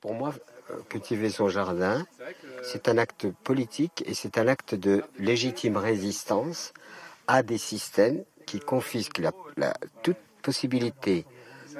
Pour 0.00 0.14
moi, 0.14 0.32
euh, 0.70 0.74
cultiver 0.88 1.28
son 1.28 1.48
jardin, 1.48 2.06
c'est 2.62 2.88
un 2.88 2.96
acte 2.96 3.26
politique 3.44 4.02
et 4.06 4.14
c'est 4.14 4.38
un 4.38 4.48
acte 4.48 4.74
de 4.74 5.02
légitime 5.18 5.76
résistance 5.76 6.72
à 7.26 7.42
des 7.42 7.58
systèmes 7.58 8.24
qui 8.46 8.60
confisquent 8.60 9.20
la, 9.56 9.74
toute 10.02 10.16
possibilité 10.42 11.24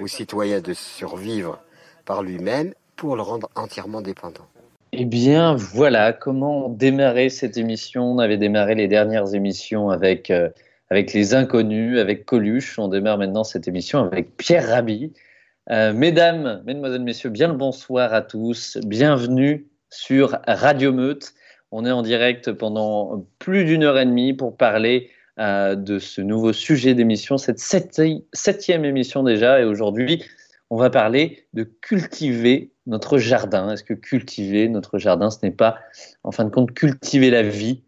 aux 0.01 0.07
citoyens 0.07 0.61
de 0.61 0.75
survivre 0.75 1.61
par 2.05 2.23
lui-même 2.23 2.75
pour 2.97 3.17
le 3.17 3.23
rendre 3.23 3.49
entièrement 3.55 4.03
dépendant. 4.03 4.47
Eh 4.93 5.05
bien, 5.05 5.55
voilà 5.55 6.13
comment 6.13 6.69
démarrer 6.69 7.31
cette 7.31 7.57
émission. 7.57 8.13
On 8.13 8.19
avait 8.19 8.37
démarré 8.37 8.75
les 8.75 8.89
dernières 8.89 9.35
émissions 9.35 9.89
avec, 9.89 10.31
euh, 10.31 10.51
avec 10.91 11.13
les 11.13 11.35
inconnus, 11.35 11.99
avec 11.99 12.27
Coluche. 12.27 12.79
On 12.79 12.89
démarre 12.89 13.17
maintenant 13.17 13.45
cette 13.45 13.67
émission 13.67 14.01
avec 14.01 14.37
Pierre 14.37 14.69
Rabhi. 14.69 15.13
Euh, 15.69 15.93
mesdames, 15.93 16.63
mesdemoiselles, 16.65 17.03
messieurs, 17.03 17.31
bien 17.31 17.49
le 17.49 17.55
bonsoir 17.55 18.15
à 18.15 18.23
tous. 18.23 18.79
Bienvenue 18.87 19.69
sur 19.91 20.39
Radio 20.47 20.93
Meute. 20.93 21.35
On 21.71 21.85
est 21.85 21.91
en 21.91 22.03
direct 22.03 22.51
pendant 22.53 23.27
plus 23.39 23.65
d'une 23.65 23.85
heure 23.85 23.99
et 23.99 24.07
demie 24.07 24.33
pour 24.33 24.57
parler 24.57 25.11
euh, 25.39 25.77
de 25.77 25.99
ce 25.99 26.23
nouveau 26.23 26.53
sujet 26.53 26.95
d'émission, 26.95 27.37
cette 27.37 27.61
septième 27.61 28.85
émission 28.85 29.23
déjà. 29.23 29.61
Et 29.61 29.65
aujourd'hui, 29.65 30.25
on 30.71 30.77
va 30.77 30.89
parler 30.89 31.45
de 31.53 31.65
cultiver 31.65 32.73
notre 32.87 33.19
jardin. 33.19 33.71
Est-ce 33.71 33.85
que 33.85 33.95
cultiver 33.95 34.69
notre 34.69 34.99
jardin, 34.99 35.31
ce 35.31 35.39
n'est 35.43 35.53
pas, 35.53 35.79
en 36.25 36.33
fin 36.33 36.45
de 36.45 36.51
compte, 36.51 36.73
cultiver 36.73 37.31
la 37.31 37.43
vie? 37.43 37.83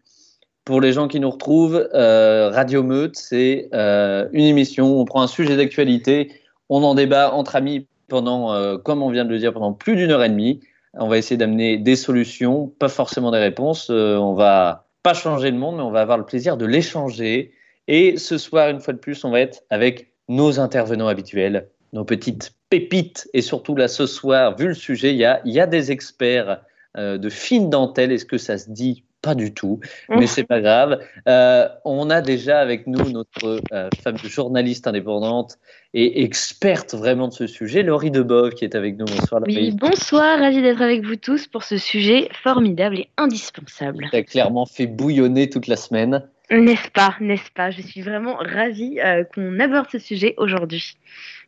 Pour 0.63 0.79
les 0.79 0.93
gens 0.93 1.09
qui 1.09 1.19
nous 1.19 1.29
retrouvent, 1.29 1.89
euh, 1.93 2.49
Radio 2.49 2.83
Meute, 2.83 3.17
c'est 3.17 3.67
une 3.73 4.45
émission 4.45 4.95
où 4.95 5.01
on 5.01 5.05
prend 5.05 5.23
un 5.23 5.27
sujet 5.27 5.57
d'actualité 5.57 6.31
on 6.69 6.83
en 6.83 6.95
débat 6.95 7.33
entre 7.33 7.55
amis 7.55 7.87
pendant, 8.07 8.53
euh, 8.53 8.77
comme 8.77 9.01
on 9.01 9.09
vient 9.09 9.25
de 9.25 9.29
le 9.29 9.39
dire, 9.39 9.53
pendant 9.53 9.73
plus 9.73 9.95
d'une 9.95 10.11
heure 10.11 10.23
et 10.23 10.29
demie. 10.29 10.59
On 10.93 11.07
va 11.07 11.17
essayer 11.17 11.37
d'amener 11.37 11.77
des 11.77 11.95
solutions, 11.95 12.67
pas 12.67 12.89
forcément 12.89 13.31
des 13.31 13.39
réponses. 13.39 13.89
Euh, 13.89 14.17
on 14.17 14.33
va 14.33 14.87
pas 15.01 15.13
changer 15.13 15.49
le 15.51 15.57
monde, 15.57 15.77
mais 15.77 15.83
on 15.83 15.91
va 15.91 16.01
avoir 16.01 16.17
le 16.17 16.25
plaisir 16.25 16.55
de 16.55 16.65
l'échanger. 16.65 17.51
Et 17.87 18.17
ce 18.17 18.37
soir, 18.37 18.69
une 18.69 18.79
fois 18.79 18.93
de 18.93 18.99
plus, 18.99 19.23
on 19.25 19.31
va 19.31 19.39
être 19.39 19.63
avec 19.69 20.13
nos 20.29 20.59
intervenants 20.59 21.07
habituels, 21.07 21.69
nos 21.91 22.05
petites 22.05 22.53
pépites. 22.69 23.27
Et 23.33 23.41
surtout, 23.41 23.75
là, 23.75 23.87
ce 23.87 24.05
soir, 24.05 24.55
vu 24.55 24.67
le 24.67 24.73
sujet, 24.73 25.11
il 25.11 25.17
y 25.17 25.59
a, 25.59 25.67
des 25.67 25.91
experts 25.91 26.61
euh, 26.97 27.17
de 27.17 27.29
fine 27.29 27.69
dentelle. 27.69 28.11
Est-ce 28.11 28.25
que 28.25 28.37
ça 28.37 28.57
se 28.57 28.69
dit 28.69 29.03
pas 29.23 29.33
du 29.35 29.53
tout, 29.53 29.79
mais 30.09 30.27
c'est 30.27 30.43
pas 30.43 30.61
grave. 30.61 30.99
Euh, 31.27 31.67
on 31.85 32.09
a 32.09 32.21
déjà 32.21 32.59
avec 32.59 32.85
nous 32.85 33.09
notre 33.09 33.61
euh, 33.71 33.89
femme 34.03 34.17
journaliste 34.17 34.85
indépendante 34.85 35.57
et 35.93 36.23
experte 36.23 36.93
vraiment 36.93 37.29
de 37.29 37.33
ce 37.33 37.47
sujet, 37.47 37.83
Laurie 37.83 38.11
Debove, 38.11 38.51
qui 38.51 38.65
est 38.65 38.75
avec 38.75 38.97
nous. 38.97 39.05
Bonsoir, 39.05 39.41
Oui, 39.47 39.71
bonsoir, 39.71 40.39
ravi 40.39 40.61
d'être 40.61 40.81
avec 40.81 41.05
vous 41.05 41.15
tous 41.15 41.47
pour 41.47 41.63
ce 41.63 41.77
sujet 41.77 42.29
formidable 42.43 42.99
et 42.99 43.09
indispensable. 43.17 44.09
Tu 44.11 44.17
as 44.17 44.23
clairement 44.23 44.65
fait 44.65 44.87
bouillonner 44.87 45.49
toute 45.49 45.67
la 45.67 45.77
semaine. 45.77 46.23
N'est-ce 46.51 46.91
pas, 46.91 47.15
n'est-ce 47.21 47.49
pas? 47.55 47.71
Je 47.71 47.81
suis 47.81 48.01
vraiment 48.01 48.35
ravie 48.35 48.99
euh, 48.99 49.23
qu'on 49.23 49.59
aborde 49.61 49.87
ce 49.89 49.99
sujet 49.99 50.33
aujourd'hui. 50.37 50.97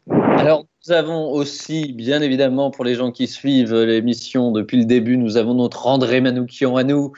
Alors, 0.09 0.65
nous 0.87 0.93
avons 0.93 1.31
aussi, 1.31 1.91
bien 1.91 2.21
évidemment, 2.21 2.71
pour 2.71 2.85
les 2.85 2.95
gens 2.95 3.11
qui 3.11 3.27
suivent 3.27 3.73
l'émission 3.73 4.51
depuis 4.51 4.77
le 4.77 4.85
début, 4.85 5.17
nous 5.17 5.35
avons 5.35 5.55
notre 5.55 5.87
André 5.87 6.21
Manoukian 6.21 6.75
à 6.77 6.83
nous, 6.83 7.11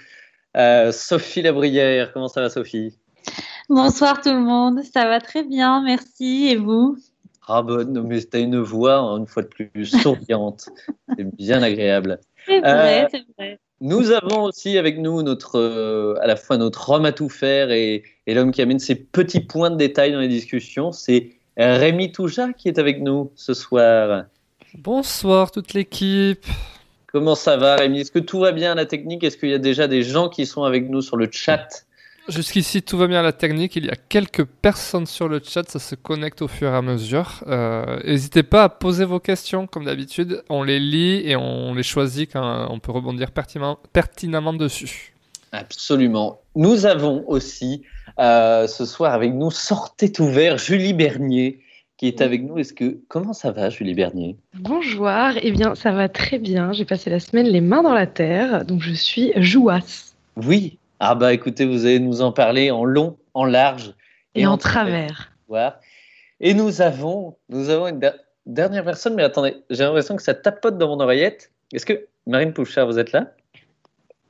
euh, 0.57 0.91
Sophie 0.91 1.41
Labrière, 1.41 2.11
comment 2.13 2.27
ça 2.27 2.41
va 2.41 2.49
Sophie? 2.49 2.97
Bonsoir 3.69 4.21
tout 4.21 4.31
le 4.31 4.39
monde, 4.39 4.81
ça 4.83 5.05
va 5.05 5.19
très 5.19 5.43
bien, 5.43 5.81
merci. 5.83 6.47
Et 6.47 6.55
vous? 6.55 6.97
Ah 7.47 7.61
bon, 7.61 8.03
mais 8.03 8.21
tu 8.21 8.37
as 8.37 8.39
une 8.39 8.59
voix, 8.59 8.95
hein, 8.95 9.17
une 9.17 9.27
fois 9.27 9.43
de 9.43 9.47
plus, 9.47 9.85
souriante. 9.85 10.69
c'est 11.17 11.35
bien 11.35 11.61
agréable. 11.61 12.19
C'est 12.45 12.59
vrai, 12.59 13.03
euh, 13.03 13.07
c'est 13.11 13.25
vrai. 13.37 13.59
Nous 13.79 14.11
avons 14.11 14.43
aussi 14.43 14.77
avec 14.77 14.97
nous 14.97 15.21
notre, 15.21 15.59
euh, 15.59 16.15
à 16.21 16.27
la 16.27 16.35
fois 16.35 16.57
notre 16.57 16.89
homme 16.89 17.05
à 17.05 17.11
tout 17.11 17.29
faire 17.29 17.71
et, 17.71 18.03
et 18.25 18.33
l'homme 18.33 18.51
qui 18.51 18.61
amène 18.61 18.79
ses 18.79 18.95
petits 18.95 19.41
points 19.41 19.69
de 19.69 19.75
détail 19.75 20.11
dans 20.11 20.19
les 20.19 20.27
discussions. 20.27 20.91
C'est 20.91 21.31
Rémi 21.57 22.11
Touja 22.11 22.53
qui 22.53 22.67
est 22.67 22.79
avec 22.79 23.01
nous 23.01 23.31
ce 23.35 23.53
soir. 23.53 24.25
Bonsoir 24.73 25.51
toute 25.51 25.73
l'équipe. 25.73 26.45
Comment 27.07 27.35
ça 27.35 27.57
va, 27.57 27.77
Rémi? 27.77 28.01
Est-ce 28.01 28.11
que 28.11 28.19
tout 28.19 28.39
va 28.39 28.51
bien 28.51 28.73
à 28.73 28.75
la 28.75 28.85
technique? 28.85 29.23
Est-ce 29.23 29.37
qu'il 29.37 29.49
y 29.49 29.53
a 29.53 29.59
déjà 29.59 29.87
des 29.87 30.03
gens 30.03 30.29
qui 30.29 30.45
sont 30.45 30.63
avec 30.63 30.89
nous 30.89 31.01
sur 31.01 31.17
le 31.17 31.29
chat? 31.31 31.85
Jusqu'ici, 32.27 32.81
tout 32.81 32.97
va 32.97 33.07
bien 33.07 33.21
à 33.21 33.23
la 33.23 33.31
technique. 33.31 33.77
Il 33.77 33.85
y 33.85 33.89
a 33.89 33.95
quelques 33.95 34.43
personnes 34.43 35.05
sur 35.05 35.29
le 35.29 35.41
chat, 35.41 35.69
ça 35.69 35.79
se 35.79 35.95
connecte 35.95 36.41
au 36.41 36.49
fur 36.49 36.67
et 36.67 36.75
à 36.75 36.81
mesure. 36.81 37.45
Euh, 37.47 37.99
n'hésitez 38.03 38.43
pas 38.43 38.63
à 38.65 38.69
poser 38.69 39.05
vos 39.05 39.21
questions, 39.21 39.65
comme 39.65 39.85
d'habitude. 39.85 40.43
On 40.49 40.63
les 40.63 40.79
lit 40.79 41.21
et 41.23 41.37
on 41.37 41.73
les 41.73 41.83
choisit 41.83 42.29
quand 42.33 42.67
on 42.69 42.79
peut 42.79 42.91
rebondir 42.91 43.31
pertinemment 43.31 44.53
dessus. 44.53 45.13
Absolument. 45.53 46.41
Nous 46.55 46.85
avons 46.85 47.23
aussi 47.27 47.83
euh, 48.19 48.67
ce 48.67 48.85
soir 48.85 49.13
avec 49.13 49.33
nous, 49.33 49.49
sortez 49.49 50.11
ouvert, 50.19 50.57
Julie 50.57 50.93
Bernier, 50.93 51.61
qui 51.97 52.07
est 52.07 52.21
avec 52.21 52.43
nous. 52.43 52.57
Est-ce 52.57 52.73
que 52.73 52.99
comment 53.07 53.33
ça 53.33 53.51
va, 53.51 53.69
Julie 53.69 53.93
Bernier? 53.93 54.37
Bonjour. 54.53 55.09
Eh 55.41 55.51
bien, 55.51 55.75
ça 55.75 55.91
va 55.91 56.07
très 56.07 56.39
bien. 56.39 56.71
J'ai 56.71 56.85
passé 56.85 57.09
la 57.09 57.19
semaine 57.19 57.47
les 57.47 57.61
mains 57.61 57.83
dans 57.83 57.93
la 57.93 58.07
terre, 58.07 58.65
donc 58.65 58.81
je 58.81 58.93
suis 58.93 59.33
jouasse. 59.35 60.15
Oui. 60.35 60.77
Ah 60.99 61.15
bah 61.15 61.33
écoutez, 61.33 61.65
vous 61.65 61.85
allez 61.85 61.99
nous 61.99 62.21
en 62.21 62.31
parler 62.31 62.71
en 62.71 62.83
long, 62.83 63.17
en 63.33 63.45
large 63.45 63.93
et, 64.33 64.47
en, 64.47 64.57
travers. 64.57 65.31
Et 66.39 66.53
nous 66.53 66.81
avons, 66.81 67.37
nous 67.49 67.69
avons 67.69 67.87
une 67.87 67.99
dernière 68.45 68.83
personne, 68.83 69.15
mais 69.15 69.23
attendez, 69.23 69.57
j'ai 69.69 69.83
l'impression 69.83 70.15
que 70.15 70.23
ça 70.23 70.33
tapote 70.33 70.77
dans 70.77 70.87
mon 70.87 70.99
oreillette. 70.99 71.51
Est-ce 71.73 71.85
que 71.85 72.07
Marine 72.25 72.53
Pouchard, 72.53 72.87
vous 72.87 72.97
êtes 72.97 73.11
là? 73.11 73.31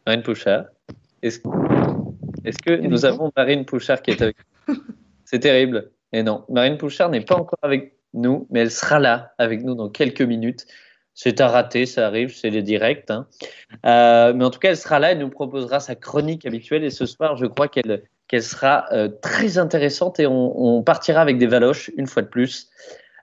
Marine 0.06 0.24
Pouchard 0.24 0.66
Est-ce 1.22 1.40
est 2.44 2.62
que 2.62 2.76
nous 2.76 3.06
avons 3.06 3.32
Marine 3.36 3.66
Pouchard 3.66 4.02
qui 4.02 4.12
est 4.12 4.22
avec 4.22 4.38
nous? 4.68 4.76
C'est 5.26 5.40
terrible. 5.40 5.92
Et 6.14 6.24
non, 6.24 6.46
Marine 6.50 6.78
Pouchard 6.78 7.10
n'est 7.10 7.22
pas 7.22 7.36
encore 7.36 7.60
avec 7.62 7.98
nous, 8.14 8.48
mais 8.50 8.62
elle 8.62 8.72
sera 8.72 9.00
là 9.00 9.34
avec 9.38 9.64
nous 9.64 9.76
dans 9.76 9.90
quelques 9.90 10.22
minutes. 10.22 10.66
C'est 11.14 11.42
un 11.42 11.48
raté, 11.48 11.86
ça 11.88 12.06
arrive, 12.06 12.36
c'est 12.36 12.52
les 12.52 12.62
directs. 12.62 13.10
Hein. 13.10 13.28
Euh, 13.86 14.34
mais 14.34 14.46
en 14.46 14.52
tout 14.52 14.60
cas, 14.60 14.70
elle 14.70 14.78
sera 14.78 15.00
là 15.00 15.12
et 15.12 15.16
nous 15.16 15.30
proposera 15.30 15.80
sa 15.80 15.96
chronique 15.96 16.46
habituelle. 16.46 16.84
Et 16.84 16.92
ce 16.92 17.06
soir, 17.06 17.36
je 17.38 17.46
crois 17.46 17.68
qu'elle 17.68 18.04
qu'elle 18.28 18.44
sera 18.44 18.86
euh, 18.92 19.08
très 19.22 19.58
intéressante 19.58 20.20
et 20.20 20.28
on, 20.28 20.84
partira 20.84 21.22
avec 21.22 21.38
des 21.38 21.48
valoches 21.48 21.90
une 21.96 22.08
fois 22.08 22.22
de 22.22 22.28
plus. 22.28 22.70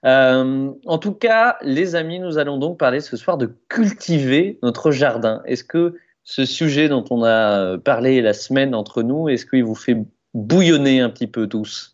Euh, 0.07 0.71
en 0.87 0.99
tout 0.99 1.13
cas, 1.13 1.57
les 1.61 1.95
amis, 1.95 2.19
nous 2.19 2.39
allons 2.39 2.57
donc 2.57 2.79
parler 2.79 3.01
ce 3.01 3.17
soir 3.17 3.37
de 3.37 3.55
cultiver 3.69 4.59
notre 4.63 4.91
jardin. 4.91 5.43
Est-ce 5.45 5.63
que 5.63 5.95
ce 6.25 6.47
sujet 6.47 6.89
dont 6.89 7.05
on 7.11 7.23
a 7.23 7.77
parlé 7.79 8.23
la 8.23 8.33
semaine 8.33 8.75
entre 8.75 9.03
nous, 9.03 9.29
est-ce 9.29 9.45
qu'il 9.45 9.63
vous 9.63 9.75
fait 9.75 9.99
bouillonner 10.33 11.01
un 11.01 11.11
petit 11.11 11.27
peu 11.27 11.47
tous? 11.47 11.94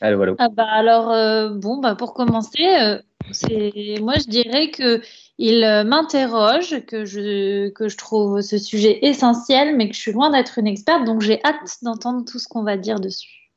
Ah 0.00 0.48
bah 0.48 0.68
alors, 0.70 1.10
euh, 1.10 1.50
bon, 1.50 1.78
bah 1.78 1.94
pour 1.96 2.14
commencer, 2.14 2.64
euh, 2.80 2.98
c'est 3.32 3.96
moi 4.00 4.14
je 4.14 4.28
dirais 4.28 4.70
que 4.70 5.00
il 5.38 5.64
euh, 5.64 5.82
m'interroge, 5.82 6.84
que 6.86 7.04
je, 7.04 7.70
que 7.70 7.88
je 7.88 7.96
trouve 7.96 8.40
ce 8.40 8.58
sujet 8.58 9.06
essentiel, 9.06 9.76
mais 9.76 9.88
que 9.88 9.94
je 9.94 10.00
suis 10.00 10.12
loin 10.12 10.30
d'être 10.30 10.58
une 10.58 10.68
experte, 10.68 11.04
donc 11.04 11.20
j'ai 11.20 11.42
hâte 11.44 11.78
d'entendre 11.82 12.24
tout 12.24 12.38
ce 12.38 12.46
qu'on 12.48 12.62
va 12.62 12.76
dire 12.76 13.00
dessus. 13.00 13.50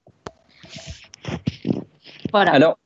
Voilà. 2.31 2.53
Alors, 2.53 2.77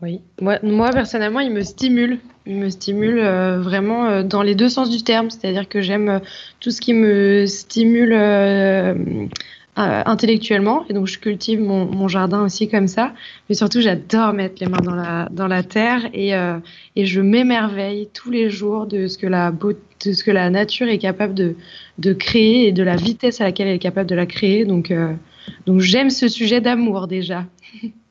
oui, 0.00 0.22
moi, 0.40 0.58
moi 0.62 0.90
personnellement, 0.90 1.40
il 1.40 1.50
me 1.50 1.62
stimule. 1.62 2.20
Il 2.44 2.56
me 2.56 2.70
stimule 2.70 3.20
vraiment 3.60 4.24
dans 4.24 4.42
les 4.42 4.56
deux 4.56 4.68
sens 4.68 4.90
du 4.90 5.04
terme, 5.04 5.30
c'est-à-dire 5.30 5.68
que 5.68 5.80
j'aime 5.80 6.20
tout 6.58 6.72
ce 6.72 6.80
qui 6.80 6.92
me 6.92 7.46
stimule 7.46 8.12
euh, 9.78 10.02
intellectuellement. 10.04 10.84
Et 10.90 10.92
donc 10.92 11.06
je 11.06 11.18
cultive 11.18 11.58
mon, 11.58 11.86
mon, 11.86 12.06
jardin 12.06 12.42
aussi 12.42 12.68
comme 12.68 12.88
ça. 12.88 13.14
Mais 13.48 13.54
surtout 13.54 13.80
j'adore 13.80 14.34
mettre 14.34 14.56
les 14.60 14.68
mains 14.68 14.82
dans 14.82 14.94
la 14.94 15.30
dans 15.30 15.48
la 15.48 15.62
terre 15.62 16.10
et 16.12 16.34
euh, 16.34 16.58
et 16.94 17.06
je 17.06 17.22
m'émerveille 17.22 18.10
tous 18.12 18.30
les 18.30 18.50
jours 18.50 18.86
de 18.86 19.06
ce 19.06 19.16
que 19.16 19.26
la 19.26 19.50
de 19.50 20.12
ce 20.12 20.24
que 20.24 20.30
la 20.30 20.50
nature 20.50 20.88
est 20.88 20.98
capable 20.98 21.32
de 21.32 21.56
de 21.98 22.12
créer 22.12 22.68
et 22.68 22.72
de 22.72 22.82
la 22.82 22.96
vitesse 22.96 23.40
à 23.40 23.44
laquelle 23.44 23.68
elle 23.68 23.76
est 23.76 23.78
capable 23.78 24.10
de 24.10 24.14
la 24.14 24.26
créer. 24.26 24.66
Donc 24.66 24.90
euh, 24.90 25.14
donc 25.64 25.80
j'aime 25.80 26.10
ce 26.10 26.28
sujet 26.28 26.60
d'amour 26.60 27.08
déjà 27.08 27.46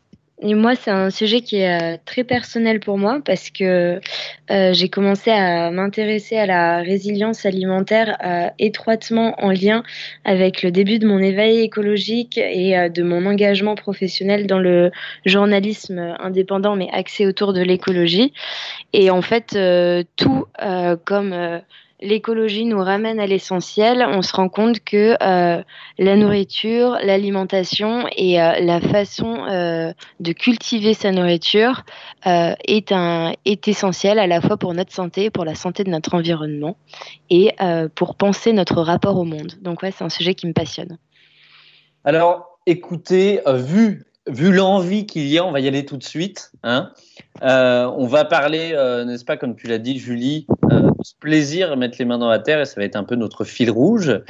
Et 0.43 0.55
moi, 0.55 0.75
c'est 0.75 0.89
un 0.89 1.11
sujet 1.11 1.41
qui 1.41 1.57
est 1.57 1.95
euh, 1.95 1.97
très 2.03 2.23
personnel 2.23 2.79
pour 2.79 2.97
moi 2.97 3.19
parce 3.23 3.51
que 3.51 4.01
euh, 4.49 4.73
j'ai 4.73 4.89
commencé 4.89 5.29
à 5.29 5.69
m'intéresser 5.69 6.35
à 6.35 6.47
la 6.47 6.79
résilience 6.79 7.45
alimentaire 7.45 8.17
euh, 8.25 8.49
étroitement 8.57 9.35
en 9.37 9.51
lien 9.51 9.83
avec 10.25 10.63
le 10.63 10.71
début 10.71 10.97
de 10.97 11.07
mon 11.07 11.19
éveil 11.19 11.59
écologique 11.59 12.39
et 12.39 12.89
de 12.89 13.03
mon 13.03 13.27
engagement 13.27 13.75
professionnel 13.75 14.47
dans 14.47 14.57
le 14.57 14.91
journalisme 15.25 16.15
indépendant 16.19 16.75
mais 16.75 16.89
axé 16.91 17.27
autour 17.27 17.53
de 17.53 17.61
l'écologie. 17.61 18.33
Et 18.93 19.11
en 19.11 19.21
fait, 19.21 19.57
tout 20.15 20.45
comme 21.05 21.61
l'écologie 22.01 22.65
nous 22.65 22.79
ramène 22.79 23.19
à 23.19 23.27
l'essentiel, 23.27 24.05
on 24.07 24.21
se 24.21 24.35
rend 24.35 24.49
compte 24.49 24.83
que 24.83 25.15
euh, 25.21 25.63
la 25.97 26.15
nourriture, 26.15 26.97
l'alimentation 27.03 28.07
et 28.15 28.41
euh, 28.41 28.59
la 28.59 28.81
façon 28.81 29.45
euh, 29.45 29.93
de 30.19 30.31
cultiver 30.31 30.93
sa 30.93 31.11
nourriture 31.11 31.83
est, 32.25 32.91
un, 32.91 33.33
est 33.45 33.67
essentielle 33.67 34.19
à 34.19 34.27
la 34.27 34.41
fois 34.41 34.57
pour 34.57 34.73
notre 34.73 34.91
santé, 34.91 35.29
pour 35.29 35.45
la 35.45 35.55
santé 35.55 35.83
de 35.83 35.89
notre 35.89 36.13
environnement 36.13 36.77
et 37.29 37.55
pour 37.95 38.15
penser 38.15 38.53
notre 38.53 38.81
rapport 38.81 39.17
au 39.17 39.23
monde. 39.23 39.53
Donc 39.61 39.81
ouais, 39.81 39.91
c'est 39.91 40.03
un 40.03 40.09
sujet 40.09 40.35
qui 40.35 40.45
me 40.45 40.53
passionne. 40.53 40.97
Alors, 42.03 42.59
écoutez, 42.67 43.41
vu 43.47 44.05
vu 44.27 44.51
l'envie 44.51 45.05
qu'il 45.05 45.27
y 45.27 45.37
a, 45.37 45.45
on 45.45 45.51
va 45.51 45.59
y 45.59 45.67
aller 45.67 45.85
tout 45.85 45.97
de 45.97 46.03
suite. 46.03 46.51
Hein. 46.63 46.91
Euh, 47.41 47.91
on 47.97 48.07
va 48.07 48.25
parler, 48.25 48.71
euh, 48.73 49.03
n'est-ce 49.05 49.25
pas, 49.25 49.37
comme 49.37 49.55
tu 49.55 49.67
l'as 49.67 49.77
dit, 49.77 49.97
Julie, 49.97 50.45
euh, 50.71 50.89
ce 51.01 51.13
plaisir 51.19 51.71
à 51.71 51.75
mettre 51.75 51.97
les 51.99 52.05
mains 52.05 52.19
dans 52.19 52.29
la 52.29 52.39
terre, 52.39 52.61
et 52.61 52.65
ça 52.65 52.79
va 52.79 52.85
être 52.85 52.95
un 52.95 53.03
peu 53.03 53.15
notre 53.15 53.43
fil 53.43 53.71
rouge. 53.71 54.21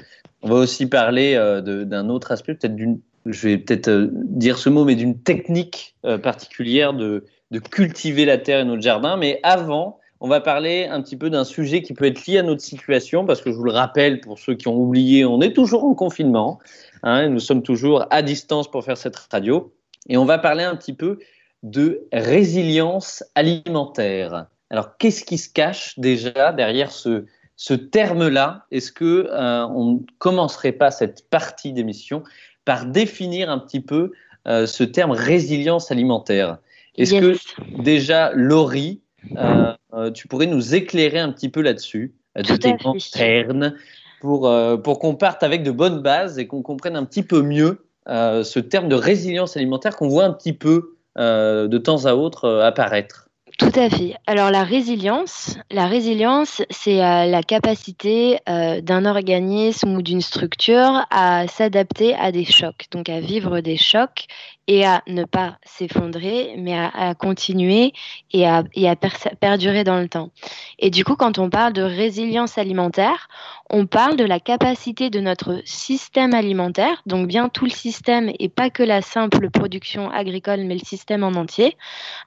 On 0.43 0.49
va 0.49 0.55
aussi 0.55 0.87
parler 0.87 1.35
d'un 1.63 2.09
autre 2.09 2.31
aspect, 2.31 2.55
peut-être 2.55 2.75
d'une, 2.75 2.99
je 3.27 3.47
vais 3.47 3.57
peut-être 3.59 4.09
dire 4.11 4.57
ce 4.57 4.69
mot, 4.69 4.85
mais 4.85 4.95
d'une 4.95 5.19
technique 5.19 5.95
particulière 6.23 6.93
de, 6.93 7.25
de 7.51 7.59
cultiver 7.59 8.25
la 8.25 8.39
terre 8.39 8.61
et 8.61 8.65
notre 8.65 8.81
jardin. 8.81 9.17
Mais 9.17 9.39
avant, 9.43 9.99
on 10.19 10.27
va 10.27 10.41
parler 10.41 10.85
un 10.85 11.01
petit 11.01 11.15
peu 11.15 11.29
d'un 11.29 11.43
sujet 11.43 11.83
qui 11.83 11.93
peut 11.93 12.05
être 12.05 12.25
lié 12.25 12.39
à 12.39 12.43
notre 12.43 12.61
situation, 12.61 13.25
parce 13.25 13.41
que 13.41 13.51
je 13.51 13.55
vous 13.55 13.65
le 13.65 13.71
rappelle, 13.71 14.19
pour 14.19 14.39
ceux 14.39 14.55
qui 14.55 14.67
ont 14.67 14.77
oublié, 14.77 15.25
on 15.25 15.41
est 15.41 15.53
toujours 15.53 15.83
en 15.83 15.93
confinement. 15.93 16.57
Hein, 17.03 17.29
nous 17.29 17.39
sommes 17.39 17.61
toujours 17.61 18.05
à 18.09 18.23
distance 18.23 18.69
pour 18.69 18.83
faire 18.83 18.97
cette 18.97 19.17
radio. 19.31 19.71
Et 20.09 20.17
on 20.17 20.25
va 20.25 20.37
parler 20.37 20.63
un 20.63 20.75
petit 20.75 20.93
peu 20.93 21.19
de 21.63 22.07
résilience 22.11 23.23
alimentaire. 23.35 24.47
Alors, 24.69 24.97
qu'est-ce 24.97 25.23
qui 25.23 25.37
se 25.37 25.49
cache 25.49 25.99
déjà 25.99 26.53
derrière 26.53 26.91
ce, 26.91 27.25
ce 27.55 27.73
terme-là? 27.73 28.65
Est-ce 28.71 28.91
que 28.91 29.27
euh, 29.29 29.67
on 29.67 29.93
ne 29.93 29.99
commencerait 30.17 30.71
pas 30.71 30.91
cette 30.91 31.29
partie 31.29 31.73
d'émission 31.73 32.23
par 32.65 32.85
définir 32.85 33.49
un 33.49 33.59
petit 33.59 33.81
peu 33.81 34.11
euh, 34.47 34.65
ce 34.65 34.83
terme 34.83 35.11
résilience 35.11 35.91
alimentaire? 35.91 36.57
Est-ce 36.97 37.19
que 37.19 37.37
déjà, 37.81 38.31
Laurie, 38.33 39.01
euh, 39.37 40.11
tu 40.13 40.27
pourrais 40.27 40.47
nous 40.47 40.73
éclairer 40.73 41.19
un 41.19 41.31
petit 41.31 41.49
peu 41.49 41.61
là-dessus, 41.61 42.15
de 42.35 42.55
tes 42.55 42.75
termes, 43.11 43.73
pour, 44.19 44.51
pour 44.83 44.99
qu'on 44.99 45.15
parte 45.15 45.43
avec 45.43 45.63
de 45.63 45.71
bonnes 45.71 46.01
bases 46.01 46.39
et 46.39 46.47
qu'on 46.47 46.61
comprenne 46.61 46.95
un 46.95 47.05
petit 47.05 47.23
peu 47.23 47.41
mieux 47.41 47.85
euh, 48.09 48.43
ce 48.43 48.59
terme 48.59 48.89
de 48.89 48.95
résilience 48.95 49.55
alimentaire 49.57 49.95
qu'on 49.95 50.07
voit 50.07 50.25
un 50.25 50.33
petit 50.33 50.53
peu 50.53 50.95
euh, 51.17 51.67
de 51.67 51.77
temps 51.77 52.05
à 52.05 52.13
autre 52.15 52.45
euh, 52.45 52.65
apparaître. 52.65 53.27
Tout 53.59 53.71
à 53.75 53.89
fait. 53.89 54.15
Alors 54.25 54.49
la 54.49 54.63
résilience, 54.63 55.57
la 55.69 55.85
résilience, 55.85 56.63
c'est 56.71 56.97
la 56.97 57.43
capacité 57.43 58.39
d'un 58.47 59.05
organisme 59.05 59.97
ou 59.97 60.01
d'une 60.01 60.21
structure 60.21 61.05
à 61.11 61.45
s'adapter 61.47 62.15
à 62.15 62.31
des 62.31 62.45
chocs, 62.45 62.87
donc 62.91 63.09
à 63.09 63.19
vivre 63.19 63.59
des 63.59 63.77
chocs 63.77 64.25
et 64.67 64.85
à 64.85 65.03
ne 65.07 65.25
pas 65.25 65.57
s'effondrer, 65.65 66.55
mais 66.57 66.77
à, 66.77 67.13
continuer 67.13 67.93
et 68.31 68.47
à, 68.47 68.63
perdurer 69.39 69.83
dans 69.83 69.99
le 69.99 70.07
temps. 70.07 70.29
Et 70.79 70.89
du 70.89 71.03
coup, 71.03 71.15
quand 71.15 71.39
on 71.39 71.49
parle 71.49 71.73
de 71.73 71.81
résilience 71.81 72.57
alimentaire, 72.57 73.27
on 73.71 73.85
parle 73.85 74.17
de 74.17 74.25
la 74.25 74.39
capacité 74.39 75.09
de 75.09 75.21
notre 75.21 75.61
système 75.63 76.33
alimentaire, 76.33 77.01
donc 77.05 77.27
bien 77.27 77.47
tout 77.47 77.65
le 77.65 77.71
système 77.71 78.29
et 78.37 78.49
pas 78.49 78.69
que 78.69 78.83
la 78.83 79.01
simple 79.01 79.49
production 79.49 80.11
agricole, 80.11 80.65
mais 80.65 80.75
le 80.75 80.85
système 80.85 81.23
en 81.23 81.31
entier, 81.31 81.77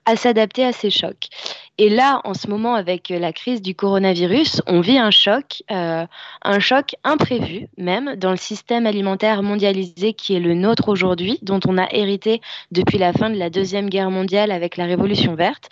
à 0.06 0.16
s'adapter 0.16 0.64
à 0.64 0.72
ces 0.72 0.90
chocs. 0.90 1.28
Et 1.76 1.88
là, 1.88 2.20
en 2.22 2.34
ce 2.34 2.46
moment, 2.46 2.74
avec 2.74 3.08
la 3.08 3.32
crise 3.32 3.60
du 3.60 3.74
coronavirus, 3.74 4.62
on 4.68 4.80
vit 4.80 4.98
un 4.98 5.10
choc, 5.10 5.64
euh, 5.72 6.06
un 6.42 6.58
choc 6.60 6.94
imprévu 7.02 7.66
même 7.76 8.14
dans 8.14 8.30
le 8.30 8.36
système 8.36 8.86
alimentaire 8.86 9.42
mondialisé 9.42 10.12
qui 10.12 10.36
est 10.36 10.40
le 10.40 10.54
nôtre 10.54 10.88
aujourd'hui, 10.88 11.40
dont 11.42 11.58
on 11.66 11.76
a 11.76 11.88
hérité 11.90 12.40
depuis 12.70 12.98
la 12.98 13.12
fin 13.12 13.28
de 13.28 13.36
la 13.36 13.50
Deuxième 13.50 13.90
Guerre 13.90 14.12
mondiale 14.12 14.52
avec 14.52 14.76
la 14.76 14.84
Révolution 14.84 15.34
verte. 15.34 15.68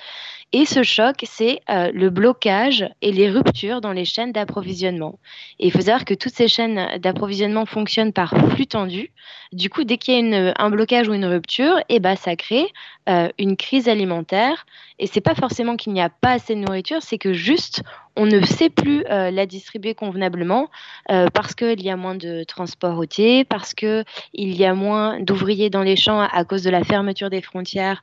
Et 0.55 0.67
ce 0.67 0.83
choc, 0.83 1.17
c'est 1.23 1.61
euh, 1.71 1.91
le 1.95 2.11
blocage 2.11 2.85
et 3.01 3.11
les 3.11 3.31
ruptures 3.31 3.81
dans 3.81 3.93
les 3.93 4.05
chaînes 4.05 4.33
d'approvisionnement. 4.33 5.19
Et 5.59 5.69
il 5.69 5.73
faut 5.73 5.81
savoir 5.81 6.05
que 6.05 6.13
toutes 6.13 6.35
ces 6.35 6.47
chaînes 6.47 6.99
d'approvisionnement 6.99 7.65
fonctionnent 7.65 8.13
par 8.13 8.35
flux 8.51 8.67
tendu. 8.67 9.13
Du 9.53 9.71
coup, 9.71 9.85
dès 9.85 9.97
qu'il 9.97 10.15
y 10.15 10.35
a 10.35 10.55
un 10.59 10.71
blocage 10.71 11.09
ou 11.09 11.15
une 11.15 11.25
rupture, 11.25 11.81
eh 11.89 12.01
ben, 12.01 12.17
ça 12.17 12.37
crée 12.37 12.67
euh, 13.09 13.29
une 13.39 13.57
crise 13.57 13.89
alimentaire. 13.89 14.67
Et 14.99 15.07
c'est 15.07 15.21
pas 15.21 15.35
forcément 15.35 15.77
qu'il 15.77 15.93
n'y 15.93 16.01
a 16.01 16.09
pas 16.09 16.33
assez 16.33 16.55
de 16.55 16.61
nourriture, 16.61 17.03
c'est 17.03 17.19
que 17.19 17.33
juste 17.33 17.83
on 18.17 18.27
ne 18.27 18.41
sait 18.45 18.71
plus 18.71 19.05
euh, 19.11 19.31
la 19.31 19.47
distribuer 19.47 19.95
convenablement 19.95 20.69
parce 21.35 21.55
qu'il 21.55 21.83
y 21.83 21.91
a 21.91 21.97
moins 21.97 22.15
de 22.15 22.45
transport 22.45 22.97
routier, 22.97 23.45
parce 23.45 23.75
qu'il 23.75 24.05
y 24.35 24.65
a 24.65 24.75
moins 24.75 25.21
d'ouvriers 25.21 25.69
dans 25.69 25.83
les 25.83 25.97
champs 25.97 26.21
à, 26.21 26.45
cause 26.45 26.63
de 26.63 26.71
la 26.71 26.85
fermeture 26.85 27.29
des 27.29 27.43
frontières, 27.43 28.03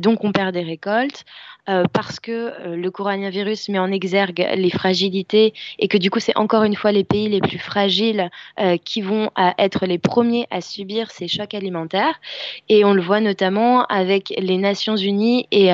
donc 0.00 0.24
on 0.24 0.32
perd 0.32 0.52
des 0.52 0.62
récoltes. 0.62 1.24
Euh, 1.68 1.84
parce 1.92 2.18
que 2.18 2.32
euh, 2.32 2.74
le 2.74 2.90
coronavirus 2.90 3.68
met 3.68 3.78
en 3.78 3.92
exergue 3.92 4.44
les 4.56 4.70
fragilités 4.70 5.54
et 5.78 5.86
que 5.86 5.96
du 5.96 6.10
coup 6.10 6.18
c'est 6.18 6.36
encore 6.36 6.64
une 6.64 6.74
fois 6.74 6.90
les 6.90 7.04
pays 7.04 7.28
les 7.28 7.40
plus 7.40 7.60
fragiles 7.60 8.30
euh, 8.58 8.76
qui 8.78 9.00
vont 9.00 9.30
être 9.58 9.86
les 9.86 9.98
premiers 9.98 10.48
à 10.50 10.60
subir 10.60 11.12
ces 11.12 11.28
chocs 11.28 11.54
alimentaires. 11.54 12.20
Et 12.68 12.84
on 12.84 12.94
le 12.94 13.00
voit 13.00 13.20
notamment 13.20 13.84
avec 13.84 14.34
les 14.36 14.58
Nations 14.58 14.96
Unies 14.96 15.46
et 15.52 15.70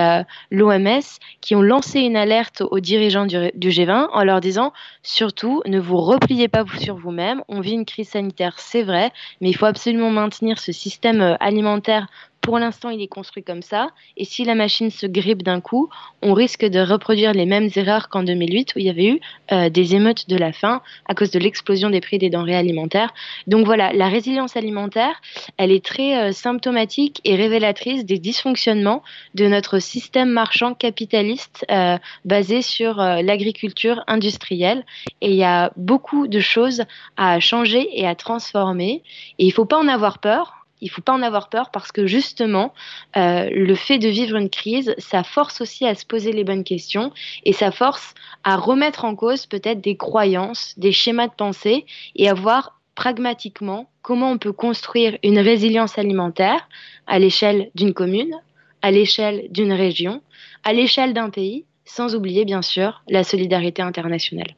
l'OMS 0.51 1.01
qui 1.41 1.55
ont 1.55 1.63
lancé 1.63 2.01
une 2.01 2.17
alerte 2.17 2.63
aux 2.71 2.81
dirigeants 2.81 3.27
du 3.27 3.68
G20 3.71 4.09
en 4.13 4.25
leur 4.25 4.41
disant 4.41 4.73
surtout 5.03 5.63
ne 5.67 5.79
vous 5.79 5.99
repliez 5.99 6.49
pas 6.49 6.65
sur 6.79 6.97
vous-même, 6.97 7.43
on 7.49 7.61
vit 7.61 7.73
une 7.73 7.85
crise 7.85 8.11
sanitaire, 8.11 8.59
c'est 8.59 8.83
vrai, 8.83 9.13
mais 9.41 9.51
il 9.51 9.57
faut 9.57 9.67
absolument 9.67 10.11
maintenir 10.11 10.59
ce 10.59 10.73
système 10.73 11.37
alimentaire 11.41 12.09
pour 12.49 12.59
l'instant, 12.59 12.89
il 12.89 13.03
est 13.03 13.09
construit 13.09 13.43
comme 13.43 13.61
ça. 13.61 13.91
Et 14.17 14.25
si 14.25 14.43
la 14.43 14.55
machine 14.55 14.91
se 14.91 15.07
grippe 15.07 15.43
d'un 15.43 15.61
coup, 15.61 15.91
on 16.23 16.33
risque 16.33 16.65
de 16.65 16.81
reproduire 16.81 17.35
les 17.35 17.45
mêmes 17.45 17.69
erreurs 17.77 18.09
qu'en 18.09 18.23
2008, 18.23 18.75
où 18.75 18.79
il 18.79 18.87
y 18.87 18.89
avait 18.89 19.07
eu 19.07 19.21
euh, 19.53 19.69
des 19.69 19.95
émeutes 19.95 20.31
de 20.31 20.37
la 20.37 20.53
faim 20.53 20.81
à 21.07 21.15
cause 21.15 21.31
de 21.31 21.39
l'explosion 21.39 21.91
des 21.91 22.01
prix 22.01 22.17
des 22.17 22.31
denrées 22.31 22.57
alimentaires. 22.57 23.13
Donc 23.47 23.67
voilà, 23.67 23.93
la 23.93 24.09
résilience 24.09 24.57
alimentaire, 24.57 25.21
elle 25.59 25.73
est 25.73 25.85
très 25.85 26.17
euh, 26.17 26.33
symptomatique 26.33 27.21
et 27.25 27.37
révélatrice 27.37 28.07
des 28.07 28.19
dysfonctionnements 28.19 29.03
de 29.35 29.47
notre 29.47 29.79
système 29.79 30.31
marchand 30.31 30.73
capitaliste 30.73 31.67
euh, 31.71 31.99
basé 32.25 32.63
sur 32.63 32.97
l'agriculture 32.97 33.58
industrielle. 34.07 34.85
Et 35.21 35.31
il 35.31 35.37
y 35.37 35.45
a 35.45 35.73
beaucoup 35.77 36.29
de 36.29 36.41
choses 36.41 36.85
à 37.17 37.41
changer 37.41 37.89
et 37.93 38.07
à 38.07 38.15
transformer. 38.15 39.03
Et 39.39 39.45
il 39.45 39.49
ne 39.49 39.53
faut 39.53 39.67
pas 39.67 39.79
en 39.79 39.89
avoir 39.89 40.19
peur 40.19 40.59
il 40.81 40.91
faut 40.91 41.03
pas 41.03 41.13
en 41.13 41.23
avoir 41.23 41.49
peur 41.49 41.71
parce 41.71 41.93
que 41.93 42.07
justement, 42.07 42.73
euh, 43.17 43.49
le 43.51 43.75
fait 43.75 43.99
de 43.99 44.09
vivre 44.09 44.37
une 44.37 44.51
crise, 44.51 44.95
ça 44.99 45.23
force 45.23 45.61
aussi 45.61 45.87
à 45.87 45.95
se 45.95 46.07
poser 46.07 46.33
les 46.33 46.45
bonnes 46.45 46.65
questions 46.65 47.13
et 47.45 47.53
ça 47.53 47.71
force 47.71 48.15
à 48.45 48.57
remettre 48.57 49.05
en 49.05 49.15
cause 49.15 49.47
peut-être 49.47 49.81
des 49.81 49.97
croyances, 49.97 50.75
des 50.77 50.93
schémas 50.93 51.29
de 51.29 51.35
pensée 51.35 51.87
et 52.17 52.29
à 52.29 52.35
voir 52.35 52.79
pragmatiquement 52.95 53.89
comment 54.03 54.33
on 54.33 54.39
peut 54.39 54.53
construire 54.53 55.19
une 55.23 55.39
résilience 55.39 55.99
alimentaire 55.99 56.69
à 57.07 57.19
l'échelle 57.19 57.71
d'une 57.75 57.95
commune, 57.95 58.35
à 58.83 58.91
l'échelle 58.91 59.47
d'une 59.51 59.73
région, 59.73 60.23
à 60.65 60.73
l'échelle 60.73 61.15
d'un 61.15 61.31
pays, 61.31 61.65
sans 61.89 62.15
oublier 62.15 62.45
bien 62.45 62.63
sûr 62.63 63.03
la 63.09 63.25
solidarité 63.25 63.83
internationale. 63.83 64.55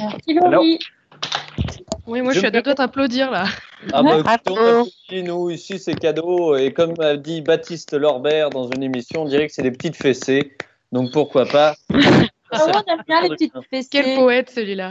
Merci 0.00 0.34
Laurie. 0.34 0.78
Oui, 2.06 2.22
moi 2.22 2.32
je, 2.32 2.38
suis 2.38 2.46
à 2.46 2.50
deux 2.50 2.62
doigts 2.62 2.74
d'applaudir 2.74 3.30
là. 3.30 3.44
Ah 3.92 4.02
bah, 4.02 4.36
nous 5.12 5.50
ici 5.50 5.78
c'est 5.78 5.94
cadeau 5.94 6.56
et 6.56 6.72
comme 6.72 6.94
a 6.98 7.16
dit 7.16 7.40
Baptiste 7.40 7.92
Lorbert 7.92 8.50
dans 8.50 8.68
une 8.70 8.82
émission, 8.82 9.22
on 9.22 9.24
dirait 9.26 9.46
que 9.46 9.52
c'est 9.52 9.62
des 9.62 9.70
petites 9.70 9.96
fessées, 9.96 10.52
donc 10.92 11.12
pourquoi 11.12 11.46
pas. 11.46 11.74
Ah 12.52 12.66
on 12.66 12.92
aime 12.92 13.02
bien 13.06 13.22
les 13.22 13.28
petites 13.28 13.52
fessées. 13.70 13.88
Quel 13.92 14.16
poète 14.16 14.50
celui-là. 14.50 14.90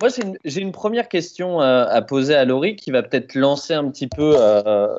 moi 0.00 0.10
j'ai 0.44 0.60
une, 0.60 0.70
première 0.70 1.08
question 1.08 1.60
euh, 1.60 1.86
à, 1.88 2.02
poser 2.02 2.36
à 2.36 2.44
Laurie 2.44 2.76
qui 2.76 2.92
va 2.92 3.02
peut-être 3.02 3.34
lancer 3.34 3.74
un 3.74 3.90
petit 3.90 4.06
peu 4.06 4.34
euh, 4.36 4.96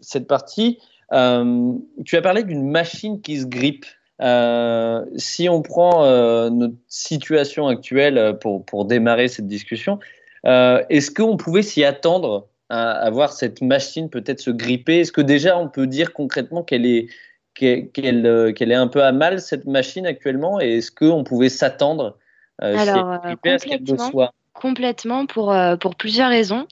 cette 0.00 0.26
partie. 0.26 0.78
Euh, 1.12 1.72
tu 2.04 2.16
as 2.16 2.22
parlé 2.22 2.44
d'une 2.44 2.70
machine 2.70 3.20
qui 3.20 3.38
se 3.38 3.46
grippe. 3.46 3.84
Si 4.20 5.48
on 5.48 5.62
prend 5.62 6.50
notre 6.50 6.74
situation 6.88 7.66
actuelle 7.68 8.38
pour, 8.40 8.64
pour 8.64 8.84
démarrer 8.84 9.28
cette 9.28 9.46
discussion, 9.46 9.98
euh, 10.46 10.82
est-ce 10.90 11.10
qu'on 11.10 11.36
pouvait 11.36 11.62
s'y 11.62 11.84
attendre 11.84 12.48
à, 12.68 12.90
avoir 12.90 13.32
cette 13.32 13.62
machine 13.62 14.10
peut-être 14.10 14.40
se 14.40 14.50
gripper? 14.50 15.00
Est-ce 15.00 15.12
que 15.12 15.20
déjà 15.20 15.58
on 15.58 15.68
peut 15.68 15.86
dire 15.86 16.12
concrètement 16.12 16.62
qu'elle 16.62 16.86
est, 16.86 17.06
qu'elle, 17.54 18.26
euh, 18.26 18.52
qu'elle 18.52 18.70
est 18.70 18.76
un 18.76 18.88
peu 18.88 19.02
à 19.02 19.12
mal 19.12 19.40
cette 19.40 19.66
machine 19.66 20.06
actuellement? 20.06 20.60
Et 20.60 20.78
est-ce 20.78 20.90
qu'on 20.90 21.24
pouvait 21.24 21.48
s'attendre 21.48 22.18
euh, 22.62 22.76
Alors, 22.76 23.20
complètement, 23.42 24.30
complètement 24.52 25.26
pour, 25.26 25.54
pour 25.80 25.96
plusieurs 25.96 26.28
raisons. 26.28 26.66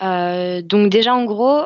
donc 0.00 0.90
déjà 0.90 1.14
en 1.14 1.24
gros, 1.24 1.64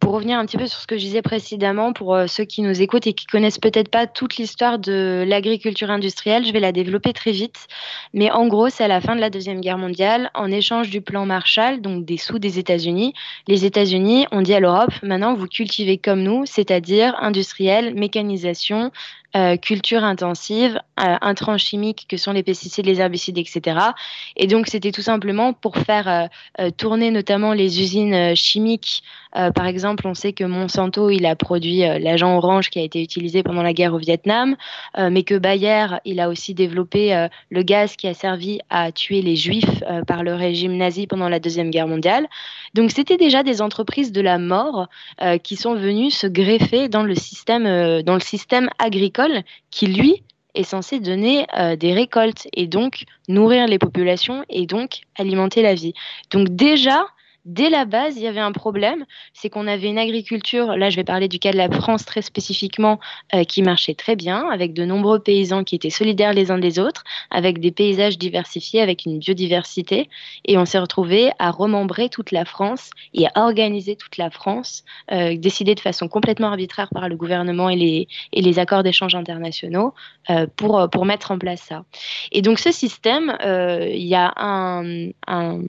pour 0.00 0.12
revenir 0.12 0.38
un 0.38 0.46
petit 0.46 0.56
peu 0.56 0.66
sur 0.66 0.80
ce 0.80 0.86
que 0.86 0.96
je 0.96 1.04
disais 1.04 1.22
précédemment, 1.22 1.92
pour 1.92 2.14
euh, 2.14 2.26
ceux 2.26 2.44
qui 2.44 2.62
nous 2.62 2.80
écoutent 2.80 3.06
et 3.06 3.12
qui 3.12 3.26
connaissent 3.26 3.58
peut-être 3.58 3.90
pas 3.90 4.06
toute 4.06 4.36
l'histoire 4.36 4.78
de 4.78 5.24
l'agriculture 5.26 5.90
industrielle, 5.90 6.46
je 6.46 6.52
vais 6.52 6.60
la 6.60 6.72
développer 6.72 7.12
très 7.12 7.32
vite. 7.32 7.66
Mais 8.14 8.30
en 8.30 8.46
gros, 8.46 8.70
c'est 8.70 8.84
à 8.84 8.88
la 8.88 9.00
fin 9.00 9.14
de 9.14 9.20
la 9.20 9.28
Deuxième 9.28 9.60
Guerre 9.60 9.78
mondiale, 9.78 10.30
en 10.34 10.50
échange 10.50 10.88
du 10.88 11.02
plan 11.02 11.26
Marshall, 11.26 11.82
donc 11.82 12.06
des 12.06 12.16
sous 12.16 12.38
des 12.38 12.58
États-Unis, 12.58 13.12
les 13.48 13.66
États-Unis 13.66 14.26
ont 14.32 14.40
dit 14.40 14.54
à 14.54 14.60
l'Europe, 14.60 14.92
maintenant 15.02 15.34
vous 15.34 15.46
cultivez 15.46 15.98
comme 15.98 16.22
nous, 16.22 16.46
c'est-à-dire 16.46 17.14
industriel, 17.20 17.94
mécanisation, 17.94 18.92
euh, 19.34 19.56
culture 19.56 20.04
intensive, 20.04 20.78
euh, 21.00 21.16
intrants 21.22 21.56
chimiques 21.56 22.04
que 22.06 22.18
sont 22.18 22.32
les 22.32 22.42
pesticides, 22.42 22.84
les 22.84 23.00
herbicides, 23.00 23.38
etc. 23.38 23.78
Et 24.36 24.46
donc 24.46 24.66
c'était 24.66 24.92
tout 24.92 25.00
simplement 25.00 25.54
pour 25.54 25.78
faire 25.78 26.28
tourner 26.76 27.10
notamment 27.10 27.52
les 27.52 27.80
usines 27.80 28.34
chimiques. 28.36 29.02
par 29.32 29.66
exemple, 29.66 30.06
on 30.06 30.14
sait 30.14 30.32
que 30.32 30.44
Monsanto 30.44 31.08
il 31.10 31.24
a 31.24 31.34
produit 31.34 31.78
l'agent 31.78 32.36
orange 32.36 32.68
qui 32.70 32.78
a 32.78 32.82
été 32.82 33.02
utilisé 33.02 33.42
pendant 33.42 33.62
la 33.62 33.72
guerre 33.72 33.94
au 33.94 33.98
Vietnam, 33.98 34.56
mais 34.98 35.22
que 35.22 35.36
Bayer 35.38 35.86
il 36.04 36.20
a 36.20 36.28
aussi 36.28 36.54
développé 36.54 37.28
le 37.50 37.62
gaz 37.62 37.96
qui 37.96 38.06
a 38.06 38.14
servi 38.14 38.60
à 38.70 38.92
tuer 38.92 39.22
les 39.22 39.36
juifs 39.36 39.82
par 40.06 40.22
le 40.22 40.34
régime 40.34 40.76
nazi 40.76 41.06
pendant 41.06 41.28
la 41.28 41.40
deuxième 41.40 41.70
guerre 41.70 41.88
mondiale. 41.88 42.28
Donc 42.74 42.90
c'était 42.90 43.16
déjà 43.16 43.42
des 43.42 43.62
entreprises 43.62 44.12
de 44.12 44.20
la 44.20 44.38
mort 44.38 44.88
qui 45.42 45.56
sont 45.56 45.74
venues 45.74 46.10
se 46.10 46.26
greffer 46.26 46.88
dans 46.88 47.02
le 47.02 47.14
système, 47.14 48.02
dans 48.02 48.14
le 48.14 48.20
système 48.20 48.68
agricole 48.78 49.21
qui, 49.70 49.86
lui, 49.86 50.22
est 50.54 50.64
censé 50.64 51.00
donner 51.00 51.46
euh, 51.56 51.76
des 51.76 51.92
récoltes 51.94 52.46
et 52.52 52.66
donc 52.66 53.04
nourrir 53.28 53.66
les 53.66 53.78
populations 53.78 54.44
et 54.48 54.66
donc 54.66 55.00
alimenter 55.16 55.62
la 55.62 55.74
vie. 55.74 55.94
Donc 56.30 56.48
déjà, 56.50 57.06
dès 57.44 57.70
la 57.70 57.84
base, 57.84 58.16
il 58.16 58.22
y 58.22 58.26
avait 58.26 58.40
un 58.40 58.52
problème, 58.52 59.04
c'est 59.32 59.50
qu'on 59.50 59.66
avait 59.66 59.88
une 59.88 59.98
agriculture, 59.98 60.76
là 60.76 60.90
je 60.90 60.96
vais 60.96 61.04
parler 61.04 61.28
du 61.28 61.38
cas 61.38 61.50
de 61.50 61.56
la 61.56 61.70
France 61.70 62.04
très 62.04 62.22
spécifiquement, 62.22 63.00
euh, 63.34 63.44
qui 63.44 63.62
marchait 63.62 63.94
très 63.94 64.16
bien, 64.16 64.48
avec 64.50 64.74
de 64.74 64.84
nombreux 64.84 65.18
paysans 65.18 65.64
qui 65.64 65.74
étaient 65.74 65.90
solidaires 65.90 66.32
les 66.32 66.50
uns 66.50 66.58
des 66.58 66.78
autres, 66.78 67.02
avec 67.30 67.58
des 67.58 67.72
paysages 67.72 68.18
diversifiés, 68.18 68.80
avec 68.80 69.04
une 69.06 69.18
biodiversité, 69.18 70.08
et 70.44 70.56
on 70.56 70.64
s'est 70.64 70.78
retrouvé 70.78 71.30
à 71.38 71.50
remembrer 71.50 72.08
toute 72.08 72.30
la 72.30 72.44
France 72.44 72.90
et 73.14 73.26
à 73.26 73.44
organiser 73.44 73.96
toute 73.96 74.16
la 74.18 74.30
France, 74.30 74.84
euh, 75.10 75.36
décidé 75.36 75.74
de 75.74 75.80
façon 75.80 76.08
complètement 76.08 76.48
arbitraire 76.48 76.88
par 76.90 77.08
le 77.08 77.16
gouvernement 77.16 77.68
et 77.68 77.76
les, 77.76 78.08
et 78.32 78.40
les 78.40 78.58
accords 78.58 78.82
d'échange 78.82 79.14
internationaux 79.14 79.94
euh, 80.30 80.46
pour, 80.56 80.88
pour 80.90 81.04
mettre 81.04 81.32
en 81.32 81.38
place 81.38 81.62
ça. 81.62 81.84
Et 82.30 82.42
donc 82.42 82.58
ce 82.58 82.70
système, 82.70 83.36
il 83.42 84.06
y 84.06 84.14
a 84.14 84.32
un, 84.36 85.10
un 85.26 85.62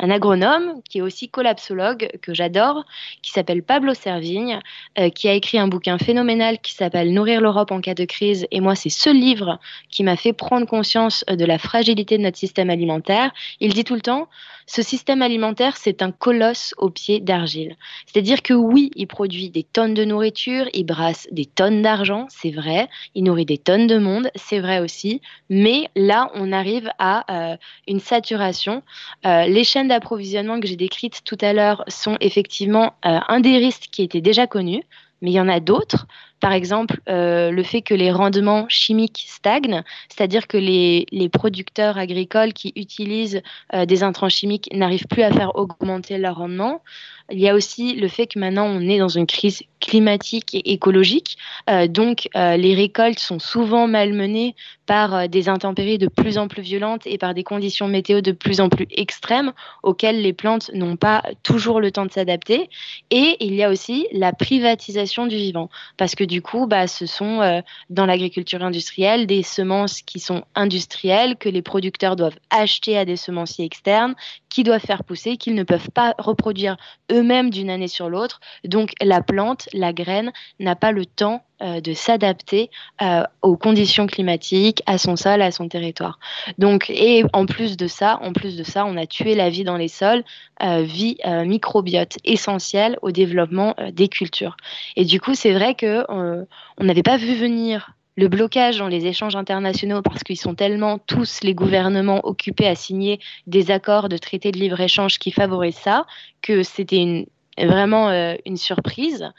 un 0.00 0.10
agronome 0.10 0.80
qui 0.88 0.98
est 0.98 1.02
aussi 1.02 1.28
collapsologue, 1.28 2.08
que 2.22 2.34
j'adore, 2.34 2.84
qui 3.22 3.30
s'appelle 3.30 3.62
Pablo 3.62 3.94
Servigne, 3.94 4.60
euh, 4.98 5.10
qui 5.10 5.28
a 5.28 5.34
écrit 5.34 5.58
un 5.58 5.68
bouquin 5.68 5.98
phénoménal 5.98 6.58
qui 6.58 6.72
s'appelle 6.72 7.12
Nourrir 7.12 7.40
l'Europe 7.40 7.70
en 7.70 7.80
cas 7.80 7.94
de 7.94 8.04
crise. 8.04 8.46
Et 8.50 8.60
moi, 8.60 8.74
c'est 8.74 8.88
ce 8.88 9.10
livre 9.10 9.58
qui 9.90 10.02
m'a 10.02 10.16
fait 10.16 10.32
prendre 10.32 10.66
conscience 10.66 11.24
de 11.28 11.44
la 11.44 11.58
fragilité 11.58 12.16
de 12.16 12.22
notre 12.22 12.38
système 12.38 12.70
alimentaire. 12.70 13.30
Il 13.60 13.74
dit 13.74 13.84
tout 13.84 13.94
le 13.94 14.00
temps, 14.00 14.28
ce 14.72 14.82
système 14.82 15.20
alimentaire, 15.20 15.76
c'est 15.76 16.00
un 16.00 16.12
colosse 16.12 16.74
au 16.78 16.90
pied 16.90 17.18
d'argile. 17.18 17.74
C'est-à-dire 18.06 18.40
que 18.40 18.54
oui, 18.54 18.92
il 18.94 19.08
produit 19.08 19.50
des 19.50 19.64
tonnes 19.64 19.94
de 19.94 20.04
nourriture, 20.04 20.66
il 20.72 20.84
brasse 20.84 21.26
des 21.32 21.44
tonnes 21.44 21.82
d'argent, 21.82 22.28
c'est 22.28 22.52
vrai, 22.52 22.88
il 23.16 23.24
nourrit 23.24 23.46
des 23.46 23.58
tonnes 23.58 23.88
de 23.88 23.98
monde, 23.98 24.30
c'est 24.36 24.60
vrai 24.60 24.78
aussi, 24.78 25.22
mais 25.48 25.88
là, 25.96 26.30
on 26.34 26.52
arrive 26.52 26.88
à 27.00 27.24
euh, 27.52 27.56
une 27.88 27.98
saturation. 27.98 28.84
Euh, 29.26 29.46
les 29.46 29.64
chaînes 29.64 29.88
d'approvisionnement 29.88 30.60
que 30.60 30.68
j'ai 30.68 30.76
décrites 30.76 31.24
tout 31.24 31.38
à 31.40 31.52
l'heure 31.52 31.82
sont 31.88 32.16
effectivement 32.20 32.94
euh, 33.04 33.18
un 33.26 33.40
des 33.40 33.58
risques 33.58 33.88
qui 33.90 34.04
était 34.04 34.20
déjà 34.20 34.46
connu, 34.46 34.84
mais 35.20 35.32
il 35.32 35.34
y 35.34 35.40
en 35.40 35.48
a 35.48 35.58
d'autres. 35.58 36.06
Par 36.40 36.52
exemple, 36.52 37.00
euh, 37.08 37.50
le 37.50 37.62
fait 37.62 37.82
que 37.82 37.92
les 37.92 38.10
rendements 38.10 38.66
chimiques 38.68 39.26
stagnent, 39.28 39.82
c'est-à-dire 40.08 40.46
que 40.46 40.56
les, 40.56 41.06
les, 41.12 41.28
producteurs 41.28 41.98
agricoles 41.98 42.54
qui 42.54 42.72
utilisent 42.76 43.42
euh, 43.74 43.84
des 43.84 44.02
intrants 44.02 44.30
chimiques 44.30 44.70
n'arrivent 44.72 45.06
plus 45.06 45.22
à 45.22 45.30
faire 45.30 45.54
augmenter 45.56 46.16
leur 46.16 46.36
rendement. 46.36 46.82
Il 47.30 47.38
y 47.38 47.48
a 47.48 47.54
aussi 47.54 47.94
le 47.94 48.08
fait 48.08 48.26
que 48.26 48.38
maintenant 48.38 48.66
on 48.66 48.80
est 48.80 48.98
dans 48.98 49.08
une 49.08 49.26
crise 49.26 49.62
climatique 49.80 50.54
et 50.54 50.72
écologique, 50.72 51.38
euh, 51.68 51.86
donc 51.86 52.28
les 52.34 52.74
récoltes 52.74 53.20
sont 53.20 53.38
souvent 53.38 53.86
malmenées 53.86 54.56
par 54.86 55.28
des 55.28 55.48
intempéries 55.48 55.98
de 55.98 56.08
plus 56.08 56.36
en 56.36 56.48
plus 56.48 56.62
violentes 56.62 57.06
et 57.06 57.18
par 57.18 57.32
des 57.32 57.44
conditions 57.44 57.86
météo 57.86 58.20
de 58.20 58.32
plus 58.32 58.60
en 58.60 58.68
plus 58.68 58.86
extrêmes 58.90 59.52
auxquelles 59.84 60.20
les 60.20 60.32
plantes 60.32 60.70
n'ont 60.74 60.96
pas 60.96 61.22
toujours 61.44 61.80
le 61.80 61.92
temps 61.92 62.04
de 62.04 62.10
s'adapter. 62.10 62.68
Et 63.10 63.36
il 63.38 63.54
y 63.54 63.62
a 63.62 63.70
aussi 63.70 64.08
la 64.12 64.32
privatisation 64.32 65.26
du 65.26 65.36
vivant, 65.36 65.70
parce 65.96 66.16
que 66.16 66.24
du 66.30 66.42
coup, 66.42 66.66
bah, 66.66 66.86
ce 66.86 67.06
sont 67.06 67.62
dans 67.90 68.06
l'agriculture 68.06 68.62
industrielle 68.62 69.26
des 69.26 69.42
semences 69.42 70.00
qui 70.00 70.20
sont 70.20 70.44
industrielles 70.54 71.36
que 71.36 71.48
les 71.48 71.60
producteurs 71.60 72.14
doivent 72.14 72.38
acheter 72.50 72.96
à 72.96 73.04
des 73.04 73.16
semenciers 73.16 73.64
externes, 73.64 74.14
qui 74.50 74.64
doivent 74.64 74.84
faire 74.84 75.04
pousser, 75.04 75.36
qu'ils 75.36 75.54
ne 75.54 75.62
peuvent 75.62 75.90
pas 75.90 76.14
reproduire 76.18 76.76
eux-mêmes 77.10 77.50
d'une 77.50 77.70
année 77.70 77.88
sur 77.88 78.10
l'autre. 78.10 78.40
Donc 78.64 78.92
la 79.00 79.22
plante, 79.22 79.68
la 79.72 79.92
graine, 79.92 80.32
n'a 80.58 80.76
pas 80.76 80.92
le 80.92 81.06
temps 81.06 81.44
euh, 81.62 81.80
de 81.80 81.92
s'adapter 81.92 82.70
euh, 83.02 83.22
aux 83.42 83.56
conditions 83.56 84.06
climatiques, 84.06 84.82
à 84.86 84.98
son 84.98 85.16
sol, 85.16 85.40
à 85.42 85.50
son 85.50 85.68
territoire. 85.68 86.18
Donc, 86.58 86.90
et 86.90 87.22
en 87.32 87.46
plus 87.46 87.76
de 87.76 87.86
ça, 87.86 88.18
en 88.22 88.32
plus 88.32 88.56
de 88.56 88.64
ça, 88.64 88.86
on 88.86 88.96
a 88.96 89.06
tué 89.06 89.34
la 89.34 89.50
vie 89.50 89.64
dans 89.64 89.76
les 89.76 89.88
sols, 89.88 90.24
euh, 90.62 90.82
vie 90.82 91.18
microbiote 91.44 92.16
essentielle 92.24 92.98
au 93.02 93.10
développement 93.10 93.74
des 93.92 94.08
cultures. 94.08 94.56
Et 94.96 95.04
du 95.04 95.20
coup, 95.20 95.34
c'est 95.34 95.52
vrai 95.52 95.74
que 95.74 96.04
on 96.10 96.84
n'avait 96.84 97.02
pas 97.02 97.16
vu 97.16 97.34
venir 97.34 97.92
le 98.20 98.28
blocage 98.28 98.76
dans 98.76 98.88
les 98.88 99.06
échanges 99.06 99.34
internationaux, 99.34 100.02
parce 100.02 100.22
qu'ils 100.22 100.38
sont 100.38 100.54
tellement 100.54 100.98
tous 100.98 101.40
les 101.42 101.54
gouvernements 101.54 102.20
occupés 102.24 102.66
à 102.66 102.74
signer 102.74 103.18
des 103.46 103.70
accords 103.70 104.10
de 104.10 104.18
traités 104.18 104.52
de 104.52 104.58
libre-échange 104.58 105.18
qui 105.18 105.30
favorisent 105.30 105.76
ça, 105.76 106.04
que 106.42 106.62
c'était 106.62 107.26
vraiment 107.58 108.10
euh, 108.10 108.34
une 108.44 108.58
surprise. 108.58 109.30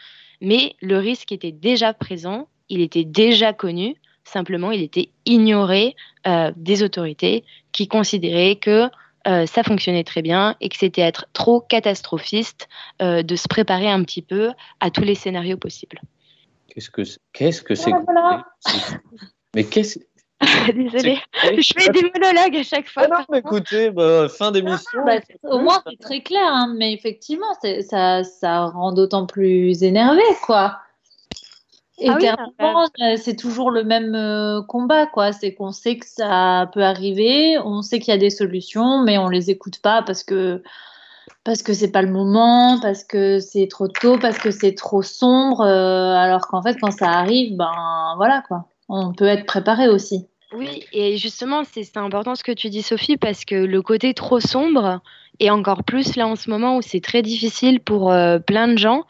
Mais 0.42 0.76
le 0.82 0.98
risque 0.98 1.32
était 1.32 1.52
déjà 1.52 1.94
présent, 1.94 2.48
il 2.70 2.82
était 2.82 3.04
déjà 3.04 3.54
connu, 3.54 3.98
simplement 4.24 4.72
il 4.72 4.82
était 4.82 5.10
ignoré 5.28 5.96
euh, 6.26 6.52
des 6.56 6.82
autorités 6.82 7.44
qui 7.74 7.88
considéraient 7.88 8.56
que 8.56 8.90
euh, 9.28 9.46
ça 9.46 9.62
fonctionnait 9.62 10.04
très 10.04 10.24
bien 10.24 10.56
et 10.60 10.70
que 10.70 10.78
c'était 10.78 11.02
être 11.02 11.28
trop 11.34 11.62
catastrophiste 11.62 12.68
de 13.00 13.36
se 13.36 13.48
préparer 13.48 13.90
un 13.92 14.04
petit 14.04 14.24
peu 14.24 14.50
à 14.80 14.90
tous 14.90 15.04
les 15.04 15.14
scénarios 15.14 15.58
possibles. 15.58 16.02
Qu'est-ce 16.74 16.90
que 16.90 17.02
qu'est-ce 17.34 17.62
que 17.62 17.76
c'est 17.76 17.92
Mais 19.54 19.66
qu'est-ce 19.66 20.00
Désolée, 20.74 21.20
je 21.44 21.74
fais 21.78 21.90
des 21.90 22.02
monologues 22.02 22.56
à 22.56 22.64
chaque 22.64 22.88
fois. 22.88 23.04
Ah 23.06 23.08
non, 23.10 23.26
mais 23.30 23.40
écoutez, 23.40 23.92
bah, 23.92 24.28
fin 24.28 24.52
d'émission. 24.52 25.06
Bah, 25.06 25.20
au 25.44 25.60
moins, 25.60 25.84
c'est 25.88 26.00
très 26.00 26.22
clair, 26.22 26.48
hein, 26.48 26.74
mais 26.76 26.94
effectivement, 26.94 27.54
ça, 27.88 28.24
ça 28.24 28.66
rend 28.66 28.92
d'autant 28.92 29.28
plus 29.28 29.84
énervé, 29.84 30.24
quoi. 30.44 30.80
Ah 32.08 32.18
Et 32.98 33.18
c'est 33.18 33.36
toujours 33.36 33.70
le 33.70 33.84
même 33.84 34.16
euh, 34.16 34.64
combat, 34.64 35.06
quoi. 35.06 35.32
C'est 35.32 35.54
qu'on 35.54 35.72
sait 35.72 35.98
que 35.98 36.08
ça 36.08 36.72
peut 36.74 36.84
arriver, 36.84 37.60
on 37.60 37.84
sait 37.84 38.00
qu'il 38.00 38.12
y 38.12 38.18
a 38.18 38.20
des 38.20 38.32
solutions, 38.32 39.04
mais 39.04 39.20
on 39.20 39.30
les 39.30 39.52
écoute 39.52 39.80
pas 39.80 40.02
parce 40.02 40.24
que 40.24 40.64
parce 41.44 41.64
que 41.64 41.74
c'est 41.74 41.92
pas 41.92 42.02
le 42.02 42.12
moment, 42.12 42.80
parce 42.82 43.04
que 43.04 43.40
c'est 43.40 43.68
trop 43.68 43.88
tôt, 43.88 44.18
parce 44.18 44.38
que 44.38 44.52
c'est 44.52 44.74
trop 44.74 45.02
sombre, 45.02 45.62
euh, 45.62 46.14
alors 46.16 46.48
qu'en 46.48 46.62
fait 46.62 46.78
quand 46.80 46.92
ça 46.92 47.10
arrive, 47.10 47.56
ben 47.58 48.14
voilà 48.18 48.44
quoi, 48.48 48.66
on 48.90 49.14
peut 49.14 49.26
être 49.26 49.46
préparé 49.46 49.88
aussi. 49.88 50.28
Oui, 50.54 50.84
et 50.92 51.18
justement 51.18 51.64
c'est 51.64 51.98
important 51.98 52.36
ce 52.36 52.44
que 52.44 52.52
tu 52.52 52.70
dis 52.70 52.82
Sophie, 52.82 53.18
parce 53.18 53.46
que 53.46 53.56
le 53.56 53.82
côté 53.82 54.14
trop 54.14 54.40
sombre, 54.40 55.00
et 55.40 55.50
encore 55.50 55.84
plus 55.84 56.16
là 56.16 56.28
en 56.28 56.36
ce 56.36 56.50
moment 56.50 56.78
où 56.78 56.82
c'est 56.82 57.02
très 57.02 57.22
difficile 57.22 57.80
pour 57.80 58.12
euh, 58.12 58.40
plein 58.40 58.68
de 58.68 58.78
gens, 58.78 59.06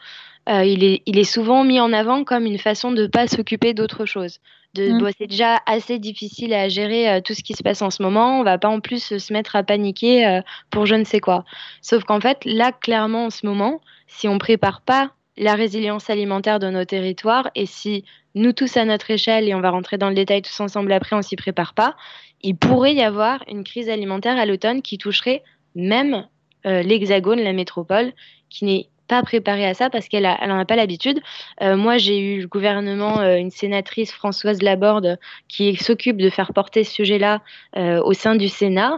euh, 0.48 0.64
il, 0.64 0.82
est, 0.84 1.02
il 1.06 1.18
est 1.18 1.24
souvent 1.24 1.64
mis 1.64 1.80
en 1.80 1.92
avant 1.92 2.24
comme 2.24 2.46
une 2.46 2.58
façon 2.58 2.90
de 2.90 3.02
ne 3.02 3.06
pas 3.06 3.28
s'occuper 3.28 3.74
d'autre 3.74 4.06
chose 4.06 4.38
de 4.74 4.92
mmh. 4.92 5.10
c'est 5.18 5.26
déjà 5.26 5.60
assez 5.66 5.98
difficile 5.98 6.54
à 6.54 6.68
gérer 6.68 7.08
euh, 7.08 7.20
tout 7.20 7.34
ce 7.34 7.42
qui 7.42 7.54
se 7.54 7.62
passe 7.62 7.82
en 7.82 7.90
ce 7.90 8.02
moment. 8.02 8.40
On 8.40 8.42
va 8.42 8.58
pas 8.58 8.68
en 8.68 8.80
plus 8.80 9.18
se 9.18 9.32
mettre 9.32 9.56
à 9.56 9.62
paniquer 9.62 10.26
euh, 10.26 10.40
pour 10.70 10.86
je 10.86 10.94
ne 10.94 11.04
sais 11.04 11.20
quoi. 11.20 11.44
Sauf 11.80 12.04
qu'en 12.04 12.20
fait, 12.20 12.38
là, 12.44 12.72
clairement, 12.72 13.26
en 13.26 13.30
ce 13.30 13.46
moment, 13.46 13.80
si 14.06 14.28
on 14.28 14.38
prépare 14.38 14.80
pas 14.80 15.12
la 15.36 15.54
résilience 15.54 16.10
alimentaire 16.10 16.58
de 16.58 16.68
nos 16.70 16.84
territoires 16.84 17.50
et 17.54 17.66
si 17.66 18.04
nous 18.34 18.52
tous 18.52 18.76
à 18.76 18.84
notre 18.84 19.10
échelle, 19.10 19.48
et 19.48 19.54
on 19.54 19.60
va 19.60 19.70
rentrer 19.70 19.98
dans 19.98 20.08
le 20.08 20.14
détail 20.14 20.42
tous 20.42 20.58
ensemble 20.60 20.92
après, 20.92 21.16
on 21.16 21.22
s'y 21.22 21.36
prépare 21.36 21.74
pas, 21.74 21.96
il 22.42 22.56
pourrait 22.56 22.94
y 22.94 23.02
avoir 23.02 23.44
une 23.48 23.64
crise 23.64 23.88
alimentaire 23.88 24.38
à 24.38 24.46
l'automne 24.46 24.82
qui 24.82 24.98
toucherait 24.98 25.42
même 25.74 26.26
euh, 26.66 26.82
l'Hexagone, 26.82 27.40
la 27.40 27.52
métropole, 27.52 28.12
qui 28.48 28.64
n'est 28.64 28.88
pas 29.12 29.22
préparée 29.22 29.66
à 29.66 29.74
ça 29.74 29.90
parce 29.90 30.08
qu'elle 30.08 30.22
n'en 30.22 30.58
a 30.58 30.64
pas 30.64 30.74
l'habitude. 30.74 31.20
Euh, 31.60 31.76
moi, 31.76 31.98
j'ai 31.98 32.18
eu 32.18 32.40
le 32.40 32.46
gouvernement, 32.46 33.20
euh, 33.20 33.36
une 33.36 33.50
sénatrice 33.50 34.10
Françoise 34.10 34.62
Laborde 34.62 35.18
qui 35.48 35.76
s'occupe 35.76 36.16
de 36.16 36.30
faire 36.30 36.54
porter 36.54 36.82
ce 36.82 36.94
sujet-là 36.94 37.42
euh, 37.76 38.00
au 38.02 38.14
sein 38.14 38.36
du 38.36 38.48
Sénat, 38.48 38.96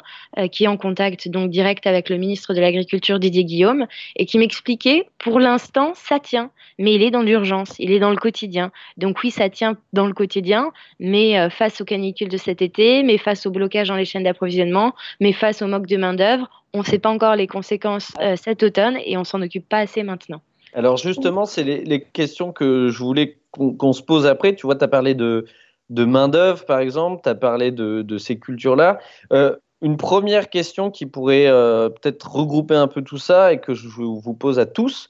qui 0.53 0.65
est 0.65 0.69
en 0.69 0.77
contact 0.77 1.29
donc 1.29 1.51
direct 1.51 1.87
avec 1.89 2.11
le 2.11 2.17
ministre 2.17 2.55
de 2.55 2.61
l'Agriculture 2.61 3.19
Didier 3.19 3.45
Guillaume 3.45 3.87
et 4.15 4.25
qui 4.27 4.39
m'expliquait 4.39 5.09
pour 5.19 5.41
l'instant 5.41 5.93
ça 5.95 6.21
tient, 6.21 6.51
mais 6.79 6.95
il 6.95 7.03
est 7.03 7.11
dans 7.11 7.23
l'urgence, 7.23 7.75
il 7.79 7.91
est 7.93 8.01
dans 8.01 8.11
le 8.11 8.17
quotidien. 8.17 8.71
Donc 8.97 9.23
oui, 9.23 9.31
ça 9.31 9.49
tient 9.49 9.77
dans 9.93 10.07
le 10.07 10.13
quotidien, 10.13 10.73
mais 10.99 11.49
face 11.51 11.81
aux 11.81 11.85
canicules 11.85 12.29
de 12.29 12.37
cet 12.37 12.63
été, 12.63 13.03
mais 13.05 13.19
face 13.19 13.47
au 13.47 13.51
blocage 13.51 13.89
dans 13.89 13.97
les 13.97 14.05
chaînes 14.05 14.25
d'approvisionnement, 14.25 14.95
mais 15.21 15.33
face 15.33 15.63
au 15.63 15.69
manque 15.69 15.87
de 15.87 15.97
main 15.97 16.15
d'œuvre, 16.15 16.64
on 16.75 16.81
ne 16.81 16.85
sait 16.85 16.99
pas 16.99 17.09
encore 17.09 17.37
les 17.37 17.47
conséquences 17.47 18.13
euh, 18.21 18.37
cet 18.37 18.63
automne 18.63 18.99
et 19.05 19.17
on 19.17 19.25
s'en 19.25 19.41
occupe 19.41 19.69
pas 19.69 19.79
assez 19.79 20.03
maintenant. 20.03 20.43
Alors 20.75 20.97
justement, 20.97 21.47
c'est 21.47 21.63
les, 21.63 22.03
questions 22.03 22.53
que 22.53 22.89
je 22.89 22.99
voulais 22.99 23.39
qu'on 23.53 23.93
se 23.93 24.03
pose 24.03 24.27
après. 24.27 24.57
Tu 24.57 24.67
vois, 24.67 24.75
tu 24.75 24.85
as 24.85 24.89
parlé 24.89 25.15
de, 25.15 25.47
main-d'œuvre, 25.89 26.67
par 26.67 26.81
exemple. 26.81 27.23
Tu 27.23 27.29
as 27.29 27.37
parlé 27.37 27.71
de, 27.71 28.03
de 28.03 28.19
ces 28.19 28.41
cultures-là. 28.41 28.99
Euh, 29.33 29.55
une 29.83 29.97
première 29.97 30.51
question 30.51 30.91
qui 30.91 31.07
pourrait 31.07 31.47
euh, 31.47 31.91
peut-être 31.91 32.35
regrouper 32.35 32.75
un 32.75 32.89
peu 32.89 33.03
tout 33.03 33.19
ça 33.19 33.53
et 33.53 33.61
que 33.61 33.75
je 33.75 33.87
vous 33.87 34.35
pose 34.35 34.59
à 34.59 34.67
tous. 34.67 35.09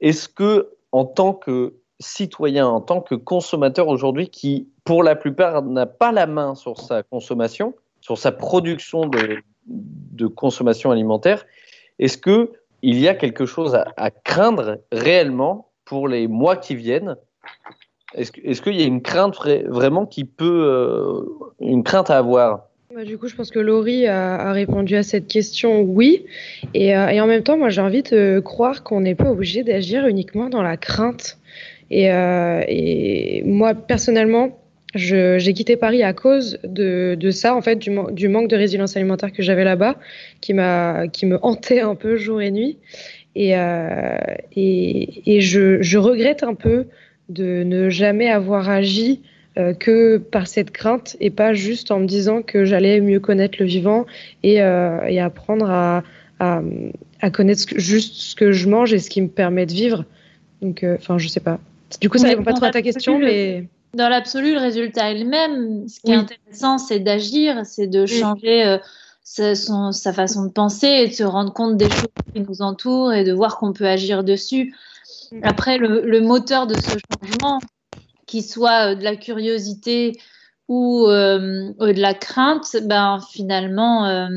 Est-ce 0.00 0.28
que, 0.30 0.70
en 0.90 1.04
tant 1.04 1.34
que 1.34 1.74
citoyen, 2.00 2.66
en 2.66 2.80
tant 2.80 3.02
que 3.02 3.14
consommateur 3.14 3.88
aujourd'hui, 3.88 4.28
qui 4.28 4.68
pour 4.84 5.02
la 5.02 5.16
plupart 5.16 5.62
n'a 5.62 5.86
pas 5.86 6.12
la 6.12 6.26
main 6.26 6.54
sur 6.54 6.78
sa 6.78 7.02
consommation, 7.02 7.74
sur 8.00 8.16
sa 8.16 8.32
production 8.32 9.06
de, 9.06 9.42
de 9.66 10.26
consommation 10.26 10.90
alimentaire, 10.90 11.46
est-ce 11.98 12.18
que 12.18 12.52
il 12.82 12.98
y 13.00 13.08
a 13.08 13.14
quelque 13.14 13.46
chose 13.46 13.74
à, 13.74 14.10
craindre 14.10 14.78
réellement 14.92 15.70
pour 15.86 16.06
les 16.06 16.28
mois 16.28 16.56
qui 16.56 16.74
viennent? 16.74 17.16
Est-ce 18.14 18.60
qu'il 18.60 18.76
y 18.78 18.82
a 18.82 18.86
une 18.86 19.02
crainte 19.02 19.36
vraiment 19.66 20.06
qui 20.06 20.24
peut, 20.24 20.64
euh, 20.66 21.22
une 21.60 21.82
crainte 21.82 22.10
à 22.10 22.18
avoir? 22.18 22.68
Bah, 22.94 23.04
du 23.04 23.18
coup, 23.18 23.26
je 23.26 23.34
pense 23.34 23.50
que 23.50 23.58
Laurie 23.58 24.06
a, 24.06 24.52
répondu 24.52 24.94
à 24.94 25.02
cette 25.02 25.26
question 25.26 25.80
oui. 25.80 26.26
Et, 26.74 26.96
euh, 26.96 27.22
en 27.22 27.26
même 27.26 27.42
temps, 27.42 27.58
moi, 27.58 27.68
j'ai 27.68 27.80
envie 27.80 28.02
de 28.02 28.40
croire 28.44 28.84
qu'on 28.84 29.00
n'est 29.00 29.16
pas 29.16 29.30
obligé 29.30 29.64
d'agir 29.64 30.06
uniquement 30.06 30.48
dans 30.48 30.62
la 30.62 30.76
crainte. 30.76 31.38
Euh, 31.90 32.62
et 32.68 33.42
moi, 33.44 33.74
personnellement, 33.74 34.58
j'ai 34.94 35.52
quitté 35.54 35.76
Paris 35.76 36.02
à 36.02 36.12
cause 36.12 36.58
de, 36.64 37.16
de 37.18 37.30
ça, 37.30 37.54
en 37.54 37.62
fait, 37.62 37.76
du, 37.76 37.90
du, 38.12 38.28
manque 38.28 38.48
de 38.48 38.56
résilience 38.56 38.96
alimentaire 38.96 39.32
que 39.32 39.42
j'avais 39.42 39.64
là-bas, 39.64 39.96
qui, 40.40 40.54
qui 41.12 41.26
me 41.26 41.38
hantait 41.42 41.80
un 41.80 41.94
peu 41.94 42.16
jour 42.16 42.40
et 42.40 42.50
nuit. 42.50 42.78
Et, 43.34 43.56
euh, 43.56 44.16
et, 44.54 45.36
et 45.36 45.40
je, 45.40 45.82
je, 45.82 45.98
regrette 45.98 46.44
un 46.44 46.54
peu 46.54 46.86
de 47.28 47.64
ne 47.64 47.88
jamais 47.90 48.30
avoir 48.30 48.68
agi 48.68 49.22
euh, 49.56 49.74
que 49.74 50.18
par 50.18 50.46
cette 50.46 50.70
crainte 50.70 51.16
et 51.20 51.30
pas 51.30 51.52
juste 51.52 51.90
en 51.90 52.00
me 52.00 52.06
disant 52.06 52.42
que 52.42 52.64
j'allais 52.64 53.00
mieux 53.00 53.20
connaître 53.20 53.56
le 53.60 53.66
vivant 53.66 54.06
et, 54.42 54.62
euh, 54.62 55.00
et 55.06 55.20
apprendre 55.20 55.68
à, 55.68 56.04
à, 56.38 56.60
à 57.20 57.30
connaître 57.30 57.60
ce 57.60 57.66
que, 57.66 57.78
juste 57.78 58.14
ce 58.14 58.34
que 58.34 58.52
je 58.52 58.68
mange 58.68 58.92
et 58.92 58.98
ce 58.98 59.10
qui 59.10 59.22
me 59.22 59.28
permet 59.28 59.66
de 59.66 59.72
vivre. 59.72 60.04
Donc, 60.60 60.82
euh, 60.82 60.96
enfin, 60.98 61.18
je 61.18 61.28
sais 61.28 61.40
pas. 61.40 61.60
Du 62.00 62.08
coup, 62.08 62.18
ça 62.18 62.28
répond 62.28 62.42
pas 62.42 62.52
trop 62.52 62.64
à 62.64 62.70
ta 62.70 62.82
question, 62.82 63.18
mais. 63.18 63.64
Dans 63.94 64.08
l'absolu, 64.08 64.54
le 64.54 64.60
résultat 64.60 65.12
est 65.12 65.18
le 65.18 65.24
même. 65.24 65.88
Ce 65.88 66.00
qui 66.00 66.10
oui. 66.10 66.12
est 66.12 66.16
intéressant, 66.16 66.78
c'est 66.78 67.00
d'agir, 67.00 67.64
c'est 67.64 67.86
de 67.86 68.06
changer 68.06 68.64
euh, 68.64 68.78
sa, 69.22 69.54
son, 69.54 69.92
sa, 69.92 70.12
façon 70.12 70.44
de 70.44 70.50
penser 70.50 70.86
et 70.86 71.08
de 71.08 71.12
se 71.12 71.22
rendre 71.22 71.52
compte 71.52 71.76
des 71.76 71.88
choses 71.90 72.08
qui 72.34 72.40
nous 72.40 72.62
entourent 72.62 73.12
et 73.12 73.24
de 73.24 73.32
voir 73.32 73.58
qu'on 73.58 73.72
peut 73.72 73.86
agir 73.86 74.24
dessus. 74.24 74.74
Après, 75.42 75.78
le, 75.78 76.02
le, 76.04 76.20
moteur 76.20 76.66
de 76.66 76.74
ce 76.74 76.98
changement, 77.12 77.60
qu'il 78.26 78.44
soit 78.44 78.92
euh, 78.92 78.94
de 78.94 79.04
la 79.04 79.16
curiosité 79.16 80.18
ou 80.68 81.06
euh, 81.06 81.72
de 81.78 82.00
la 82.00 82.14
crainte, 82.14 82.76
ben, 82.84 83.18
finalement, 83.30 84.28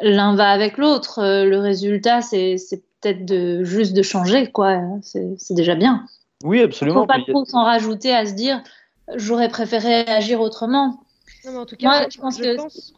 l'un 0.00 0.34
va 0.36 0.50
avec 0.50 0.78
l'autre. 0.78 1.20
Le 1.22 1.58
résultat, 1.58 2.20
c'est 2.20 2.56
peut-être 3.00 3.24
de, 3.24 3.64
juste 3.64 3.92
de 3.94 4.02
changer, 4.02 4.46
quoi. 4.46 4.80
C'est 5.02 5.54
déjà 5.54 5.74
bien. 5.74 6.06
Oui, 6.44 6.60
absolument. 6.60 7.06
Il 7.08 7.18
ne 7.18 7.22
faut 7.22 7.26
pas 7.26 7.32
trop 7.32 7.44
s'en 7.44 7.64
rajouter 7.64 8.14
à 8.14 8.26
se 8.26 8.32
dire 8.32 8.62
j'aurais 9.14 9.48
préféré 9.48 10.00
agir 10.06 10.40
autrement. 10.40 11.00
Non, 11.44 11.52
mais 11.52 11.58
en 11.58 11.66
tout 11.66 11.76
cas, 11.76 11.88
Moi, 11.88 12.06
je, 12.08 12.14
je 12.14 12.20
pense 12.20 12.38
je 12.38 12.42
que 12.42 12.56
pense. 12.56 12.92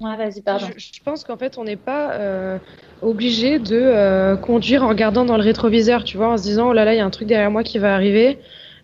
Ouais, 0.00 0.16
vas-y, 0.16 0.42
pardon. 0.42 0.66
Je, 0.76 0.78
je, 0.78 1.02
pense 1.02 1.24
qu'en 1.24 1.36
fait, 1.36 1.58
on 1.58 1.64
n'est 1.64 1.76
pas 1.76 2.12
euh, 2.12 2.58
obligé 3.02 3.58
de 3.58 3.76
euh, 3.76 4.36
conduire 4.36 4.84
en 4.84 4.88
regardant 4.88 5.24
dans 5.24 5.36
le 5.36 5.42
rétroviseur, 5.42 6.04
tu 6.04 6.16
vois, 6.16 6.28
en 6.28 6.36
se 6.38 6.44
disant 6.44 6.68
oh 6.68 6.72
là 6.72 6.84
là, 6.84 6.94
il 6.94 6.98
y 6.98 7.00
a 7.00 7.04
un 7.04 7.10
truc 7.10 7.26
derrière 7.26 7.50
moi 7.50 7.64
qui 7.64 7.78
va 7.78 7.94
arriver. 7.94 8.38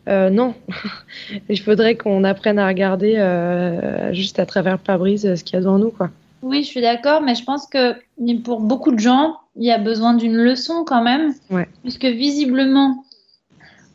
Euh, 0.08 0.28
non, 0.28 0.54
il 1.48 1.60
faudrait 1.60 1.94
qu'on 1.94 2.24
apprenne 2.24 2.58
à 2.58 2.66
regarder 2.66 3.16
euh, 3.16 4.12
juste 4.12 4.38
à 4.38 4.46
travers 4.46 4.72
le 4.72 4.78
pare-brise 4.78 5.34
ce 5.34 5.44
qu'il 5.44 5.54
y 5.54 5.56
a 5.56 5.60
devant 5.60 5.78
nous, 5.78 5.90
quoi. 5.90 6.10
Oui, 6.42 6.62
je 6.62 6.68
suis 6.68 6.82
d'accord, 6.82 7.22
mais 7.22 7.34
je 7.34 7.44
pense 7.44 7.66
que 7.66 7.94
pour 8.42 8.60
beaucoup 8.60 8.92
de 8.92 8.98
gens, 8.98 9.36
il 9.56 9.64
y 9.64 9.70
a 9.70 9.78
besoin 9.78 10.12
d'une 10.12 10.36
leçon 10.36 10.84
quand 10.84 11.02
même, 11.02 11.32
ouais. 11.50 11.66
puisque 11.82 12.04
visiblement, 12.04 13.02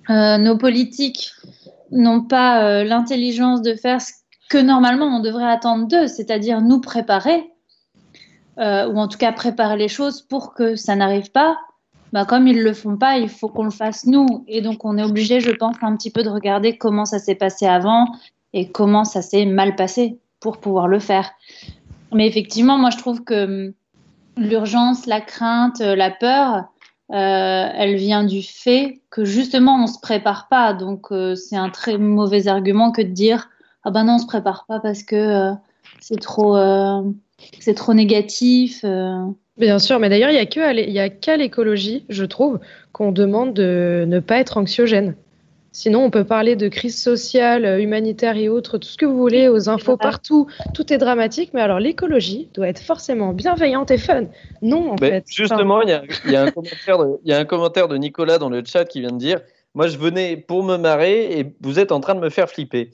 euh, 0.09 0.37
nos 0.37 0.57
politiques 0.57 1.31
n'ont 1.91 2.21
pas 2.21 2.63
euh, 2.63 2.83
l'intelligence 2.83 3.61
de 3.61 3.75
faire 3.75 4.01
ce 4.01 4.13
que 4.49 4.57
normalement 4.57 5.05
on 5.05 5.19
devrait 5.19 5.49
attendre 5.49 5.87
d'eux, 5.87 6.07
c'est-à-dire 6.07 6.61
nous 6.61 6.81
préparer, 6.81 7.51
euh, 8.57 8.87
ou 8.89 8.97
en 8.97 9.07
tout 9.07 9.17
cas 9.17 9.31
préparer 9.31 9.77
les 9.77 9.87
choses 9.87 10.21
pour 10.21 10.53
que 10.53 10.75
ça 10.75 10.95
n'arrive 10.95 11.31
pas. 11.31 11.57
Bah, 12.11 12.25
comme 12.25 12.47
ils 12.47 12.63
le 12.63 12.73
font 12.73 12.97
pas, 12.97 13.19
il 13.19 13.29
faut 13.29 13.49
qu'on 13.49 13.65
le 13.65 13.69
fasse 13.69 14.07
nous. 14.07 14.43
Et 14.47 14.61
donc 14.61 14.83
on 14.83 14.97
est 14.97 15.03
obligé, 15.03 15.39
je 15.39 15.51
pense, 15.51 15.75
un 15.81 15.95
petit 15.95 16.09
peu 16.09 16.23
de 16.23 16.29
regarder 16.29 16.77
comment 16.77 17.05
ça 17.05 17.19
s'est 17.19 17.35
passé 17.35 17.67
avant 17.67 18.07
et 18.53 18.71
comment 18.71 19.05
ça 19.05 19.21
s'est 19.21 19.45
mal 19.45 19.75
passé 19.75 20.17
pour 20.39 20.57
pouvoir 20.57 20.87
le 20.87 20.99
faire. 20.99 21.29
Mais 22.11 22.27
effectivement, 22.27 22.79
moi 22.79 22.89
je 22.89 22.97
trouve 22.97 23.23
que 23.23 23.75
l'urgence, 24.37 25.05
la 25.05 25.21
crainte, 25.21 25.79
la 25.79 26.09
peur, 26.09 26.63
euh, 27.11 27.69
elle 27.73 27.95
vient 27.95 28.23
du 28.23 28.43
fait 28.43 29.01
que 29.09 29.25
justement 29.25 29.83
on 29.83 29.87
se 29.87 29.99
prépare 29.99 30.47
pas. 30.47 30.73
Donc 30.73 31.11
euh, 31.11 31.35
c'est 31.35 31.55
un 31.55 31.69
très 31.69 31.97
mauvais 31.97 32.47
argument 32.47 32.91
que 32.91 33.01
de 33.01 33.07
dire 33.07 33.49
ah 33.83 33.91
ben 33.91 34.03
non 34.03 34.15
on 34.15 34.17
se 34.19 34.27
prépare 34.27 34.65
pas 34.67 34.79
parce 34.79 35.03
que 35.03 35.15
euh, 35.15 35.53
c'est 35.99 36.19
trop 36.19 36.57
c'est 37.59 37.73
trop 37.73 37.93
négatif. 37.93 38.85
Bien 39.57 39.79
sûr, 39.79 39.99
mais 39.99 40.09
d'ailleurs 40.09 40.29
il 40.29 40.35
y 40.35 40.39
a 40.39 40.45
que 40.45 40.87
il 40.87 40.91
y 40.91 40.99
a 40.99 41.09
qu'à 41.09 41.35
l'écologie, 41.35 42.05
je 42.09 42.23
trouve, 42.23 42.59
qu'on 42.93 43.11
demande 43.11 43.53
de 43.53 44.05
ne 44.07 44.19
pas 44.19 44.37
être 44.37 44.57
anxiogène. 44.57 45.15
Sinon, 45.71 46.03
on 46.05 46.09
peut 46.09 46.23
parler 46.23 46.55
de 46.55 46.67
crise 46.67 47.01
sociale, 47.01 47.79
humanitaire 47.79 48.35
et 48.37 48.49
autres, 48.49 48.77
tout 48.79 48.87
ce 48.87 48.97
que 48.97 49.05
vous 49.05 49.17
voulez, 49.17 49.47
aux 49.47 49.69
infos 49.69 49.97
partout. 49.97 50.47
Tout 50.73 50.91
est 50.91 50.97
dramatique, 50.97 51.51
mais 51.53 51.61
alors 51.61 51.79
l'écologie 51.79 52.49
doit 52.53 52.67
être 52.67 52.81
forcément 52.81 53.33
bienveillante 53.33 53.91
et 53.91 53.99
fun. 53.99 54.25
Non, 54.61 54.91
en 54.91 54.95
mais 54.99 55.09
fait. 55.09 55.25
Justement, 55.29 55.81
il 55.83 55.89
y, 55.89 56.31
y, 56.31 56.35
a 56.35 56.43
un 56.43 56.51
commentaire 56.51 56.97
de, 56.97 57.19
y 57.23 57.33
a 57.33 57.37
un 57.37 57.45
commentaire 57.45 57.87
de 57.87 57.97
Nicolas 57.97 58.39
dans 58.39 58.49
le 58.49 58.63
chat 58.65 58.85
qui 58.85 59.01
vient 59.01 59.11
de 59.11 59.17
dire 59.17 59.41
Moi, 59.75 59.87
je 59.87 59.97
venais 59.97 60.37
pour 60.37 60.63
me 60.63 60.77
marrer 60.77 61.39
et 61.39 61.53
vous 61.61 61.79
êtes 61.79 61.91
en 61.91 61.99
train 61.99 62.15
de 62.15 62.19
me 62.19 62.29
faire 62.29 62.49
flipper. 62.49 62.89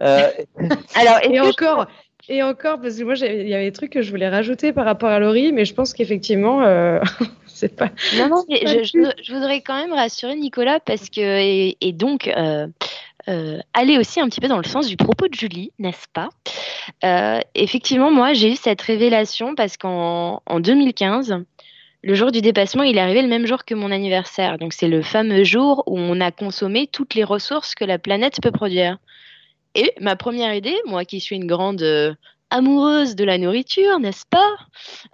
Euh... 0.00 0.28
alors, 0.94 1.18
et 1.24 1.40
encore. 1.40 1.86
Et 2.28 2.44
encore, 2.44 2.80
parce 2.80 2.96
que 2.96 3.02
moi, 3.02 3.14
il 3.16 3.48
y 3.48 3.54
avait 3.54 3.64
des 3.64 3.72
trucs 3.72 3.90
que 3.90 4.02
je 4.02 4.10
voulais 4.10 4.28
rajouter 4.28 4.72
par 4.72 4.84
rapport 4.84 5.08
à 5.08 5.18
Laurie, 5.18 5.52
mais 5.52 5.64
je 5.64 5.74
pense 5.74 5.92
qu'effectivement, 5.92 6.62
euh, 6.62 7.00
c'est 7.60 7.76
pas. 7.76 7.90
Non, 8.16 8.28
non, 8.28 8.44
mais 8.48 8.62
je, 8.66 8.82
je, 8.84 9.22
je, 9.22 9.32
voudrais 9.32 9.60
quand 9.60 9.76
même 9.76 9.92
rassurer 9.92 10.34
Nicolas 10.34 10.80
parce 10.80 11.10
que, 11.10 11.20
et, 11.20 11.76
et 11.80 11.92
donc, 11.92 12.28
euh, 12.28 12.66
euh, 13.28 13.58
aller 13.74 13.98
aussi 13.98 14.20
un 14.20 14.28
petit 14.28 14.40
peu 14.40 14.48
dans 14.48 14.58
le 14.58 14.64
sens 14.64 14.86
du 14.86 14.96
propos 14.96 15.28
de 15.28 15.34
Julie, 15.34 15.72
n'est-ce 15.78 16.06
pas? 16.12 16.30
Euh, 17.04 17.40
Effectivement, 17.54 18.10
moi, 18.10 18.32
j'ai 18.32 18.52
eu 18.52 18.56
cette 18.56 18.80
révélation 18.80 19.54
parce 19.54 19.76
qu'en 19.76 20.42
en 20.46 20.60
2015, 20.60 21.44
le 22.02 22.14
jour 22.14 22.32
du 22.32 22.40
dépassement, 22.40 22.82
il 22.82 22.96
est 22.96 23.00
arrivé 23.00 23.20
le 23.20 23.28
même 23.28 23.46
jour 23.46 23.64
que 23.66 23.74
mon 23.74 23.90
anniversaire. 23.90 24.56
Donc, 24.56 24.72
c'est 24.72 24.88
le 24.88 25.02
fameux 25.02 25.44
jour 25.44 25.84
où 25.86 25.98
on 25.98 26.20
a 26.20 26.30
consommé 26.30 26.86
toutes 26.86 27.14
les 27.14 27.24
ressources 27.24 27.74
que 27.74 27.84
la 27.84 27.98
planète 27.98 28.40
peut 28.42 28.52
produire. 28.52 28.96
Et 29.74 29.92
ma 30.00 30.16
première 30.16 30.54
idée, 30.54 30.76
moi 30.86 31.04
qui 31.04 31.20
suis 31.20 31.36
une 31.36 31.46
grande 31.46 32.16
amoureuse 32.50 33.14
de 33.14 33.24
la 33.24 33.38
nourriture, 33.38 33.98
n'est-ce 34.00 34.24
pas? 34.28 34.50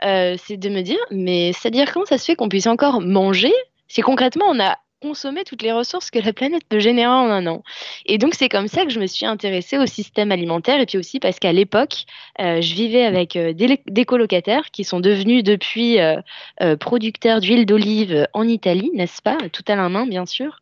Euh, 0.04 0.36
C'est 0.42 0.56
de 0.56 0.68
me 0.68 0.82
dire, 0.82 0.98
mais 1.10 1.52
c'est-à-dire 1.52 1.92
comment 1.92 2.06
ça 2.06 2.18
se 2.18 2.24
fait 2.24 2.36
qu'on 2.36 2.48
puisse 2.48 2.66
encore 2.66 3.00
manger? 3.00 3.52
Si 3.88 4.00
concrètement 4.00 4.46
on 4.48 4.60
a 4.60 4.76
consommer 5.06 5.44
toutes 5.44 5.62
les 5.62 5.72
ressources 5.72 6.10
que 6.10 6.18
la 6.18 6.32
planète 6.32 6.64
peut 6.68 6.80
générer 6.80 7.06
en 7.06 7.30
un 7.30 7.46
an. 7.46 7.62
Et 8.06 8.18
donc 8.18 8.34
c'est 8.34 8.48
comme 8.48 8.66
ça 8.66 8.84
que 8.84 8.90
je 8.90 8.98
me 8.98 9.06
suis 9.06 9.24
intéressée 9.24 9.78
au 9.78 9.86
système 9.86 10.32
alimentaire 10.32 10.80
et 10.80 10.86
puis 10.86 10.98
aussi 10.98 11.20
parce 11.20 11.38
qu'à 11.38 11.52
l'époque, 11.52 12.06
euh, 12.40 12.60
je 12.60 12.74
vivais 12.74 13.04
avec 13.04 13.36
euh, 13.36 13.52
des, 13.52 14.04
colocataires 14.04 14.70
qui 14.72 14.84
sont 14.84 15.00
devenus 15.00 15.44
depuis 15.44 16.00
euh, 16.00 16.20
producteurs 16.78 17.40
d'huile 17.40 17.66
d'olive 17.66 18.26
en 18.32 18.46
Italie, 18.48 18.90
n'est-ce 18.94 19.22
pas? 19.22 19.38
Tout 19.52 19.64
à 19.68 19.76
la 19.76 19.88
main, 19.88 20.06
bien 20.06 20.26
sûr. 20.26 20.60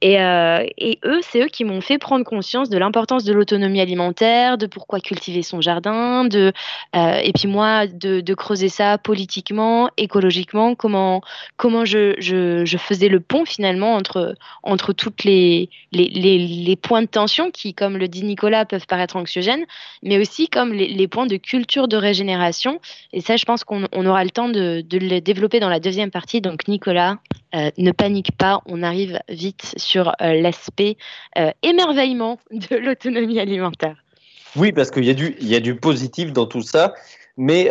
Et, 0.00 0.18
eux, 0.18 1.20
c'est 1.22 1.42
eux 1.42 1.48
qui 1.48 1.64
m'ont 1.64 1.80
fait 1.80 1.98
prendre 1.98 2.24
conscience 2.24 2.68
de 2.68 2.78
l'importance 2.78 3.24
de 3.24 3.32
l'autonomie 3.32 3.80
alimentaire, 3.80 4.58
de 4.58 4.66
pourquoi 4.66 5.00
cultiver 5.00 5.42
son 5.42 5.60
jardin, 5.60 6.24
de 6.24 6.52
et 6.94 7.32
puis 7.34 7.48
moi 7.48 7.86
de, 7.86 8.34
creuser 8.34 8.68
ça 8.68 8.98
politiquement, 8.98 9.88
écologiquement, 9.96 10.74
comment 10.74 11.22
comment 11.56 11.84
je, 11.84 12.14
je 12.18 12.76
faisais 12.76 13.08
le 13.08 13.20
pont 13.20 13.44
finalement 13.44 13.73
entre, 13.82 14.34
entre 14.62 14.92
toutes 14.92 15.24
les, 15.24 15.68
points 16.82 17.02
de 17.02 17.06
tension 17.06 17.50
qui, 17.50 17.74
comme 17.74 17.96
le 17.96 18.08
dit 18.08 18.24
Nicolas, 18.24 18.64
peuvent 18.64 18.86
paraître 18.86 19.16
anxiogènes, 19.16 19.64
mais 20.02 20.18
aussi 20.18 20.48
comme 20.48 20.72
les, 20.72 21.08
points 21.08 21.26
de 21.26 21.36
culture 21.36 21.88
de 21.88 21.96
régénération. 21.96 22.80
Et 23.12 23.20
ça, 23.20 23.36
je 23.36 23.44
pense 23.44 23.64
qu'on 23.64 23.86
on 23.92 24.06
aura 24.06 24.24
le 24.24 24.30
temps 24.30 24.48
de, 24.48 24.84
le 24.90 25.20
développer 25.20 25.60
dans 25.60 25.68
la 25.68 25.80
deuxième 25.80 26.10
partie. 26.10 26.40
Donc, 26.40 26.68
Nicolas, 26.68 27.18
euh, 27.54 27.70
ne 27.78 27.92
panique 27.92 28.32
pas, 28.36 28.60
on 28.66 28.82
arrive 28.82 29.20
vite 29.28 29.74
sur 29.76 30.08
euh, 30.20 30.40
l'aspect 30.40 30.96
euh, 31.38 31.50
émerveillement 31.62 32.38
de 32.50 32.76
l'autonomie 32.76 33.38
alimentaire. 33.38 33.96
Oui, 34.56 34.72
parce 34.72 34.90
qu'il 34.90 35.04
y, 35.04 35.46
y, 35.46 35.54
a 35.54 35.60
du 35.60 35.76
positif 35.76 36.32
dans 36.32 36.46
tout 36.46 36.62
ça. 36.62 36.94
Mais 37.36 37.68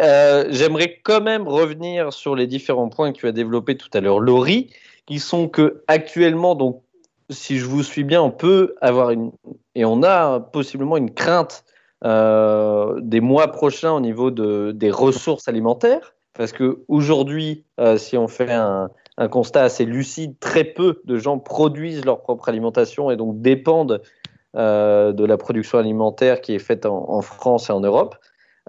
j'aimerais 0.49 0.99
quand 1.03 1.21
même 1.21 1.47
revenir 1.47 2.11
sur 2.11 2.35
les 2.35 2.47
différents 2.47 2.89
points 2.89 3.13
que 3.13 3.17
tu 3.17 3.27
as 3.27 3.31
développés 3.31 3.77
tout 3.77 3.87
à 3.93 4.01
l'heure, 4.01 4.19
Laurie 4.19 4.69
qui 5.05 5.19
sont 5.19 5.47
que 5.49 5.83
actuellement, 5.87 6.55
donc, 6.55 6.81
si 7.29 7.57
je 7.57 7.65
vous 7.65 7.83
suis 7.83 8.03
bien, 8.03 8.21
on 8.21 8.31
peut 8.31 8.75
avoir 8.81 9.11
une 9.11 9.31
et 9.75 9.85
on 9.85 10.03
a 10.03 10.39
possiblement 10.39 10.97
une 10.97 11.13
crainte 11.13 11.63
euh, 12.03 12.99
des 13.01 13.21
mois 13.21 13.51
prochains 13.51 13.93
au 13.93 13.99
niveau 13.99 14.29
de, 14.29 14.71
des 14.71 14.91
ressources 14.91 15.47
alimentaires, 15.47 16.15
parce 16.33 16.51
que 16.51 16.83
aujourd'hui, 16.87 17.65
euh, 17.79 17.97
si 17.97 18.17
on 18.17 18.27
fait 18.27 18.51
un, 18.51 18.89
un, 19.17 19.27
constat 19.29 19.63
assez 19.63 19.85
lucide, 19.85 20.37
très 20.39 20.63
peu 20.63 21.01
de 21.05 21.17
gens 21.17 21.39
produisent 21.39 22.05
leur 22.05 22.21
propre 22.21 22.49
alimentation 22.49 23.09
et 23.09 23.15
donc 23.15 23.41
dépendent 23.41 24.01
euh, 24.55 25.11
de 25.13 25.25
la 25.25 25.37
production 25.37 25.79
alimentaire 25.79 26.41
qui 26.41 26.53
est 26.53 26.59
faite 26.59 26.85
en, 26.85 27.09
en 27.09 27.21
France 27.21 27.69
et 27.69 27.73
en 27.73 27.79
Europe. 27.79 28.15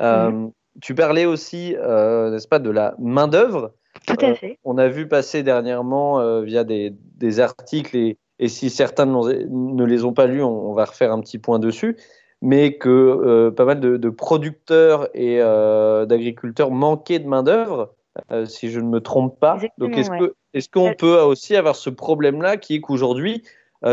Mmh. 0.00 0.48
Tu 0.82 0.94
parlais 0.94 1.24
aussi, 1.24 1.74
n'est-ce 1.74 2.48
pas, 2.48 2.58
de 2.58 2.70
la 2.70 2.94
main 2.98 3.28
d'œuvre. 3.28 3.72
Tout 4.06 4.16
à 4.20 4.34
fait. 4.34 4.58
on 4.64 4.78
a 4.78 4.88
vu 4.88 5.08
passer 5.08 5.42
dernièrement 5.42 6.40
via 6.42 6.64
des, 6.64 6.94
des 7.16 7.40
articles 7.40 7.96
et, 7.96 8.18
et 8.38 8.48
si 8.48 8.70
certains 8.70 9.06
ne 9.06 9.84
les 9.84 10.04
ont 10.04 10.12
pas 10.12 10.26
lus, 10.26 10.42
on, 10.42 10.72
va 10.72 10.84
refaire 10.84 11.12
un 11.12 11.20
petit 11.20 11.38
point 11.38 11.58
dessus, 11.58 11.96
mais 12.42 12.76
que 12.76 12.88
euh, 12.88 13.50
pas 13.50 13.64
mal 13.64 13.80
de, 13.80 14.10
producteurs 14.10 15.08
et 15.14 15.40
euh, 15.40 16.04
d'agriculteurs 16.04 16.70
manquaient 16.70 17.20
de 17.20 17.28
main-d'œuvre, 17.28 17.94
euh, 18.32 18.44
si 18.44 18.70
je 18.70 18.80
ne 18.80 18.88
me 18.88 19.00
trompe 19.00 19.38
pas. 19.38 19.58
Donc, 19.78 19.96
est-ce 19.96 20.68
qu'on 20.68 20.94
peut 20.94 21.20
aussi 21.20 21.56
avoir 21.56 21.76
ce 21.76 21.90
problème-là 21.90 22.56
qui 22.56 22.76
est 22.76 22.80
qu'aujourd'hui, 22.80 23.42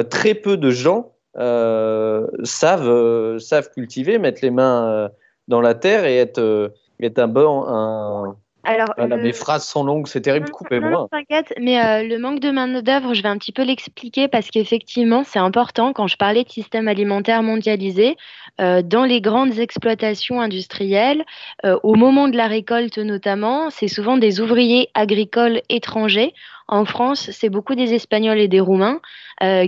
très 0.10 0.34
peu 0.34 0.58
de 0.58 0.72
gens 0.72 1.12
savent, 1.36 3.38
savent 3.38 3.70
cultiver, 3.72 4.18
mettre 4.18 4.40
les 4.42 4.52
mains 4.52 5.10
dans 5.48 5.62
la 5.62 5.76
terre 5.76 6.06
et 6.06 6.18
être, 6.18 6.74
être 7.00 7.20
un 7.20 7.28
bon. 7.28 7.66
Un, 7.68 8.36
alors, 8.64 8.90
Mes 8.98 9.34
phrases 9.34 9.66
sont 9.66 9.84
longues, 9.84 10.08
c'est 10.08 10.22
terrible, 10.22 10.50
coupez-moi. 10.50 11.08
T'inquiète, 11.12 11.54
mais 11.60 11.84
euh, 11.84 12.04
le 12.04 12.18
manque 12.20 12.40
de 12.40 12.52
main-d'œuvre, 12.52 13.14
je 13.14 13.24
vais 13.24 13.30
un 13.30 13.38
petit 13.38 13.52
peu 13.52 13.64
l'expliquer 13.64 14.28
parce 14.28 14.50
qu'effectivement, 14.50 15.24
c'est 15.24 15.40
important. 15.40 15.94
Quand 15.94 16.08
je 16.08 16.18
parlais 16.18 16.44
de 16.44 16.50
système 16.50 16.88
alimentaire 16.88 17.42
mondialisé, 17.42 18.18
euh, 18.60 18.82
dans 18.82 19.04
les 19.04 19.20
grandes 19.20 19.58
exploitations 19.58 20.42
industrielles, 20.42 21.24
euh, 21.66 21.80
au 21.84 21.96
moment 21.96 22.28
de 22.28 22.38
la 22.38 22.48
récolte 22.48 23.00
notamment, 23.00 23.70
c'est 23.70 23.88
souvent 23.88 24.18
des 24.18 24.42
ouvriers 24.42 24.90
agricoles 24.94 25.62
étrangers. 25.70 26.34
En 26.68 26.86
France, 26.86 27.32
c'est 27.32 27.50
beaucoup 27.50 27.76
des 27.76 27.94
Espagnols 27.94 28.40
et 28.40 28.48
des 28.48 28.62
Roumains 28.62 29.02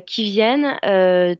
qui 0.05 0.23
viennent 0.23 0.77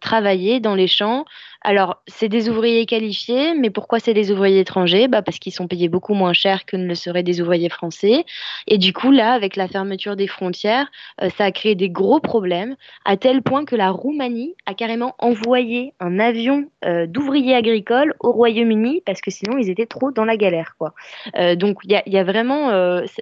travailler 0.01 0.59
dans 0.59 0.73
les 0.73 0.87
champs 0.87 1.23
alors, 1.63 2.01
c'est 2.07 2.27
des 2.27 2.49
ouvriers 2.49 2.85
qualifiés, 2.85 3.53
mais 3.53 3.69
pourquoi 3.69 3.99
c'est 3.99 4.13
des 4.13 4.31
ouvriers 4.31 4.59
étrangers? 4.59 5.07
Bah 5.07 5.21
Parce 5.21 5.39
qu'ils 5.39 5.53
sont 5.53 5.67
payés 5.67 5.87
beaucoup 5.87 6.13
moins 6.13 6.33
cher 6.33 6.65
que 6.65 6.75
ne 6.75 6.85
le 6.85 6.95
seraient 6.95 7.23
des 7.23 7.39
ouvriers 7.39 7.69
français. 7.69 8.25
Et 8.67 8.77
du 8.77 8.91
coup, 8.91 9.11
là, 9.11 9.31
avec 9.31 9.55
la 9.55 9.69
fermeture 9.69 10.17
des 10.17 10.27
frontières, 10.27 10.91
euh, 11.21 11.29
ça 11.37 11.45
a 11.45 11.51
créé 11.51 11.75
des 11.75 11.89
gros 11.89 12.19
problèmes, 12.19 12.75
à 13.05 13.15
tel 13.15 13.41
point 13.41 13.63
que 13.63 13.77
la 13.77 13.91
Roumanie 13.91 14.55
a 14.65 14.73
carrément 14.73 15.15
envoyé 15.19 15.93
un 16.01 16.19
avion 16.19 16.65
euh, 16.83 17.07
d'ouvriers 17.07 17.55
agricoles 17.55 18.13
au 18.19 18.31
Royaume-Uni, 18.31 19.01
parce 19.05 19.21
que 19.21 19.31
sinon, 19.31 19.57
ils 19.57 19.69
étaient 19.69 19.85
trop 19.85 20.11
dans 20.11 20.25
la 20.25 20.35
galère. 20.35 20.75
Quoi. 20.77 20.93
Euh, 21.37 21.55
donc, 21.55 21.77
il 21.85 21.91
y, 21.91 22.11
y 22.11 22.17
a, 22.17 22.23
vraiment, 22.25 22.71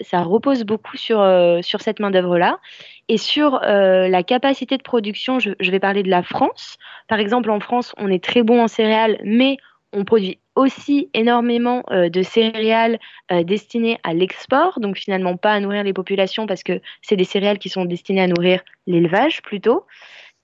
ça 0.01 0.21
repose 0.21 0.63
beaucoup 0.63 0.97
sur, 0.97 1.23
sur 1.61 1.81
cette 1.81 1.99
main-d'œuvre-là. 1.99 2.59
Et 3.11 3.17
sur 3.17 3.61
euh, 3.61 4.07
la 4.07 4.23
capacité 4.23 4.77
de 4.77 4.83
production, 4.83 5.37
je, 5.37 5.51
vais 5.59 5.79
parler 5.81 6.01
de 6.01 6.09
la 6.09 6.23
France. 6.23 6.77
Par 7.09 7.19
exemple, 7.19 7.51
en 7.51 7.59
France, 7.59 7.93
on 7.97 8.07
est 8.07 8.23
très 8.23 8.41
bon 8.41 8.63
en 8.63 8.69
céréales, 8.69 9.19
mais 9.25 9.57
on 9.91 10.05
produit 10.05 10.39
aussi 10.55 11.09
énormément 11.13 11.83
euh, 11.91 12.07
de 12.07 12.21
céréales 12.21 12.99
euh, 13.33 13.43
destinées 13.43 13.99
à 14.03 14.13
l'export, 14.13 14.79
donc 14.79 14.95
finalement 14.95 15.35
pas 15.35 15.51
à 15.51 15.59
nourrir 15.59 15.83
les 15.83 15.91
populations 15.91 16.47
parce 16.47 16.63
que 16.63 16.79
c'est 17.01 17.17
des 17.17 17.25
céréales 17.25 17.59
qui 17.59 17.67
sont 17.67 17.83
destinées 17.83 18.21
à 18.21 18.27
nourrir 18.27 18.61
l'élevage 18.87 19.41
plutôt. 19.41 19.85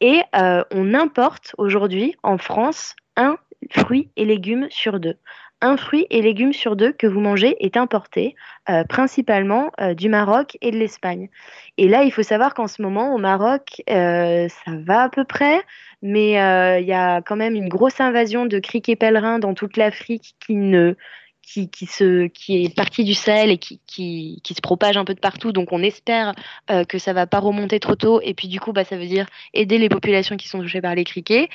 Et 0.02 0.24
on 0.34 0.94
importe 0.94 1.56
aujourd'hui 1.58 2.16
en 2.22 2.38
France 2.38 2.98
un 3.16 3.38
fruit 3.72 4.10
et 4.18 4.26
légumes 4.26 4.68
sur 4.70 5.00
deux 5.00 5.16
un 5.62 5.78
fruit 5.78 6.06
et 6.10 6.22
légumes 6.22 6.54
sur 6.54 6.76
deux 6.76 6.92
que 6.92 7.08
vous 7.08 7.20
mangez 7.20 7.56
est 7.64 7.78
importé, 7.78 8.36
euh, 8.70 8.84
principalement 8.84 9.72
euh, 9.80 9.94
du 9.94 10.10
Maroc 10.10 10.58
et 10.62 10.72
de 10.72 10.78
l'Espagne. 10.78 11.30
Et 11.78 11.88
là, 11.88 12.04
il 12.04 12.12
faut 12.12 12.24
savoir 12.24 12.54
qu'en 12.54 12.68
ce 12.68 12.82
moment, 12.82 13.14
au 13.14 13.18
Maroc, 13.18 13.82
euh, 13.90 14.48
ça 14.50 14.72
va 14.86 15.04
à 15.04 15.10
peu 15.10 15.24
près, 15.24 15.62
mais 16.02 16.32
il 16.80 16.88
y 16.88 16.94
a 16.94 17.22
quand 17.22 17.36
même 17.36 17.56
une 17.56 17.70
grosse 17.70 18.00
invasion 18.00 18.46
de 18.46 18.60
criquets 18.60 18.96
pèlerins 18.96 19.40
dans 19.40 19.54
toute 19.54 19.78
l'Afrique 19.78 20.36
qui 20.46 20.56
ne 20.56 20.96
qui, 21.48 21.86
se, 21.86 22.28
qui 22.28 22.64
est 22.64 22.76
partie 22.76 23.04
du 23.04 23.14
Sahel 23.14 23.52
et 23.52 23.58
qui, 23.58 23.80
qui, 23.88 24.42
qui, 24.44 24.54
se 24.54 24.62
propage 24.62 24.98
un 24.98 25.06
peu 25.06 25.14
de 25.14 25.20
partout. 25.20 25.54
Donc 25.54 25.72
on 25.72 25.82
espère 25.82 26.34
euh, 26.70 26.84
que 26.84 27.00
ça 27.00 27.14
va 27.14 27.26
pas 27.26 27.40
remonter 27.40 27.80
trop 27.80 27.96
tôt. 27.96 28.20
Et 28.22 28.34
puis 28.34 28.50
du 28.50 28.60
coup, 28.60 28.74
bah, 28.74 28.84
ça 28.84 28.98
veut 28.98 29.06
dire 29.06 29.28
aider 29.54 29.78
les 29.78 29.90
populations 29.90 30.36
qui 30.36 30.48
sont 30.50 30.60
touchées 30.60 30.82
par 30.82 30.94
les 30.94 31.06
criquets. 31.06 31.50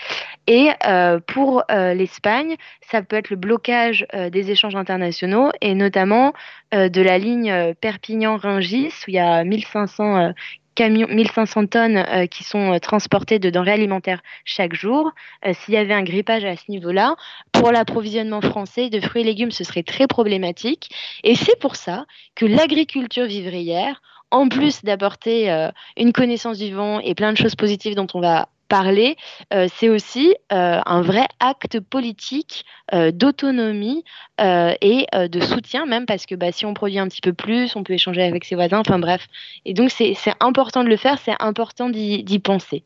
Et 0.46 0.70
euh, 0.86 1.20
pour 1.20 1.62
euh, 1.70 1.92
l'Espagne, 1.92 2.56
ça 2.90 3.02
peut 3.02 3.16
être 3.16 3.30
le 3.30 3.36
blocage 3.36 4.06
des 4.30 4.50
échanges 4.50 4.76
internationaux 4.76 5.50
et 5.60 5.74
notamment 5.74 6.32
de 6.72 7.00
la 7.00 7.18
ligne 7.18 7.74
Perpignan-Rungis 7.80 8.92
où 9.06 9.10
il 9.10 9.14
y 9.14 9.18
a 9.18 9.44
1500 9.44 10.32
camions, 10.74 11.08
1500 11.08 11.66
tonnes 11.66 11.96
euh, 11.96 12.26
qui 12.26 12.44
sont 12.44 12.72
euh, 12.72 12.78
transportées 12.78 13.38
de 13.38 13.50
denrées 13.50 13.72
alimentaires 13.72 14.22
chaque 14.44 14.74
jour. 14.74 15.10
Euh, 15.46 15.52
s'il 15.54 15.74
y 15.74 15.76
avait 15.76 15.94
un 15.94 16.02
grippage 16.02 16.44
à 16.44 16.56
ce 16.56 16.64
niveau-là, 16.68 17.16
pour 17.52 17.72
l'approvisionnement 17.72 18.40
français 18.40 18.90
de 18.90 19.00
fruits 19.00 19.22
et 19.22 19.24
légumes, 19.24 19.50
ce 19.50 19.64
serait 19.64 19.82
très 19.82 20.06
problématique. 20.06 20.90
Et 21.24 21.34
c'est 21.34 21.58
pour 21.58 21.76
ça 21.76 22.06
que 22.34 22.46
l'agriculture 22.46 23.26
vivrière, 23.26 24.02
en 24.30 24.48
plus 24.48 24.82
d'apporter 24.82 25.68
une 25.98 26.12
connaissance 26.12 26.56
du 26.56 26.72
vent 26.72 27.00
et 27.00 27.14
plein 27.14 27.32
de 27.32 27.36
choses 27.36 27.54
positives 27.54 27.94
dont 27.94 28.06
on 28.14 28.20
va 28.20 28.48
parler, 28.72 29.16
euh, 29.52 29.68
c'est 29.76 29.90
aussi 29.90 30.34
euh, 30.50 30.80
un 30.86 31.02
vrai 31.02 31.26
acte 31.40 31.78
politique 31.78 32.64
euh, 32.94 33.12
d'autonomie 33.12 34.02
et 34.38 35.06
de 35.12 35.40
soutien, 35.40 35.84
même 35.84 36.06
parce 36.06 36.24
que 36.26 36.34
bah, 36.34 36.50
si 36.50 36.64
on 36.64 36.72
produit 36.72 36.98
un 36.98 37.06
petit 37.06 37.20
peu 37.20 37.34
plus, 37.34 37.76
on 37.76 37.84
peut 37.84 37.92
échanger 37.92 38.22
avec 38.22 38.44
ses 38.44 38.56
voisins, 38.56 38.78
enfin 38.78 38.98
bref. 38.98 39.28
Et 39.66 39.74
donc 39.74 39.90
c'est 39.90 40.16
important 40.40 40.82
de 40.82 40.88
le 40.88 40.96
faire, 40.96 41.18
c'est 41.24 41.36
important 41.38 41.90
d'y 41.90 42.38
penser. 42.38 42.82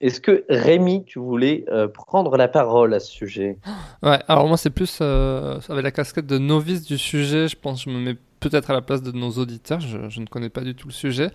Est-ce 0.00 0.20
que 0.22 0.46
Rémi, 0.48 1.04
tu 1.04 1.18
voulais 1.18 1.66
prendre 1.92 2.38
la 2.38 2.48
parole 2.48 2.94
à 2.94 3.00
ce 3.00 3.10
sujet? 3.10 3.58
Ouais, 4.02 4.20
alors 4.26 4.46
moi 4.48 4.56
c'est 4.56 4.70
plus 4.70 5.02
avec 5.02 5.84
la 5.84 5.90
casquette 5.90 6.26
de 6.26 6.38
novice 6.38 6.86
du 6.86 6.96
sujet, 6.96 7.48
je 7.48 7.56
pense 7.56 7.84
que 7.84 7.90
je 7.90 7.94
me 7.94 8.00
mets 8.00 8.16
peut-être 8.38 8.70
à 8.70 8.72
la 8.72 8.80
place 8.80 9.02
de 9.02 9.12
nos 9.12 9.32
auditeurs, 9.32 9.80
je, 9.80 10.08
je, 10.08 10.20
ne 10.20 10.26
connais 10.26 10.48
pas 10.48 10.62
du 10.62 10.74
tout 10.74 10.88
le 10.88 10.94
sujet. 10.94 11.30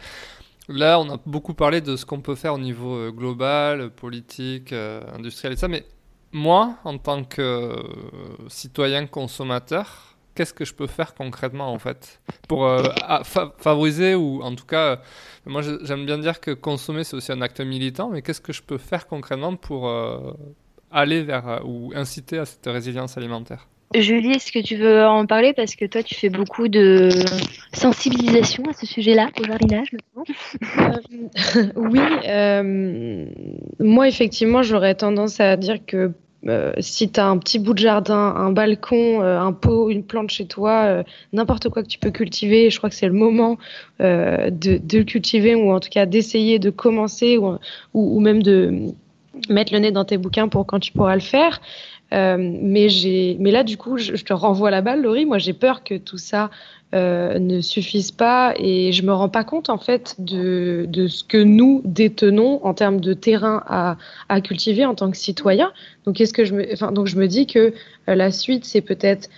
Là, 0.67 0.99
on 0.99 1.09
a 1.13 1.17
beaucoup 1.25 1.53
parlé 1.53 1.81
de 1.81 1.95
ce 1.95 2.05
qu'on 2.05 2.21
peut 2.21 2.35
faire 2.35 2.55
au 2.55 2.57
niveau 2.57 2.95
euh, 2.95 3.11
global, 3.11 3.91
politique, 3.91 4.73
euh, 4.73 5.01
industriel 5.13 5.53
et 5.53 5.57
ça, 5.57 5.67
mais 5.67 5.85
moi, 6.31 6.77
en 6.83 6.97
tant 6.97 7.23
que 7.23 7.41
euh, 7.41 7.83
citoyen 8.47 9.05
consommateur, 9.05 10.15
qu'est-ce 10.33 10.53
que 10.53 10.65
je 10.65 10.73
peux 10.73 10.87
faire 10.87 11.13
concrètement 11.13 11.71
en 11.71 11.79
fait 11.79 12.19
pour 12.49 12.67
favoriser 13.57 14.15
ou 14.15 14.41
en 14.43 14.53
tout 14.53 14.65
cas, 14.65 14.99
moi 15.45 15.61
j'aime 15.61 16.05
bien 16.05 16.17
dire 16.17 16.41
que 16.41 16.51
consommer 16.51 17.05
c'est 17.05 17.15
aussi 17.15 17.31
un 17.31 17.41
acte 17.41 17.61
militant, 17.61 18.09
mais 18.09 18.21
qu'est-ce 18.21 18.41
que 18.41 18.51
je 18.51 18.61
peux 18.61 18.77
faire 18.77 19.07
concrètement 19.07 19.55
pour 19.55 19.89
aller 20.91 21.23
vers 21.23 21.61
ou 21.65 21.93
inciter 21.95 22.37
à 22.37 22.45
cette 22.45 22.65
résilience 22.65 23.17
alimentaire? 23.17 23.65
Julie, 23.93 24.31
est-ce 24.31 24.51
que 24.51 24.59
tu 24.59 24.75
veux 24.75 25.05
en 25.05 25.25
parler? 25.25 25.53
Parce 25.53 25.75
que 25.75 25.85
toi, 25.85 26.03
tu 26.03 26.15
fais 26.15 26.29
beaucoup 26.29 26.67
de 26.67 27.09
sensibilisation 27.73 28.63
à 28.69 28.73
ce 28.73 28.85
sujet-là, 28.85 29.29
au 29.39 29.43
jardinage 29.43 29.87
notamment 29.93 30.25
euh, 31.55 31.71
Oui, 31.75 31.99
euh, 32.27 33.25
moi, 33.79 34.07
effectivement, 34.07 34.63
j'aurais 34.63 34.95
tendance 34.95 35.39
à 35.39 35.55
dire 35.55 35.85
que 35.85 36.11
euh, 36.47 36.73
si 36.79 37.11
tu 37.11 37.19
as 37.19 37.27
un 37.27 37.37
petit 37.37 37.57
bout 37.57 37.73
de 37.73 37.79
jardin, 37.79 38.33
un 38.35 38.51
balcon, 38.51 39.21
un 39.21 39.53
pot, 39.53 39.89
une 39.89 40.03
plante 40.03 40.29
chez 40.29 40.45
toi, 40.45 41.03
n'importe 41.31 41.69
quoi 41.69 41.81
que 41.81 41.87
tu 41.87 41.99
peux 41.99 42.11
cultiver, 42.11 42.69
je 42.69 42.77
crois 42.77 42.89
que 42.89 42.95
c'est 42.95 43.07
le 43.07 43.13
moment 43.13 43.57
de, 43.99 44.97
le 44.97 45.03
cultiver 45.03 45.55
ou 45.55 45.71
en 45.71 45.79
tout 45.79 45.89
cas 45.89 46.05
d'essayer 46.05 46.59
de 46.59 46.69
commencer 46.69 47.37
ou, 47.37 47.57
ou, 47.93 48.19
même 48.19 48.43
de 48.43 48.93
mettre 49.49 49.73
le 49.73 49.79
nez 49.79 49.91
dans 49.91 50.05
tes 50.05 50.17
bouquins 50.17 50.47
pour 50.47 50.65
quand 50.65 50.79
tu 50.79 50.91
pourras 50.91 51.15
le 51.15 51.21
faire. 51.21 51.61
Euh, 52.15 52.37
mais, 52.39 52.87
mais 53.39 53.51
là, 53.51 53.63
du 53.63 53.77
coup, 53.77 53.97
je, 53.97 54.11
te 54.23 54.33
renvoie 54.33 54.71
la 54.71 54.81
balle, 54.81 55.01
Laurie. 55.01 55.25
Moi, 55.25 55.37
j'ai 55.37 55.53
peur 55.53 55.83
que 55.83 55.95
tout 55.95 56.17
ça 56.17 56.49
euh, 56.93 57.39
ne 57.39 57.59
suffise 57.59 58.11
pas 58.11 58.53
et 58.57 58.93
je 58.93 59.03
me 59.03 59.11
rends 59.11 59.29
pas 59.29 59.43
compte, 59.43 59.69
en 59.69 59.77
fait, 59.77 60.15
de, 60.19 60.85
de 60.87 61.07
ce 61.07 61.23
que 61.23 61.37
nous 61.37 61.81
détenons 61.83 62.63
en 62.63 62.73
termes 62.73 63.01
de 63.01 63.13
terrain 63.13 63.63
à, 63.67 63.97
à 64.29 64.39
cultiver 64.39 64.85
en 64.85 64.95
tant 64.95 65.11
que 65.11 65.17
citoyen. 65.17 65.73
Donc, 66.05 66.15
qu'est-ce 66.15 66.33
que 66.33 66.45
je 66.45 66.53
me, 66.53 66.71
enfin, 66.71 66.91
donc 66.91 67.07
je 67.07 67.17
me 67.17 67.27
dis 67.27 67.47
que 67.47 67.73
euh, 68.07 68.15
la 68.15 68.31
suite, 68.31 68.65
c'est 68.65 68.81
peut-être 68.81 69.29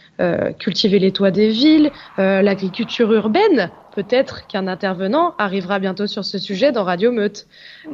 cultiver 0.57 0.97
les 0.97 1.11
toits 1.11 1.29
des 1.29 1.49
villes, 1.49 1.91
l'agriculture 2.17 3.13
urbaine. 3.13 3.69
Peut-être 3.97 4.45
qu'un 4.45 4.67
intervenant 4.67 5.33
arrivera 5.39 5.79
bientôt 5.79 6.05
sur 6.05 6.23
ce 6.23 6.37
sujet 6.37 6.71
dans 6.71 6.83
Radio 6.83 7.11
Meute. 7.11 7.47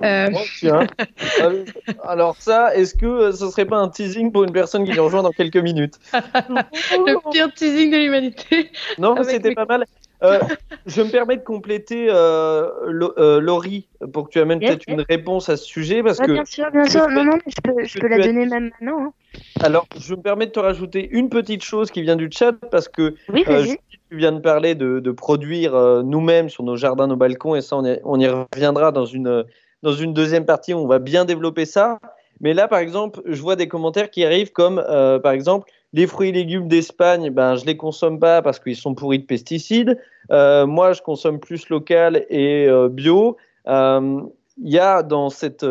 Euh... 0.04 0.30
Alors 2.04 2.36
ça, 2.40 2.76
est-ce 2.76 2.94
que 2.94 3.32
ce 3.32 3.50
serait 3.50 3.64
pas 3.64 3.78
un 3.78 3.88
teasing 3.88 4.30
pour 4.34 4.44
une 4.44 4.52
personne 4.52 4.84
qui 4.84 4.92
nous 4.92 5.02
rejoint 5.06 5.24
dans 5.24 5.32
quelques 5.32 5.56
minutes? 5.56 6.02
Le 6.12 7.32
pire 7.32 7.54
teasing 7.54 7.90
de 7.90 7.96
l'humanité. 7.96 8.70
Non, 8.98 9.16
c'était 9.24 9.54
pas 9.54 9.64
mal. 9.64 9.86
Euh, 10.24 10.40
je 10.86 11.02
me 11.02 11.10
permets 11.10 11.38
de 11.38 11.44
compléter, 11.44 12.08
euh, 12.10 12.70
euh, 13.18 13.40
Laurie, 13.40 13.88
pour 14.12 14.28
que 14.28 14.32
tu 14.32 14.40
amènes 14.40 14.60
peut-être 14.60 14.84
une 14.90 15.06
réponse 15.08 15.48
à 15.48 15.56
ce 15.56 15.64
sujet. 15.64 16.04
Parce 16.04 16.18
que 16.18 16.32
bien 16.32 16.44
sûr, 16.44 16.70
bien 16.72 16.86
sûr. 16.86 17.10
Non, 17.10 17.24
non, 17.24 17.38
je 17.48 17.62
peux, 17.64 17.84
je 17.84 17.98
peux 17.98 18.08
la 18.08 18.18
donner 18.20 18.46
même 18.46 18.72
maintenant. 18.72 19.06
Hein. 19.06 19.14
Alors, 19.62 19.88
je 19.98 20.16
me 20.16 20.22
permets 20.22 20.48
de 20.48 20.52
te 20.52 20.60
rajouter 20.60 21.08
une 21.12 21.30
petite 21.30 21.64
chose 21.64 21.92
qui 21.92 22.02
vient 22.02 22.16
du 22.18 22.30
chat, 22.32 22.54
parce 22.72 22.88
que 22.88 23.16
oui, 23.30 23.46
tu 24.14 24.20
viens 24.20 24.32
de 24.32 24.40
parler 24.40 24.76
de, 24.76 25.00
de 25.00 25.12
produire 25.12 25.74
nous-mêmes 26.04 26.48
sur 26.48 26.64
nos 26.64 26.76
jardins, 26.76 27.08
nos 27.08 27.16
balcons, 27.16 27.56
et 27.56 27.62
ça, 27.62 27.78
on 27.78 27.84
y, 27.84 28.00
on 28.04 28.20
y 28.20 28.28
reviendra 28.28 28.92
dans 28.92 29.06
une, 29.06 29.44
dans 29.82 29.94
une 29.94 30.14
deuxième 30.14 30.46
partie 30.46 30.74
où 30.76 30.78
on 30.78 30.88
va 30.88 31.00
bien 31.00 31.26
développer 31.26 31.66
ça. 31.66 32.00
Mais 32.40 32.54
là, 32.54 32.68
par 32.68 32.78
exemple, 32.78 33.22
je 33.26 33.42
vois 33.42 33.56
des 33.56 33.68
commentaires 33.68 34.12
qui 34.12 34.24
arrivent 34.24 34.52
comme, 34.52 34.84
par 35.24 35.32
exemple, 35.32 35.68
les 35.94 36.08
fruits 36.08 36.30
et 36.30 36.32
légumes 36.32 36.68
d'Espagne, 36.68 37.30
ben, 37.30 37.56
je 37.56 37.66
les 37.66 37.78
consomme 37.78 38.20
pas 38.20 38.42
parce 38.42 38.60
qu'ils 38.60 38.76
sont 38.76 38.96
pourris 38.96 39.20
de 39.20 39.26
pesticides. 39.26 40.00
Euh, 40.32 40.66
moi, 40.66 40.94
je 40.94 41.02
consomme 41.02 41.40
plus 41.40 41.70
local 41.70 42.26
et 42.30 42.68
euh, 42.68 42.90
bio. 42.90 43.38
Il 43.68 43.72
euh, 43.72 44.22
y 44.58 44.80
a 44.80 45.04
dans 45.04 45.30
cette, 45.30 45.66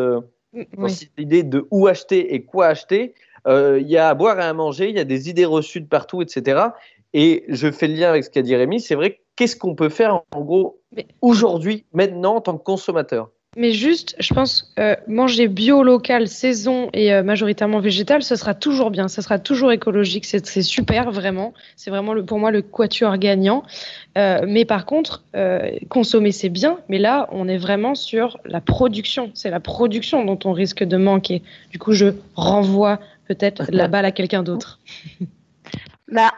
idée 1.17 1.43
de 1.43 1.67
où 1.71 1.87
acheter 1.87 2.33
et 2.33 2.43
quoi 2.43 2.67
acheter, 2.67 3.13
il 3.45 3.87
y 3.87 3.97
a 3.97 4.07
à 4.07 4.13
boire 4.13 4.39
et 4.39 4.43
à 4.43 4.53
manger, 4.53 4.89
il 4.89 4.95
y 4.95 4.99
a 4.99 5.03
des 5.03 5.29
idées 5.29 5.45
reçues 5.45 5.81
de 5.81 5.87
partout, 5.87 6.21
etc. 6.21 6.67
Et 7.13 7.45
je 7.47 7.71
fais 7.71 7.87
le 7.87 7.95
lien 7.95 8.09
avec 8.09 8.23
ce 8.23 8.29
qu'a 8.29 8.41
dit 8.41 8.55
Rémi. 8.55 8.79
C'est 8.79 8.95
vrai, 8.95 9.21
qu'est-ce 9.35 9.55
qu'on 9.55 9.75
peut 9.75 9.89
faire 9.89 10.21
en 10.35 10.41
gros 10.41 10.81
aujourd'hui, 11.21 11.85
maintenant, 11.93 12.35
en 12.35 12.41
tant 12.41 12.57
que 12.57 12.63
consommateur? 12.63 13.29
Mais 13.55 13.71
juste, 13.71 14.15
je 14.19 14.33
pense, 14.33 14.73
euh, 14.79 14.95
manger 15.07 15.47
bio, 15.47 15.83
local, 15.83 16.27
saison 16.27 16.89
et 16.91 17.13
euh, 17.13 17.21
majoritairement 17.21 17.79
végétal, 17.79 18.23
ce 18.23 18.35
sera 18.35 18.55
toujours 18.55 18.89
bien, 18.89 19.07
ce 19.07 19.21
sera 19.21 19.37
toujours 19.37 19.71
écologique, 19.71 20.25
c'est 20.25 20.61
super, 20.63 21.11
vraiment. 21.11 21.53
C'est 21.75 21.91
vraiment 21.91 22.15
le, 22.15 22.25
pour 22.25 22.39
moi 22.39 22.49
le 22.49 22.63
quatuor 22.63 23.15
gagnant. 23.17 23.63
Euh, 24.17 24.39
mais 24.47 24.65
par 24.65 24.85
contre, 24.87 25.23
consommer, 25.89 26.31
c'est 26.31 26.49
bien, 26.49 26.79
mais 26.89 26.97
là, 26.97 27.29
on 27.31 27.47
est 27.47 27.57
vraiment 27.57 27.93
sur 27.93 28.39
la 28.45 28.59
production. 28.59 29.29
C'est 29.35 29.51
la 29.51 29.59
production 29.59 30.25
dont 30.25 30.39
on 30.45 30.51
risque 30.51 30.83
de 30.83 30.97
manquer. 30.97 31.43
Du 31.69 31.77
coup, 31.77 31.93
je 31.93 32.07
renvoie 32.35 32.99
peut-être 33.27 33.65
la 33.69 33.87
balle 33.87 34.05
à 34.05 34.11
quelqu'un 34.11 34.41
d'autre. 34.41 34.79
Bah, 36.11 36.31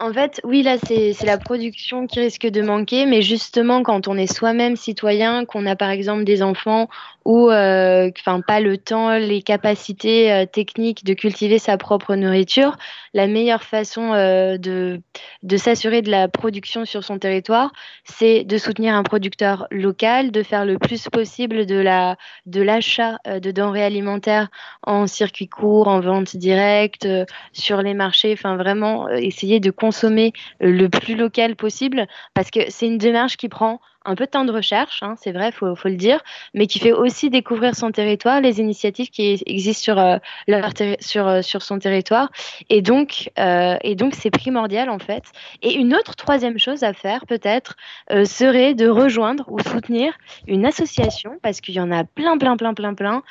en 0.00 0.12
fait, 0.12 0.40
oui, 0.44 0.62
là, 0.62 0.76
c'est 0.78 1.16
la 1.24 1.38
production 1.38 2.06
qui 2.06 2.20
risque 2.20 2.46
de 2.46 2.62
manquer, 2.62 3.04
mais 3.04 3.20
justement, 3.20 3.82
quand 3.82 4.06
on 4.06 4.16
est 4.16 4.32
soi-même 4.32 4.76
citoyen, 4.76 5.44
qu'on 5.44 5.66
a 5.66 5.74
par 5.74 5.90
exemple 5.90 6.22
des 6.24 6.42
enfants 6.42 6.88
ou 7.28 7.50
euh, 7.50 8.10
enfin 8.18 8.40
pas 8.40 8.58
le 8.58 8.78
temps, 8.78 9.18
les 9.18 9.42
capacités 9.42 10.32
euh, 10.32 10.46
techniques 10.46 11.04
de 11.04 11.12
cultiver 11.12 11.58
sa 11.58 11.76
propre 11.76 12.14
nourriture, 12.14 12.78
la 13.12 13.26
meilleure 13.26 13.64
façon 13.64 14.14
euh, 14.14 14.56
de, 14.56 15.02
de 15.42 15.56
s'assurer 15.58 16.00
de 16.00 16.10
la 16.10 16.28
production 16.28 16.86
sur 16.86 17.04
son 17.04 17.18
territoire, 17.18 17.70
c'est 18.04 18.44
de 18.44 18.56
soutenir 18.56 18.94
un 18.94 19.02
producteur 19.02 19.66
local, 19.70 20.30
de 20.30 20.42
faire 20.42 20.64
le 20.64 20.78
plus 20.78 21.06
possible 21.10 21.66
de 21.66 21.76
la 21.76 22.16
de 22.46 22.62
l'achat 22.62 23.18
de 23.26 23.50
denrées 23.50 23.84
alimentaires 23.84 24.48
en 24.82 25.06
circuit 25.06 25.48
court, 25.48 25.88
en 25.88 26.00
vente 26.00 26.34
directe, 26.34 27.06
sur 27.52 27.82
les 27.82 27.92
marchés, 27.92 28.32
enfin 28.32 28.56
vraiment 28.56 29.06
essayer 29.10 29.60
de 29.60 29.70
consommer 29.70 30.32
le 30.60 30.88
plus 30.88 31.14
local 31.14 31.56
possible 31.56 32.06
parce 32.32 32.50
que 32.50 32.60
c'est 32.70 32.86
une 32.86 32.96
démarche 32.96 33.36
qui 33.36 33.50
prend 33.50 33.80
un 34.08 34.14
peu 34.14 34.24
de 34.24 34.30
temps 34.30 34.46
de 34.46 34.52
recherche, 34.52 35.02
hein, 35.02 35.14
c'est 35.18 35.32
vrai, 35.32 35.52
faut, 35.52 35.76
faut 35.76 35.88
le 35.88 35.96
dire, 35.96 36.20
mais 36.54 36.66
qui 36.66 36.78
fait 36.78 36.92
aussi 36.92 37.28
découvrir 37.28 37.74
son 37.74 37.90
territoire, 37.90 38.40
les 38.40 38.58
initiatives 38.58 39.10
qui 39.10 39.40
existent 39.44 39.82
sur 39.82 39.98
euh, 39.98 40.16
leur 40.46 40.70
sur 41.00 41.28
euh, 41.28 41.42
sur 41.42 41.60
son 41.62 41.78
territoire, 41.78 42.30
et 42.70 42.80
donc 42.80 43.30
euh, 43.38 43.76
et 43.82 43.94
donc 43.94 44.14
c'est 44.14 44.30
primordial 44.30 44.88
en 44.88 44.98
fait. 44.98 45.24
Et 45.62 45.74
une 45.74 45.94
autre 45.94 46.16
troisième 46.16 46.58
chose 46.58 46.82
à 46.84 46.94
faire 46.94 47.26
peut-être 47.26 47.76
serait 48.24 48.74
de 48.74 48.88
rejoindre 48.88 49.44
ou 49.48 49.60
soutenir 49.60 50.14
une 50.46 50.64
association 50.64 51.38
parce 51.42 51.60
qu'il 51.60 51.74
y 51.74 51.80
en 51.80 51.90
a 51.90 52.04
plein 52.04 52.38
plein 52.38 52.56
plein 52.56 52.72
plein 52.72 52.94
plein 52.94 53.22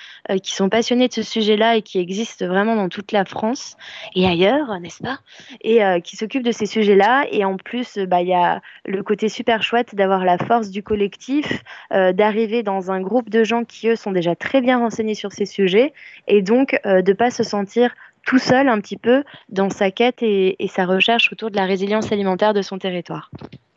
qui 0.44 0.54
sont 0.54 0.70
passionnés 0.70 1.08
de 1.08 1.14
ce 1.14 1.24
sujet-là 1.24 1.78
et 1.78 1.82
qui 1.82 2.00
existent 2.00 2.46
vraiment 2.46 2.76
dans 2.76 2.90
toute 2.90 3.12
la 3.12 3.26
France 3.26 3.76
et 4.16 4.28
ailleurs, 4.28 4.80
n'est-ce 4.80 5.02
pas? 5.02 5.20
Et 5.62 5.80
qui 6.04 6.16
s'occupent 6.16 6.44
de 6.44 6.52
ces 6.52 6.66
sujets-là. 6.66 7.26
Et 7.32 7.44
en 7.46 7.58
plus, 7.58 7.98
bah 7.98 8.22
il 8.22 8.28
y 8.28 8.34
a 8.34 8.62
le 8.86 9.02
côté 9.04 9.30
super 9.30 9.64
chouette 9.64 9.96
d'avoir 9.96 10.24
la 10.24 10.38
force 10.38 10.67
du 10.72 10.84
collectif, 10.84 11.64
euh, 11.92 12.14
d'arriver 12.14 12.64
dans 12.64 12.92
un 12.92 13.02
groupe 13.02 13.30
de 13.30 13.44
gens 13.44 13.64
qui, 13.64 13.90
eux, 13.90 13.96
sont 13.96 14.12
déjà 14.12 14.36
très 14.36 14.62
bien 14.62 14.80
renseignés 14.80 15.16
sur 15.16 15.32
ces 15.32 15.46
sujets, 15.46 15.94
et 16.28 16.42
donc 16.42 16.80
euh, 16.86 17.02
de 17.02 17.12
ne 17.12 17.16
pas 17.16 17.32
se 17.32 17.44
sentir 17.44 17.94
tout 18.26 18.40
seul 18.40 18.68
un 18.68 18.80
petit 18.82 18.98
peu 18.98 19.24
dans 19.50 19.70
sa 19.70 19.90
quête 19.90 20.22
et, 20.22 20.56
sa 20.68 20.86
recherche 20.86 21.32
autour 21.32 21.50
de 21.50 21.56
la 21.56 21.66
résilience 21.66 22.12
alimentaire 22.12 22.54
de 22.54 22.62
son 22.62 22.78
territoire. 22.78 23.32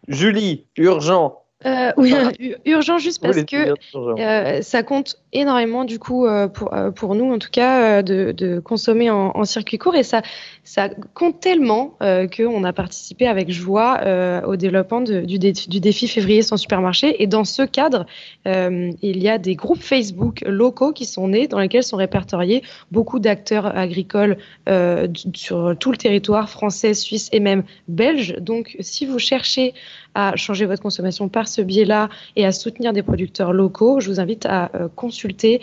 Julie, 0.08 0.64
urgent, 0.76 1.40
euh, 1.66 1.92
oui, 1.96 2.14
urgent 2.64 2.98
juste 2.98 3.20
parce 3.22 3.42
que 3.44 4.62
ça 4.62 4.82
compte 4.82 5.16
énormément 5.32 5.84
du 5.84 5.98
coup 5.98 6.26
pour, 6.54 6.74
pour 6.94 7.14
nous 7.14 7.32
en 7.32 7.38
tout 7.38 7.50
cas 7.50 8.02
de, 8.02 8.32
de 8.32 8.60
consommer 8.60 9.10
en, 9.10 9.32
en, 9.34 9.44
circuit 9.44 9.78
court 9.78 9.94
et 9.94 10.02
ça 10.02 10.22
ça 10.70 10.88
compte 11.14 11.40
tellement 11.40 11.96
euh, 12.00 12.28
qu'on 12.28 12.62
a 12.62 12.72
participé 12.72 13.26
avec 13.26 13.50
joie 13.50 14.00
euh, 14.04 14.40
au 14.42 14.54
développement 14.54 15.00
du, 15.00 15.38
défi, 15.38 15.68
du, 15.68 15.80
défi, 15.80 16.06
février 16.06 16.42
sans 16.42 16.56
supermarché. 16.56 17.20
Et 17.20 17.26
dans 17.26 17.42
ce 17.44 17.62
cadre, 17.62 18.06
euh, 18.46 18.92
il 19.02 19.20
y 19.20 19.28
a 19.28 19.38
des 19.38 19.56
groupes 19.56 19.82
Facebook 19.82 20.42
locaux 20.46 20.92
qui 20.92 21.06
sont 21.06 21.26
nés, 21.26 21.48
dans 21.48 21.58
lesquels 21.58 21.82
sont 21.82 21.96
répertoriés 21.96 22.62
beaucoup 22.92 23.18
d'acteurs 23.18 23.76
agricoles 23.76 24.36
euh, 24.68 25.08
sur 25.34 25.76
tout 25.78 25.90
le 25.90 25.96
territoire 25.96 26.48
français, 26.48 26.94
suisse 26.94 27.28
et 27.32 27.40
même 27.40 27.64
belge. 27.88 28.36
Donc, 28.38 28.76
si 28.78 29.06
vous 29.06 29.18
cherchez 29.18 29.74
à 30.14 30.36
changer 30.36 30.66
votre 30.66 30.82
consommation 30.82 31.28
par 31.28 31.48
ce 31.48 31.62
biais-là 31.62 32.08
et 32.36 32.46
à 32.46 32.52
soutenir 32.52 32.92
des 32.92 33.02
producteurs 33.02 33.52
locaux, 33.52 34.00
je 34.00 34.08
vous 34.08 34.20
invite 34.20 34.46
à 34.46 34.70
euh, 34.74 34.88
consulter 34.94 35.60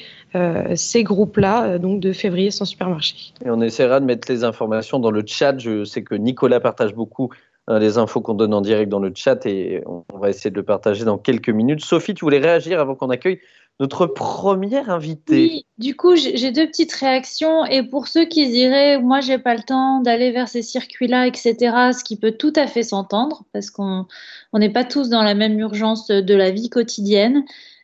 ces 0.76 1.04
groupes-là, 1.04 1.80
donc 1.80 2.00
de 2.00 2.14
février 2.14 2.52
sans 2.52 2.66
supermarché. 2.66 3.34
Et 3.44 3.50
on 3.50 3.60
essaiera 3.62 4.00
de 4.00 4.06
mettre 4.06 4.32
les 4.32 4.44
informations 4.44 5.00
dans 5.00 5.10
le 5.10 5.24
chat. 5.26 5.58
Je 5.58 5.84
sais 5.84 6.04
que 6.04 6.14
Nicolas 6.14 6.60
partage 6.60 6.94
beaucoup 6.94 7.30
euh, 7.34 7.57
les 7.70 7.98
infos 7.98 8.22
qu'on 8.22 8.34
donne 8.34 8.54
en 8.54 8.62
direct 8.62 8.90
dans 8.90 9.00
le 9.00 9.12
chat 9.14 9.46
et 9.46 9.84
on 9.86 10.18
va 10.18 10.30
essayer 10.30 10.50
de 10.50 10.56
le 10.56 10.64
partager 10.64 11.04
dans 11.04 11.18
quelques 11.18 11.50
minutes. 11.50 11.84
Sophie, 11.84 12.14
tu 12.14 12.24
voulais 12.24 12.40
réagir 12.40 12.80
avant 12.80 12.96
qu'on 12.96 13.10
accueille 13.10 13.40
notre 13.80 14.08
première 14.08 14.90
invitée. 14.90 15.50
Oui, 15.52 15.66
du 15.78 15.96
coup, 15.96 16.16
j'ai 16.16 16.52
deux 16.52 16.66
petites 16.66 16.94
réactions. 16.94 17.66
Et 17.66 17.84
pour 17.84 18.08
ceux 18.08 18.26
qui 18.26 18.50
diraient, 18.50 19.00
moi, 19.00 19.22
j'ai 19.22 19.38
pas 19.38 19.56
le 19.56 19.62
temps 19.62 20.02
d'aller 20.02 20.32
vers 20.32 20.48
ces 20.48 20.64
circuits-là, 20.64 21.28
etc., 21.28 21.56
ce 21.98 22.04
qui 22.04 22.18
peut 22.18 22.32
tout 22.32 22.54
à 22.56 22.66
fait 22.66 22.84
s'entendre, 22.84 23.44
parce 23.54 23.70
qu'on 23.70 24.08
n'est 24.54 24.72
pas 24.72 24.84
tous 24.84 25.10
dans 25.10 25.22
la 25.22 25.36
même 25.36 25.60
urgence 25.60 26.08
de 26.08 26.34
la 26.34 26.50
vie 26.50 26.70
quotidienne. 26.70 27.44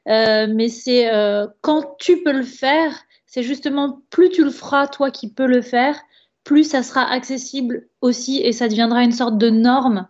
Euh, 0.10 0.48
mais 0.50 0.68
c'est 0.68 1.14
euh, 1.14 1.48
quand 1.62 1.96
tu 2.00 2.24
peux 2.24 2.34
le 2.34 2.44
faire, 2.44 2.92
c'est 3.26 3.44
justement 3.44 4.02
plus 4.10 4.30
tu 4.30 4.44
le 4.44 4.50
feras, 4.50 4.88
toi 4.88 5.12
qui 5.12 5.30
peux 5.30 5.46
le 5.46 5.62
faire, 5.62 5.96
plus 6.44 6.64
ça 6.64 6.84
sera 6.84 7.10
accessible 7.10 7.88
aussi 8.02 8.40
et 8.40 8.52
ça 8.52 8.68
deviendra 8.68 9.04
une 9.04 9.12
sorte 9.12 9.38
de 9.38 9.50
norme 9.50 10.08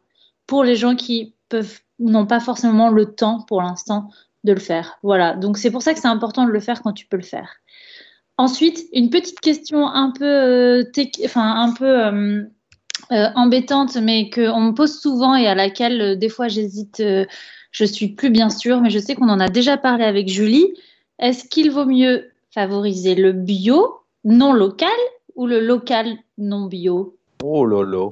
pour 0.48 0.64
les 0.64 0.76
gens 0.76 0.96
qui 0.96 1.36
peuvent 1.50 1.80
n'ont 2.00 2.26
pas 2.26 2.40
forcément 2.40 2.90
le 2.90 3.14
temps 3.14 3.46
pour 3.48 3.62
l'instant 3.62 4.10
de 4.44 4.54
le 4.54 4.60
faire. 4.60 4.98
Voilà, 5.04 5.36
donc 5.36 5.58
c'est 5.58 5.72
pour 5.72 5.82
ça 5.82 5.94
que 5.94 6.00
c'est 6.00 6.08
important 6.08 6.46
de 6.46 6.52
le 6.52 6.60
faire 6.60 6.82
quand 6.82 6.94
tu 6.94 7.06
peux 7.06 7.18
le 7.18 7.24
faire. 7.24 7.50
Ensuite, 8.38 8.86
une 8.94 9.10
petite 9.10 9.40
question 9.40 9.88
un 9.88 10.12
peu, 10.12 10.26
euh, 10.26 10.84
enfin 11.24 11.62
un 11.62 11.74
peu 11.74 11.86
euh, 11.86 12.44
euh, 13.12 13.28
embêtante, 13.36 13.96
mais 13.98 14.30
qu'on 14.30 14.60
me 14.60 14.72
pose 14.72 15.00
souvent 15.00 15.36
et 15.36 15.48
à 15.48 15.56
laquelle 15.56 16.18
des 16.18 16.30
fois 16.30 16.48
j'hésite. 16.48 17.02
je 17.72 17.86
suis 17.86 18.10
plus 18.10 18.32
bien 18.32 18.50
sûre, 18.50 18.82
mais 18.82 18.90
je 18.90 19.00
sais 19.00 19.16
qu'on 19.16 19.30
en 19.30 19.40
a 19.40 19.50
déjà 19.50 19.78
parlé 19.78 20.04
avec 20.04 20.30
Julie. 20.30 20.74
Est-ce 21.20 21.48
qu'il 21.48 21.72
vaut 21.72 21.86
mieux 21.86 22.32
favoriser 22.52 23.16
le 23.16 23.32
bio 23.32 24.00
non 24.24 24.54
local 24.54 24.90
ou 25.36 25.48
le 25.48 25.60
local 25.60 26.18
non 26.38 26.68
bio? 26.68 27.18
Oh 27.44 27.66
là 27.66 28.10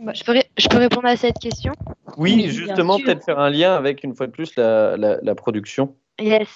bah, 0.00 0.12
je, 0.14 0.24
peux 0.24 0.40
je, 0.56 0.68
peux 0.68 0.78
répondre 0.78 1.06
à 1.06 1.16
cette 1.16 1.38
question? 1.38 1.72
Oui, 2.16 2.48
justement, 2.48 2.98
peut-être 2.98 3.22
faire 3.22 3.38
un 3.38 3.50
lien 3.50 3.74
avec, 3.74 4.02
une 4.02 4.14
fois 4.14 4.26
de 4.26 4.32
plus, 4.32 4.56
la, 4.56 4.96
la, 4.96 5.34
production. 5.34 5.94
Yes. 6.18 6.48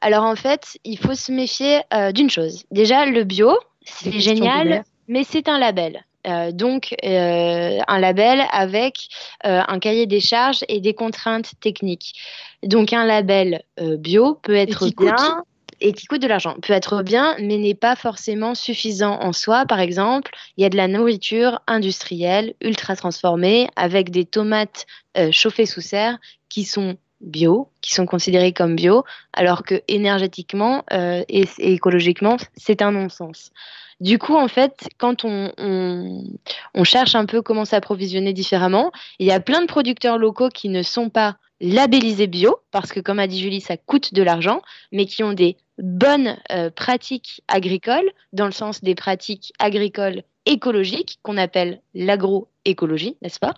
alors 0.00 0.24
en 0.24 0.36
fait, 0.36 0.78
il 0.84 0.98
faut 0.98 1.14
se 1.14 1.32
méfier 1.32 1.80
euh, 1.92 2.12
d'une 2.12 2.30
chose. 2.30 2.64
Déjà, 2.70 3.06
le 3.06 3.24
bio, 3.24 3.58
c'est 3.84 4.18
génial, 4.20 4.84
mais 5.08 5.24
c'est 5.24 5.48
un 5.48 5.58
label. 5.58 6.04
Euh, 6.26 6.52
donc, 6.52 6.94
euh, 7.04 7.78
un 7.86 7.98
label 7.98 8.44
avec 8.52 9.08
un 9.42 9.78
cahier 9.80 10.06
des 10.06 10.20
charges 10.20 10.64
et 10.68 10.80
des 10.80 10.94
contraintes 10.94 11.52
techniques. 11.60 12.14
Donc, 12.62 12.92
un 12.92 13.06
label 13.06 13.62
bio 13.98 14.34
peut 14.34 14.54
être 14.54 14.88
bien 14.96 15.44
et 15.80 15.92
qui 15.92 16.06
coûte 16.06 16.22
de 16.22 16.26
l'argent. 16.26 16.56
Peut 16.62 16.72
être 16.72 17.02
bien, 17.02 17.36
mais 17.40 17.58
n'est 17.58 17.74
pas 17.74 17.96
forcément 17.96 18.54
suffisant 18.54 19.18
en 19.20 19.32
soi. 19.32 19.66
Par 19.66 19.80
exemple, 19.80 20.32
il 20.56 20.62
y 20.62 20.64
a 20.64 20.68
de 20.68 20.76
la 20.76 20.88
nourriture 20.88 21.60
industrielle, 21.66 22.54
ultra 22.60 22.96
transformée, 22.96 23.68
avec 23.76 24.10
des 24.10 24.24
tomates 24.24 24.86
euh, 25.16 25.30
chauffées 25.32 25.66
sous 25.66 25.80
serre 25.80 26.18
qui 26.48 26.64
sont 26.64 26.96
bio, 27.20 27.68
qui 27.82 27.92
sont 27.92 28.06
considérés 28.06 28.52
comme 28.52 28.76
bio, 28.76 29.04
alors 29.32 29.62
que 29.62 29.82
énergétiquement 29.88 30.84
et, 30.90 31.44
et 31.58 31.72
écologiquement, 31.74 32.38
c'est 32.56 32.80
un 32.80 32.92
non-sens. 32.92 33.52
Du 34.00 34.18
coup, 34.18 34.34
en 34.34 34.48
fait, 34.48 34.88
quand 34.96 35.24
on, 35.26 35.52
on, 35.58 36.84
cherche 36.84 37.14
un 37.14 37.26
peu 37.26 37.42
comment 37.42 37.66
s'approvisionner 37.66 38.32
différemment, 38.32 38.92
il 39.18 39.26
y 39.26 39.30
a 39.30 39.40
plein 39.40 39.60
de 39.60 39.66
producteurs 39.66 40.16
locaux 40.16 40.48
qui 40.48 40.70
ne 40.70 40.82
sont 40.82 41.10
pas 41.10 41.36
labellisés 41.60 42.26
bio, 42.26 42.56
parce 42.70 42.92
que 42.92 43.00
comme 43.00 43.18
a 43.18 43.26
dit 43.26 43.40
Julie, 43.40 43.60
ça 43.60 43.76
coûte 43.76 44.14
de 44.14 44.22
l'argent, 44.22 44.62
mais 44.92 45.06
qui 45.06 45.22
ont 45.22 45.32
des 45.32 45.56
bonnes 45.78 46.36
euh, 46.52 46.70
pratiques 46.70 47.42
agricoles, 47.48 48.10
dans 48.32 48.46
le 48.46 48.52
sens 48.52 48.82
des 48.82 48.94
pratiques 48.94 49.52
agricoles 49.58 50.22
écologiques, 50.46 51.18
qu'on 51.22 51.36
appelle 51.36 51.80
l'agroécologie, 51.94 53.16
n'est-ce 53.22 53.38
pas? 53.38 53.54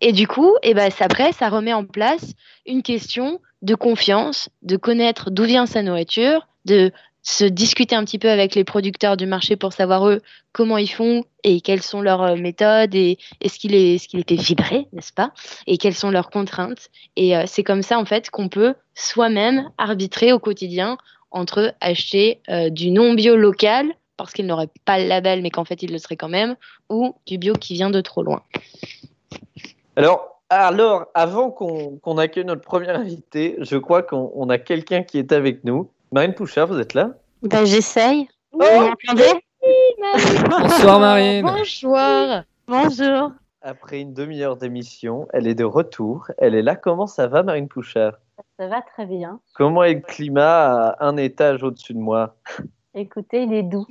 Et 0.00 0.12
du 0.12 0.26
coup, 0.26 0.54
et 0.62 0.70
eh 0.70 0.74
ben, 0.74 0.90
après, 1.00 1.32
ça 1.32 1.48
remet 1.48 1.72
en 1.72 1.84
place 1.84 2.34
une 2.66 2.82
question 2.82 3.40
de 3.62 3.74
confiance, 3.74 4.50
de 4.62 4.76
connaître 4.76 5.30
d'où 5.30 5.44
vient 5.44 5.66
sa 5.66 5.82
nourriture, 5.82 6.46
de 6.64 6.92
se 7.24 7.44
discuter 7.46 7.96
un 7.96 8.04
petit 8.04 8.18
peu 8.18 8.30
avec 8.30 8.54
les 8.54 8.64
producteurs 8.64 9.16
du 9.16 9.26
marché 9.26 9.56
pour 9.56 9.72
savoir 9.72 10.06
eux 10.08 10.20
comment 10.52 10.76
ils 10.76 10.90
font 10.90 11.24
et 11.42 11.62
quelles 11.62 11.82
sont 11.82 12.02
leurs 12.02 12.22
euh, 12.22 12.36
méthodes 12.36 12.94
et 12.94 13.18
est-ce 13.40 13.58
qu'il 13.58 13.74
est 13.74 13.98
ce 13.98 14.16
était 14.16 14.36
vibré 14.36 14.86
n'est-ce 14.92 15.12
pas? 15.12 15.32
Et 15.66 15.78
quelles 15.78 15.94
sont 15.94 16.10
leurs 16.10 16.28
contraintes 16.28 16.90
et 17.16 17.36
euh, 17.36 17.44
c'est 17.46 17.64
comme 17.64 17.82
ça 17.82 17.98
en 17.98 18.04
fait 18.04 18.28
qu'on 18.28 18.48
peut 18.48 18.74
soi-même 18.94 19.70
arbitrer 19.78 20.32
au 20.32 20.38
quotidien 20.38 20.98
entre 21.30 21.74
acheter 21.80 22.40
euh, 22.50 22.68
du 22.68 22.90
non 22.90 23.14
bio 23.14 23.36
local 23.36 23.86
parce 24.18 24.34
qu'il 24.34 24.46
n'aurait 24.46 24.68
pas 24.84 24.98
le 24.98 25.08
label 25.08 25.40
mais 25.40 25.50
qu'en 25.50 25.64
fait 25.64 25.82
il 25.82 25.92
le 25.92 25.98
serait 25.98 26.16
quand 26.16 26.28
même 26.28 26.56
ou 26.90 27.16
du 27.26 27.38
bio 27.38 27.54
qui 27.54 27.72
vient 27.72 27.90
de 27.90 28.02
trop 28.02 28.22
loin. 28.22 28.42
Alors 29.96 30.34
alors 30.50 31.06
avant 31.14 31.50
qu'on 31.50 32.18
accueille 32.18 32.44
notre 32.44 32.60
premier 32.60 32.90
invité, 32.90 33.56
je 33.60 33.78
crois 33.78 34.02
qu'on 34.02 34.50
a 34.50 34.58
quelqu'un 34.58 35.02
qui 35.02 35.18
est 35.18 35.32
avec 35.32 35.64
nous. 35.64 35.88
Marine 36.14 36.32
Pouchard, 36.32 36.68
vous 36.68 36.78
êtes 36.78 36.94
là? 36.94 37.10
Ben, 37.42 37.64
J'essaye. 37.64 38.28
Oh, 38.52 38.60
Bonsoir 40.48 41.00
Marine. 41.00 41.44
Bonjour. 41.44 41.98
Bonjour. 42.68 43.32
Après 43.62 44.00
une 44.00 44.14
demi-heure 44.14 44.56
d'émission, 44.56 45.26
elle 45.32 45.48
est 45.48 45.56
de 45.56 45.64
retour. 45.64 46.28
Elle 46.38 46.54
est 46.54 46.62
là. 46.62 46.76
Comment 46.76 47.08
ça 47.08 47.26
va, 47.26 47.42
Marine 47.42 47.66
Pouchard? 47.66 48.12
Ça 48.60 48.68
va 48.68 48.80
très 48.82 49.06
bien. 49.06 49.40
Comment 49.54 49.82
est 49.82 49.94
le 49.94 50.00
climat 50.02 50.90
à 50.90 51.04
un 51.04 51.16
étage 51.16 51.64
au-dessus 51.64 51.94
de 51.94 51.98
moi? 51.98 52.36
Écoutez, 52.94 53.42
il 53.42 53.52
est 53.52 53.64
doux. 53.64 53.88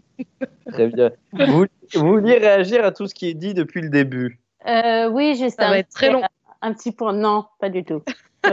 Très 0.71 0.87
bien. 0.87 1.11
Vous, 1.33 1.65
vouliez 1.95 2.37
réagir 2.37 2.85
à 2.85 2.93
tout 2.93 3.05
ce 3.05 3.13
qui 3.13 3.27
est 3.27 3.33
dit 3.33 3.53
depuis 3.53 3.81
le 3.81 3.89
début? 3.89 4.39
Euh, 4.65 5.09
Oui, 5.09 5.35
juste 5.35 5.59
ça 5.59 5.67
va 5.67 5.79
être 5.79 5.89
très 5.89 6.09
long. 6.09 6.21
Un 6.61 6.71
petit 6.73 6.93
point. 6.93 7.11
Non, 7.11 7.47
pas 7.59 7.67
du 7.67 7.83
tout. 7.83 8.01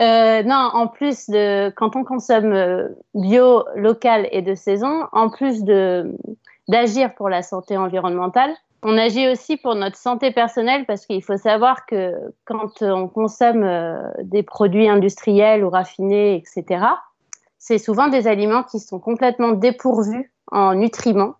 Euh, 0.00 0.42
non, 0.42 0.70
en 0.72 0.88
plus 0.88 1.30
de 1.30 1.70
quand 1.70 1.94
on 1.94 2.02
consomme 2.02 2.52
euh, 2.52 2.88
bio, 3.14 3.64
local 3.76 4.28
et 4.32 4.42
de 4.42 4.54
saison, 4.54 5.06
en 5.12 5.30
plus 5.30 5.62
de 5.62 6.16
d'agir 6.66 7.14
pour 7.14 7.28
la 7.28 7.42
santé 7.42 7.76
environnementale, 7.76 8.50
on 8.82 8.98
agit 8.98 9.28
aussi 9.28 9.56
pour 9.56 9.74
notre 9.74 9.96
santé 9.96 10.30
personnelle 10.32 10.84
parce 10.86 11.06
qu'il 11.06 11.22
faut 11.22 11.36
savoir 11.36 11.86
que 11.86 12.14
quand 12.44 12.82
on 12.82 13.06
consomme 13.06 13.62
euh, 13.62 14.02
des 14.22 14.42
produits 14.42 14.88
industriels 14.88 15.64
ou 15.64 15.70
raffinés, 15.70 16.36
etc., 16.36 16.86
c'est 17.58 17.78
souvent 17.78 18.08
des 18.08 18.26
aliments 18.26 18.62
qui 18.62 18.80
sont 18.80 18.98
complètement 18.98 19.52
dépourvus 19.52 20.32
en 20.50 20.74
nutriments 20.74 21.34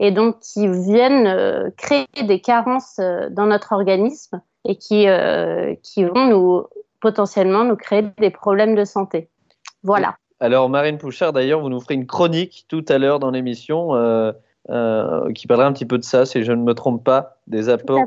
et 0.00 0.10
donc 0.10 0.40
qui 0.40 0.66
viennent 0.68 1.72
créer 1.76 2.06
des 2.24 2.40
carences 2.40 3.00
dans 3.30 3.46
notre 3.46 3.72
organisme 3.72 4.42
et 4.66 4.76
qui, 4.76 5.06
qui 5.82 6.04
vont 6.04 6.26
nous 6.26 6.66
potentiellement 7.02 7.64
nous 7.64 7.76
créer 7.76 8.04
des 8.18 8.30
problèmes 8.30 8.74
de 8.74 8.84
santé. 8.84 9.28
Voilà. 9.82 10.16
Alors, 10.40 10.70
Marine 10.70 10.98
Pouchard, 10.98 11.32
d'ailleurs, 11.32 11.60
vous 11.60 11.68
nous 11.68 11.80
ferez 11.80 11.94
une 11.94 12.06
chronique 12.06 12.64
tout 12.68 12.84
à 12.88 12.98
l'heure 12.98 13.18
dans 13.18 13.30
l'émission 13.30 13.94
euh, 13.94 14.32
euh, 14.70 15.32
qui 15.32 15.46
parlera 15.46 15.68
un 15.68 15.72
petit 15.72 15.84
peu 15.84 15.98
de 15.98 16.04
ça, 16.04 16.24
si 16.24 16.42
je 16.42 16.52
ne 16.52 16.62
me 16.62 16.74
trompe 16.74 17.04
pas, 17.04 17.36
des 17.48 17.68
apports 17.68 18.06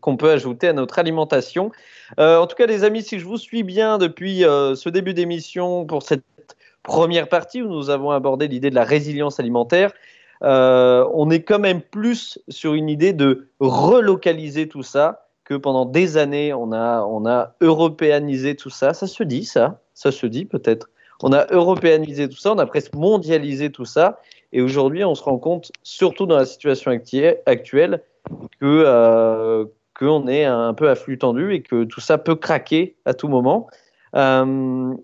qu'on 0.00 0.16
peut, 0.16 0.30
ajouter 0.30 0.68
à 0.68 0.72
notre 0.72 0.98
alimentation. 0.98 1.70
Euh, 2.18 2.38
en 2.38 2.46
tout 2.46 2.56
cas, 2.56 2.66
les 2.66 2.82
amis, 2.84 3.02
si 3.02 3.18
je 3.18 3.26
vous 3.26 3.38
suis 3.38 3.62
bien 3.62 3.98
depuis 3.98 4.40
ce 4.40 4.88
début 4.88 5.14
d'émission 5.14 5.84
pour 5.84 6.02
cette 6.02 6.24
première 6.82 7.28
partie 7.28 7.62
où 7.62 7.68
nous 7.68 7.90
avons 7.90 8.10
abordé 8.10 8.48
l'idée 8.48 8.70
de 8.70 8.74
la 8.74 8.84
résilience 8.84 9.38
alimentaire, 9.38 9.92
on 10.42 11.30
est 11.30 11.42
quand 11.42 11.58
même 11.58 11.80
plus 11.80 12.38
sur 12.48 12.74
une 12.74 12.88
idée 12.88 13.12
de 13.12 13.48
relocaliser 13.60 14.68
tout 14.68 14.82
ça 14.82 15.23
que 15.44 15.54
pendant 15.54 15.84
des 15.84 16.16
années, 16.16 16.52
on 16.52 16.72
a, 16.72 17.02
on 17.02 17.26
a 17.26 17.54
européanisé 17.60 18.56
tout 18.56 18.70
ça. 18.70 18.94
Ça 18.94 19.06
se 19.06 19.22
dit, 19.22 19.44
ça 19.44 19.80
Ça 19.94 20.10
se 20.10 20.26
dit 20.26 20.44
peut-être. 20.44 20.88
On 21.22 21.32
a 21.32 21.46
européanisé 21.52 22.28
tout 22.28 22.36
ça, 22.36 22.52
on 22.52 22.58
a 22.58 22.66
presque 22.66 22.94
mondialisé 22.94 23.70
tout 23.70 23.84
ça. 23.84 24.20
Et 24.52 24.60
aujourd'hui, 24.60 25.04
on 25.04 25.14
se 25.14 25.22
rend 25.22 25.38
compte, 25.38 25.72
surtout 25.82 26.26
dans 26.26 26.36
la 26.36 26.46
situation 26.46 26.90
actuelle, 26.90 28.02
que 28.60 28.84
euh, 28.86 29.64
qu'on 29.98 30.26
est 30.26 30.44
un 30.44 30.74
peu 30.74 30.88
à 30.88 30.94
flux 30.94 31.18
tendu 31.18 31.54
et 31.54 31.62
que 31.62 31.84
tout 31.84 32.00
ça 32.00 32.18
peut 32.18 32.34
craquer 32.34 32.96
à 33.04 33.14
tout 33.14 33.28
moment. 33.28 33.68
Euh, 34.16 34.94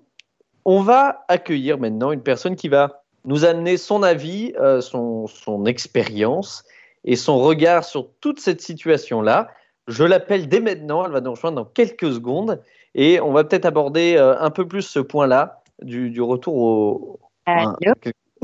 on 0.65 0.81
va 0.83 1.25
accueillir 1.29 1.79
maintenant 1.79 2.13
une 2.13 2.23
personne 2.23 2.57
qui 2.57 2.69
va 2.69 3.03
nous 3.25 3.45
amener 3.45 3.77
son 3.77 4.03
avis, 4.03 4.53
euh, 4.59 4.81
son, 4.81 5.27
son 5.27 5.67
expérience 5.67 6.65
et 7.05 7.17
son 7.17 7.39
regard 7.39 7.85
sur 7.85 8.09
toute 8.21 8.41
cette 8.41 8.61
situation-là. 8.61 9.49
Je 9.89 10.05
l'appelle 10.05 10.49
dès 10.49 10.61
maintenant, 10.61 11.05
elle 11.05 11.13
va 11.13 11.21
nous 11.21 11.33
rejoindre 11.33 11.57
dans 11.57 11.65
quelques 11.65 12.13
secondes 12.13 12.63
et 12.95 13.21
on 13.21 13.33
va 13.33 13.45
peut-être 13.45 13.67
aborder 13.67 14.17
euh, 14.17 14.39
un 14.39 14.51
peu 14.51 14.67
plus 14.67 14.83
ce 14.83 15.01
point-là 15.01 15.63
du, 15.83 16.21
retour 16.21 16.57
au. 16.57 17.21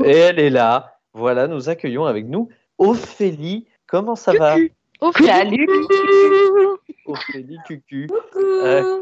Et 0.03 0.17
elle 0.17 0.39
est 0.39 0.49
là. 0.49 0.99
Voilà, 1.13 1.47
nous 1.47 1.69
accueillons 1.69 2.05
avec 2.05 2.27
nous 2.27 2.49
Ophélie. 2.77 3.67
Comment 3.87 4.15
ça 4.15 4.33
va? 4.33 4.55
Salut 5.19 5.67
Ophélie 7.05 7.57
Cucu. 7.65 8.09
Euh, 8.35 8.99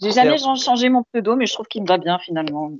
J'ai 0.00 0.10
jamais 0.10 0.38
changé 0.38 0.88
mon 0.88 1.04
pseudo, 1.04 1.36
mais 1.36 1.46
je 1.46 1.54
trouve 1.54 1.66
qu'il 1.66 1.82
me 1.82 1.88
va 1.88 1.98
bien 1.98 2.18
finalement. 2.18 2.72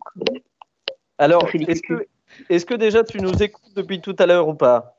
Alors, 1.19 1.49
est-ce 1.55 1.83
que, 1.83 2.07
est 2.49 2.67
que 2.67 2.75
déjà 2.75 3.05
tu 3.05 3.21
nous 3.21 3.43
écoutes 3.43 3.75
depuis 3.77 4.01
tout 4.01 4.17
à 4.19 4.27
l'heure 4.27 4.49
ou 4.49 4.55
pas? 4.55 4.99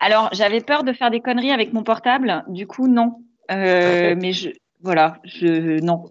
Alors, 0.00 0.30
j'avais 0.32 0.62
peur 0.62 0.82
de 0.82 0.94
faire 0.94 1.10
des 1.10 1.20
conneries 1.20 1.52
avec 1.52 1.74
mon 1.74 1.82
portable. 1.82 2.42
Du 2.48 2.66
coup, 2.66 2.88
non. 2.88 3.22
Euh, 3.52 4.14
mais 4.18 4.32
je, 4.32 4.48
voilà, 4.82 5.18
je, 5.24 5.78
non. 5.80 6.06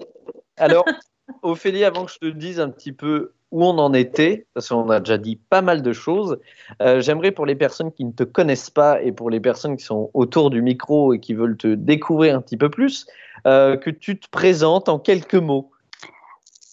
Alors, 0.58 0.86
Ophélie, 1.42 1.84
avant 1.84 2.06
que 2.06 2.12
je 2.12 2.20
te 2.20 2.28
dise 2.28 2.60
un 2.60 2.70
petit 2.70 2.92
peu 2.92 3.34
où 3.52 3.66
on 3.66 3.80
en 3.80 3.96
était, 3.96 4.46
parce 4.54 4.70
qu'on 4.70 4.90
a 4.92 5.00
déjà 5.00 5.18
dit 5.18 5.38
pas 5.38 5.64
mal 5.64 5.82
de 5.82 5.92
choses, 5.92 6.38
euh, 6.84 7.02
j'aimerais 7.02 7.32
pour 7.32 7.48
les 7.48 7.56
personnes 7.56 7.92
qui 7.92 8.06
ne 8.06 8.12
te 8.12 8.24
connaissent 8.24 8.70
pas 8.70 9.02
et 9.02 9.12
pour 9.12 9.32
les 9.32 9.40
personnes 9.40 9.76
qui 9.76 9.84
sont 9.84 10.12
autour 10.14 10.52
du 10.52 10.62
micro 10.62 11.14
et 11.14 11.20
qui 11.20 11.34
veulent 11.34 11.58
te 11.58 11.74
découvrir 11.74 12.36
un 12.36 12.42
petit 12.42 12.58
peu 12.58 12.70
plus, 12.70 13.08
euh, 13.48 13.76
que 13.76 13.90
tu 13.90 14.20
te 14.20 14.30
présentes 14.30 14.88
en 14.88 15.00
quelques 15.00 15.34
mots. 15.34 15.72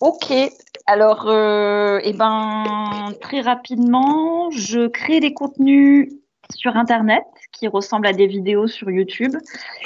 Ok, 0.03 0.35
alors, 0.85 1.25
eh 1.31 2.13
ben, 2.13 3.15
très 3.23 3.41
rapidement, 3.41 4.51
je 4.51 4.87
crée 4.87 5.21
des 5.21 5.33
contenus 5.33 6.11
sur 6.55 6.77
Internet 6.77 7.25
qui 7.53 7.69
ressemblent 7.69 8.07
à 8.07 8.13
des 8.13 8.27
vidéos 8.27 8.67
sur 8.67 8.91
YouTube. 8.91 9.35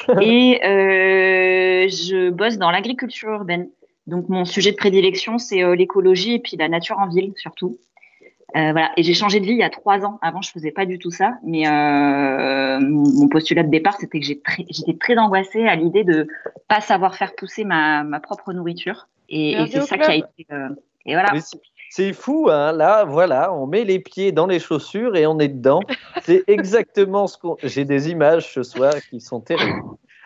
et 0.20 0.60
euh, 0.64 1.88
je 1.88 2.30
bosse 2.30 2.58
dans 2.58 2.70
l'agriculture 2.70 3.30
urbaine. 3.30 3.68
Donc 4.06 4.28
mon 4.28 4.44
sujet 4.44 4.72
de 4.72 4.76
prédilection, 4.76 5.38
c'est 5.38 5.62
euh, 5.62 5.74
l'écologie 5.74 6.34
et 6.34 6.38
puis 6.38 6.56
la 6.56 6.68
nature 6.68 6.98
en 6.98 7.08
ville 7.08 7.32
surtout. 7.36 7.78
Euh, 8.56 8.72
voilà. 8.72 8.90
Et 8.96 9.04
j'ai 9.04 9.14
changé 9.14 9.38
de 9.38 9.44
vie 9.44 9.52
il 9.52 9.58
y 9.58 9.62
a 9.62 9.70
trois 9.70 10.04
ans. 10.04 10.18
Avant, 10.22 10.42
je 10.42 10.50
faisais 10.50 10.72
pas 10.72 10.84
du 10.84 10.98
tout 10.98 11.12
ça. 11.12 11.34
Mais 11.44 11.64
mon 12.80 13.28
postulat 13.28 13.62
de 13.62 13.70
départ, 13.70 13.96
c'était 14.00 14.18
que 14.18 14.26
j'étais 14.26 14.96
très 14.98 15.16
angoissée 15.16 15.68
à 15.68 15.76
l'idée 15.76 16.02
de 16.02 16.26
pas 16.66 16.80
savoir 16.80 17.14
faire 17.14 17.34
pousser 17.36 17.64
ma, 17.64 18.02
ma 18.02 18.18
propre 18.18 18.52
nourriture. 18.52 19.06
Et, 19.28 19.52
et 19.52 19.66
c'est 19.68 19.82
ça 19.82 19.98
qui 19.98 20.10
a 20.10 20.14
été. 20.16 20.46
et 21.06 21.14
voilà. 21.14 21.32
C'est 21.92 22.12
fou, 22.12 22.46
hein 22.48 22.70
là, 22.70 23.04
voilà, 23.04 23.52
on 23.52 23.66
met 23.66 23.82
les 23.82 23.98
pieds 23.98 24.30
dans 24.30 24.46
les 24.46 24.60
chaussures 24.60 25.16
et 25.16 25.26
on 25.26 25.40
est 25.40 25.48
dedans. 25.48 25.80
C'est 26.22 26.44
exactement 26.46 27.26
ce 27.26 27.36
qu'on. 27.36 27.56
J'ai 27.64 27.84
des 27.84 28.10
images 28.10 28.54
ce 28.54 28.62
soir 28.62 28.94
qui 29.10 29.20
sont 29.20 29.40
terribles. 29.40 29.82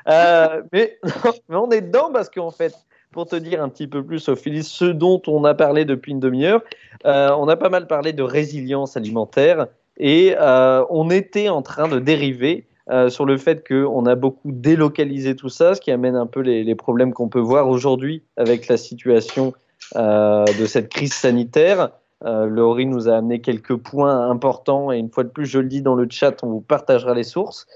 Euh, 0.06 0.60
mais, 0.74 0.98
mais, 1.48 1.56
on 1.56 1.70
est 1.70 1.80
dedans 1.80 2.10
parce 2.12 2.28
qu'en 2.28 2.50
fait, 2.50 2.74
pour 3.12 3.24
te 3.24 3.36
dire 3.36 3.62
un 3.62 3.70
petit 3.70 3.86
peu 3.86 4.04
plus, 4.04 4.28
Ophélie, 4.28 4.62
ce 4.62 4.84
dont 4.84 5.22
on 5.26 5.42
a 5.44 5.54
parlé 5.54 5.86
depuis 5.86 6.12
une 6.12 6.20
demi-heure, 6.20 6.60
euh, 7.06 7.30
on 7.38 7.48
a 7.48 7.56
pas 7.56 7.70
mal 7.70 7.86
parlé 7.86 8.12
de 8.12 8.22
résilience 8.22 8.98
alimentaire 8.98 9.66
et 9.96 10.36
euh, 10.38 10.84
on 10.90 11.08
était 11.08 11.48
en 11.48 11.62
train 11.62 11.88
de 11.88 11.98
dériver 11.98 12.66
sur 13.08 13.24
le 13.24 13.38
fait 13.38 13.66
qu'on 13.66 14.04
a 14.04 14.14
beaucoup 14.14 14.52
délocalisé 14.52 15.34
tout 15.34 15.48
ça, 15.48 15.74
ce 15.74 15.80
qui 15.80 15.90
amène 15.90 16.16
un 16.16 16.26
peu 16.26 16.40
les, 16.40 16.64
les 16.64 16.74
problèmes 16.74 17.14
qu'on 17.14 17.30
peut 17.30 17.40
voir 17.40 17.70
aujourd'hui 17.70 18.22
avec 18.36 18.68
la 18.68 18.76
situation 18.76 19.54
de 19.94 20.66
cette 20.66 20.88
crise 20.88 21.12
sanitaire. 21.12 21.90
Euh, 22.24 22.46
Laurie 22.46 22.86
nous 22.86 23.08
a 23.08 23.16
amené 23.16 23.40
quelques 23.40 23.76
points 23.76 24.30
importants 24.30 24.90
et 24.90 24.98
une 24.98 25.10
fois 25.10 25.24
de 25.24 25.28
plus, 25.28 25.46
je 25.46 25.58
le 25.58 25.68
dis 25.68 25.82
dans 25.82 25.94
le 25.94 26.06
chat, 26.08 26.42
on 26.42 26.48
vous 26.48 26.60
partagera 26.60 27.12
les 27.12 27.24
sources. 27.24 27.66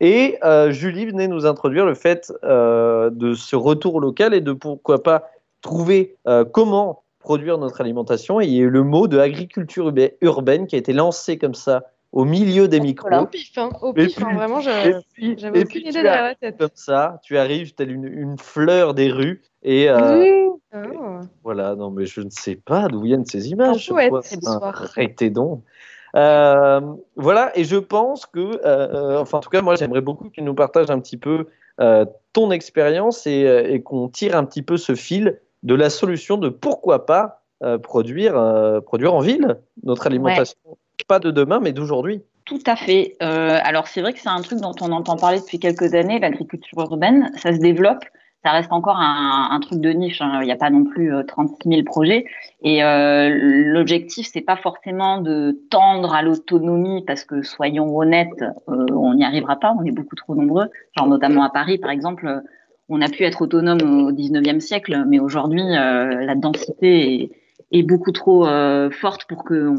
Et 0.00 0.38
euh, 0.42 0.72
Julie 0.72 1.06
venait 1.06 1.28
nous 1.28 1.46
introduire 1.46 1.86
le 1.86 1.94
fait 1.94 2.32
de 2.42 3.34
ce 3.34 3.56
retour 3.56 4.00
local 4.00 4.34
et 4.34 4.40
de 4.40 4.52
pourquoi 4.52 5.02
pas 5.02 5.30
trouver 5.60 6.16
comment 6.52 7.02
produire 7.20 7.58
notre 7.58 7.80
alimentation. 7.80 8.40
Et 8.40 8.46
il 8.46 8.52
y 8.52 8.58
a 8.58 8.62
eu 8.62 8.70
le 8.70 8.82
mot 8.82 9.06
de 9.06 9.18
agriculture 9.18 9.92
urbaine 10.20 10.66
qui 10.66 10.74
a 10.74 10.78
été 10.78 10.92
lancé 10.92 11.38
comme 11.38 11.54
ça 11.54 11.91
au 12.12 12.24
milieu 12.24 12.68
des 12.68 12.80
micros. 12.80 13.10
Au 13.12 13.26
pif, 13.26 13.56
hein, 13.56 13.70
au 13.80 13.92
pif, 13.92 14.22
hein, 14.22 14.34
vraiment, 14.34 14.60
j'avais 14.60 14.94
aucune 14.96 15.86
idée 15.86 15.92
derrière 15.92 16.22
la 16.22 16.34
tête. 16.34 16.58
Comme 16.58 16.68
ça, 16.74 17.20
tu 17.22 17.38
arrives 17.38 17.74
telle 17.74 17.90
une, 17.90 18.06
une 18.06 18.38
fleur 18.38 18.94
des 18.94 19.10
rues 19.10 19.42
et, 19.62 19.88
Oh. 20.74 21.20
voilà. 21.42 21.74
Non, 21.76 21.90
mais 21.90 22.06
je 22.06 22.20
ne 22.20 22.30
sais 22.30 22.56
pas 22.56 22.88
d'où 22.88 23.02
viennent 23.02 23.26
ces 23.26 23.50
images. 23.50 23.90
Enfin, 23.92 24.60
Arrêtez 24.62 25.30
donc. 25.30 25.62
Euh, 26.14 26.80
voilà, 27.16 27.56
et 27.58 27.64
je 27.64 27.76
pense 27.76 28.26
que, 28.26 28.60
euh, 28.64 29.18
enfin, 29.18 29.38
en 29.38 29.40
tout 29.40 29.50
cas, 29.50 29.62
moi, 29.62 29.76
j'aimerais 29.76 30.02
beaucoup 30.02 30.24
que 30.24 30.34
tu 30.34 30.42
nous 30.42 30.54
partages 30.54 30.90
un 30.90 31.00
petit 31.00 31.16
peu 31.16 31.46
euh, 31.80 32.04
ton 32.32 32.50
expérience 32.50 33.26
et, 33.26 33.44
et 33.68 33.82
qu'on 33.82 34.08
tire 34.08 34.36
un 34.36 34.44
petit 34.44 34.62
peu 34.62 34.76
ce 34.76 34.94
fil 34.94 35.40
de 35.62 35.74
la 35.74 35.90
solution 35.90 36.36
de 36.36 36.48
pourquoi 36.48 37.06
pas 37.06 37.38
produire, 37.82 38.82
produire 38.84 39.14
en 39.14 39.20
ville 39.20 39.60
notre 39.84 40.08
alimentation. 40.08 40.58
Pas 41.08 41.18
de 41.18 41.30
demain, 41.30 41.60
mais 41.60 41.72
d'aujourd'hui. 41.72 42.22
Tout 42.44 42.62
à 42.66 42.76
fait. 42.76 43.16
Euh, 43.22 43.58
alors 43.62 43.86
c'est 43.86 44.00
vrai 44.00 44.12
que 44.12 44.18
c'est 44.18 44.28
un 44.28 44.40
truc 44.40 44.60
dont 44.60 44.74
on 44.80 44.90
entend 44.92 45.16
parler 45.16 45.40
depuis 45.40 45.58
quelques 45.58 45.94
années, 45.94 46.18
l'agriculture 46.18 46.80
urbaine. 46.80 47.30
Ça 47.36 47.52
se 47.52 47.58
développe. 47.58 48.04
Ça 48.44 48.50
reste 48.50 48.72
encore 48.72 48.96
un, 48.98 49.60
truc 49.60 49.80
de 49.80 49.90
niche. 49.90 50.20
hein. 50.20 50.40
Il 50.42 50.46
n'y 50.46 50.52
a 50.52 50.56
pas 50.56 50.70
non 50.70 50.82
plus 50.82 51.14
euh, 51.14 51.22
36 51.22 51.68
000 51.68 51.82
projets. 51.84 52.24
Et 52.62 52.82
euh, 52.82 53.28
l'objectif, 53.30 54.26
c'est 54.32 54.40
pas 54.40 54.56
forcément 54.56 55.20
de 55.20 55.60
tendre 55.70 56.12
à 56.12 56.22
l'autonomie, 56.22 57.04
parce 57.06 57.24
que 57.24 57.42
soyons 57.42 57.96
honnêtes, 57.96 58.42
euh, 58.68 58.86
on 58.90 59.14
n'y 59.14 59.24
arrivera 59.24 59.60
pas. 59.60 59.72
On 59.78 59.84
est 59.84 59.92
beaucoup 59.92 60.16
trop 60.16 60.34
nombreux. 60.34 60.66
Genre 60.98 61.06
notamment 61.06 61.44
à 61.44 61.50
Paris, 61.50 61.78
par 61.78 61.92
exemple, 61.92 62.26
euh, 62.26 62.40
on 62.88 63.00
a 63.00 63.08
pu 63.08 63.22
être 63.22 63.42
autonome 63.42 64.06
au 64.08 64.12
19e 64.12 64.58
siècle, 64.58 65.04
mais 65.06 65.20
aujourd'hui, 65.20 65.62
euh, 65.62 66.24
la 66.24 66.34
densité 66.34 67.22
est, 67.22 67.30
est 67.70 67.82
beaucoup 67.82 68.12
trop 68.12 68.46
euh, 68.46 68.90
forte 68.90 69.24
pour 69.26 69.44
qu'on 69.44 69.76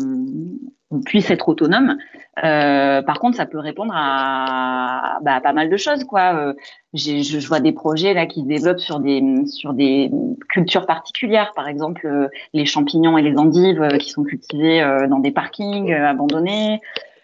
on 0.94 1.02
puisse 1.02 1.32
être 1.32 1.50
autonome. 1.50 1.98
Euh, 2.44 3.02
par 3.02 3.20
contre, 3.20 3.38
ça 3.38 3.46
peut 3.46 3.60
répondre 3.60 3.94
à, 3.96 5.20
bah, 5.24 5.42
pas 5.42 5.54
mal 5.54 5.70
de 5.70 5.78
choses, 5.78 6.04
quoi. 6.04 6.36
Euh, 6.36 6.54
je, 6.94 7.48
vois 7.48 7.60
des 7.60 7.72
projets 7.72 8.14
là 8.14 8.26
qui 8.26 8.42
se 8.42 8.46
développent 8.46 8.80
sur 8.80 9.00
des 9.00 9.46
sur 9.48 9.74
des 9.74 10.12
cultures 10.50 10.86
particulières, 10.86 11.54
par 11.56 11.68
exemple 11.68 12.06
euh, 12.06 12.28
les 12.54 12.66
champignons 12.66 13.18
et 13.18 13.22
les 13.22 13.38
endives 13.38 13.82
euh, 13.82 13.98
qui 13.98 14.10
sont 14.10 14.24
cultivés 14.24 14.82
euh, 14.82 15.08
dans 15.08 15.20
des 15.20 15.32
parkings 15.32 15.92
abandonnés. 15.92 16.80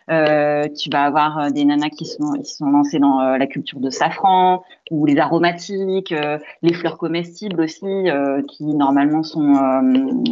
Euh, 0.10 0.68
tu 0.70 0.90
vas 0.90 1.04
avoir 1.04 1.38
euh, 1.38 1.50
des 1.52 1.66
nanas 1.66 1.90
qui 1.90 2.06
sont 2.06 2.32
qui 2.34 2.52
sont 2.56 2.66
lancées 2.72 2.98
dans 2.98 3.20
euh, 3.22 3.38
la 3.38 3.46
culture 3.46 3.80
de 3.80 3.92
safran 3.92 4.64
ou 4.90 5.06
les 5.06 5.20
aromatiques, 5.20 6.12
euh, 6.12 6.40
les 6.64 6.74
fleurs 6.74 6.98
comestibles 6.98 7.62
aussi 7.62 7.86
euh, 7.86 8.42
qui 8.48 8.64
normalement 8.66 9.22
sont 9.22 9.54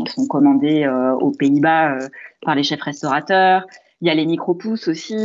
sont 0.08 0.26
commandées 0.28 0.88
aux 1.22 1.32
Pays-Bas 1.32 1.98
par 2.42 2.56
les 2.56 2.64
chefs 2.64 2.82
restaurateurs. 2.82 3.66
Il 4.02 4.08
y 4.08 4.12
a 4.12 4.14
les 4.16 4.26
micro-pousses 4.26 4.88
aussi. 4.88 5.16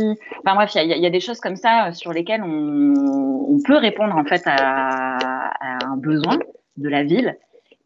Enfin 0.45 0.55
bref, 0.55 0.71
il 0.75 0.77
y 0.87 0.93
a, 0.93 0.97
il 0.97 1.03
y 1.03 1.05
a- 1.05 1.09
des 1.11 1.19
choses 1.19 1.39
comme 1.39 1.55
ça 1.55 1.91
sur 1.93 2.11
lesquelles 2.11 2.41
on, 2.43 2.93
on 3.49 3.59
peut 3.63 3.77
répondre 3.77 4.15
en 4.15 4.23
fait 4.25 4.41
à, 4.45 5.17
à 5.17 5.85
un 5.85 5.97
besoin 5.97 6.39
de 6.77 6.89
la 6.89 7.03
ville. 7.03 7.37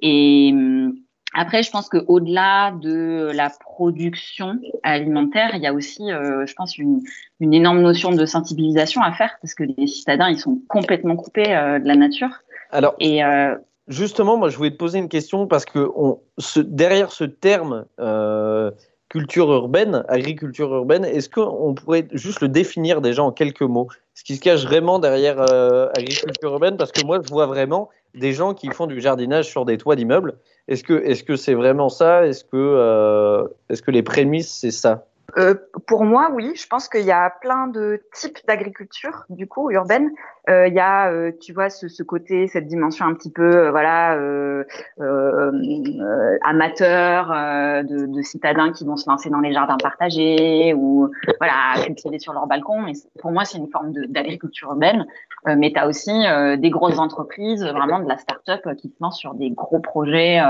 Et 0.02 0.52
hum, 0.54 0.96
après, 1.34 1.62
je 1.62 1.72
pense 1.72 1.90
qu'au-delà 1.90 2.72
de 2.72 3.32
la 3.34 3.50
production 3.50 4.60
alimentaire, 4.84 5.52
il 5.54 5.62
y 5.62 5.68
a 5.68 5.74
aussi, 5.74 6.12
euh, 6.12 6.46
je 6.46 6.54
pense, 6.54 6.78
une, 6.78 7.02
une 7.40 7.54
énorme 7.54 7.82
notion 7.82 8.12
de 8.12 8.26
sensibilisation 8.26 9.02
à 9.02 9.12
faire 9.12 9.38
parce 9.42 9.54
que 9.54 9.64
les 9.64 9.88
citadins, 9.88 10.30
ils 10.30 10.40
sont 10.40 10.60
complètement 10.68 11.16
coupés 11.16 11.54
euh, 11.54 11.80
de 11.80 11.88
la 11.88 11.96
nature. 11.96 12.30
Alors, 12.72 12.96
Et 13.00 13.24
euh, 13.24 13.56
Justement, 13.88 14.38
moi, 14.38 14.50
je 14.50 14.58
voulais 14.58 14.72
te 14.72 14.78
poser 14.78 15.00
une 15.00 15.10
question 15.10 15.48
parce 15.48 15.66
que 15.66 15.90
on, 15.96 16.20
ce, 16.38 16.60
derrière 16.60 17.12
ce 17.12 17.24
terme 17.24 17.86
culture 19.10 19.50
urbaine, 19.54 20.04
agriculture 20.10 20.74
urbaine, 20.74 21.06
est-ce 21.06 21.30
qu'on 21.30 21.74
pourrait 21.74 22.08
juste 22.12 22.42
le 22.42 22.50
définir 22.50 23.00
déjà 23.00 23.24
en 23.24 23.32
quelques 23.32 23.62
mots? 23.62 23.88
Ce 24.14 24.26
qui 24.26 24.36
se 24.36 24.42
cache 24.42 24.66
vraiment 24.66 25.00
derrière 25.00 25.40
agriculture 25.96 26.52
urbaine, 26.52 26.76
parce 26.76 26.92
que 26.92 27.06
moi, 27.06 27.22
je 27.24 27.30
vois 27.30 27.46
vraiment 27.46 27.90
des 28.14 28.34
gens 28.34 28.54
qui 28.54 28.68
font 28.70 28.88
du 28.88 29.00
jardinage 29.00 29.46
sur 29.46 29.64
des 29.64 29.78
toits 29.78 29.96
d'immeubles. 29.96 30.38
Est-ce 30.68 30.84
que 30.84 30.94
est-ce 30.94 31.24
que 31.24 31.36
c'est 31.36 31.54
vraiment 31.54 31.90
ça? 31.90 32.26
Est-ce 32.28 32.44
que 32.44 32.56
euh, 32.56 33.48
est-ce 33.70 33.82
que 33.82 33.92
les 33.92 34.04
prémices 34.04 34.52
c'est 34.52 34.72
ça? 34.72 35.06
Euh, 35.38 35.56
pour 35.88 36.06
moi, 36.06 36.30
oui, 36.32 36.54
je 36.56 36.68
pense 36.68 36.88
qu'il 36.88 37.04
y 37.04 37.12
a 37.12 37.30
plein 37.42 37.68
de 37.68 38.02
types 38.14 38.40
d'agriculture, 38.48 39.26
du 39.30 39.46
coup, 39.48 39.70
urbaine. 39.72 40.12
Euh, 40.50 40.68
Il 40.68 40.74
y 40.74 40.80
a, 40.80 41.12
euh, 41.12 41.34
tu 41.42 41.52
vois, 41.52 41.70
ce, 41.70 41.90
ce 41.90 42.02
côté, 42.02 42.48
cette 42.48 42.68
dimension 42.68 43.06
un 43.06 43.14
petit 43.14 43.32
peu, 43.32 43.66
euh, 43.66 43.72
voilà, 43.72 44.16
euh, 44.16 44.64
amateur, 46.46 47.28
de, 47.84 48.06
de 48.06 48.22
citadins 48.22 48.72
qui 48.72 48.86
vont 48.86 48.96
se 48.96 49.10
lancer 49.10 49.30
dans 49.30 49.42
les 49.42 49.52
jardins 49.52 49.76
partagés 49.78 50.74
ou, 50.74 51.12
voilà, 51.40 51.84
cultiver 51.84 52.20
sur 52.20 52.32
leur 52.32 52.48
balcon. 52.48 52.82
Mais 52.82 52.94
pour 53.20 53.32
moi, 53.32 53.44
c'est 53.44 53.58
une 53.58 53.70
forme 53.70 53.92
d'agriculture 54.08 54.70
urbaine. 54.70 55.06
Mais 55.46 55.72
tu 55.72 55.80
as 55.80 55.88
aussi 55.88 56.24
des 56.58 56.70
grosses 56.70 57.00
entreprises, 57.00 57.64
vraiment 57.64 58.00
de 58.00 58.08
la 58.08 58.18
start-up, 58.18 58.62
qui 58.78 58.90
se 58.90 58.96
lancent 59.02 59.20
sur 59.20 59.34
des 59.34 59.50
gros 59.52 59.80
projets 59.80 60.42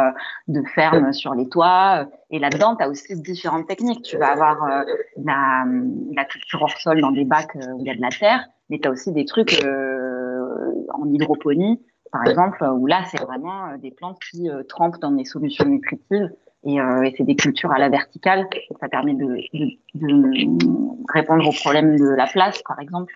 de 0.47 0.61
fermes 0.75 1.13
sur 1.13 1.33
les 1.33 1.49
toits. 1.49 2.05
Et 2.29 2.39
là-dedans, 2.39 2.75
tu 2.75 2.83
as 2.83 2.89
aussi 2.89 3.19
différentes 3.21 3.67
techniques. 3.67 4.03
Tu 4.03 4.17
vas 4.17 4.31
avoir 4.31 4.66
euh, 4.67 4.83
la, 5.23 6.25
culture 6.25 6.61
hors 6.61 6.77
sol 6.77 7.01
dans 7.01 7.11
des 7.11 7.25
bacs 7.25 7.55
euh, 7.55 7.73
où 7.73 7.81
il 7.81 7.87
y 7.87 7.89
a 7.89 7.95
de 7.95 8.01
la 8.01 8.09
terre, 8.09 8.45
mais 8.69 8.79
tu 8.79 8.87
as 8.87 8.91
aussi 8.91 9.11
des 9.11 9.25
trucs 9.25 9.63
euh, 9.63 10.45
en 10.93 11.07
hydroponie, 11.11 11.81
par 12.11 12.25
exemple, 12.25 12.63
où 12.63 12.85
là, 12.85 13.03
c'est 13.11 13.21
vraiment 13.21 13.75
des 13.77 13.91
plantes 13.91 14.17
qui 14.31 14.49
trempent 14.69 14.99
dans 14.99 15.11
des 15.11 15.25
solutions 15.25 15.65
nutritives. 15.65 16.31
Et, 16.63 16.77
c'est 17.17 17.23
des 17.23 17.35
cultures 17.35 17.71
à 17.71 17.79
la 17.79 17.89
verticale. 17.89 18.47
Ça 18.79 18.87
permet 18.87 19.13
de, 19.13 19.37
répondre 21.13 21.47
au 21.47 21.51
problème 21.51 21.97
de 21.97 22.09
la 22.09 22.27
place, 22.27 22.61
par 22.63 22.79
exemple. 22.79 23.13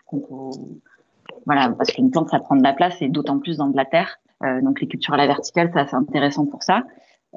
parce 1.48 1.92
qu'une 1.94 2.12
plante, 2.12 2.30
ça 2.30 2.40
prend 2.40 2.58
de 2.58 2.64
la 2.64 2.74
place 2.74 3.02
et 3.02 3.08
d'autant 3.08 3.40
plus 3.40 3.58
dans 3.58 3.68
de 3.68 3.78
la 3.78 3.86
terre. 3.86 4.20
Donc 4.62 4.82
les 4.82 4.88
cultures 4.88 5.14
à 5.14 5.18
la 5.18 5.28
verticale, 5.28 5.70
c'est 5.74 5.80
assez 5.80 5.96
intéressant 5.96 6.46
pour 6.46 6.64
ça. 6.64 6.84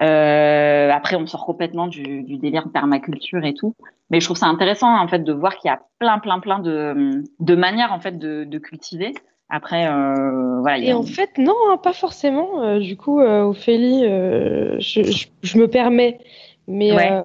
Euh, 0.03 0.91
après, 0.91 1.17
on 1.17 1.27
sort 1.27 1.47
complètement 1.47 1.87
du, 1.87 2.23
du 2.23 2.37
délire 2.37 2.69
permaculture 2.73 3.45
et 3.45 3.55
tout. 3.55 3.75
Mais 4.11 4.21
je 4.21 4.27
trouve 4.27 4.37
ça 4.37 4.47
intéressant 4.47 4.97
en 4.99 5.09
fait 5.09 5.21
de 5.21 5.33
voir 5.33 5.57
qu'il 5.57 5.69
y 5.69 5.73
a 5.73 5.81
plein, 5.99 6.19
plein, 6.19 6.41
plein 6.41 6.59
de, 6.59 7.23
de 7.41 7.55
manières 7.55 7.93
en 7.93 8.01
fait 8.01 8.19
de, 8.19 8.45
de 8.45 8.59
cultiver. 8.59 9.13
Après, 9.49 9.87
euh, 9.87 10.61
voilà. 10.61 10.79
Et 10.79 10.91
a- 10.91 10.99
en 10.99 11.03
fait, 11.05 11.39
non, 11.39 11.55
hein, 11.71 11.77
pas 11.77 11.93
forcément. 11.93 12.63
Euh, 12.63 12.81
du 12.81 12.97
coup, 12.97 13.21
euh, 13.21 13.43
Ophélie, 13.43 14.05
euh, 14.05 14.77
je, 14.81 15.03
je- 15.05 15.27
je 15.43 15.59
me 15.59 15.69
permets, 15.69 16.19
mais 16.67 16.93
Ouais. 16.95 17.23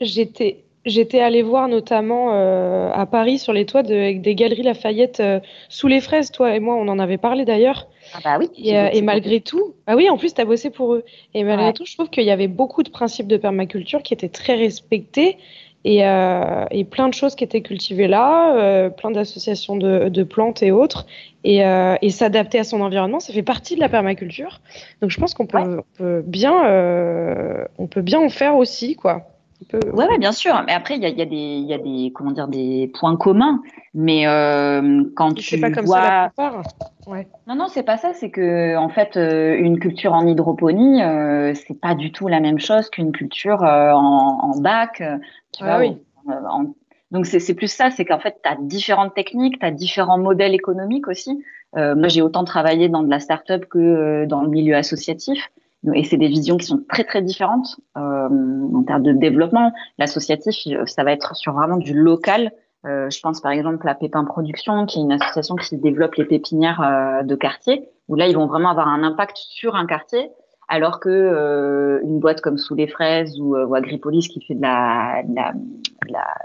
j'étais, 0.00 0.64
j'étais 0.86 1.20
allée 1.20 1.42
voir 1.42 1.68
notamment 1.68 2.30
euh, 2.32 2.90
à 2.92 3.06
Paris 3.06 3.38
sur 3.38 3.52
les 3.52 3.66
toits 3.66 3.82
de, 3.82 4.18
des 4.18 4.34
galeries 4.34 4.62
Lafayette 4.62 5.20
euh, 5.20 5.40
sous 5.68 5.88
les 5.88 6.00
fraises. 6.00 6.30
Toi 6.30 6.54
et 6.54 6.60
moi, 6.60 6.76
on 6.76 6.88
en 6.88 6.98
avait 6.98 7.18
parlé 7.18 7.44
d'ailleurs. 7.44 7.88
Ah 8.14 8.18
bah 8.24 8.36
oui. 8.38 8.50
Et, 8.56 8.78
euh, 8.78 8.88
et 8.92 9.02
malgré 9.02 9.40
tout, 9.40 9.74
ah 9.86 9.96
oui, 9.96 10.08
en 10.10 10.16
plus, 10.16 10.34
tu 10.34 10.40
as 10.40 10.44
bossé 10.44 10.70
pour 10.70 10.94
eux. 10.94 11.04
Et 11.34 11.44
malgré 11.44 11.66
Ouais. 11.66 11.72
tout, 11.72 11.84
je 11.84 11.94
trouve 11.94 12.08
qu'il 12.10 12.24
y 12.24 12.30
avait 12.30 12.48
beaucoup 12.48 12.82
de 12.82 12.90
principes 12.90 13.28
de 13.28 13.36
permaculture 13.36 14.02
qui 14.02 14.14
étaient 14.14 14.28
très 14.28 14.56
respectés 14.56 15.36
et, 15.84 16.06
euh, 16.06 16.64
et 16.70 16.84
plein 16.84 17.08
de 17.08 17.14
choses 17.14 17.34
qui 17.34 17.44
étaient 17.44 17.62
cultivées 17.62 18.08
là, 18.08 18.54
euh, 18.56 18.90
plein 18.90 19.10
d'associations 19.10 19.76
de, 19.76 20.08
de 20.08 20.22
plantes 20.24 20.62
et 20.62 20.72
autres. 20.72 21.06
Et, 21.44 21.64
euh, 21.64 21.96
et 22.02 22.10
s'adapter 22.10 22.58
à 22.58 22.64
son 22.64 22.80
environnement, 22.80 23.20
ça 23.20 23.32
fait 23.32 23.42
partie 23.42 23.76
de 23.76 23.80
la 23.80 23.88
permaculture. 23.88 24.60
Donc 25.00 25.10
je 25.10 25.18
pense 25.18 25.32
qu'on 25.34 25.46
peut, 25.46 25.58
on 25.58 25.84
peut 25.96 26.22
bien, 26.26 26.66
euh, 26.66 27.64
on 27.78 27.86
peut 27.86 28.02
bien 28.02 28.20
en 28.20 28.28
faire 28.28 28.56
aussi, 28.56 28.94
quoi. 28.96 29.22
Peut- 29.68 29.90
Ouais, 29.92 30.06
ouais, 30.06 30.18
bien 30.18 30.32
sûr. 30.32 30.62
Mais 30.66 30.72
après, 30.72 30.96
il 30.96 31.02
y 31.02 31.06
a, 31.06 31.08
y 31.10 31.20
a 31.22 31.24
y 31.24 31.74
a 31.74 31.78
des, 31.78 32.12
comment 32.14 32.30
dire, 32.32 32.48
des 32.48 32.90
points 32.98 33.16
communs. 33.16 33.60
Mais 33.94 34.26
euh, 34.26 35.04
quand 35.16 35.34
tu 35.34 35.60
pas 35.60 35.70
comme 35.70 35.84
vois, 35.84 36.00
ça 36.00 36.10
la 36.10 36.28
plupart. 36.28 36.62
Ouais. 37.06 37.26
Non, 37.46 37.54
non, 37.56 37.68
c'est 37.68 37.82
pas 37.82 37.96
ça. 37.96 38.12
C'est 38.14 38.30
que 38.30 38.76
en 38.76 38.88
fait, 38.88 39.16
euh, 39.16 39.56
une 39.58 39.78
culture 39.78 40.12
en 40.12 40.26
hydroponie, 40.26 41.02
euh, 41.02 41.54
c'est 41.54 41.78
pas 41.80 41.94
du 41.94 42.12
tout 42.12 42.28
la 42.28 42.40
même 42.40 42.58
chose 42.58 42.88
qu'une 42.90 43.12
culture 43.12 43.62
euh, 43.64 43.92
en, 43.92 44.38
en 44.42 44.60
bac. 44.60 45.00
euh, 45.00 45.18
Tu 45.52 45.64
Ah 45.64 45.78
vois, 45.78 45.78
oui. 45.80 45.96
où- 46.26 46.32
en- 46.32 46.74
Donc 47.10 47.26
c'est 47.26 47.40
c'est 47.40 47.54
plus 47.54 47.72
ça, 47.72 47.90
c'est 47.90 48.04
qu'en 48.04 48.20
fait, 48.20 48.36
tu 48.42 48.48
as 48.48 48.56
différentes 48.60 49.14
techniques, 49.14 49.58
tu 49.58 49.66
as 49.66 49.72
différents 49.72 50.18
modèles 50.18 50.54
économiques 50.54 51.08
aussi. 51.08 51.42
Euh, 51.76 51.94
moi, 51.96 52.08
j'ai 52.08 52.22
autant 52.22 52.44
travaillé 52.44 52.88
dans 52.88 53.02
de 53.02 53.10
la 53.10 53.18
start-up 53.20 53.64
que 53.66 53.78
euh, 53.78 54.26
dans 54.26 54.42
le 54.42 54.48
milieu 54.48 54.76
associatif. 54.76 55.50
Et 55.94 56.04
c'est 56.04 56.18
des 56.18 56.28
visions 56.28 56.56
qui 56.58 56.66
sont 56.66 56.84
très 56.88 57.04
très 57.04 57.22
différentes 57.22 57.80
euh, 57.96 58.28
en 58.74 58.82
termes 58.82 59.02
de 59.02 59.12
développement. 59.12 59.72
L'associatif, 59.98 60.66
il- 60.66 60.82
ça 60.86 61.04
va 61.04 61.12
être 61.12 61.34
sur 61.36 61.54
vraiment 61.54 61.78
du 61.78 61.94
local. 61.94 62.52
Euh, 62.86 63.08
je 63.10 63.20
pense 63.20 63.40
par 63.40 63.52
exemple 63.52 63.88
à 63.88 63.94
Pépin 63.94 64.24
Production, 64.24 64.86
qui 64.86 64.98
est 64.98 65.02
une 65.02 65.12
association 65.12 65.56
qui 65.56 65.76
développe 65.78 66.14
les 66.16 66.24
pépinières 66.24 66.80
euh, 66.82 67.22
de 67.22 67.34
quartier, 67.34 67.88
où 68.08 68.14
là 68.14 68.26
ils 68.28 68.36
vont 68.36 68.46
vraiment 68.46 68.70
avoir 68.70 68.88
un 68.88 69.02
impact 69.02 69.36
sur 69.36 69.74
un 69.74 69.86
quartier, 69.86 70.30
alors 70.68 71.00
que 71.00 71.08
euh, 71.10 72.00
une 72.02 72.20
boîte 72.20 72.40
comme 72.42 72.58
Sous 72.58 72.74
les 72.74 72.86
fraises 72.86 73.38
ou, 73.40 73.56
euh, 73.56 73.66
ou 73.66 73.74
Agripolis 73.74 74.28
qui 74.28 74.40
fait 74.42 74.54
de 74.54 74.62
la, 74.62 75.22
de 75.24 75.34
la, 75.34 75.52
de 75.52 76.12
la- 76.12 76.36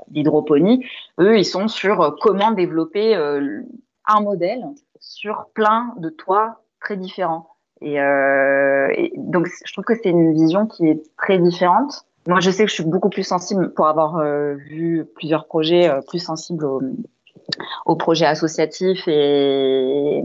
eux 1.19 1.37
ils 1.37 1.45
sont 1.45 1.67
sur 1.67 2.01
euh, 2.01 2.11
comment 2.21 2.51
développer 2.51 3.15
euh, 3.15 3.61
un 4.07 4.21
modèle 4.21 4.65
sur 4.99 5.47
plein 5.53 5.93
de 5.97 6.09
toits 6.09 6.61
très 6.81 6.97
différents. 6.97 7.54
Et, 7.85 8.01
euh, 8.01 8.87
donc, 9.15 9.47
je 9.63 9.71
trouve 9.71 9.85
que 9.85 9.93
c'est 9.95 10.09
une 10.09 10.33
vision 10.33 10.65
qui 10.65 10.87
est 10.87 11.01
très 11.17 11.37
différente. 11.37 12.05
Moi, 12.27 12.39
je 12.39 12.49
sais 12.49 12.63
que 12.63 12.69
je 12.69 12.73
suis 12.73 12.83
beaucoup 12.83 13.09
plus 13.09 13.23
sensible 13.23 13.73
pour 13.73 13.87
avoir 13.87 14.17
euh, 14.17 14.55
vu 14.55 15.05
plusieurs 15.15 15.45
projets, 15.45 15.87
euh, 15.87 16.01
plus 16.01 16.19
sensible 16.19 16.65
aux, 16.65 16.81
aux 17.85 17.95
projets 17.95 18.25
associatifs 18.25 19.07
et 19.07 20.23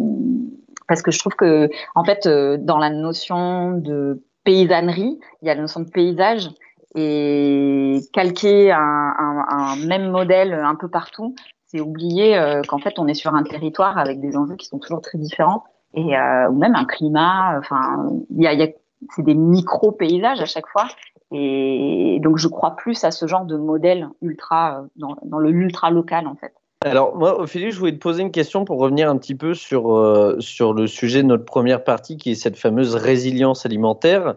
parce 0.89 1.03
que 1.03 1.11
je 1.11 1.19
trouve 1.19 1.35
que, 1.35 1.69
en 1.95 2.03
fait, 2.03 2.27
euh, 2.27 2.57
dans 2.59 2.79
la 2.79 2.91
notion 2.91 3.73
de 3.73 4.25
paysannerie, 4.43 5.21
il 5.43 5.47
y 5.47 5.51
a 5.51 5.55
la 5.55 5.61
notion 5.61 5.81
de 5.81 5.91
paysage 5.91 6.51
et 6.97 8.01
calquer 8.13 8.73
un, 8.73 8.79
un, 8.79 9.47
un 9.49 9.87
même 9.87 10.11
modèle 10.11 10.55
un 10.55 10.75
peu 10.75 10.89
partout, 10.89 11.37
c'est 11.67 11.81
oublier 11.81 12.37
euh, 12.37 12.63
qu'en 12.67 12.79
fait, 12.79 12.99
on 12.99 13.07
est 13.07 13.15
sur 13.15 13.35
un 13.35 13.45
territoire 13.45 13.99
avec 13.99 14.21
des 14.21 14.37
enjeux 14.37 14.57
qui 14.57 14.67
sont 14.67 14.79
toujours 14.79 15.03
très 15.03 15.19
différents 15.19 15.63
et 15.95 16.17
euh, 16.17 16.49
ou 16.49 16.57
même 16.57 16.75
un 16.75 16.85
climat. 16.85 17.59
Enfin, 17.59 18.11
il 18.31 18.43
y 18.43 18.47
a, 18.47 18.55
y 18.55 18.63
a 18.63 18.69
c'est 19.15 19.23
des 19.23 19.35
micro 19.35 19.93
paysages 19.93 20.41
à 20.41 20.47
chaque 20.47 20.67
fois. 20.67 20.87
Et 21.33 22.19
donc, 22.23 22.39
je 22.39 22.49
crois 22.49 22.77
plus 22.77 23.05
à 23.05 23.11
ce 23.11 23.27
genre 23.27 23.45
de 23.45 23.57
modèle 23.57 24.09
ultra 24.21 24.85
dans, 24.97 25.17
dans 25.25 25.39
le 25.39 25.51
ultra 25.51 25.91
local 25.91 26.27
en 26.27 26.35
fait. 26.35 26.53
Alors, 26.83 27.15
moi, 27.15 27.39
Ophélie, 27.39 27.73
je 27.73 27.79
voulais 27.79 27.93
te 27.93 27.99
poser 27.99 28.23
une 28.23 28.31
question 28.31 28.65
pour 28.65 28.79
revenir 28.79 29.11
un 29.11 29.19
petit 29.19 29.35
peu 29.35 29.53
sur, 29.53 29.95
euh, 29.95 30.37
sur 30.41 30.73
le 30.73 30.87
sujet 30.87 31.23
de 31.23 31.29
notre 31.29 31.45
première 31.45 31.85
partie, 31.85 32.17
qui 32.17 32.31
est 32.31 32.35
cette 32.35 32.57
fameuse 32.57 32.95
résilience 32.95 33.67
alimentaire. 33.67 34.37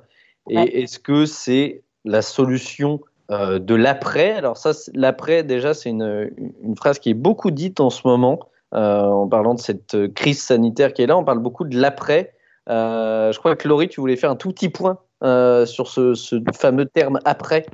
Et 0.50 0.84
est-ce 0.84 1.00
que 1.00 1.26
c'est 1.26 1.84
la 2.04 2.22
solution 2.22 3.00
euh, 3.32 3.60
de 3.60 3.76
l'après? 3.76 4.34
Alors, 4.34 4.58
ça, 4.58 4.72
l'après, 4.94 5.44
déjà, 5.44 5.74
c'est 5.74 5.90
une, 5.90 6.32
une 6.62 6.76
phrase 6.76 7.00
qui 7.00 7.12
est 7.12 7.14
beaucoup 7.14 7.50
dite 7.50 7.80
en 7.80 7.90
ce 7.90 8.06
moment, 8.06 8.40
euh, 8.42 8.46
en 8.74 9.28
parlant 9.28 9.54
de 9.54 9.60
cette 9.60 10.14
crise 10.14 10.42
sanitaire 10.42 10.94
qui 10.94 11.04
est 11.04 11.08
là. 11.08 11.18
On 11.18 11.24
parle 11.24 11.40
beaucoup 11.40 11.66
de 11.66 11.80
l'après. 11.80 12.34
Euh, 12.70 13.32
je 13.32 13.40
crois 13.40 13.56
que 13.56 13.68
Laurie, 13.68 13.90
tu 13.90 14.00
voulais 14.00 14.16
faire 14.16 14.32
un 14.32 14.36
tout 14.36 14.50
petit 14.50 14.70
point 14.70 15.00
euh, 15.24 15.66
sur 15.66 15.88
ce, 15.88 16.14
fameux 16.54 16.86
terme 16.86 17.20
après. 17.26 17.66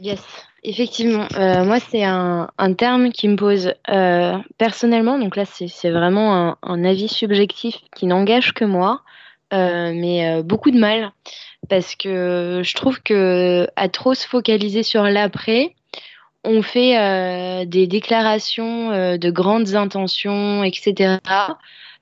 Yes, 0.00 0.22
effectivement. 0.64 1.26
Euh, 1.36 1.64
moi, 1.64 1.78
c'est 1.80 2.04
un, 2.04 2.48
terme 2.76 3.10
qui 3.10 3.28
me 3.28 3.36
pose 3.36 3.74
euh, 3.90 4.36
personnellement, 4.58 5.18
donc 5.18 5.36
là, 5.36 5.44
c'est 5.44 5.90
vraiment 5.90 6.56
un, 6.62 6.84
avis 6.84 7.08
subjectif 7.08 7.76
qui 7.94 8.06
n'engage 8.06 8.54
que 8.54 8.64
moi, 8.64 9.02
euh, 9.52 9.92
mais 9.94 10.28
euh, 10.28 10.42
beaucoup 10.42 10.70
de 10.70 10.78
mal, 10.78 11.12
parce 11.68 11.94
que 11.94 12.62
je 12.64 12.74
trouve 12.74 13.00
que 13.02 13.66
à 13.76 13.88
trop 13.88 14.14
se 14.14 14.26
focaliser 14.26 14.82
sur 14.82 15.02
l'après, 15.02 15.74
on 16.44 16.62
fait 16.62 16.98
euh, 16.98 17.64
des 17.64 17.86
déclarations 17.86 18.90
euh, 18.90 19.16
de 19.18 19.30
grandes 19.30 19.74
intentions, 19.74 20.64
etc. 20.64 21.18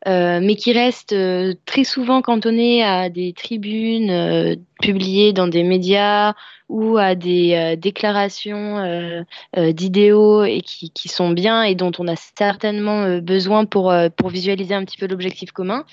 euh, 0.06 0.40
mais 0.40 0.54
qui 0.54 0.72
restent 0.72 1.16
très 1.64 1.84
souvent 1.84 2.22
cantonnées 2.22 2.84
à 2.84 3.08
des 3.08 3.32
tribunes 3.32 4.56
publiées 4.80 5.32
dans 5.32 5.48
des 5.48 5.64
médias 5.64 6.34
ou 6.68 6.98
à 6.98 7.14
des 7.14 7.76
déclarations 7.78 9.24
d'idéaux 9.56 10.44
et 10.44 10.60
qui, 10.60 11.08
sont 11.08 11.30
bien 11.30 11.62
et 11.62 11.74
dont 11.74 11.90
on 11.98 12.06
a 12.06 12.14
certainement 12.14 13.18
besoin 13.18 13.64
pour, 13.64 13.92
visualiser 14.26 14.74
un 14.74 14.84
petit 14.84 14.98
peu 14.98 15.06
l'objectif 15.08 15.50
commun, 15.50 15.84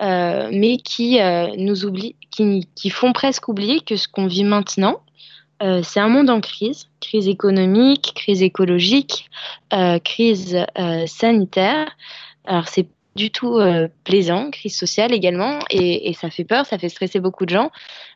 mais 0.00 0.76
qui 0.76 1.18
nous 1.56 1.86
oublient, 1.86 2.16
qui 2.30 2.90
font 2.90 3.12
presque 3.12 3.48
oublier 3.48 3.80
que 3.80 3.96
ce 3.96 4.08
qu'on 4.08 4.26
vit 4.26 4.44
maintenant, 4.44 5.00
euh, 5.62 5.82
c'est 5.82 6.00
un 6.00 6.08
monde 6.08 6.30
en 6.30 6.40
crise, 6.40 6.88
crise 7.00 7.28
économique, 7.28 8.12
crise 8.14 8.42
écologique, 8.42 9.30
euh, 9.72 9.98
crise 9.98 10.58
euh, 10.78 11.06
sanitaire. 11.06 11.96
Alors 12.44 12.68
c'est 12.68 12.88
du 13.16 13.30
tout 13.30 13.60
plaisant, 14.02 14.50
crise 14.50 14.76
sociale 14.76 15.12
également, 15.12 15.60
et 15.70 16.12
ça 16.14 16.30
fait 16.30 16.42
peur, 16.42 16.66
ça 16.66 16.78
fait 16.78 16.88
stresser 16.88 17.20
beaucoup 17.20 17.46
de 17.46 17.50
gens, 17.50 17.70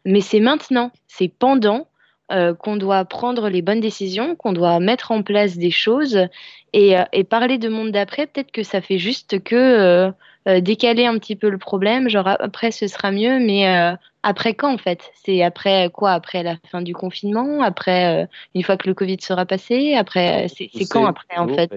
mais 0.04 0.20
c'est 0.20 0.40
maintenant, 0.40 0.90
c'est 1.06 1.28
pendant 1.28 1.86
euh, 2.30 2.54
qu'on 2.54 2.76
doit 2.76 3.04
prendre 3.04 3.48
les 3.48 3.62
bonnes 3.62 3.80
décisions, 3.80 4.36
qu'on 4.36 4.52
doit 4.52 4.80
mettre 4.80 5.10
en 5.12 5.22
place 5.22 5.56
des 5.56 5.70
choses, 5.70 6.26
et, 6.72 6.98
euh, 6.98 7.04
et 7.12 7.24
parler 7.24 7.58
de 7.58 7.68
monde 7.68 7.90
d'après, 7.92 8.26
peut-être 8.26 8.52
que 8.52 8.62
ça 8.62 8.80
fait 8.80 8.98
juste 8.98 9.42
que 9.42 9.56
euh, 9.56 10.10
euh, 10.48 10.60
décaler 10.60 11.06
un 11.06 11.18
petit 11.18 11.36
peu 11.36 11.48
le 11.48 11.58
problème, 11.58 12.08
genre 12.08 12.28
après 12.28 12.70
ce 12.70 12.86
sera 12.86 13.10
mieux, 13.10 13.38
mais 13.38 13.68
euh, 13.68 13.94
après 14.22 14.54
quand 14.54 14.72
en 14.74 14.78
fait? 14.78 15.10
C'est 15.24 15.42
après 15.42 15.90
quoi? 15.92 16.12
Après 16.12 16.42
la 16.42 16.56
fin 16.70 16.82
du 16.82 16.94
confinement? 16.94 17.62
Après 17.62 18.24
euh, 18.24 18.26
une 18.54 18.62
fois 18.62 18.76
que 18.76 18.88
le 18.88 18.94
Covid 18.94 19.18
sera 19.20 19.46
passé? 19.46 19.94
Après 19.94 20.46
c'est 20.48 20.70
quand 20.90 21.06
après 21.06 21.36
en 21.38 21.48
fait? 21.48 21.70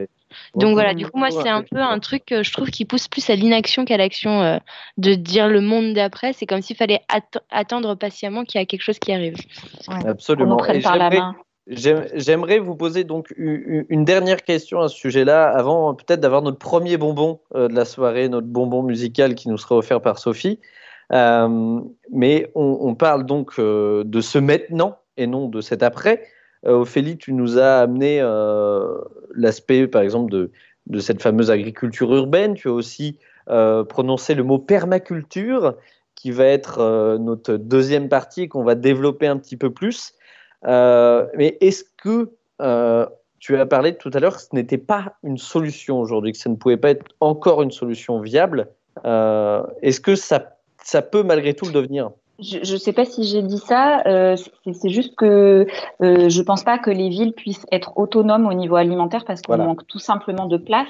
Donc 0.55 0.73
voilà, 0.73 0.93
du 0.93 1.05
coup, 1.07 1.17
moi, 1.17 1.29
c'est 1.31 1.49
un 1.49 1.63
peu 1.63 1.79
un 1.79 1.99
truc 1.99 2.25
que 2.25 2.43
je 2.43 2.51
trouve 2.53 2.69
qui 2.69 2.85
pousse 2.85 3.07
plus 3.07 3.29
à 3.29 3.35
l'inaction 3.35 3.85
qu'à 3.85 3.97
l'action 3.97 4.41
euh, 4.41 4.57
de 4.97 5.13
dire 5.13 5.47
le 5.47 5.61
monde 5.61 5.93
d'après. 5.93 6.33
C'est 6.33 6.45
comme 6.45 6.61
s'il 6.61 6.75
fallait 6.75 7.01
att- 7.09 7.41
attendre 7.49 7.95
patiemment 7.95 8.43
qu'il 8.43 8.59
y 8.59 8.61
a 8.61 8.65
quelque 8.65 8.81
chose 8.83 8.99
qui 8.99 9.11
arrive. 9.13 9.35
Absolument. 10.05 10.57
par 10.57 10.67
la 10.67 10.79
j'aimerais- 10.79 11.09
main. 11.19 11.35
j'aime- 11.67 12.05
J'aimerais 12.15 12.59
vous 12.59 12.75
poser 12.75 13.03
donc 13.03 13.33
une 13.37 14.05
dernière 14.05 14.43
question 14.43 14.81
à 14.81 14.87
ce 14.89 14.95
sujet-là, 14.97 15.49
avant 15.49 15.93
peut-être 15.93 16.19
d'avoir 16.19 16.41
notre 16.41 16.57
premier 16.59 16.97
bonbon 16.97 17.39
euh, 17.55 17.67
de 17.67 17.73
la 17.75 17.85
soirée, 17.85 18.29
notre 18.29 18.47
bonbon 18.47 18.83
musical 18.83 19.35
qui 19.35 19.49
nous 19.49 19.57
sera 19.57 19.75
offert 19.75 20.01
par 20.01 20.17
Sophie. 20.17 20.59
Euh, 21.13 21.79
mais 22.11 22.51
on, 22.55 22.77
on 22.81 22.95
parle 22.95 23.25
donc 23.25 23.53
euh, 23.59 24.03
de 24.05 24.21
ce 24.21 24.37
maintenant 24.39 24.97
et 25.17 25.27
non 25.27 25.47
de 25.49 25.59
cet 25.61 25.83
après. 25.83 26.23
Euh, 26.65 26.73
Ophélie, 26.81 27.17
tu 27.17 27.33
nous 27.33 27.57
as 27.59 27.79
amené 27.79 28.19
euh, 28.21 28.97
l'aspect, 29.35 29.87
par 29.87 30.01
exemple, 30.01 30.31
de, 30.31 30.51
de 30.87 30.99
cette 30.99 31.21
fameuse 31.21 31.51
agriculture 31.51 32.13
urbaine. 32.13 32.53
Tu 32.53 32.67
as 32.67 32.73
aussi 32.73 33.17
euh, 33.49 33.83
prononcé 33.83 34.35
le 34.35 34.43
mot 34.43 34.59
permaculture, 34.59 35.75
qui 36.15 36.31
va 36.31 36.45
être 36.45 36.79
euh, 36.79 37.17
notre 37.17 37.55
deuxième 37.55 38.09
partie 38.09 38.47
qu'on 38.47 38.63
va 38.63 38.75
développer 38.75 39.27
un 39.27 39.37
petit 39.37 39.57
peu 39.57 39.71
plus. 39.71 40.13
Euh, 40.65 41.25
mais 41.35 41.57
est-ce 41.61 41.83
que 41.97 42.31
tu 43.39 43.57
as 43.57 43.65
parlé 43.65 43.97
tout 43.97 44.11
à 44.13 44.19
l'heure 44.19 44.35
que 44.35 44.41
ce 44.43 44.49
n'était 44.53 44.77
pas 44.77 45.15
une 45.23 45.39
solution 45.39 45.99
aujourd'hui, 45.99 46.33
que 46.33 46.37
ça 46.37 46.49
ne 46.49 46.55
pouvait 46.55 46.77
pas 46.77 46.91
être 46.91 47.05
encore 47.19 47.63
une 47.63 47.71
solution 47.71 48.19
viable 48.19 48.67
Est-ce 49.03 49.99
que 49.99 50.15
ça, 50.15 50.57
ça 50.83 51.01
peut 51.01 51.23
malgré 51.23 51.55
tout 51.55 51.65
le 51.65 51.71
devenir? 51.71 52.11
Je 52.41 52.57
ne 52.73 52.77
sais 52.79 52.91
pas 52.91 53.05
si 53.05 53.23
j'ai 53.23 53.43
dit 53.43 53.59
ça. 53.59 54.01
euh, 54.07 54.35
c'est 54.73 54.89
juste 54.89 55.15
que 55.15 55.67
euh, 56.01 56.27
je 56.29 56.41
pense 56.41 56.63
pas 56.63 56.79
que 56.79 56.89
les 56.89 57.09
villes 57.09 57.33
puissent 57.33 57.65
être 57.71 57.93
autonomes 57.97 58.47
au 58.47 58.53
niveau 58.53 58.75
alimentaire 58.77 59.25
parce 59.25 59.41
qu'on 59.41 59.53
Voilà. 59.53 59.65
manque 59.65 59.85
tout 59.85 59.99
simplement 59.99 60.47
de 60.47 60.57
place 60.57 60.89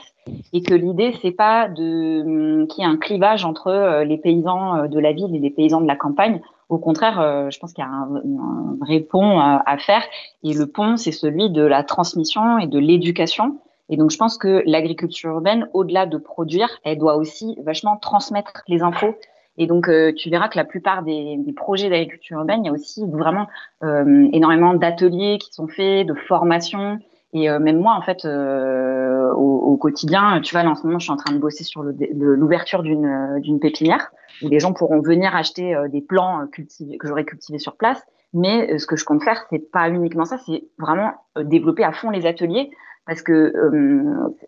et 0.53 0.61
que 0.61 0.73
l'idée 0.73 1.13
c'est 1.21 1.31
pas 1.31 1.67
de 1.67 2.21
hum, 2.21 2.67
qu'il 2.67 2.83
y 2.83 2.87
ait 2.87 2.89
un 2.89 2.97
clivage 2.97 3.43
entre 3.43 3.67
euh, 3.67 4.03
les 4.05 4.17
paysans 4.17 4.75
euh, 4.77 4.87
de 4.87 4.97
la 4.99 5.11
ville 5.11 5.35
et 5.35 5.39
les 5.39 5.49
paysans 5.49 5.81
de 5.81 5.87
la 5.87 5.97
campagne. 5.97 6.41
Au 6.69 6.77
contraire, 6.77 7.19
euh, 7.19 7.49
je 7.49 7.59
pense 7.59 7.73
qu'il 7.73 7.83
y 7.83 7.87
a 7.87 7.89
un, 7.91 8.15
un 8.15 8.77
vrai 8.79 9.01
pont 9.01 9.39
à, 9.39 9.61
à 9.65 9.77
faire 9.77 10.03
et 10.43 10.53
le 10.53 10.67
pont 10.67 10.95
c'est 10.95 11.11
celui 11.11 11.49
de 11.49 11.63
la 11.63 11.83
transmission 11.83 12.59
et 12.59 12.67
de 12.67 12.79
l'éducation. 12.79 13.57
Et 13.89 13.97
donc 13.97 14.09
je 14.11 14.17
pense 14.17 14.37
que 14.37 14.63
l'agriculture 14.65 15.31
urbaine, 15.31 15.67
au-delà 15.73 16.05
de 16.05 16.17
produire, 16.17 16.69
elle 16.85 16.97
doit 16.97 17.17
aussi 17.17 17.57
vachement 17.65 17.97
transmettre 17.97 18.61
les 18.69 18.83
infos 18.83 19.15
et 19.61 19.67
donc, 19.67 19.89
euh, 19.89 20.11
tu 20.11 20.31
verras 20.31 20.49
que 20.49 20.57
la 20.57 20.63
plupart 20.63 21.03
des, 21.03 21.37
des 21.37 21.53
projets 21.53 21.87
d'agriculture 21.87 22.39
urbaine, 22.39 22.61
il 22.63 22.65
y 22.65 22.69
a 22.69 22.73
aussi 22.73 23.05
vraiment 23.05 23.45
euh, 23.83 24.27
énormément 24.33 24.73
d'ateliers 24.73 25.37
qui 25.37 25.53
sont 25.53 25.67
faits, 25.67 26.07
de 26.07 26.15
formations. 26.15 26.97
Et 27.33 27.47
euh, 27.47 27.59
même 27.59 27.77
moi, 27.77 27.93
en 27.93 28.01
fait, 28.01 28.25
euh, 28.25 29.31
au, 29.33 29.59
au 29.59 29.77
quotidien, 29.77 30.41
tu 30.41 30.55
vois, 30.55 30.63
là, 30.63 30.71
en 30.71 30.75
ce 30.75 30.87
moment, 30.87 30.97
je 30.97 31.03
suis 31.03 31.11
en 31.11 31.17
train 31.17 31.31
de 31.31 31.37
bosser 31.37 31.63
sur 31.63 31.83
l'ouverture 31.83 32.81
d'une 32.81 33.05
euh, 33.05 33.39
d'une 33.39 33.59
pépinière 33.59 34.11
où 34.41 34.49
les 34.49 34.59
gens 34.59 34.73
pourront 34.73 34.99
venir 34.99 35.35
acheter 35.35 35.75
euh, 35.75 35.87
des 35.87 36.01
plants 36.01 36.47
cultivés, 36.51 36.97
que 36.97 37.07
j'aurais 37.07 37.25
cultivés 37.25 37.59
sur 37.59 37.75
place. 37.75 38.03
Mais 38.33 38.79
ce 38.79 38.87
que 38.87 38.95
je 38.95 39.05
compte 39.05 39.23
faire, 39.23 39.45
c'est 39.51 39.71
pas 39.71 39.89
uniquement 39.89 40.25
ça, 40.25 40.39
c'est 40.39 40.63
vraiment 40.79 41.11
développer 41.39 41.83
à 41.83 41.91
fond 41.91 42.09
les 42.09 42.25
ateliers 42.25 42.71
parce 43.05 43.21
que 43.21 43.53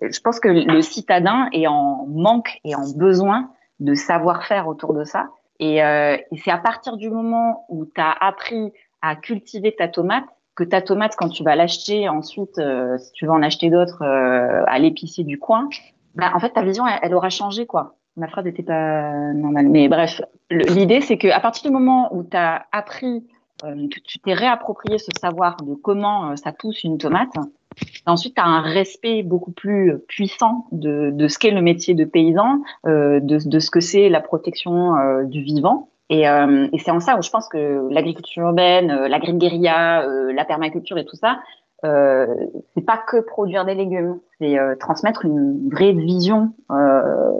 je 0.01 0.19
pense 0.21 0.39
que 0.39 0.47
le 0.47 0.81
citadin 0.81 1.49
est 1.51 1.67
en 1.67 2.05
manque 2.07 2.59
et 2.63 2.75
en 2.75 2.89
besoin 2.95 3.49
de 3.83 3.93
savoir-faire 3.93 4.67
autour 4.67 4.93
de 4.93 5.03
ça. 5.03 5.29
Et, 5.59 5.83
euh, 5.83 6.17
c'est 6.43 6.51
à 6.51 6.57
partir 6.57 6.97
du 6.97 7.09
moment 7.09 7.65
où 7.69 7.85
tu 7.85 8.01
as 8.01 8.11
appris 8.11 8.71
à 9.01 9.15
cultiver 9.15 9.75
ta 9.75 9.87
tomate 9.87 10.25
que 10.55 10.63
ta 10.63 10.81
tomate, 10.81 11.15
quand 11.17 11.29
tu 11.29 11.43
vas 11.43 11.55
l'acheter 11.55 12.07
ensuite, 12.07 12.59
euh, 12.59 12.97
si 12.99 13.11
tu 13.13 13.25
veux 13.25 13.31
en 13.31 13.41
acheter 13.41 13.71
d'autres 13.71 14.03
euh, 14.03 14.63
à 14.67 14.77
l'épicier 14.77 15.23
du 15.23 15.39
coin, 15.39 15.67
bah, 16.13 16.31
en 16.35 16.39
fait, 16.39 16.51
ta 16.51 16.61
vision, 16.61 16.85
elle, 17.01 17.15
aura 17.15 17.29
changé, 17.29 17.65
quoi. 17.65 17.95
Ma 18.17 18.27
phrase 18.27 18.45
n'était 18.45 18.61
pas 18.61 19.11
normale. 19.33 19.67
Mais 19.69 19.87
bref, 19.87 20.21
l'idée, 20.51 21.01
c'est 21.01 21.17
que 21.17 21.27
à 21.27 21.39
partir 21.39 21.71
du 21.71 21.75
moment 21.75 22.15
où 22.15 22.23
tu 22.23 22.37
as 22.37 22.67
appris, 22.71 23.25
que 23.63 23.99
tu 23.99 24.19
t'es 24.19 24.33
réapproprié 24.33 24.97
ce 24.97 25.11
savoir 25.19 25.57
de 25.57 25.73
comment 25.73 26.31
euh, 26.31 26.35
ça 26.35 26.51
pousse 26.51 26.83
une 26.83 26.97
tomate, 26.97 27.35
ensuite, 28.05 28.35
tu 28.35 28.41
as 28.41 28.45
un 28.45 28.61
respect 28.61 29.23
beaucoup 29.23 29.51
plus 29.51 29.97
puissant 30.07 30.67
de, 30.71 31.11
de 31.11 31.27
ce 31.27 31.39
qu'est 31.39 31.51
le 31.51 31.61
métier 31.61 31.93
de 31.93 32.05
paysan, 32.05 32.61
euh, 32.85 33.19
de, 33.19 33.37
de 33.43 33.59
ce 33.59 33.71
que 33.71 33.79
c'est 33.79 34.09
la 34.09 34.21
protection 34.21 34.95
euh, 34.95 35.23
du 35.23 35.41
vivant. 35.41 35.89
Et, 36.09 36.27
euh, 36.27 36.67
et 36.73 36.77
c'est 36.79 36.91
en 36.91 36.99
ça 36.99 37.17
où 37.17 37.21
je 37.21 37.29
pense 37.29 37.47
que 37.47 37.87
l'agriculture 37.89 38.43
urbaine, 38.43 38.91
euh, 38.91 39.07
l'agri-guérilla, 39.07 40.03
euh, 40.03 40.33
la 40.33 40.45
permaculture 40.45 40.97
et 40.97 41.05
tout 41.05 41.15
ça, 41.15 41.39
euh, 41.85 42.27
c'est 42.75 42.85
pas 42.85 42.97
que 42.97 43.17
produire 43.17 43.65
des 43.65 43.75
légumes, 43.75 44.19
c'est 44.39 44.57
euh, 44.59 44.75
transmettre 44.75 45.25
une 45.25 45.69
vraie 45.69 45.93
vision 45.93 46.53
euh, 46.71 47.31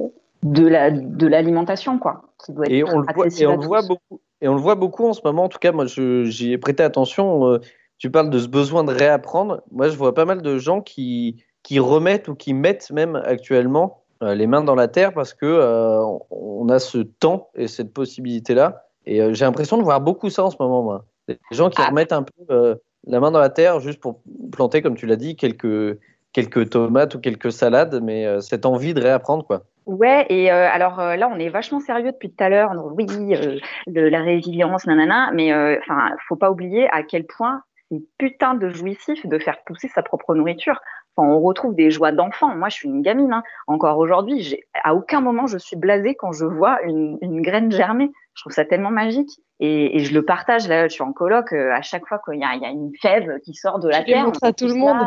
de 0.44 0.68
la 0.68 0.92
de 0.92 1.28
l'alimentation 1.28 1.98
quoi 1.98 2.24
qui 2.44 2.52
doit 2.52 2.66
être 2.66 2.72
Et 2.72 2.84
on, 2.84 3.00
le 3.00 3.08
voit, 3.14 3.26
accessible 3.26 3.44
et 3.44 3.48
on 3.48 3.54
à 3.54 3.62
le 3.62 3.68
voit 3.68 3.82
tous. 3.82 3.88
beaucoup. 3.88 4.20
Et 4.44 4.48
on 4.50 4.56
le 4.56 4.60
voit 4.62 4.76
beaucoup 4.76 5.08
en 5.08 5.14
ce 5.14 5.22
moment. 5.24 5.46
En 5.46 5.50
tout 5.50 5.58
cas, 5.58 5.72
moi, 5.72 5.86
j'y 5.88 6.52
ai 6.52 6.58
prêté 6.58 6.84
attention. 6.84 7.48
euh, 7.48 7.60
tu 7.98 8.12
parles 8.12 8.30
de 8.30 8.38
ce 8.40 8.48
besoin 8.48 8.84
de 8.84 8.92
réapprendre. 8.92 9.62
Moi, 9.72 9.88
je 9.88 9.96
vois 9.96 10.14
pas 10.14 10.26
mal 10.26 10.42
de 10.42 10.58
gens 10.58 10.82
qui, 10.82 11.42
qui 11.64 11.80
remettent 11.80 12.28
ou 12.28 12.36
qui 12.36 12.54
mettent 12.54 12.92
même 12.92 13.16
actuellement 13.16 14.04
euh, 14.22 14.36
les 14.36 14.46
mains 14.46 14.62
dans 14.64 14.76
la 14.76 14.90
terre 14.90 15.14
parce 15.14 15.34
que 15.34 15.46
euh, 15.46 16.04
on 16.30 16.68
a 16.68 16.80
ce 16.80 16.98
temps 16.98 17.50
et 17.56 17.68
cette 17.70 17.94
possibilité-là. 17.94 18.86
Et 19.06 19.22
euh, 19.22 19.34
j'ai 19.34 19.46
l'impression 19.46 19.78
de 19.78 19.84
voir 19.84 20.02
beaucoup 20.02 20.30
ça 20.30 20.44
en 20.44 20.50
ce 20.50 20.58
moment, 20.60 20.84
moi. 20.84 21.06
Des 21.30 21.38
gens 21.52 21.70
qui 21.70 21.82
Ah. 21.82 21.88
remettent 21.90 22.12
un 22.12 22.24
peu 22.24 22.34
euh, 22.52 22.76
la 23.08 23.22
main 23.22 23.32
dans 23.32 23.40
la 23.40 23.50
terre 23.50 23.80
juste 23.80 24.02
pour 24.02 24.20
planter, 24.52 24.82
comme 24.82 24.96
tu 24.96 25.06
l'as 25.06 25.16
dit, 25.16 25.38
quelques, 25.38 25.98
quelques 26.34 26.72
tomates 26.72 27.16
ou 27.16 27.20
quelques 27.20 27.52
salades, 27.52 28.02
mais 28.04 28.26
euh, 28.26 28.42
cette 28.42 28.66
envie 28.66 28.94
de 28.94 29.02
réapprendre, 29.02 29.46
quoi. 29.46 29.64
Ouais, 29.86 30.26
et 30.30 30.52
euh, 30.52 30.70
alors 30.72 31.00
euh, 31.00 31.16
là, 31.16 31.30
on 31.30 31.40
est 31.40 31.50
vachement 31.50 31.80
sérieux 31.80 32.12
depuis 32.14 32.32
tout 32.32 32.44
à 32.44 32.50
l'heure. 32.50 32.72
Oui, 32.96 33.08
euh, 33.36 33.60
de 33.88 34.02
la 34.02 34.22
résilience, 34.22 34.86
nanana, 34.86 35.32
mais 35.34 35.54
enfin, 35.80 36.10
faut 36.28 36.36
pas 36.36 36.52
oublier 36.52 36.88
à 36.92 37.04
quel 37.04 37.26
point 37.26 37.64
c'est 37.92 38.02
putain 38.18 38.54
de 38.54 38.70
jouissif 38.70 39.26
de 39.26 39.40
faire 39.40 39.58
pousser 39.66 39.90
sa 39.90 40.02
propre 40.02 40.36
nourriture. 40.36 40.80
Enfin, 41.16 41.28
on 41.28 41.42
retrouve 41.42 41.76
des 41.76 41.92
joies 41.92 42.14
d'enfant. 42.14 42.56
Moi, 42.56 42.70
je 42.70 42.76
suis 42.76 42.90
une 42.90 43.02
gamine. 43.02 43.34
Hein. 43.34 43.44
Encore 43.68 43.98
aujourd'hui, 43.98 44.58
à 44.84 44.96
aucun 44.96 45.20
moment 45.20 45.48
je 45.48 45.58
suis 45.58 45.76
blasée 45.76 46.16
quand 46.16 46.32
je 46.32 46.46
vois 46.46 46.82
une 46.84 47.42
graine 47.42 47.72
germer. 47.72 48.10
Je 48.36 48.42
trouve 48.42 48.54
ça 48.54 48.66
tellement 48.66 48.90
magique. 48.92 49.30
Et, 49.60 49.98
et 49.98 50.00
je 50.04 50.14
le 50.14 50.26
partage 50.26 50.68
là. 50.68 50.88
Je 50.88 50.94
suis 50.94 51.04
en 51.04 51.14
coloc. 51.14 51.54
euh, 51.54 51.72
à 51.74 51.82
chaque 51.82 52.06
fois 52.08 52.20
qu'il 52.28 52.40
y 52.40 52.44
a, 52.44 52.56
il 52.56 52.62
y 52.62 52.66
a 52.66 52.70
une 52.70 52.92
fève 53.02 53.40
qui 53.46 53.54
sort 53.54 53.80
de 53.80 53.90
la 53.90 54.02
Je 54.02 54.06
terre, 54.06 54.26
montre 54.26 54.40
on 54.44 54.48
à 54.48 54.54
tout 54.54 54.68
le 54.68 54.74
monde. 54.76 54.98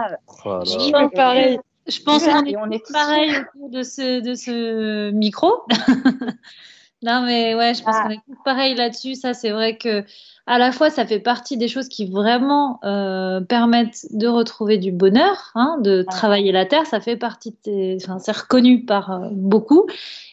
Oh 0.45 0.61
Je 0.64 0.91
pense 0.93 1.11
pareil. 1.12 1.59
Je 1.89 2.03
pense 2.03 2.24
Voilà, 2.24 2.41
qu'on 2.41 2.47
est, 2.47 2.57
on 2.57 2.70
est 2.70 2.85
tous 2.85 2.93
pareil 2.93 3.31
autour 3.55 3.70
de 3.70 3.83
ce, 3.83 4.20
de 4.20 4.35
ce 4.35 5.11
micro. 5.12 5.53
non, 7.07 7.23
mais 7.25 7.55
ouais, 7.55 7.73
je 7.75 7.83
pense 7.83 7.95
Ah. 7.99 8.03
qu'on 8.05 8.11
est 8.11 8.21
tous 8.27 8.37
pareil 8.45 8.75
là-dessus. 8.75 9.15
Ça, 9.15 9.33
c'est 9.33 9.51
vrai 9.51 9.77
que 9.79 10.05
à 10.49 10.59
la 10.59 10.71
fois, 10.73 10.91
ça 10.91 11.07
fait 11.07 11.19
partie 11.19 11.57
des 11.57 11.67
choses 11.69 11.89
qui 11.89 12.07
vraiment 12.11 12.79
euh, 12.85 13.41
permettent 13.41 14.07
de 14.13 14.29
retrouver 14.29 14.79
du 14.79 14.93
bonheur, 14.93 15.51
hein, 15.55 15.79
de 15.83 16.03
travailler 16.03 16.53
la 16.53 16.67
terre. 16.67 16.87
Ça 16.87 17.01
fait 17.01 17.17
partie 17.17 17.51
de 17.53 17.57
tes... 17.63 17.97
enfin, 18.03 18.19
c'est 18.19 18.37
reconnu 18.37 18.85
par 18.85 19.11
euh, 19.11 19.29
beaucoup. 19.33 19.87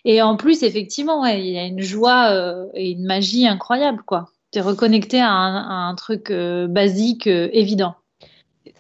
Et 0.06 0.22
en 0.22 0.36
plus, 0.36 0.62
effectivement, 0.64 1.22
ouais, 1.24 1.40
il 1.40 1.52
y 1.54 1.58
a 1.58 1.66
une 1.66 1.82
joie 1.82 2.30
euh, 2.32 2.66
et 2.74 2.92
une 2.92 3.06
magie 3.06 3.48
incroyable, 3.48 4.04
quoi. 4.06 4.30
Tu 4.52 4.60
es 4.60 4.62
reconnecté 4.62 5.20
à 5.20 5.30
un, 5.32 5.56
à 5.56 5.90
un 5.90 5.96
truc 5.96 6.30
euh, 6.30 6.68
basique, 6.68 7.26
euh, 7.28 7.50
évident. 7.54 7.96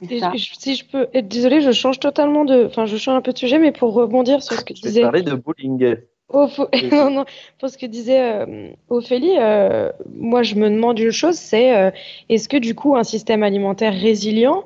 Je- 0.01 0.53
si 0.59 0.75
je 0.75 0.85
peux 0.85 1.07
être 1.13 1.27
désolée, 1.27 1.61
je 1.61 1.71
change 1.71 1.99
totalement 1.99 2.45
de, 2.45 2.65
enfin, 2.65 2.85
je 2.85 2.97
change 2.97 3.15
un 3.17 3.21
peu 3.21 3.33
de 3.33 3.37
sujet, 3.37 3.57
mais 3.57 3.71
pour 3.71 3.93
rebondir 3.93 4.43
sur 4.43 4.55
ce 4.59 4.63
que 4.63 4.75
Je 4.75 4.81
vais 4.81 4.87
disait 4.89 5.01
parler 5.01 5.21
de 5.23 5.33
bowling. 5.33 5.95
Non, 6.91 7.09
non, 7.11 7.25
pour 7.59 7.69
ce 7.69 7.77
que 7.77 7.85
disait 7.85 8.19
euh, 8.19 8.69
Ophélie, 8.89 9.35
euh, 9.37 9.91
moi 10.15 10.41
je 10.43 10.55
me 10.55 10.69
demande 10.69 10.97
une 10.99 11.11
chose, 11.11 11.35
c'est 11.35 11.75
euh, 11.75 11.91
est-ce 12.29 12.49
que 12.49 12.57
du 12.57 12.73
coup 12.73 12.95
un 12.95 13.03
système 13.03 13.43
alimentaire 13.43 13.93
résilient 13.93 14.63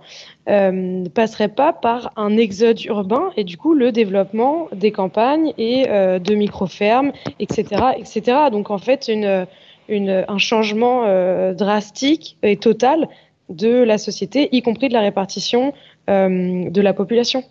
ne 0.49 1.09
passerait 1.09 1.49
pas 1.49 1.73
par 1.73 2.13
un 2.15 2.37
exode 2.37 2.81
urbain 2.85 3.31
et 3.35 3.43
du 3.43 3.57
coup 3.57 3.73
le 3.73 3.91
développement 3.91 4.69
des 4.71 4.93
campagnes 4.93 5.53
et 5.57 5.83
de 5.87 6.35
micro-fermes, 6.35 7.11
etc., 7.41 7.65
etc. 7.97 8.37
Donc 8.49 8.71
en 8.71 8.77
fait 8.77 9.09
une, 9.09 9.45
une, 9.89 10.23
un 10.25 10.37
changement 10.37 11.03
drastique 11.51 12.37
et 12.43 12.55
total 12.55 13.09
de 13.49 13.83
la 13.83 13.97
société, 13.97 14.47
y 14.55 14.61
compris 14.61 14.87
de 14.87 14.93
la 14.93 15.01
répartition 15.01 15.73
de 16.07 16.81
la 16.81 16.93
population. 16.93 17.43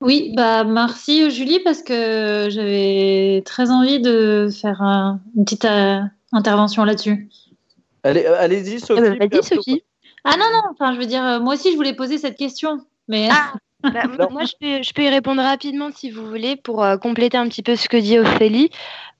Oui, 0.00 0.32
bah 0.36 0.64
merci 0.64 1.30
Julie 1.30 1.60
parce 1.60 1.82
que 1.82 2.48
j'avais 2.50 3.42
très 3.46 3.70
envie 3.70 4.00
de 4.00 4.48
faire 4.50 4.82
un- 4.82 5.20
une 5.36 5.44
petite 5.44 5.64
euh, 5.64 6.00
intervention 6.32 6.84
là-dessus. 6.84 7.28
Allez, 8.02 8.24
euh, 8.26 8.36
allez-y, 8.38 8.80
Sophie. 8.80 8.92
Eh 8.98 9.00
ben, 9.00 9.18
Vas-y, 9.18 9.24
après, 9.38 9.42
Sophie. 9.42 9.82
Ah 10.24 10.36
non 10.38 10.44
non, 10.52 10.62
enfin 10.72 10.94
je 10.94 10.98
veux 10.98 11.06
dire 11.06 11.24
euh, 11.24 11.40
moi 11.40 11.54
aussi 11.54 11.70
je 11.70 11.76
voulais 11.76 11.94
poser 11.94 12.18
cette 12.18 12.36
question, 12.36 12.80
mais 13.08 13.28
Bah, 13.82 14.02
m- 14.04 14.16
moi, 14.30 14.44
je 14.44 14.52
peux, 14.60 14.82
je 14.82 14.92
peux 14.94 15.02
y 15.02 15.08
répondre 15.10 15.42
rapidement 15.42 15.90
si 15.94 16.10
vous 16.10 16.26
voulez 16.26 16.56
pour 16.56 16.82
euh, 16.82 16.96
compléter 16.96 17.36
un 17.36 17.46
petit 17.48 17.62
peu 17.62 17.76
ce 17.76 17.88
que 17.88 17.96
dit 17.98 18.18
Ophélie. 18.18 18.70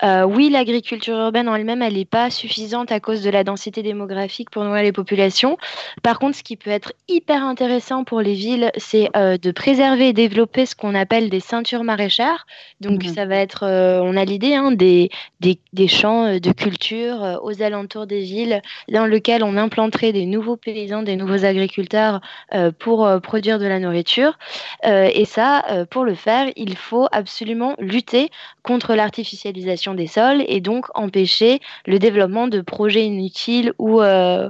Euh, 0.02 0.24
oui, 0.24 0.50
l'agriculture 0.50 1.16
urbaine 1.16 1.48
en 1.48 1.54
elle-même, 1.54 1.82
elle 1.82 1.94
n'est 1.94 2.04
pas 2.04 2.28
suffisante 2.30 2.90
à 2.90 3.00
cause 3.00 3.22
de 3.22 3.30
la 3.30 3.44
densité 3.44 3.82
démographique 3.82 4.50
pour 4.50 4.64
nourrir 4.64 4.82
les 4.82 4.92
populations. 4.92 5.56
Par 6.02 6.18
contre, 6.18 6.36
ce 6.36 6.42
qui 6.42 6.56
peut 6.56 6.70
être 6.70 6.92
hyper 7.08 7.44
intéressant 7.44 8.02
pour 8.04 8.20
les 8.20 8.34
villes, 8.34 8.70
c'est 8.76 9.08
euh, 9.16 9.36
de 9.38 9.50
préserver 9.52 10.08
et 10.08 10.12
développer 10.12 10.66
ce 10.66 10.74
qu'on 10.74 10.94
appelle 10.94 11.30
des 11.30 11.40
ceintures 11.40 11.84
maraîchères. 11.84 12.46
Donc, 12.80 13.04
Mhm. 13.04 13.14
ça 13.14 13.24
va 13.26 13.36
être, 13.36 13.62
euh, 13.64 14.00
on 14.02 14.16
a 14.16 14.24
l'idée, 14.24 14.54
hein, 14.54 14.72
des, 14.72 15.10
des, 15.40 15.58
des 15.72 15.88
champs 15.88 16.38
de 16.38 16.52
culture 16.52 17.40
aux 17.42 17.62
alentours 17.62 18.06
des 18.06 18.20
villes 18.20 18.62
dans 18.90 19.06
lesquels 19.06 19.44
on 19.44 19.56
implanterait 19.56 20.12
des 20.12 20.26
nouveaux 20.26 20.56
paysans, 20.56 21.02
des 21.02 21.16
nouveaux 21.16 21.44
agriculteurs 21.44 22.20
pour 22.78 23.08
produire 23.22 23.58
de 23.58 23.66
la 23.66 23.78
nourriture. 23.78 24.38
Et 24.84 25.24
ça, 25.24 25.64
pour 25.90 26.04
le 26.04 26.14
faire, 26.14 26.50
il 26.56 26.76
faut 26.76 27.06
absolument 27.12 27.74
lutter 27.78 28.30
contre 28.62 28.94
l'artificialisation 28.94 29.83
des 29.92 30.06
sols 30.06 30.42
et 30.48 30.62
donc 30.62 30.86
empêcher 30.94 31.60
le 31.84 31.98
développement 31.98 32.48
de 32.48 32.62
projets 32.62 33.04
inutiles 33.04 33.74
ou, 33.78 34.00
euh, 34.00 34.48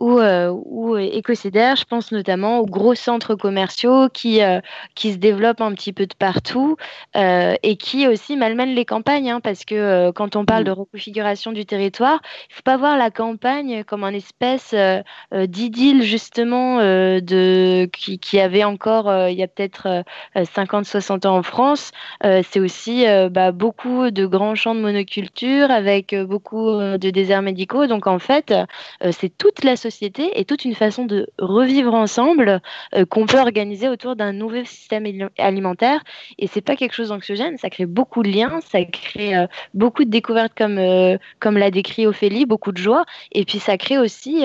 ou, 0.00 0.18
euh, 0.18 0.50
ou 0.50 0.96
écocédaires. 0.96 1.76
Je 1.76 1.84
pense 1.84 2.12
notamment 2.12 2.58
aux 2.58 2.66
gros 2.66 2.94
centres 2.94 3.34
commerciaux 3.36 4.08
qui, 4.08 4.42
euh, 4.42 4.60
qui 4.94 5.12
se 5.12 5.18
développent 5.18 5.60
un 5.60 5.72
petit 5.74 5.92
peu 5.92 6.06
de 6.06 6.14
partout 6.14 6.76
euh, 7.16 7.54
et 7.62 7.76
qui 7.76 8.08
aussi 8.08 8.36
malmènent 8.36 8.74
les 8.74 8.84
campagnes. 8.86 9.30
hein, 9.30 9.40
parce 9.40 9.64
que 9.64 9.74
euh, 9.74 10.12
quand 10.12 10.36
on 10.36 10.44
parle 10.44 10.64
de 10.64 10.70
reconfiguration 10.72 11.52
du 11.52 11.66
territoire, 11.66 12.20
il 12.48 12.52
ne 12.52 12.54
faut 12.56 12.62
pas 12.62 12.76
voir 12.78 12.96
la 12.96 13.10
campagne 13.10 13.84
comme 13.84 14.04
un 14.04 14.14
espèce 14.14 14.72
euh, 14.74 15.02
euh, 15.34 15.46
d'idylle 15.46 16.02
justement 16.02 16.80
euh, 16.80 17.20
de, 17.20 17.88
qui, 17.92 18.18
qui 18.18 18.40
avait 18.40 18.64
encore 18.64 19.08
euh, 19.08 19.30
il 19.30 19.38
y 19.38 19.42
a 19.42 19.48
peut-être 19.48 20.02
50-60 20.36 21.26
ans 21.26 21.36
en 21.36 21.42
France. 21.42 21.90
Euh, 22.24 22.42
c'est 22.50 22.60
aussi 22.60 23.06
euh, 23.06 23.28
bah, 23.28 23.52
beaucoup 23.52 24.10
de 24.10 24.26
grands 24.26 24.54
champs 24.54 24.74
de 24.74 24.80
monoculture 24.80 25.70
avec 25.70 26.12
euh, 26.14 26.24
beaucoup 26.24 26.68
euh, 26.70 26.98
de 26.98 27.10
déserts 27.10 27.42
médicaux. 27.42 27.86
Donc 27.86 28.06
en 28.06 28.18
fait, 28.18 28.50
euh, 28.52 29.12
c'est 29.12 29.36
toute 29.36 29.62
la 29.64 29.76
société 29.76 29.89
et 30.34 30.44
toute 30.44 30.64
une 30.64 30.74
façon 30.74 31.04
de 31.04 31.28
revivre 31.38 31.94
ensemble 31.94 32.60
euh, 32.94 33.04
qu'on 33.04 33.26
peut 33.26 33.38
organiser 33.38 33.88
autour 33.88 34.16
d'un 34.16 34.32
nouveau 34.32 34.64
système 34.64 35.06
ali- 35.06 35.24
alimentaire. 35.38 36.02
Et 36.38 36.46
c'est 36.46 36.60
pas 36.60 36.76
quelque 36.76 36.94
chose 36.94 37.08
d'anxiogène, 37.08 37.58
ça 37.58 37.70
crée 37.70 37.86
beaucoup 37.86 38.22
de 38.22 38.28
liens, 38.28 38.60
ça 38.60 38.84
crée 38.84 39.36
euh, 39.36 39.46
beaucoup 39.74 40.04
de 40.04 40.10
découvertes 40.10 40.52
comme, 40.56 40.78
euh, 40.78 41.18
comme 41.38 41.58
l'a 41.58 41.70
décrit 41.70 42.06
Ophélie, 42.06 42.46
beaucoup 42.46 42.72
de 42.72 42.78
joie. 42.78 43.04
Et 43.32 43.44
puis 43.44 43.58
ça 43.58 43.76
crée 43.76 43.98
aussi 43.98 44.44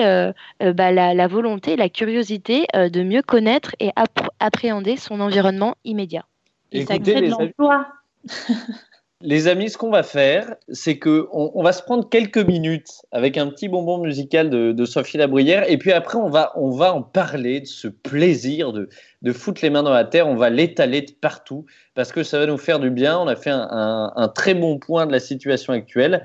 bah, 0.60 0.92
la, 0.92 1.14
la 1.14 1.26
volonté, 1.26 1.76
la 1.76 1.88
curiosité 1.88 2.66
de 2.74 3.02
mieux 3.02 3.22
connaître 3.22 3.74
et 3.80 3.88
appr- 3.90 4.28
appréhender 4.40 4.96
son 4.96 5.20
environnement 5.20 5.76
immédiat. 5.84 6.24
et 6.72 6.84
ça 6.84 6.98
crée 6.98 7.22
de 7.22 7.30
l'emploi. 7.30 7.86
Les 9.22 9.48
amis, 9.48 9.70
ce 9.70 9.78
qu'on 9.78 9.90
va 9.90 10.02
faire, 10.02 10.56
c'est 10.68 10.98
que 10.98 11.26
on, 11.32 11.50
on 11.54 11.62
va 11.62 11.72
se 11.72 11.82
prendre 11.82 12.06
quelques 12.06 12.36
minutes 12.36 12.90
avec 13.12 13.38
un 13.38 13.46
petit 13.46 13.66
bonbon 13.66 13.96
musical 13.96 14.50
de, 14.50 14.72
de 14.72 14.84
Sophie 14.84 15.16
Labruyère, 15.16 15.64
et 15.70 15.78
puis 15.78 15.90
après 15.92 16.18
on 16.18 16.28
va, 16.28 16.52
on 16.56 16.70
va 16.70 16.92
en 16.92 17.00
parler 17.00 17.60
de 17.62 17.66
ce 17.66 17.88
plaisir 17.88 18.74
de, 18.74 18.90
de 19.22 19.32
foutre 19.32 19.60
les 19.62 19.70
mains 19.70 19.82
dans 19.82 19.92
la 19.94 20.04
terre. 20.04 20.28
On 20.28 20.36
va 20.36 20.50
l'étaler 20.50 21.00
de 21.00 21.12
partout 21.12 21.64
parce 21.94 22.12
que 22.12 22.22
ça 22.22 22.38
va 22.38 22.46
nous 22.46 22.58
faire 22.58 22.78
du 22.78 22.90
bien. 22.90 23.18
On 23.18 23.26
a 23.26 23.36
fait 23.36 23.48
un, 23.50 23.66
un- 23.70 24.12
un 24.16 24.28
très 24.28 24.52
bon 24.52 24.78
point 24.78 25.06
de 25.06 25.12
la 25.12 25.20
situation 25.20 25.72
actuelle. 25.72 26.22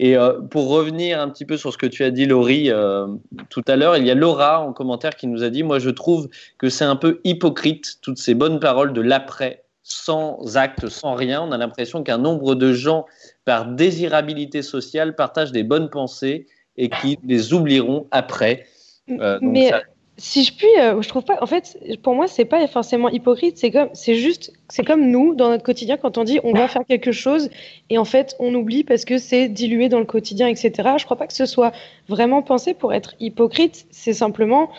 Et 0.00 0.16
euh, 0.16 0.40
pour 0.40 0.68
revenir 0.68 1.20
un 1.20 1.28
petit 1.28 1.44
peu 1.44 1.56
sur 1.56 1.72
ce 1.72 1.78
que 1.78 1.86
tu 1.86 2.02
as 2.02 2.10
dit, 2.10 2.26
Laurie, 2.26 2.70
euh, 2.72 3.06
tout 3.50 3.62
à 3.68 3.76
l'heure, 3.76 3.96
il 3.96 4.04
y 4.04 4.10
a 4.10 4.16
Laura 4.16 4.60
en 4.60 4.72
commentaire 4.72 5.14
qui 5.14 5.28
nous 5.28 5.44
a 5.44 5.50
dit 5.50 5.62
Moi, 5.62 5.78
je 5.78 5.90
trouve 5.90 6.28
que 6.58 6.68
c'est 6.70 6.84
un 6.84 6.96
peu 6.96 7.20
hypocrite, 7.22 7.98
toutes 8.02 8.18
ces 8.18 8.34
bonnes 8.34 8.58
paroles 8.58 8.94
de 8.94 9.00
l'après, 9.00 9.61
sans 9.82 10.56
acte, 10.56 10.88
sans 10.88 11.14
rien. 11.14 11.42
On 11.42 11.52
a 11.52 11.58
l'impression 11.58 12.02
qu'un 12.02 12.18
nombre 12.18 12.54
de 12.54 12.72
gens, 12.72 13.06
par 13.44 13.66
désirabilité 13.66 14.62
sociale, 14.62 15.14
partagent 15.16 15.52
des 15.52 15.64
bonnes 15.64 15.90
pensées 15.90 16.46
et 16.76 16.88
qui 16.88 17.18
les 17.24 17.52
oublieront 17.52 18.06
après. 18.10 18.66
Euh, 19.10 19.38
donc 19.40 19.52
Mais 19.52 19.68
ça- 19.70 19.82
si 20.18 20.44
je 20.44 20.54
puis, 20.54 20.68
euh, 20.78 21.00
je 21.02 21.08
trouve 21.08 21.24
pas. 21.24 21.38
En 21.40 21.46
fait, 21.46 21.76
pour 22.02 22.14
moi, 22.14 22.28
c'est 22.28 22.44
pas 22.44 22.66
forcément 22.68 23.08
hypocrite. 23.08 23.56
C'est 23.58 23.70
comme, 23.70 23.88
c'est 23.94 24.14
juste, 24.14 24.52
c'est 24.68 24.84
comme 24.84 25.10
nous 25.10 25.34
dans 25.34 25.48
notre 25.48 25.64
quotidien 25.64 25.96
quand 25.96 26.18
on 26.18 26.24
dit 26.24 26.38
on 26.44 26.52
va 26.52 26.68
faire 26.68 26.82
quelque 26.86 27.12
chose 27.12 27.48
et 27.90 27.98
en 27.98 28.04
fait 28.04 28.36
on 28.38 28.54
oublie 28.54 28.84
parce 28.84 29.04
que 29.04 29.18
c'est 29.18 29.48
dilué 29.48 29.88
dans 29.88 29.98
le 29.98 30.04
quotidien, 30.04 30.48
etc. 30.48 30.70
Je 30.98 31.04
crois 31.04 31.16
pas 31.16 31.26
que 31.26 31.32
ce 31.32 31.46
soit 31.46 31.72
vraiment 32.08 32.42
pensé 32.42 32.74
pour 32.74 32.92
être 32.92 33.14
hypocrite. 33.20 33.86
C'est 33.90 34.12
simplement 34.12 34.70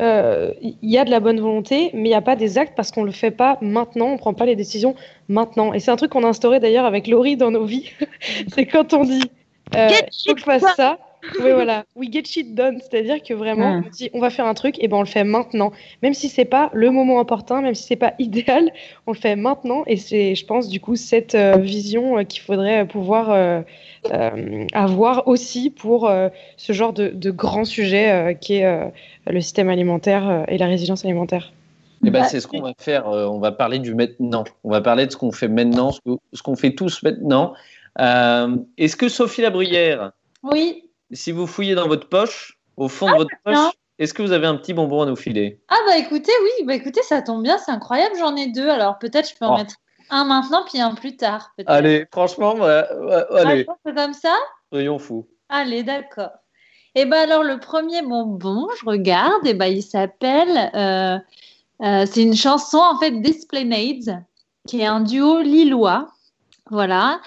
euh, 0.00 0.52
il 0.62 0.76
y 0.82 0.98
a 0.98 1.04
de 1.04 1.10
la 1.10 1.20
bonne 1.20 1.40
volonté, 1.40 1.90
mais 1.92 2.08
il 2.08 2.12
n'y 2.12 2.14
a 2.14 2.22
pas 2.22 2.36
des 2.36 2.56
actes 2.58 2.72
parce 2.74 2.90
qu'on 2.90 3.04
le 3.04 3.12
fait 3.12 3.30
pas 3.30 3.58
maintenant, 3.60 4.06
on 4.06 4.16
prend 4.16 4.34
pas 4.34 4.46
les 4.46 4.56
décisions 4.56 4.94
maintenant. 5.28 5.72
Et 5.72 5.80
c'est 5.80 5.90
un 5.90 5.96
truc 5.96 6.12
qu'on 6.12 6.24
a 6.24 6.28
instauré 6.28 6.58
d'ailleurs 6.58 6.86
avec 6.86 7.06
Laurie 7.06 7.36
dans 7.36 7.50
nos 7.50 7.64
vies. 7.64 7.90
c'est 8.48 8.66
quand 8.66 8.94
on 8.94 9.04
dit 9.04 9.30
euh, 9.76 9.88
faut 10.26 10.34
que 10.34 10.40
je 10.40 10.44
fasse 10.44 10.64
ça, 10.74 10.98
Oui, 11.38 11.50
voilà. 11.52 11.84
We 11.96 12.10
get 12.12 12.24
shit 12.24 12.54
done. 12.54 12.78
C'est-à-dire 12.80 13.22
que 13.22 13.34
vraiment, 13.34 13.74
Mm. 13.78 13.84
on 13.86 13.90
dit 13.90 14.10
on 14.14 14.20
va 14.20 14.30
faire 14.30 14.46
un 14.46 14.54
truc, 14.54 14.76
et 14.82 14.88
ben 14.88 14.96
on 14.96 15.00
le 15.00 15.06
fait 15.06 15.24
maintenant. 15.24 15.70
Même 16.02 16.14
si 16.14 16.28
c'est 16.28 16.44
pas 16.44 16.70
le 16.72 16.90
moment 16.90 17.18
opportun, 17.18 17.60
même 17.62 17.74
si 17.74 17.84
c'est 17.84 17.96
pas 17.96 18.14
idéal, 18.18 18.70
on 19.06 19.12
le 19.12 19.16
fait 19.18 19.36
maintenant. 19.36 19.82
Et 19.86 19.96
c'est, 19.96 20.34
je 20.34 20.46
pense, 20.46 20.68
du 20.68 20.80
coup, 20.80 20.96
cette 20.96 21.34
euh, 21.34 21.56
vision 21.58 22.18
euh, 22.18 22.22
qu'il 22.24 22.42
faudrait 22.42 22.86
pouvoir 22.86 23.30
euh, 23.30 23.60
euh, 24.12 24.66
avoir 24.72 25.28
aussi 25.28 25.70
pour 25.70 26.08
euh, 26.08 26.28
ce 26.56 26.72
genre 26.72 26.92
de, 26.92 27.08
de 27.08 27.30
grand 27.30 27.64
sujet 27.64 28.10
euh, 28.10 28.32
qui 28.34 28.54
est 28.56 28.64
euh, 28.64 28.86
le 29.26 29.40
système 29.40 29.68
alimentaire 29.68 30.28
euh, 30.28 30.44
et 30.48 30.56
la 30.58 30.66
résilience 30.66 31.04
alimentaire. 31.04 31.52
Eh 32.02 32.10
ben, 32.10 32.20
Bah, 32.20 32.24
c'est 32.24 32.40
ce 32.40 32.46
qu'on 32.46 32.62
va 32.62 32.72
faire. 32.78 33.08
euh, 33.08 33.26
on 33.26 33.38
va 33.40 33.52
parler 33.52 33.78
du 33.78 33.94
maintenant. 33.94 34.44
On 34.64 34.70
va 34.70 34.80
parler 34.80 35.04
de 35.06 35.12
ce 35.12 35.18
qu'on 35.18 35.32
fait 35.32 35.48
maintenant, 35.48 35.90
ce 35.92 36.42
qu'on 36.42 36.56
fait 36.56 36.72
tous 36.74 37.02
maintenant. 37.02 37.52
Euh, 38.00 38.56
Est-ce 38.78 38.96
que 38.96 39.08
Sophie 39.10 39.42
Labruyère, 39.42 40.12
Oui. 40.42 40.84
Si 41.12 41.32
vous 41.32 41.46
fouillez 41.46 41.74
dans 41.74 41.88
votre 41.88 42.08
poche, 42.08 42.58
au 42.76 42.88
fond 42.88 43.10
de 43.10 43.16
votre 43.16 43.30
poche, 43.44 43.72
est-ce 43.98 44.14
que 44.14 44.22
vous 44.22 44.32
avez 44.32 44.46
un 44.46 44.56
petit 44.56 44.72
bonbon 44.72 45.02
à 45.02 45.06
nous 45.06 45.16
filer? 45.16 45.60
Ah 45.68 45.76
bah 45.86 45.98
écoutez, 45.98 46.32
oui, 46.42 46.64
bah 46.66 46.74
écoutez, 46.74 47.02
ça 47.02 47.20
tombe 47.22 47.42
bien, 47.42 47.58
c'est 47.58 47.70
incroyable, 47.72 48.14
j'en 48.18 48.34
ai 48.36 48.46
deux. 48.48 48.68
Alors 48.68 48.98
peut-être 48.98 49.28
je 49.28 49.34
peux 49.34 49.44
en 49.44 49.54
Oh. 49.54 49.58
mettre 49.58 49.74
un 50.10 50.24
maintenant 50.24 50.64
puis 50.68 50.80
un 50.80 50.94
plus 50.94 51.16
tard. 51.16 51.52
peut-être. 51.56 51.70
Allez, 51.70 52.06
franchement, 52.12 52.54
ouais, 52.54 52.60
ouais, 52.60 53.24
Ah, 53.30 53.36
allez, 53.36 53.66
comme 53.84 54.14
ça? 54.14 54.34
Soyons 54.72 54.98
fous. 54.98 55.26
Allez, 55.48 55.82
d'accord. 55.82 56.30
Et 56.94 57.04
ben 57.04 57.18
alors 57.30 57.44
le 57.44 57.60
premier 57.60 58.02
bonbon, 58.02 58.66
je 58.80 58.86
regarde, 58.86 59.46
et 59.46 59.54
ben 59.54 59.66
il 59.66 59.82
s'appelle, 59.82 60.70
euh, 60.74 61.18
euh, 61.86 62.06
c'est 62.10 62.22
une 62.22 62.34
chanson 62.34 62.78
en 62.78 62.98
fait 62.98 63.12
d'Esplanade, 63.20 64.24
qui 64.66 64.80
est 64.80 64.86
un 64.86 65.00
duo 65.00 65.40
lillois, 65.40 66.08
voilà. 66.70 67.20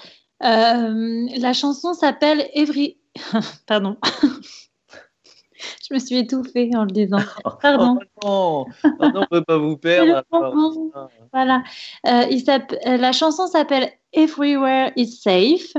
Euh, 0.44 1.28
la 1.38 1.54
chanson 1.54 1.94
s'appelle 1.94 2.50
Every, 2.54 2.98
pardon, 3.68 3.98
je 5.90 5.94
me 5.94 6.00
suis 6.00 6.18
étouffée 6.18 6.72
en 6.76 6.86
le 6.86 6.92
disant, 6.92 7.20
pardon. 7.62 8.00
Oh 8.26 8.66
non, 8.66 8.66
Oh 9.00 9.06
non, 9.06 9.12
on 9.16 9.20
ne 9.20 9.26
peut 9.26 9.44
pas 9.44 9.58
vous 9.58 9.78
perdre. 9.78 10.24
Voilà. 11.34 11.64
Euh, 12.08 12.24
il 12.32 12.44
euh, 12.50 12.98
la 12.98 13.12
chanson 13.12 13.48
s'appelle 13.48 13.92
Everywhere 14.14 14.92
is 14.96 15.08
Safe. 15.08 15.74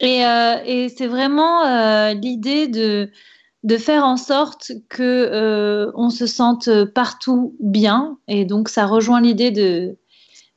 Et, 0.00 0.24
euh, 0.24 0.56
et 0.64 0.88
c'est 0.88 1.06
vraiment 1.06 1.64
euh, 1.64 2.14
l'idée 2.14 2.68
de, 2.68 3.10
de 3.64 3.76
faire 3.76 4.04
en 4.04 4.16
sorte 4.16 4.72
que 4.88 5.90
on 5.94 6.10
se 6.10 6.26
sente 6.26 6.84
partout 6.94 7.54
bien. 7.60 8.18
Et 8.28 8.44
donc, 8.44 8.68
ça 8.68 8.86
rejoint 8.86 9.20
l'idée 9.20 9.50
de, 9.50 9.98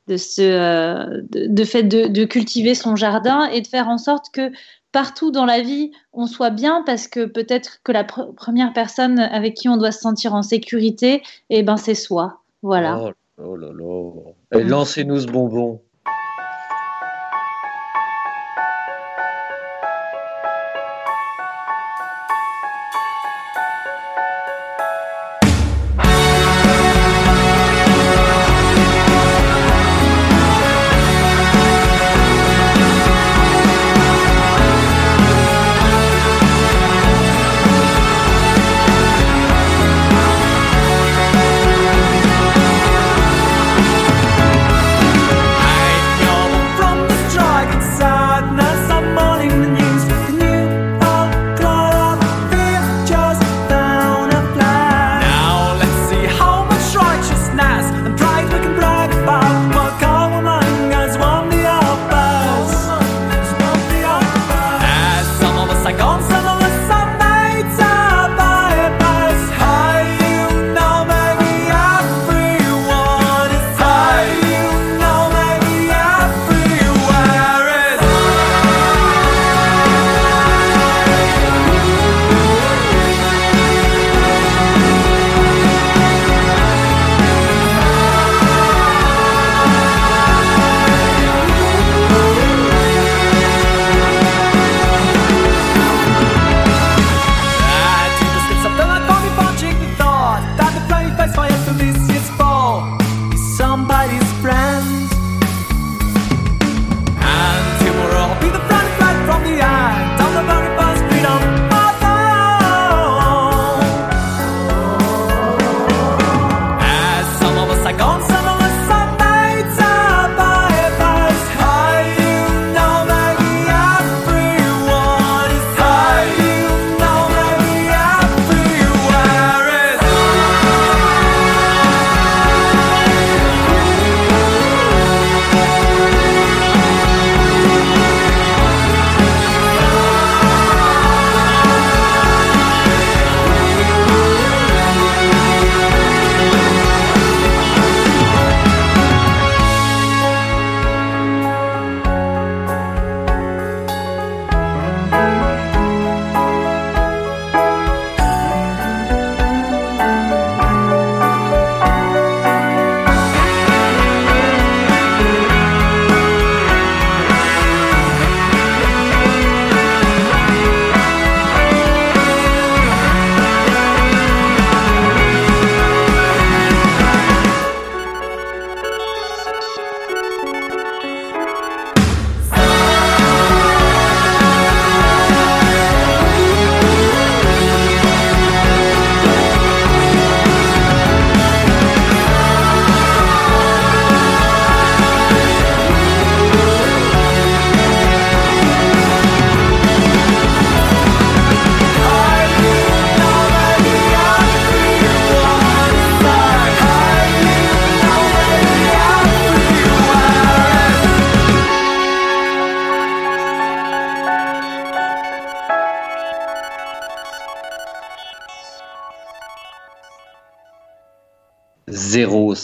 de, 0.07 0.17
ce, 0.17 1.21
de, 1.29 1.47
de 1.47 1.63
fait 1.65 1.83
de, 1.83 2.07
de 2.07 2.25
cultiver 2.25 2.73
son 2.73 2.95
jardin 2.95 3.45
et 3.49 3.61
de 3.61 3.67
faire 3.67 3.89
en 3.89 3.97
sorte 3.97 4.27
que 4.31 4.51
partout 4.91 5.31
dans 5.31 5.45
la 5.45 5.61
vie, 5.61 5.91
on 6.13 6.27
soit 6.27 6.49
bien 6.49 6.83
parce 6.85 7.07
que 7.07 7.25
peut-être 7.25 7.81
que 7.83 7.91
la 7.91 8.03
pr- 8.03 8.33
première 8.33 8.73
personne 8.73 9.19
avec 9.19 9.53
qui 9.55 9.69
on 9.69 9.77
doit 9.77 9.91
se 9.91 9.99
sentir 9.99 10.33
en 10.33 10.41
sécurité, 10.41 11.21
eh 11.49 11.63
ben, 11.63 11.77
c'est 11.77 11.95
soi. 11.95 12.41
Voilà. 12.61 12.99
Oh, 13.37 13.55
lancez-nous 14.51 15.19
ce 15.21 15.27
bonbon. 15.27 15.81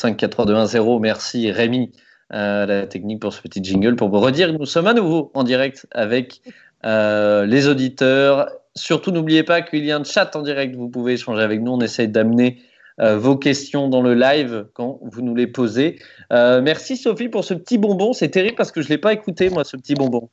5 0.03 0.17
4 0.17 0.45
2 0.45 0.53
1 0.53 0.65
0. 0.65 0.99
Merci 0.99 1.49
Rémi 1.49 1.91
euh, 2.33 2.65
la 2.65 2.87
technique 2.87 3.21
pour 3.21 3.31
ce 3.31 3.41
petit 3.41 3.63
jingle 3.63 3.95
pour 3.95 4.09
vous 4.09 4.19
redire 4.19 4.51
que 4.51 4.57
nous 4.57 4.65
sommes 4.65 4.87
à 4.87 4.93
nouveau 4.93 5.31
en 5.33 5.45
direct 5.45 5.87
avec 5.91 6.41
euh, 6.85 7.45
les 7.45 7.69
auditeurs. 7.69 8.49
Surtout 8.75 9.11
n'oubliez 9.11 9.43
pas 9.43 9.61
qu'il 9.61 9.85
y 9.85 9.93
a 9.93 9.97
un 9.97 10.03
chat 10.03 10.35
en 10.35 10.41
direct. 10.41 10.75
Vous 10.75 10.89
pouvez 10.89 11.13
échanger 11.13 11.41
avec 11.41 11.61
nous. 11.61 11.71
On 11.71 11.79
essaye 11.79 12.09
d'amener 12.09 12.61
euh, 12.99 13.17
vos 13.17 13.37
questions 13.37 13.87
dans 13.87 14.01
le 14.01 14.13
live 14.13 14.67
quand 14.73 14.99
vous 15.03 15.21
nous 15.21 15.35
les 15.35 15.47
posez. 15.47 15.99
Merci 16.31 16.97
Sophie 16.97 17.29
pour 17.29 17.45
ce 17.45 17.53
petit 17.53 17.77
bonbon. 17.77 18.11
C'est 18.11 18.29
terrible 18.29 18.55
parce 18.55 18.73
que 18.73 18.81
je 18.81 18.87
ne 18.87 18.95
l'ai 18.95 18.97
pas 18.97 19.13
écouté, 19.13 19.49
moi, 19.49 19.63
ce 19.63 19.77
petit 19.77 19.95
bonbon. 19.95 20.27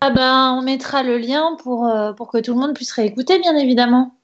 Ah 0.00 0.10
ben, 0.10 0.56
on 0.58 0.62
mettra 0.62 1.04
le 1.04 1.16
lien 1.16 1.56
pour, 1.62 1.88
pour 2.16 2.28
que 2.28 2.38
tout 2.38 2.54
le 2.54 2.58
monde 2.58 2.74
puisse 2.74 2.92
réécouter, 2.92 3.38
bien 3.38 3.56
évidemment. 3.56 4.16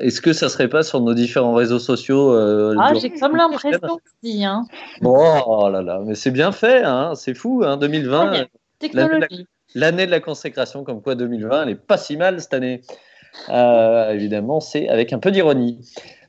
Est-ce 0.00 0.20
que 0.20 0.32
ça 0.32 0.48
serait 0.48 0.68
pas 0.68 0.82
sur 0.82 1.00
nos 1.00 1.14
différents 1.14 1.54
réseaux 1.54 1.78
sociaux 1.78 2.32
euh, 2.32 2.74
Ah, 2.80 2.94
j'ai 2.94 3.10
comme 3.10 3.36
l'impression 3.36 3.98
aussi, 4.22 4.44
hein. 4.44 4.64
Bon, 5.00 5.42
oh 5.46 5.68
là 5.68 5.82
là, 5.82 6.00
mais 6.04 6.14
c'est 6.14 6.30
bien 6.30 6.52
fait, 6.52 6.82
hein, 6.82 7.12
c'est 7.14 7.34
fou, 7.34 7.62
hein, 7.64 7.76
2020, 7.76 8.30
Ouais, 8.32 8.48
Technologie. 8.78 9.46
l'année 9.74 10.06
de 10.06 10.10
la 10.10 10.20
consécration, 10.20 10.84
comme 10.84 11.00
quoi 11.00 11.14
2020, 11.14 11.62
elle 11.62 11.68
est 11.70 11.74
pas 11.74 11.96
si 11.96 12.16
mal 12.16 12.40
cette 12.40 12.54
année. 12.54 12.82
Euh, 13.48 14.10
évidemment, 14.12 14.60
c'est 14.60 14.88
avec 14.88 15.12
un 15.12 15.18
peu 15.18 15.30
d'ironie. 15.30 15.80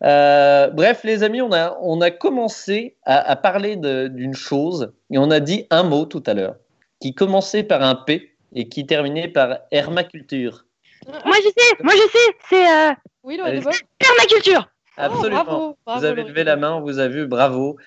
Euh, 0.04 0.70
bref, 0.70 1.02
les 1.04 1.24
amis, 1.24 1.42
on 1.42 1.52
a, 1.52 1.78
on 1.82 2.02
a 2.02 2.12
commencé 2.12 2.96
à, 3.04 3.18
à 3.30 3.36
parler 3.36 3.76
d'une 3.76 4.34
chose 4.34 4.92
et 5.12 5.18
on 5.18 5.30
a 5.32 5.40
dit 5.40 5.68
un 5.70 5.84
mot 5.84 6.06
tout 6.06 6.24
à 6.26 6.34
l'heure 6.34 6.56
qui 7.00 7.14
commençait 7.14 7.64
par 7.64 7.84
un 7.84 7.96
P 7.96 8.36
et 8.54 8.68
qui 8.70 8.86
terminait 8.86 9.28
par 9.28 9.60
hermaculture. 9.72 10.66
Moi 11.08 11.36
je 11.36 11.50
sais, 11.50 11.84
moi 11.84 11.94
je 11.94 12.10
sais, 12.12 12.36
c'est 12.50 12.68
euh... 12.68 12.94
oui, 13.26 13.40
Allez. 13.44 13.62
permaculture. 14.00 14.70
Absolument. 14.98 15.44
bravo, 15.44 15.78
bravo, 15.86 16.00
vous 16.00 16.06
avez 16.06 16.16
Laurie. 16.22 16.30
levé 16.30 16.44
la 16.46 16.56
main, 16.56 16.74
on 16.76 16.82
vous 16.82 17.00
a 17.00 17.08
vu, 17.08 17.28
bravo. 17.28 17.78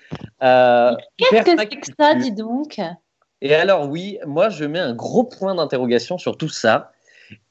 Euh, 0.43 0.91
Qu'est-ce 1.17 1.29
que 1.29 1.35
c'est 1.35 1.41
que 1.41 1.45
permaculture. 1.55 1.95
ça, 1.99 2.13
dis 2.15 2.31
donc 2.31 2.79
Et 3.41 3.55
alors 3.55 3.89
oui, 3.89 4.19
moi 4.27 4.49
je 4.49 4.65
mets 4.65 4.79
un 4.79 4.93
gros 4.93 5.23
point 5.23 5.55
d'interrogation 5.55 6.17
sur 6.17 6.37
tout 6.37 6.49
ça, 6.49 6.91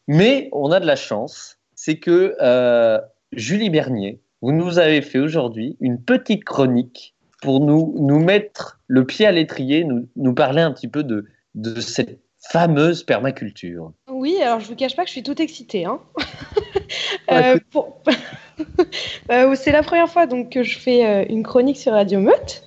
mais 0.06 0.48
on 0.52 0.70
a 0.70 0.78
de 0.80 0.86
la 0.86 0.96
chance, 0.96 1.58
c'est 1.74 1.98
que 1.98 2.36
euh, 2.40 3.00
Julie 3.32 3.70
Bernier, 3.70 4.20
vous 4.42 4.52
nous 4.52 4.78
avez 4.78 5.02
fait 5.02 5.18
aujourd'hui 5.18 5.76
une 5.80 6.00
petite 6.02 6.44
chronique 6.44 7.14
pour 7.42 7.60
nous, 7.60 7.94
nous 7.98 8.18
mettre 8.20 8.80
le 8.86 9.04
pied 9.04 9.26
à 9.26 9.32
l'étrier, 9.32 9.84
nous, 9.84 10.08
nous 10.16 10.34
parler 10.34 10.60
un 10.62 10.72
petit 10.72 10.88
peu 10.88 11.02
de, 11.02 11.24
de 11.54 11.80
cette 11.80 12.20
fameuse 12.50 13.02
permaculture. 13.02 13.92
Oui, 14.10 14.36
alors 14.42 14.60
je 14.60 14.66
vous 14.68 14.74
cache 14.74 14.96
pas 14.96 15.02
que 15.02 15.08
je 15.08 15.12
suis 15.12 15.22
toute 15.22 15.40
excitée. 15.40 15.84
Hein. 15.84 16.00
Ouais, 16.16 16.24
Euh, 17.30 17.58
pour- 17.70 18.00
Euh, 19.30 19.54
c'est 19.54 19.70
la 19.70 19.82
première 19.82 20.08
fois 20.08 20.26
donc 20.26 20.50
que 20.50 20.62
je 20.62 20.78
fais 20.78 21.04
euh, 21.06 21.24
une 21.28 21.42
chronique 21.44 21.76
sur 21.76 21.92
Radio 21.92 22.18
Meute. 22.20 22.62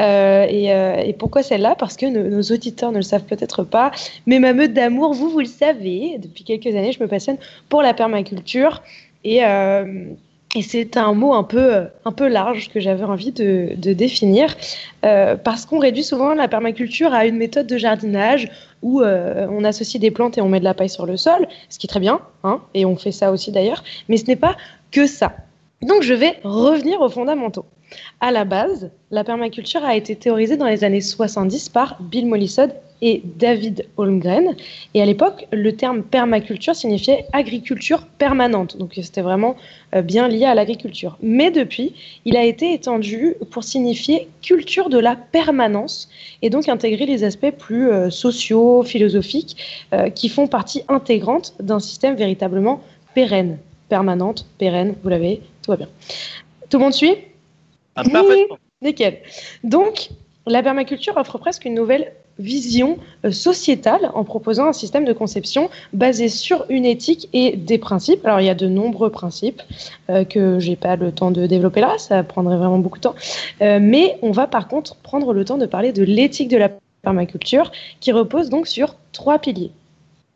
Euh, 0.00 0.46
et, 0.48 0.68
et 1.08 1.12
pourquoi 1.12 1.42
celle-là? 1.42 1.74
Parce 1.76 1.96
que 1.96 2.06
nos, 2.06 2.28
nos 2.30 2.42
auditeurs 2.42 2.92
ne 2.92 2.96
le 2.96 3.02
savent 3.02 3.24
peut-être 3.24 3.62
pas, 3.64 3.90
mais 4.26 4.38
ma 4.38 4.52
meute 4.52 4.72
d'amour, 4.72 5.12
vous, 5.12 5.28
vous 5.28 5.40
le 5.40 5.44
savez, 5.46 6.16
depuis 6.18 6.44
quelques 6.44 6.68
années, 6.68 6.92
je 6.92 7.02
me 7.02 7.08
passionne 7.08 7.36
pour 7.68 7.82
la 7.82 7.92
permaculture. 7.92 8.82
Et, 9.24 9.44
euh, 9.44 10.04
et 10.54 10.62
c'est 10.62 10.96
un 10.96 11.12
mot 11.14 11.34
un 11.34 11.42
peu, 11.42 11.74
euh, 11.74 11.84
un 12.04 12.12
peu 12.12 12.28
large 12.28 12.70
que 12.70 12.80
j'avais 12.80 13.04
envie 13.04 13.32
de, 13.32 13.74
définir, 13.92 14.54
euh, 15.04 15.36
parce 15.36 15.66
qu'on 15.66 15.78
réduit 15.78 16.04
souvent 16.04 16.34
la 16.34 16.48
permaculture 16.48 17.12
à 17.12 17.26
une 17.26 17.36
méthode 17.36 17.66
de 17.66 17.76
jardinage 17.76 18.50
où 18.82 19.00
euh, 19.00 19.46
on 19.50 19.64
associe 19.64 20.00
des 20.00 20.10
plantes 20.10 20.38
et 20.38 20.40
on 20.40 20.48
met 20.48 20.60
de 20.60 20.64
la 20.64 20.74
paille 20.74 20.88
sur 20.88 21.06
le 21.06 21.16
sol, 21.16 21.48
ce 21.68 21.78
qui 21.78 21.86
est 21.86 21.88
très 21.88 22.00
bien, 22.00 22.20
hein, 22.44 22.60
et 22.74 22.84
on 22.84 22.96
fait 22.96 23.12
ça 23.12 23.32
aussi 23.32 23.50
d'ailleurs, 23.50 23.82
mais 24.08 24.16
ce 24.16 24.26
n'est 24.26 24.36
pas 24.36 24.56
que 24.92 25.06
ça. 25.06 25.32
Donc 25.82 26.02
je 26.02 26.14
vais 26.14 26.38
revenir 26.44 27.00
aux 27.00 27.10
fondamentaux. 27.10 27.66
À 28.20 28.30
la 28.30 28.44
base, 28.44 28.90
la 29.10 29.24
permaculture 29.24 29.84
a 29.84 29.96
été 29.96 30.16
théorisée 30.16 30.56
dans 30.56 30.66
les 30.66 30.84
années 30.84 31.00
70 31.00 31.68
par 31.68 32.00
Bill 32.00 32.26
Mollison 32.26 32.68
et 33.04 33.20
David 33.22 33.86
Holmgren. 33.98 34.56
Et 34.94 35.02
à 35.02 35.04
l'époque, 35.04 35.46
le 35.52 35.76
terme 35.76 36.02
permaculture 36.02 36.74
signifiait 36.74 37.26
agriculture 37.34 38.06
permanente. 38.18 38.78
Donc 38.78 38.92
c'était 38.94 39.20
vraiment 39.20 39.56
euh, 39.94 40.00
bien 40.00 40.26
lié 40.26 40.46
à 40.46 40.54
l'agriculture. 40.54 41.18
Mais 41.22 41.50
depuis, 41.50 41.92
il 42.24 42.34
a 42.34 42.44
été 42.44 42.72
étendu 42.72 43.34
pour 43.50 43.62
signifier 43.62 44.28
culture 44.40 44.88
de 44.88 44.98
la 44.98 45.16
permanence 45.16 46.08
et 46.40 46.48
donc 46.48 46.68
intégrer 46.68 47.04
les 47.04 47.24
aspects 47.24 47.50
plus 47.50 47.90
euh, 47.90 48.08
sociaux, 48.08 48.82
philosophiques, 48.82 49.56
euh, 49.92 50.08
qui 50.08 50.30
font 50.30 50.46
partie 50.46 50.82
intégrante 50.88 51.54
d'un 51.60 51.80
système 51.80 52.16
véritablement 52.16 52.80
pérenne. 53.14 53.58
Permanente, 53.90 54.46
pérenne, 54.56 54.94
vous 55.02 55.10
l'avez, 55.10 55.42
tout 55.62 55.72
va 55.72 55.76
bien. 55.76 55.88
Tout 56.70 56.78
le 56.78 56.84
monde 56.84 56.94
suit? 56.94 57.16
Ah, 57.96 58.02
parfaitement. 58.02 58.56
Nickel. 58.80 59.18
Donc, 59.62 60.08
la 60.46 60.62
permaculture 60.62 61.18
offre 61.18 61.36
presque 61.36 61.66
une 61.66 61.74
nouvelle 61.74 62.12
vision 62.38 62.98
euh, 63.24 63.30
sociétale 63.30 64.10
en 64.14 64.24
proposant 64.24 64.66
un 64.66 64.72
système 64.72 65.04
de 65.04 65.12
conception 65.12 65.70
basé 65.92 66.28
sur 66.28 66.64
une 66.68 66.84
éthique 66.84 67.28
et 67.32 67.56
des 67.56 67.78
principes. 67.78 68.24
Alors, 68.26 68.40
il 68.40 68.46
y 68.46 68.50
a 68.50 68.54
de 68.54 68.66
nombreux 68.66 69.10
principes 69.10 69.62
euh, 70.10 70.24
que 70.24 70.58
j'ai 70.58 70.76
pas 70.76 70.96
le 70.96 71.12
temps 71.12 71.30
de 71.30 71.46
développer 71.46 71.80
là, 71.80 71.96
ça 71.98 72.22
prendrait 72.22 72.56
vraiment 72.56 72.78
beaucoup 72.78 72.98
de 72.98 73.02
temps. 73.02 73.14
Euh, 73.62 73.78
mais 73.80 74.18
on 74.22 74.30
va 74.30 74.46
par 74.46 74.68
contre 74.68 74.96
prendre 74.96 75.32
le 75.32 75.44
temps 75.44 75.58
de 75.58 75.66
parler 75.66 75.92
de 75.92 76.02
l'éthique 76.02 76.48
de 76.48 76.56
la 76.56 76.70
permaculture 77.02 77.70
qui 78.00 78.12
repose 78.12 78.48
donc 78.48 78.66
sur 78.66 78.96
trois 79.12 79.38
piliers. 79.38 79.70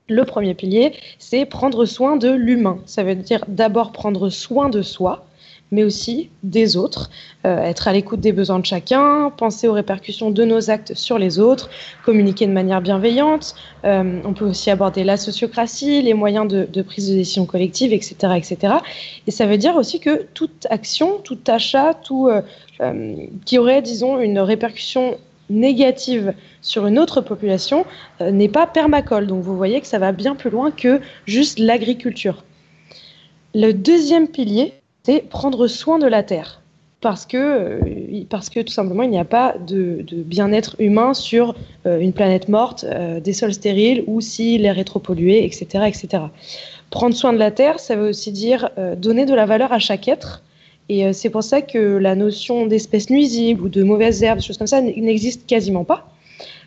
Le 0.08 0.24
premier 0.24 0.54
pilier, 0.54 0.94
c'est 1.18 1.44
prendre 1.44 1.84
soin 1.84 2.16
de 2.16 2.30
l'humain. 2.30 2.78
Ça 2.86 3.02
veut 3.02 3.14
dire 3.14 3.44
d'abord 3.46 3.92
prendre 3.92 4.30
soin 4.30 4.70
de 4.70 4.80
soi, 4.80 5.26
mais 5.70 5.84
aussi 5.84 6.30
des 6.42 6.76
autres, 6.76 7.10
euh, 7.46 7.58
être 7.58 7.88
à 7.88 7.92
l'écoute 7.92 8.20
des 8.20 8.32
besoins 8.32 8.58
de 8.58 8.64
chacun, 8.64 9.30
penser 9.36 9.68
aux 9.68 9.72
répercussions 9.72 10.30
de 10.30 10.44
nos 10.44 10.70
actes 10.70 10.94
sur 10.94 11.18
les 11.18 11.38
autres, 11.38 11.68
communiquer 12.04 12.46
de 12.46 12.52
manière 12.52 12.80
bienveillante. 12.80 13.54
Euh, 13.84 14.20
on 14.24 14.32
peut 14.32 14.46
aussi 14.46 14.70
aborder 14.70 15.04
la 15.04 15.16
sociocratie, 15.16 16.02
les 16.02 16.14
moyens 16.14 16.48
de, 16.48 16.82
prise 16.82 17.10
de 17.10 17.14
décision 17.14 17.44
collective, 17.44 17.92
etc., 17.92 18.16
etc. 18.36 18.74
Et 19.26 19.30
ça 19.30 19.46
veut 19.46 19.58
dire 19.58 19.76
aussi 19.76 20.00
que 20.00 20.26
toute 20.34 20.66
action, 20.70 21.18
tout 21.18 21.38
achat, 21.46 21.94
tout 21.94 22.28
euh, 22.28 23.14
qui 23.44 23.58
aurait, 23.58 23.82
disons, 23.82 24.18
une 24.18 24.38
répercussion 24.38 25.18
négative 25.50 26.34
sur 26.60 26.86
une 26.86 26.98
autre 26.98 27.22
population 27.22 27.86
n'est 28.20 28.50
pas 28.50 28.66
permacole. 28.66 29.26
Donc 29.26 29.42
vous 29.42 29.56
voyez 29.56 29.80
que 29.80 29.86
ça 29.86 29.98
va 29.98 30.12
bien 30.12 30.34
plus 30.34 30.50
loin 30.50 30.70
que 30.70 31.00
juste 31.26 31.58
l'agriculture. 31.58 32.44
Le 33.54 33.72
deuxième 33.72 34.28
pilier, 34.28 34.74
c'est 35.08 35.26
prendre 35.26 35.68
soin 35.68 35.98
de 35.98 36.06
la 36.06 36.22
terre. 36.22 36.60
Parce 37.00 37.24
que, 37.24 37.36
euh, 37.38 38.24
parce 38.28 38.50
que 38.50 38.60
tout 38.60 38.72
simplement, 38.72 39.04
il 39.04 39.08
n'y 39.08 39.18
a 39.18 39.24
pas 39.24 39.54
de, 39.56 40.04
bien-être 40.10 40.76
humain 40.78 41.14
sur 41.14 41.54
euh, 41.86 41.98
une 41.98 42.12
planète 42.12 42.50
morte, 42.50 42.84
euh, 42.84 43.18
des 43.18 43.32
sols 43.32 43.54
stériles 43.54 44.04
ou 44.06 44.20
si 44.20 44.58
l'air 44.58 44.78
est 44.78 44.84
trop 44.84 44.98
pollué, 44.98 45.46
etc., 45.46 45.84
etc. 45.86 46.24
Prendre 46.90 47.14
soin 47.14 47.32
de 47.32 47.38
la 47.38 47.50
terre, 47.50 47.80
ça 47.80 47.96
veut 47.96 48.10
aussi 48.10 48.32
dire 48.32 48.68
donner 48.96 49.24
de 49.24 49.34
la 49.34 49.46
valeur 49.46 49.72
à 49.72 49.78
chaque 49.78 50.08
être. 50.08 50.42
Et 50.90 51.12
c'est 51.12 51.30
pour 51.30 51.42
ça 51.42 51.60
que 51.62 51.78
la 51.78 52.14
notion 52.14 52.66
d'espèces 52.66 53.10
nuisibles 53.10 53.62
ou 53.62 53.68
de 53.68 53.82
mauvaises 53.82 54.22
herbes, 54.22 54.40
choses 54.40 54.56
comme 54.58 54.66
ça, 54.66 54.80
n'existe 54.80 55.46
quasiment 55.46 55.84
pas. 55.84 56.08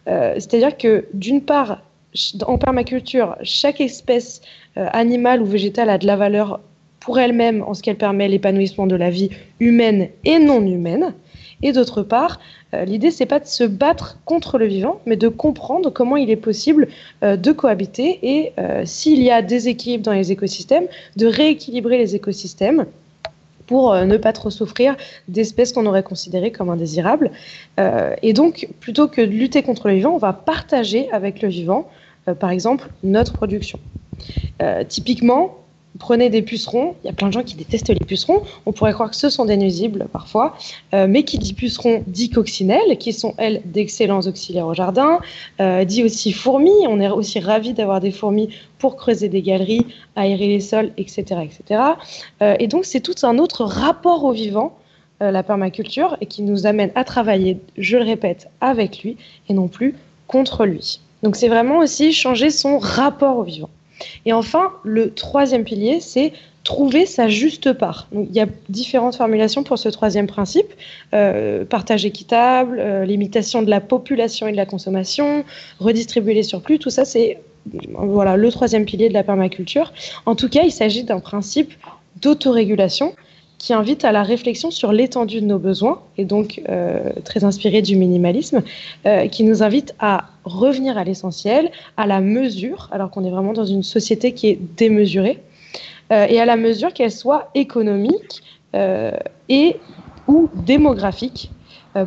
C'est-à-dire 0.05 0.77
que 0.77 1.05
d'une 1.15 1.41
part, 1.41 1.81
en 2.45 2.59
permaculture, 2.59 3.35
chaque 3.41 3.81
espèce 3.81 4.41
animale 4.75 5.41
ou 5.41 5.45
végétale 5.45 5.89
a 5.89 5.97
de 5.97 6.05
la 6.05 6.17
valeur 6.17 6.59
pour 7.01 7.19
elle-même 7.19 7.63
en 7.67 7.73
ce 7.73 7.81
qu'elle 7.81 7.97
permet 7.97 8.29
l'épanouissement 8.29 8.87
de 8.87 8.95
la 8.95 9.09
vie 9.09 9.29
humaine 9.59 10.07
et 10.23 10.39
non 10.39 10.65
humaine. 10.65 11.13
Et 11.63 11.73
d'autre 11.73 12.01
part, 12.01 12.39
euh, 12.73 12.85
l'idée 12.85 13.11
c'est 13.11 13.25
pas 13.25 13.39
de 13.39 13.45
se 13.45 13.63
battre 13.63 14.17
contre 14.25 14.57
le 14.57 14.65
vivant, 14.65 15.01
mais 15.05 15.15
de 15.15 15.27
comprendre 15.27 15.89
comment 15.89 16.15
il 16.15 16.29
est 16.29 16.35
possible 16.35 16.87
euh, 17.23 17.35
de 17.35 17.51
cohabiter 17.51 18.19
et 18.23 18.53
euh, 18.57 18.83
s'il 18.85 19.21
y 19.21 19.29
a 19.29 19.41
des 19.41 19.67
équilibres 19.67 20.03
dans 20.03 20.13
les 20.13 20.31
écosystèmes, 20.31 20.85
de 21.17 21.27
rééquilibrer 21.27 21.97
les 21.97 22.15
écosystèmes 22.15 22.85
pour 23.67 23.93
euh, 23.93 24.05
ne 24.05 24.17
pas 24.17 24.33
trop 24.33 24.49
souffrir 24.49 24.95
d'espèces 25.27 25.73
qu'on 25.73 25.85
aurait 25.85 26.03
considérées 26.03 26.51
comme 26.51 26.69
indésirables. 26.69 27.31
Et 28.21 28.33
donc, 28.33 28.67
plutôt 28.79 29.07
que 29.07 29.21
de 29.21 29.31
lutter 29.31 29.63
contre 29.63 29.87
le 29.87 29.95
vivant, 29.95 30.11
on 30.13 30.17
va 30.17 30.33
partager 30.33 31.09
avec 31.11 31.41
le 31.41 31.49
vivant, 31.49 31.89
par 32.39 32.51
exemple, 32.51 32.89
notre 33.03 33.33
production. 33.33 33.79
Typiquement, 34.87 35.60
prenez 35.99 36.29
des 36.29 36.41
pucerons, 36.41 36.95
il 37.03 37.07
y 37.07 37.09
a 37.09 37.13
plein 37.13 37.27
de 37.27 37.33
gens 37.33 37.43
qui 37.43 37.55
détestent 37.55 37.89
les 37.89 38.05
pucerons, 38.05 38.43
on 38.65 38.71
pourrait 38.71 38.93
croire 38.93 39.09
que 39.09 39.15
ce 39.15 39.29
sont 39.29 39.45
des 39.45 39.57
nuisibles 39.57 40.07
parfois, 40.11 40.55
euh, 40.93 41.07
mais 41.07 41.23
qui 41.23 41.37
dit 41.37 41.53
pucerons 41.53 42.03
dit 42.07 42.29
coccinelles, 42.29 42.97
qui 42.97 43.13
sont 43.13 43.33
elles 43.37 43.61
d'excellents 43.65 44.21
auxiliaires 44.21 44.67
au 44.67 44.73
jardin, 44.73 45.19
euh, 45.59 45.83
dit 45.85 46.03
aussi 46.03 46.31
fourmis, 46.31 46.87
on 46.87 46.99
est 46.99 47.09
aussi 47.09 47.39
ravis 47.39 47.73
d'avoir 47.73 47.99
des 47.99 48.11
fourmis 48.11 48.49
pour 48.79 48.95
creuser 48.95 49.29
des 49.29 49.41
galeries, 49.41 49.85
aérer 50.15 50.47
les 50.47 50.61
sols, 50.61 50.91
etc. 50.97 51.23
etc. 51.43 51.81
Euh, 52.41 52.55
et 52.59 52.67
donc 52.67 52.85
c'est 52.85 53.01
tout 53.01 53.15
un 53.23 53.37
autre 53.37 53.63
rapport 53.63 54.23
au 54.23 54.31
vivant, 54.31 54.77
la 55.19 55.43
permaculture, 55.43 56.17
et 56.19 56.25
qui 56.25 56.41
nous 56.41 56.65
amène 56.65 56.89
à 56.95 57.03
travailler, 57.03 57.59
je 57.77 57.95
le 57.95 58.03
répète, 58.03 58.49
avec 58.59 59.03
lui 59.03 59.17
et 59.49 59.53
non 59.53 59.67
plus 59.67 59.93
contre 60.25 60.65
lui. 60.65 60.99
Donc 61.21 61.35
c'est 61.35 61.47
vraiment 61.47 61.77
aussi 61.77 62.11
changer 62.11 62.49
son 62.49 62.79
rapport 62.79 63.37
au 63.37 63.43
vivant. 63.43 63.69
Et 64.25 64.33
enfin, 64.33 64.71
le 64.83 65.13
troisième 65.13 65.63
pilier, 65.63 65.99
c'est 65.99 66.33
trouver 66.63 67.05
sa 67.05 67.27
juste 67.27 67.73
part. 67.73 68.07
il 68.13 68.31
y 68.31 68.39
a 68.39 68.45
différentes 68.69 69.15
formulations 69.15 69.63
pour 69.63 69.79
ce 69.79 69.89
troisième 69.89 70.27
principe 70.27 70.67
euh, 71.13 71.65
partage 71.65 72.05
équitable, 72.05 72.77
euh, 72.79 73.03
limitation 73.03 73.63
de 73.63 73.69
la 73.69 73.81
population 73.81 74.47
et 74.47 74.51
de 74.51 74.57
la 74.57 74.67
consommation, 74.67 75.43
redistribuer 75.79 76.35
les 76.35 76.43
surplus. 76.43 76.77
Tout 76.77 76.91
ça, 76.91 77.03
c'est 77.03 77.39
voilà 77.93 78.37
le 78.37 78.51
troisième 78.51 78.85
pilier 78.85 79.09
de 79.09 79.13
la 79.13 79.23
permaculture. 79.23 79.91
En 80.25 80.35
tout 80.35 80.49
cas, 80.49 80.63
il 80.63 80.71
s'agit 80.71 81.03
d'un 81.03 81.19
principe 81.19 81.73
d'autorégulation 82.21 83.13
qui 83.61 83.73
invite 83.73 84.05
à 84.05 84.11
la 84.11 84.23
réflexion 84.23 84.71
sur 84.71 84.91
l'étendue 84.91 85.39
de 85.39 85.45
nos 85.45 85.59
besoins, 85.59 86.01
et 86.17 86.25
donc 86.25 86.59
euh, 86.67 87.11
très 87.23 87.43
inspiré 87.43 87.83
du 87.83 87.95
minimalisme, 87.95 88.63
euh, 89.05 89.27
qui 89.27 89.43
nous 89.43 89.61
invite 89.61 89.93
à 89.99 90.29
revenir 90.45 90.97
à 90.97 91.03
l'essentiel, 91.03 91.69
à 91.95 92.07
la 92.07 92.21
mesure, 92.21 92.89
alors 92.91 93.11
qu'on 93.11 93.23
est 93.23 93.29
vraiment 93.29 93.53
dans 93.53 93.65
une 93.65 93.83
société 93.83 94.33
qui 94.33 94.47
est 94.47 94.59
démesurée, 94.77 95.43
euh, 96.11 96.25
et 96.27 96.39
à 96.39 96.45
la 96.45 96.55
mesure 96.55 96.91
qu'elle 96.91 97.11
soit 97.11 97.51
économique 97.53 98.41
et 99.49 99.75
ou 100.27 100.49
démographique, 100.55 101.51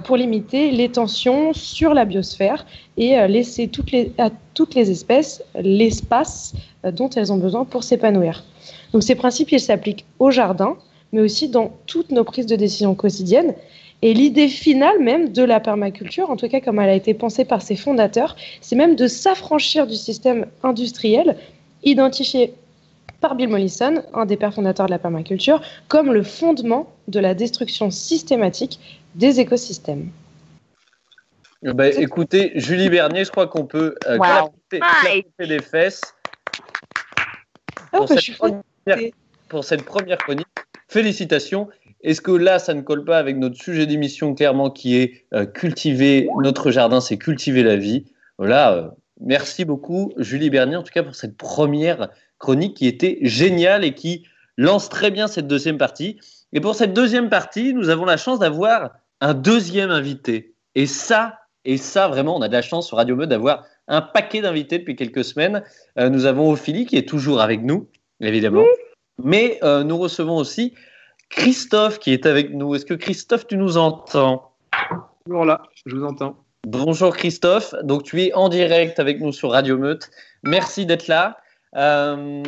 pour 0.05 0.16
limiter 0.16 0.70
les 0.70 0.88
tensions 0.88 1.52
sur 1.52 1.92
la 1.92 2.07
biosphère 2.07 2.64
et 2.96 3.16
laisser 3.28 3.68
toutes 3.68 3.92
les, 3.92 4.12
à 4.16 4.30
toutes 4.55 4.74
les 4.74 4.90
espèces 4.90 5.44
l'espace 5.61 6.55
dont 6.84 7.11
elles 7.11 7.30
ont 7.34 7.36
besoin 7.36 7.66
pour 7.66 7.84
s'épanouir. 7.84 8.44
Donc 8.94 9.02
ces 9.02 9.14
principes, 9.14 9.52
ils 9.52 9.61
s'appliquent 9.61 10.07
au 10.18 10.30
jardin, 10.30 10.78
mais 11.14 11.20
aussi 11.20 11.48
dans 11.48 11.72
toutes 11.86 12.10
nos 12.10 12.24
prises 12.24 12.46
de 12.46 12.56
décision 12.56 12.94
quotidiennes. 12.94 13.54
Et 14.02 14.12
l'idée 14.12 14.48
finale 14.48 14.98
même 14.98 15.32
de 15.32 15.44
la 15.44 15.60
permaculture, 15.60 16.28
en 16.28 16.36
tout 16.36 16.48
cas 16.48 16.60
comme 16.60 16.80
elle 16.80 16.90
a 16.90 16.94
été 16.94 17.14
pensée 17.14 17.44
par 17.44 17.62
ses 17.62 17.76
fondateurs, 17.76 18.36
c'est 18.60 18.76
même 18.76 18.96
de 18.96 19.06
s'affranchir 19.06 19.86
du 19.86 19.94
système 19.94 20.46
industriel 20.62 21.36
identifié 21.84 22.52
par 23.20 23.36
Bill 23.36 23.48
Mollison, 23.48 24.02
un 24.12 24.26
des 24.26 24.36
pères 24.36 24.52
fondateurs 24.52 24.86
de 24.86 24.90
la 24.90 24.98
permaculture, 24.98 25.62
comme 25.88 26.12
le 26.12 26.22
fondement 26.22 26.92
de 27.08 27.20
la 27.20 27.32
destruction 27.32 27.90
systématique 27.90 28.80
des 29.14 29.40
écosystèmes. 29.40 30.10
Bah, 31.62 31.88
écoutez, 31.88 32.52
Julie 32.56 32.90
Bernier, 32.90 33.24
je 33.24 33.30
crois 33.30 33.46
qu'on 33.46 33.64
peut 33.64 33.94
euh, 34.06 34.18
des 35.38 35.60
fesses 35.60 36.02
oh, 37.94 37.98
pour, 37.98 38.08
bah, 38.08 38.16
cette 38.18 38.36
première, 38.36 39.10
pour 39.48 39.64
cette 39.64 39.84
première 39.84 40.18
chronique. 40.18 40.46
Félicitations. 40.95 41.66
Est-ce 42.03 42.20
que 42.20 42.30
là, 42.30 42.61
ça 42.61 42.72
ne 42.72 42.80
colle 42.80 43.05
pas 43.05 43.18
avec 43.18 43.36
notre 43.36 43.57
sujet 43.61 43.84
d'émission 43.84 44.32
clairement 44.32 44.70
qui 44.70 44.95
est 44.95 45.24
euh, 45.34 45.45
cultiver 45.45 46.28
notre 46.40 46.70
jardin, 46.70 47.01
c'est 47.01 47.18
cultiver 47.18 47.64
la 47.64 47.74
vie? 47.74 48.05
Voilà. 48.38 48.74
Euh, 48.74 48.88
merci 49.20 49.64
beaucoup, 49.64 50.12
Julie 50.18 50.51
Bernier, 50.51 50.76
en 50.76 50.84
tout 50.84 50.92
cas 50.92 51.03
pour 51.03 51.16
cette 51.16 51.36
première 51.36 52.11
chronique 52.38 52.76
qui 52.76 52.86
était 52.86 53.18
géniale 53.22 53.84
et 53.84 53.92
qui 53.92 54.22
lance 54.57 54.88
très 54.88 55.11
bien 55.11 55.26
cette 55.26 55.49
deuxième 55.49 55.78
partie. 55.78 56.20
Et 56.53 56.61
pour 56.61 56.76
cette 56.76 56.92
deuxième 56.92 57.28
partie, 57.28 57.74
nous 57.74 57.88
avons 57.88 58.05
la 58.05 58.16
chance 58.16 58.38
d'avoir 58.38 58.92
un 59.20 59.34
deuxième 59.34 59.90
invité. 59.90 60.55
Et 60.76 60.86
ça, 60.86 61.40
et 61.64 61.76
ça, 61.76 62.07
vraiment, 62.07 62.36
on 62.36 62.40
a 62.40 62.47
de 62.47 62.53
la 62.53 62.62
chance 62.62 62.86
sur 62.86 62.99
Radio 62.99 63.16
Meude 63.16 63.30
d'avoir 63.30 63.64
un 63.88 64.01
paquet 64.01 64.42
d'invités 64.42 64.78
depuis 64.78 64.95
quelques 64.95 65.24
semaines. 65.24 65.64
Euh, 65.99 66.09
nous 66.09 66.24
avons 66.24 66.53
Ophélie 66.53 66.86
qui 66.86 66.97
est 66.97 67.09
toujours 67.09 67.40
avec 67.40 67.64
nous, 67.64 67.88
évidemment. 68.20 68.62
Mais 69.22 69.58
euh, 69.62 69.84
nous 69.84 69.96
recevons 69.96 70.36
aussi 70.36 70.74
Christophe 71.30 71.98
qui 71.98 72.12
est 72.12 72.26
avec 72.26 72.52
nous. 72.52 72.74
Est-ce 72.74 72.86
que 72.86 72.94
Christophe, 72.94 73.46
tu 73.46 73.56
nous 73.56 73.76
entends? 73.76 74.52
Bonjour 75.26 75.44
là, 75.44 75.62
je 75.86 75.94
vous 75.94 76.04
entends. 76.04 76.44
Bonjour 76.66 77.14
Christophe, 77.14 77.74
donc 77.82 78.04
tu 78.04 78.22
es 78.22 78.32
en 78.34 78.48
direct 78.48 78.98
avec 78.98 79.20
nous 79.20 79.32
sur 79.32 79.50
Radio 79.50 79.76
Meute. 79.76 80.10
Merci 80.42 80.86
d'être 80.86 81.08
là. 81.08 81.36
Euh, 81.76 82.42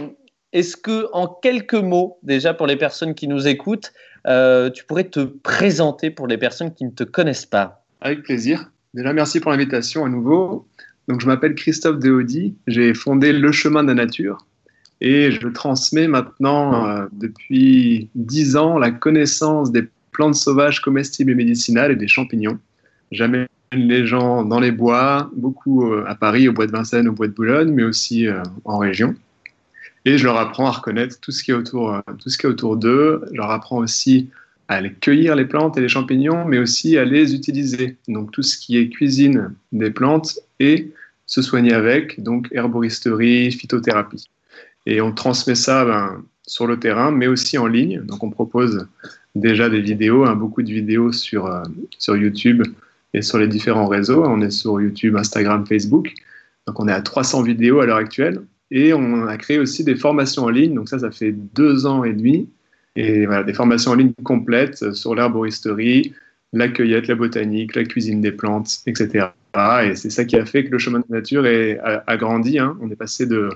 est-ce 0.53 0.77
que, 0.77 1.07
en 1.13 1.27
quelques 1.27 1.75
mots, 1.75 2.19
déjà 2.23 2.55
pour 2.55 2.67
les 2.67 2.77
personnes 2.77 3.15
qui 3.15 3.29
nous 3.29 3.47
écoutent, 3.47 3.93
euh, 4.27 4.71
tu 4.71 4.85
pourrais 4.85 5.05
te 5.05 5.21
présenter 5.21 6.11
pour 6.11 6.27
les 6.27 6.39
personnes 6.39 6.73
qui 6.73 6.85
ne 6.85 6.91
te 6.91 7.05
connaissent 7.05 7.47
pas? 7.47 7.85
Avec 8.01 8.23
plaisir. 8.23 8.71
Déjà, 8.95 9.13
merci 9.13 9.41
pour 9.41 9.51
l'invitation 9.51 10.05
à 10.05 10.09
nouveau. 10.09 10.67
Donc, 11.09 11.21
je 11.21 11.27
m'appelle 11.27 11.55
Christophe 11.55 11.99
Deaudy. 11.99 12.55
J'ai 12.67 12.95
fondé 12.95 13.33
Le 13.33 13.53
Chemin 13.53 13.83
de 13.83 13.89
la 13.89 13.95
Nature, 13.95 14.47
et 15.01 15.31
je 15.31 15.49
transmets 15.49 16.09
maintenant 16.09 16.87
euh, 16.87 17.07
depuis 17.13 18.09
dix 18.15 18.57
ans 18.57 18.79
la 18.79 18.91
connaissance 18.91 19.71
des 19.71 19.85
plantes 20.13 20.35
sauvages 20.35 20.81
comestibles 20.81 21.33
et 21.33 21.35
médicinales 21.35 21.93
et 21.93 21.97
des 21.97 22.09
champignons. 22.09 22.59
J'amène 23.13 23.47
les 23.73 24.07
gens 24.07 24.45
dans 24.45 24.61
les 24.61 24.71
bois, 24.71 25.31
beaucoup 25.37 25.93
euh, 25.93 26.05
à 26.07 26.15
Paris, 26.15 26.49
au 26.49 26.53
bois 26.53 26.67
de 26.67 26.73
Vincennes, 26.73 27.09
au 27.09 27.13
bois 27.13 27.27
de 27.27 27.33
Boulogne, 27.33 27.73
mais 27.73 27.83
aussi 27.83 28.27
euh, 28.27 28.43
en 28.65 28.79
région. 28.79 29.15
Et 30.05 30.19
je 30.19 30.25
leur 30.25 30.37
apprends 30.39 30.67
à 30.67 30.71
reconnaître 30.71 31.21
tout 31.21 31.33
ce 31.33 31.43
qui 31.43 31.51
est 31.51 31.55
autour, 31.55 32.01
tout 32.21 32.31
ce 32.31 32.39
qui 32.39 32.47
est 32.47 32.49
autour 32.49 32.77
d'eux. 32.77 33.23
Je 33.33 33.37
leur 33.37 33.51
apprends 33.51 33.79
aussi 33.79 34.31
à 34.69 34.81
les 34.81 34.93
cueillir 34.93 35.35
les 35.35 35.45
plantes 35.45 35.77
et 35.77 35.81
les 35.81 35.89
champignons, 35.89 36.45
mais 36.45 36.59
aussi 36.59 36.97
à 36.97 37.05
les 37.05 37.35
utiliser. 37.35 37.97
Donc 38.07 38.31
tout 38.31 38.43
ce 38.43 38.57
qui 38.57 38.79
est 38.79 38.89
cuisine 38.89 39.53
des 39.73 39.91
plantes 39.91 40.39
et 40.61 40.93
se 41.27 41.43
soigner 41.43 41.73
avec, 41.73 42.23
donc 42.23 42.49
herboristerie, 42.53 43.51
phytothérapie. 43.51 44.29
Et 44.87 45.01
on 45.01 45.13
transmet 45.13 45.55
ça 45.55 45.85
ben, 45.85 46.23
sur 46.47 46.67
le 46.67 46.79
terrain, 46.79 47.11
mais 47.11 47.27
aussi 47.27 47.59
en 47.59 47.67
ligne. 47.67 48.01
Donc 48.03 48.23
on 48.23 48.31
propose 48.31 48.87
déjà 49.35 49.69
des 49.69 49.81
vidéos, 49.81 50.25
hein, 50.25 50.35
beaucoup 50.35 50.63
de 50.63 50.71
vidéos 50.71 51.13
sur, 51.13 51.47
euh, 51.47 51.63
sur 51.99 52.17
YouTube 52.17 52.63
et 53.13 53.23
sur 53.23 53.39
les 53.39 53.49
différents 53.49 53.89
réseaux. 53.89 54.25
On 54.25 54.41
est 54.41 54.51
sur 54.51 54.81
YouTube, 54.81 55.17
Instagram, 55.17 55.67
Facebook. 55.67 56.13
Donc 56.67 56.81
on 56.81 56.89
est 56.89 56.93
à 56.93 57.03
300 57.03 57.43
vidéos 57.43 57.81
à 57.81 57.87
l'heure 57.87 57.97
actuelle. 57.97 58.41
Et 58.71 58.93
on 58.93 59.27
a 59.27 59.37
créé 59.37 59.59
aussi 59.59 59.85
des 59.85 59.95
formations 59.95 60.45
en 60.45 60.51
ligne. 60.51 60.75
Donc 60.75 60.89
ça, 60.89 60.99
ça 60.99 61.11
fait 61.11 61.33
deux 61.33 61.87
ans 61.87 62.05
et 62.05 62.13
demi. 62.13 62.49
Et 62.97 63.27
voilà, 63.27 63.45
des 63.45 63.53
formations 63.53 63.93
en 63.93 63.95
ligne 63.95 64.13
complètes 64.25 64.93
sur 64.93 65.15
l'herboristerie, 65.15 66.15
la 66.53 66.69
cueillette, 66.69 67.09
la 67.09 67.15
botanique, 67.15 67.77
la 67.77 67.85
cuisine 67.85 68.21
des 68.21 68.33
plantes, 68.33 68.79
etc. 68.87 69.29
Et 69.85 69.95
c'est 69.95 70.11
ça 70.11 70.25
qui 70.25 70.37
a 70.37 70.45
fait 70.45 70.65
que 70.65 70.71
le 70.71 70.79
chemin 70.79 70.99
de 70.99 71.05
nature 71.09 71.45
a, 71.85 72.17
grandi. 72.17 72.59
Hein. 72.59 72.77
On 72.81 72.91
est 72.91 72.97
passé 72.97 73.27
de 73.27 73.49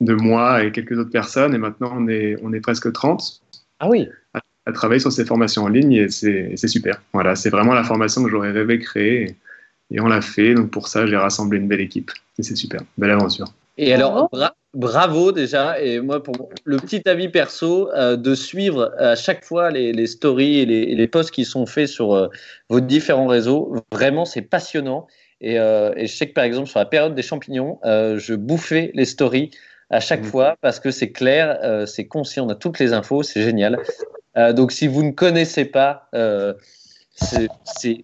de 0.00 0.14
moi 0.14 0.64
et 0.64 0.72
quelques 0.72 0.98
autres 0.98 1.10
personnes. 1.10 1.54
Et 1.54 1.58
maintenant, 1.58 1.92
on 1.94 2.08
est, 2.08 2.36
on 2.42 2.52
est 2.52 2.60
presque 2.60 2.92
30. 2.92 3.42
Ah 3.80 3.88
oui. 3.88 4.08
À, 4.34 4.40
travailler 4.72 5.00
sur 5.00 5.10
ces 5.10 5.24
formations 5.24 5.62
en 5.62 5.68
ligne 5.68 5.92
et 5.92 6.08
c'est 6.10 6.68
super. 6.68 7.00
Voilà, 7.14 7.34
c'est 7.36 7.48
vraiment 7.48 7.72
la 7.72 7.84
formation 7.84 8.22
que 8.22 8.28
j'aurais 8.28 8.50
rêvé 8.50 8.78
créer 8.78 9.36
et, 9.90 10.00
on 10.00 10.08
l'a 10.08 10.20
fait. 10.20 10.54
Donc 10.54 10.70
pour 10.70 10.88
ça, 10.88 11.06
j'ai 11.06 11.16
rassemblé 11.16 11.58
une 11.58 11.68
belle 11.68 11.80
équipe 11.80 12.10
et 12.38 12.42
c'est 12.42 12.56
super. 12.56 12.82
Belle 12.98 13.12
aventure. 13.12 13.46
Et 13.78 13.94
alors, 13.94 14.28
bravo 14.74 15.32
déjà. 15.32 15.80
Et 15.80 16.00
moi, 16.00 16.22
pour 16.22 16.50
le 16.64 16.76
petit 16.76 17.02
avis 17.08 17.28
perso, 17.28 17.90
euh, 17.92 18.16
de 18.16 18.34
suivre 18.34 18.92
à 18.98 19.14
chaque 19.14 19.44
fois 19.44 19.70
les, 19.70 20.06
stories 20.06 20.58
et 20.58 20.66
les, 20.66 21.08
posts 21.08 21.30
qui 21.30 21.44
sont 21.44 21.64
faits 21.64 21.88
sur 21.88 22.14
euh, 22.14 22.28
vos 22.68 22.80
différents 22.80 23.28
réseaux, 23.28 23.76
vraiment, 23.92 24.24
c'est 24.24 24.42
passionnant. 24.42 25.06
Et, 25.40 25.58
euh, 25.58 25.92
et, 25.96 26.08
je 26.08 26.16
sais 26.16 26.28
que 26.28 26.34
par 26.34 26.44
exemple, 26.44 26.68
sur 26.68 26.80
la 26.80 26.86
période 26.86 27.14
des 27.14 27.22
champignons, 27.22 27.78
je 27.84 28.34
bouffais 28.34 28.90
les 28.94 29.04
stories 29.04 29.50
à 29.90 30.00
chaque 30.00 30.22
mm. 30.22 30.26
fois 30.26 30.56
parce 30.60 30.80
que 30.80 30.90
c'est 30.90 31.10
clair, 31.10 31.58
euh, 31.62 31.86
c'est 31.86 32.06
concis, 32.06 32.40
on 32.40 32.48
a 32.48 32.54
toutes 32.54 32.78
les 32.78 32.92
infos, 32.92 33.22
c'est 33.22 33.42
génial. 33.42 33.78
Euh, 34.36 34.52
donc 34.52 34.72
si 34.72 34.86
vous 34.86 35.02
ne 35.02 35.12
connaissez 35.12 35.64
pas 35.64 36.08
euh, 36.14 36.54
ces, 37.14 38.02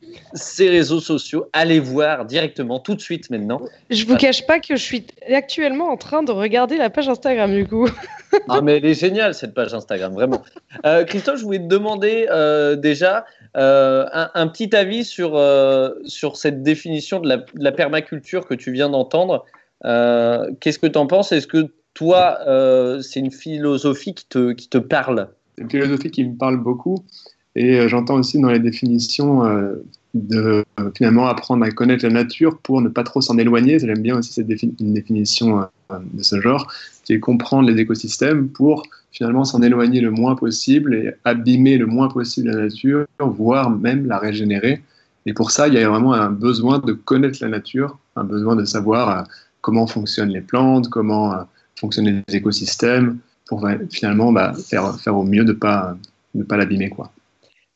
réseaux 0.58 1.00
sociaux, 1.00 1.46
allez 1.52 1.78
voir 1.78 2.24
directement 2.24 2.80
tout 2.80 2.94
de 2.94 3.00
suite 3.00 3.30
maintenant. 3.30 3.60
Je 3.90 4.04
vous 4.06 4.16
cache 4.16 4.44
pas 4.46 4.58
que 4.58 4.74
je 4.74 4.82
suis 4.82 5.06
actuellement 5.32 5.88
en 5.88 5.96
train 5.96 6.24
de 6.24 6.32
regarder 6.32 6.76
la 6.78 6.90
page 6.90 7.08
Instagram 7.08 7.54
du 7.54 7.66
coup. 7.66 7.88
ah 8.48 8.60
mais 8.60 8.78
elle 8.78 8.86
est 8.86 8.98
géniale 8.98 9.34
cette 9.34 9.54
page 9.54 9.72
Instagram, 9.74 10.14
vraiment. 10.14 10.42
Christophe, 11.06 11.38
je 11.38 11.44
voulais 11.44 11.60
te 11.60 11.68
demander 11.68 12.26
déjà 12.78 13.24
un, 13.54 14.48
petit 14.48 14.74
avis 14.74 15.04
sur, 15.04 15.40
sur 16.06 16.36
cette 16.36 16.64
définition 16.64 17.20
de 17.20 17.28
la, 17.28 17.36
de 17.36 17.44
la 17.54 17.70
permaculture 17.70 18.48
que 18.48 18.54
tu 18.54 18.72
viens 18.72 18.88
d'entendre. 18.88 19.44
Euh, 19.84 20.50
qu'est-ce 20.60 20.78
que 20.78 20.86
tu 20.86 20.98
en 20.98 21.06
penses? 21.06 21.32
Est-ce 21.32 21.46
que 21.46 21.72
toi, 21.94 22.38
euh, 22.46 23.00
c'est 23.00 23.20
une 23.20 23.30
philosophie 23.30 24.14
qui 24.14 24.26
te, 24.26 24.52
qui 24.52 24.68
te 24.68 24.78
parle? 24.78 25.28
C'est 25.56 25.62
une 25.62 25.70
philosophie 25.70 26.10
qui 26.10 26.24
me 26.24 26.36
parle 26.36 26.58
beaucoup. 26.58 27.04
Et 27.54 27.78
euh, 27.78 27.88
j'entends 27.88 28.16
aussi 28.16 28.40
dans 28.40 28.50
les 28.50 28.58
définitions 28.58 29.42
de 30.14 30.64
finalement 30.96 31.26
apprendre 31.26 31.64
à 31.64 31.70
connaître 31.70 32.04
la 32.04 32.12
nature 32.12 32.58
pour 32.58 32.80
ne 32.80 32.88
pas 32.88 33.02
trop 33.02 33.20
s'en 33.20 33.38
éloigner. 33.38 33.78
J'aime 33.78 34.00
bien 34.00 34.18
aussi 34.18 34.32
cette 34.32 34.46
définition 34.46 35.66
de 35.90 36.22
ce 36.22 36.40
genre, 36.40 36.72
qui 37.04 37.12
est 37.12 37.20
comprendre 37.20 37.68
les 37.68 37.80
écosystèmes 37.80 38.48
pour 38.48 38.84
finalement 39.12 39.44
s'en 39.44 39.62
éloigner 39.62 40.00
le 40.00 40.10
moins 40.10 40.34
possible 40.34 40.94
et 40.94 41.12
abîmer 41.24 41.78
le 41.78 41.86
moins 41.86 42.08
possible 42.08 42.50
la 42.50 42.62
nature, 42.62 43.06
voire 43.20 43.70
même 43.70 44.06
la 44.06 44.18
régénérer. 44.18 44.82
Et 45.26 45.32
pour 45.32 45.50
ça, 45.50 45.68
il 45.68 45.74
y 45.74 45.78
a 45.78 45.88
vraiment 45.88 46.12
un 46.12 46.30
besoin 46.30 46.80
de 46.80 46.92
connaître 46.92 47.38
la 47.40 47.48
nature, 47.48 47.98
un 48.16 48.24
besoin 48.24 48.56
de 48.56 48.64
savoir 48.64 49.26
comment 49.64 49.86
fonctionnent 49.86 50.28
les 50.28 50.42
plantes, 50.42 50.90
comment 50.90 51.32
euh, 51.32 51.42
fonctionnent 51.80 52.22
les 52.28 52.36
écosystèmes, 52.36 53.18
pour 53.46 53.66
finalement 53.90 54.30
bah, 54.30 54.52
faire, 54.68 54.94
au 55.06 55.22
mieux 55.22 55.42
de 55.44 55.52
ne 55.52 55.58
pas, 55.58 55.96
pas 56.46 56.58
l'abîmer. 56.58 56.90
quoi. 56.90 57.10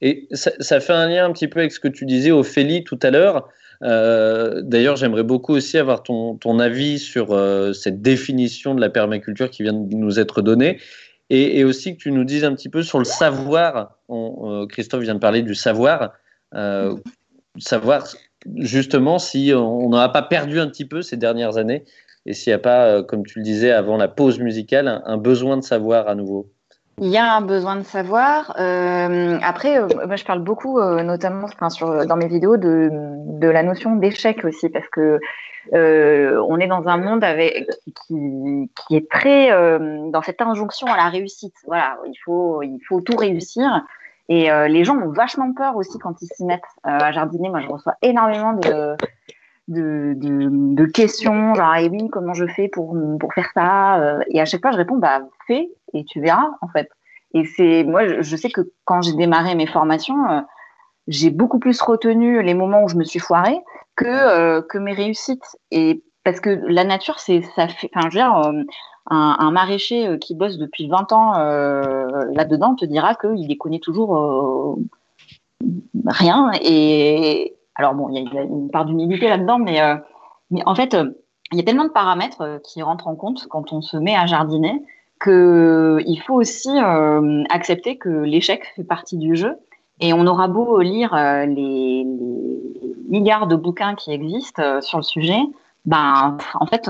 Et 0.03 0.29
ça, 0.33 0.81
fait 0.81 0.93
un 0.93 1.09
lien 1.09 1.25
un 1.25 1.33
petit 1.33 1.49
peu 1.49 1.61
avec 1.61 1.73
ce 1.73 1.81
que 1.81 1.89
tu 1.89 2.05
disais, 2.05 2.31
Ophélie, 2.31 2.85
tout 2.85 2.99
à 3.03 3.11
l'heure. 3.11 3.49
D'ailleurs, 3.81 4.97
j'aimerais 4.97 5.23
beaucoup 5.25 5.55
aussi 5.55 5.79
avoir 5.79 6.03
ton, 6.03 6.59
avis 6.59 6.99
sur 6.99 7.29
cette 7.75 8.01
définition 8.01 8.75
de 8.75 8.81
la 8.81 8.91
permaculture 8.91 9.51
qui 9.51 9.63
vient 9.63 9.73
de 9.73 9.95
nous 9.95 10.21
être 10.21 10.41
donnée. 10.41 10.79
Et, 11.31 11.65
aussi 11.65 11.97
que 11.97 12.03
tu 12.03 12.13
nous 12.13 12.25
dises 12.25 12.45
un 12.45 12.55
petit 12.55 12.69
peu 12.69 12.83
sur 12.83 12.99
le 12.99 13.05
savoir. 13.05 13.99
Christophe 14.69 15.03
vient 15.03 15.15
de 15.15 15.21
parler 15.21 15.43
du 15.43 15.55
savoir. 15.55 16.13
savoir 17.59 18.07
justement 18.57 19.19
si 19.19 19.53
on 19.55 19.89
n'aura 19.89 20.13
pas 20.13 20.23
perdu 20.23 20.61
un 20.61 20.69
petit 20.69 20.85
peu 20.85 21.03
ces 21.03 21.17
dernières 21.17 21.57
années 21.57 21.85
et 22.29 22.35
s'il 22.35 22.51
n'y 22.51 22.57
a 22.57 22.59
pas, 22.59 22.87
euh, 22.87 23.03
comme 23.03 23.25
tu 23.25 23.39
le 23.39 23.43
disais 23.45 23.73
avant 23.73 23.97
la 23.97 24.07
pause 24.07 24.39
musicale, 24.39 25.03
un, 25.05 25.17
besoin 25.17 25.57
de 25.57 25.63
savoir 25.63 26.09
à 26.09 26.15
nouveau. 26.15 26.51
Il 27.01 27.09
y 27.09 27.17
a 27.17 27.35
un 27.35 27.41
besoin 27.41 27.77
de 27.77 27.85
savoir. 27.85 28.55
Euh, 28.61 29.39
après, 29.43 29.79
euh, 29.79 29.89
moi, 30.07 30.17
je 30.17 30.25
parle 30.25 30.41
beaucoup, 30.41 30.79
notamment 30.81 31.47
dans 32.07 32.17
mes 32.17 32.29
vidéos, 32.29 32.59
de, 32.59 32.91
la 33.41 33.63
notion 33.63 33.97
d'échec 33.97 34.45
aussi, 34.45 34.69
parce 34.69 34.89
que 34.89 35.21
on 35.73 36.59
est 36.59 36.67
dans 36.67 36.87
un 36.89 36.99
monde 36.99 37.25
qui, 37.85 38.71
qui 38.77 38.97
est 38.97 39.09
très 39.11 39.51
dans 40.11 40.23
cette 40.23 40.43
injonction 40.43 40.87
à 40.89 40.97
la 40.97 41.09
réussite. 41.09 41.55
Voilà, 41.67 41.97
il 42.07 42.19
faut, 42.25 42.63
il 42.63 42.81
faut 42.87 43.01
tout 43.01 43.17
réussir. 43.17 43.83
Et 44.29 44.51
les 44.69 44.85
gens 44.85 44.97
ont 44.97 45.11
vachement 45.11 45.55
peur 45.55 45.77
aussi 45.77 45.99
quand 45.99 46.21
ils 46.21 46.27
s'y 46.27 46.45
mettent 46.45 46.61
à 46.83 47.13
jardiner. 47.13 47.49
Moi, 47.49 47.61
je 47.61 47.69
reçois 47.69 47.95
énormément 48.03 48.53
de, 48.53 48.95
de, 49.69 50.15
de, 50.17 50.87
questions, 50.87 51.55
genre, 51.55 51.77
et 51.77 51.91
eh 51.93 52.09
comment 52.09 52.35
je 52.35 52.47
fais 52.47 52.69
pour, 52.69 52.97
pour 53.21 53.33
faire 53.35 53.51
ça 53.55 54.01
euh, 54.01 54.21
Et 54.29 54.41
à 54.41 54.45
chaque 54.45 54.63
fois, 54.63 54.73
je 54.73 54.79
réponds, 54.79 54.97
bah, 54.97 55.21
fais 55.47 55.69
et 55.93 56.05
tu 56.05 56.21
verras, 56.21 56.51
en 56.63 56.69
fait. 56.69 56.89
Et 57.35 57.45
c'est, 57.45 57.85
moi, 57.85 58.23
je, 58.23 58.37
sais 58.37 58.49
que 58.49 58.63
quand 58.85 59.03
j'ai 59.03 59.13
démarré 59.13 59.55
mes 59.55 59.67
formations, 59.67 60.31
euh, 60.31 60.41
j'ai 61.07 61.31
beaucoup 61.31 61.59
plus 61.59 61.81
retenu 61.83 62.43
les 62.43 62.55
moments 62.55 62.85
où 62.85 62.89
je 62.89 62.97
me 62.97 63.05
suis 63.05 63.19
foirée 63.19 63.59
que, 63.97 64.07
euh, 64.07 64.63
que 64.63 64.79
mes 64.79 64.95
réussites. 64.95 65.57
Et 65.71 66.03
parce 66.25 66.41
que 66.41 66.51
la 66.67 66.85
nature, 66.85 67.19
c'est, 67.19 67.43
ça 67.55 67.69
fait, 67.69 67.91
enfin, 67.95 68.09
je 68.11 68.19
veux 68.19 68.23
dire, 68.23 68.65
un, 69.11 69.51
maraîcher 69.51 70.19
qui 70.19 70.35
bosse 70.35 70.59
depuis 70.59 70.89
20 70.89 71.13
ans 71.13 71.33
là-dedans 72.33 72.75
te 72.75 72.85
dira 72.85 73.15
qu'il 73.15 73.47
les 73.47 73.57
connaît 73.57 73.79
toujours 73.79 74.79
rien. 76.07 76.51
Et, 76.63 77.57
alors 77.75 77.95
bon, 77.95 78.09
il 78.11 78.33
y, 78.33 78.39
a 78.39 78.43
une 78.43 78.71
part 78.71 78.85
d'humilité 78.85 79.29
là-dedans, 79.29 79.59
mais, 79.59 79.81
euh, 79.81 79.97
en 80.67 80.75
fait, 80.75 80.95
euh, 80.95 81.11
il 81.53 81.59
y 81.59 81.61
a 81.61 81.65
tellement 81.65 81.85
de 81.85 81.91
paramètres 81.91 82.43
euh, 82.43 82.59
qui 82.59 82.83
rentrent 82.83 83.09
en 83.09 83.15
compte 83.15 83.47
quand 83.49 83.73
on 83.73 83.81
se 83.81 83.97
met 83.97 84.17
à 84.17 84.27
jardiner 84.27 84.83
qu'il 85.23 86.21
faut 86.25 86.35
aussi 86.35 86.71
accepter 87.51 87.97
que 87.97 88.09
l'échec 88.09 88.65
fait 88.77 88.85
partie 88.85 89.17
du 89.17 89.35
jeu. 89.35 89.57
Et 89.99 90.13
on 90.13 90.29
aura 90.29 90.47
beau 90.47 90.81
lire 90.81 91.13
les, 91.45 92.07
milliards 93.09 93.49
de 93.49 93.57
bouquins 93.57 93.97
qui 93.97 94.13
existent 94.13 94.81
sur 94.81 94.99
le 94.99 95.03
sujet, 95.03 95.41
ben 95.87 96.37
en 96.55 96.67
fait, 96.67 96.89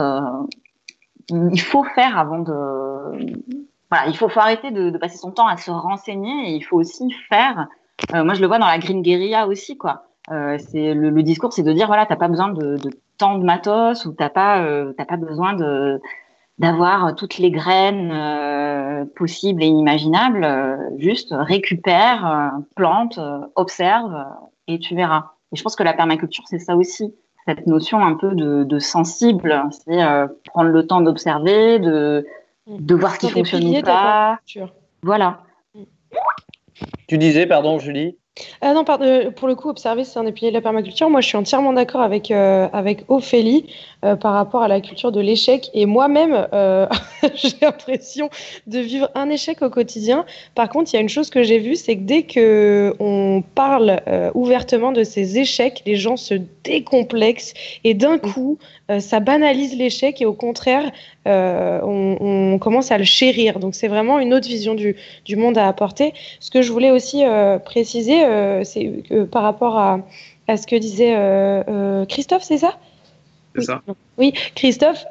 il 1.31 1.61
faut 1.61 1.85
faire 1.85 2.19
avant 2.19 2.41
de. 2.41 2.53
Voilà, 3.91 4.07
il 4.09 4.17
faut, 4.17 4.29
arrêter 4.37 4.71
de, 4.71 4.91
de, 4.91 4.99
passer 4.99 5.17
son 5.17 5.31
temps 5.31 5.47
à 5.47 5.57
se 5.57 5.71
renseigner 5.71 6.51
et 6.51 6.57
il 6.57 6.63
faut 6.63 6.77
aussi 6.77 7.11
faire. 7.29 7.69
moi, 8.13 8.35
je 8.35 8.41
le 8.41 8.47
vois 8.47 8.59
dans 8.59 8.67
la 8.67 8.79
Green 8.79 9.03
Guerilla 9.03 9.47
aussi, 9.47 9.79
quoi. 9.79 10.05
Euh, 10.31 10.59
c'est 10.59 10.93
le, 10.93 11.09
le, 11.09 11.23
discours, 11.23 11.55
c'est 11.55 11.63
de 11.63 11.73
dire 11.73 11.87
voilà, 11.87 12.05
t'as 12.05 12.17
pas 12.17 12.29
besoin 12.29 12.49
de, 12.49 12.77
de, 12.77 12.91
tant 13.17 13.39
de 13.39 13.45
matos 13.45 14.05
ou 14.05 14.13
t'as 14.13 14.29
pas, 14.29 14.63
euh, 14.63 14.93
t'as 14.97 15.07
pas 15.07 15.17
besoin 15.17 15.55
de 15.55 16.03
d'avoir 16.59 17.15
toutes 17.15 17.39
les 17.39 17.51
graines 17.51 18.11
euh, 18.13 19.05
possibles 19.17 19.63
et 19.63 19.67
inimaginables. 19.67 20.45
Euh, 20.45 20.77
juste 20.99 21.29
récupère, 21.33 22.27
euh, 22.27 22.61
plante, 22.75 23.19
observe 23.55 24.27
et 24.67 24.79
tu 24.79 24.95
verras. 24.95 25.33
Et 25.53 25.57
je 25.57 25.63
pense 25.63 25.77
que 25.77 25.83
la 25.83 25.95
permaculture, 25.95 26.45
c'est 26.49 26.59
ça 26.59 26.77
aussi, 26.77 27.15
cette 27.49 27.67
notion 27.67 28.05
un 28.05 28.15
peu 28.15 28.35
de, 28.35 28.65
de 28.65 28.79
sensible, 28.79 29.63
c'est 29.71 29.99
prendre 30.45 30.69
le 30.69 30.87
temps 30.87 31.01
d'observer, 31.01 31.79
de 31.79 32.27
de 32.69 32.95
voir 32.95 33.15
ce 33.15 33.21
qui 33.21 33.31
fonctionne 33.31 33.67
ou 33.67 33.81
pas. 33.81 34.39
Voilà. 35.03 35.41
Tu 37.07 37.19
disais, 37.19 37.47
pardon, 37.47 37.79
Julie 37.79 38.19
ah 38.61 38.73
non, 38.73 38.85
euh, 39.01 39.31
pour 39.31 39.49
le 39.49 39.55
coup, 39.55 39.69
observer, 39.69 40.05
c'est 40.05 40.19
un 40.19 40.25
des 40.25 40.33
piliers 40.33 40.51
de 40.51 40.57
la 40.57 40.61
permaculture. 40.61 41.11
Moi, 41.11 41.21
je 41.21 41.29
suis 41.29 41.37
entièrement 41.37 41.73
d'accord 41.73 42.01
avec, 42.01 42.31
euh, 42.31 42.69
avec 42.73 43.05
Ophélie 43.09 43.67
euh, 44.05 44.17
par 44.17 44.35
rapport 44.35 44.63
à 44.63 44.69
la 44.69 44.81
culture 44.81 45.13
de 45.13 45.21
l'échec. 45.21 45.71
Et 45.75 45.87
moi-même, 45.87 46.47
j'ai 47.35 47.55
l'impression 47.63 48.31
de 48.67 48.79
vivre 48.79 49.11
un 49.15 49.29
échec 49.31 49.63
au 49.63 49.71
quotidien. 49.71 50.25
Par 50.55 50.69
contre, 50.69 50.93
il 50.93 50.97
y 50.97 50.99
a 50.99 51.03
une 51.03 51.09
chose 51.09 51.31
que 51.31 51.43
j'ai 51.43 51.59
vue, 51.59 51.77
c'est 51.77 51.97
que 51.97 52.03
dès 52.03 52.23
qu'on 52.23 53.43
parle 53.55 54.01
ouvertement 54.35 54.93
de 54.93 55.05
ces 55.05 55.39
échecs, 55.39 55.83
les 55.87 55.97
gens 55.97 56.17
se 56.17 56.35
décomplexent 56.65 57.55
et 57.85 57.95
d'un 57.95 58.19
coup, 58.19 58.59
ça 59.01 59.21
banalise 59.21 59.77
l'échec 59.77 60.23
et 60.23 60.27
au 60.27 60.33
contraire, 60.33 60.91
on, 61.27 62.17
on, 62.21 62.59
commence 62.59 62.91
à 62.91 62.99
le 62.99 63.05
chérir. 63.05 63.59
Donc, 63.59 63.75
c'est 63.75 63.89
vraiment 63.89 64.19
une 64.19 64.33
autre 64.33 64.49
vision 64.49 64.75
du, 64.75 64.97
du, 65.25 65.37
monde 65.37 65.59
à 65.59 65.69
apporter. 65.69 66.15
Ce 66.41 66.51
que 66.51 66.63
je 66.63 66.73
voulais 66.73 66.91
aussi 66.91 67.23
préciser, 67.65 68.25
euh, 68.25 68.65
c'est 68.65 69.03
par 69.31 69.43
rapport 69.43 69.79
à, 69.79 70.01
ce 70.49 70.67
que 70.67 70.77
disait 70.77 71.15
euh, 71.15 71.63
euh, 71.69 72.07
Christophe, 72.07 72.43
c'est 72.43 72.59
ça? 72.59 72.79
C'est 73.55 73.63
ça. 73.63 73.83
Oui, 74.19 74.33
Christophe, 74.55 75.05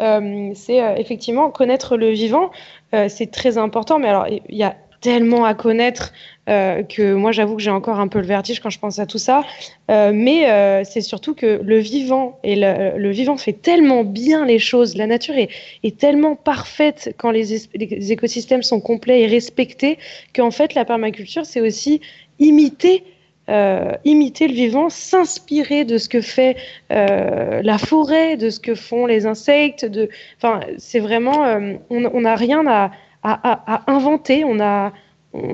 c'est 0.55 0.99
effectivement 0.99 1.49
connaître 1.49 1.97
le 1.97 2.09
vivant, 2.09 2.51
c'est 2.91 3.31
très 3.31 3.57
important. 3.57 3.99
Mais 3.99 4.07
alors, 4.07 4.27
il 4.27 4.55
y 4.55 4.63
a 4.63 4.75
tellement 5.01 5.43
à 5.43 5.53
connaître 5.53 6.13
que 6.47 7.13
moi, 7.13 7.31
j'avoue 7.31 7.57
que 7.57 7.61
j'ai 7.61 7.71
encore 7.71 7.99
un 7.99 8.07
peu 8.07 8.19
le 8.19 8.25
vertige 8.25 8.61
quand 8.61 8.69
je 8.69 8.79
pense 8.79 8.99
à 8.99 9.05
tout 9.05 9.17
ça. 9.17 9.43
mais 9.89 10.83
c'est 10.85 11.01
surtout 11.01 11.35
que 11.35 11.59
le 11.63 11.77
vivant 11.77 12.39
et 12.43 12.55
le, 12.55 13.09
vivant 13.11 13.37
fait 13.37 13.53
tellement 13.53 14.03
bien 14.03 14.45
les 14.45 14.59
choses. 14.59 14.95
La 14.95 15.07
nature 15.07 15.35
est, 15.37 15.97
tellement 15.97 16.35
parfaite 16.35 17.13
quand 17.17 17.31
les, 17.31 18.11
écosystèmes 18.11 18.63
sont 18.63 18.79
complets 18.79 19.21
et 19.21 19.27
respectés 19.27 19.97
qu'en 20.33 20.51
fait, 20.51 20.73
la 20.73 20.85
permaculture, 20.85 21.45
c'est 21.45 21.61
aussi 21.61 22.01
imiter 22.39 23.03
euh, 23.49 23.93
imiter 24.03 24.49
le 24.49 24.53
vivant, 24.53 24.89
s'inspirer 24.89 25.85
de 25.85 25.97
ce 25.97 26.09
que 26.09 26.19
fait 26.19 26.57
euh, 26.91 27.61
la 27.63 27.77
forêt, 27.77 28.35
de 28.35 28.49
ce 28.49 28.59
que 28.59 28.75
font 28.75 29.05
les 29.05 29.25
insectes. 29.25 29.89
Enfin, 30.35 30.59
c'est 30.77 30.99
vraiment, 30.99 31.45
euh, 31.45 31.75
on 31.89 32.21
n'a 32.21 32.35
rien 32.35 32.67
à, 32.67 32.91
à, 33.23 33.89
inventer, 33.89 34.43
on 34.43 34.59
a, 34.59 34.91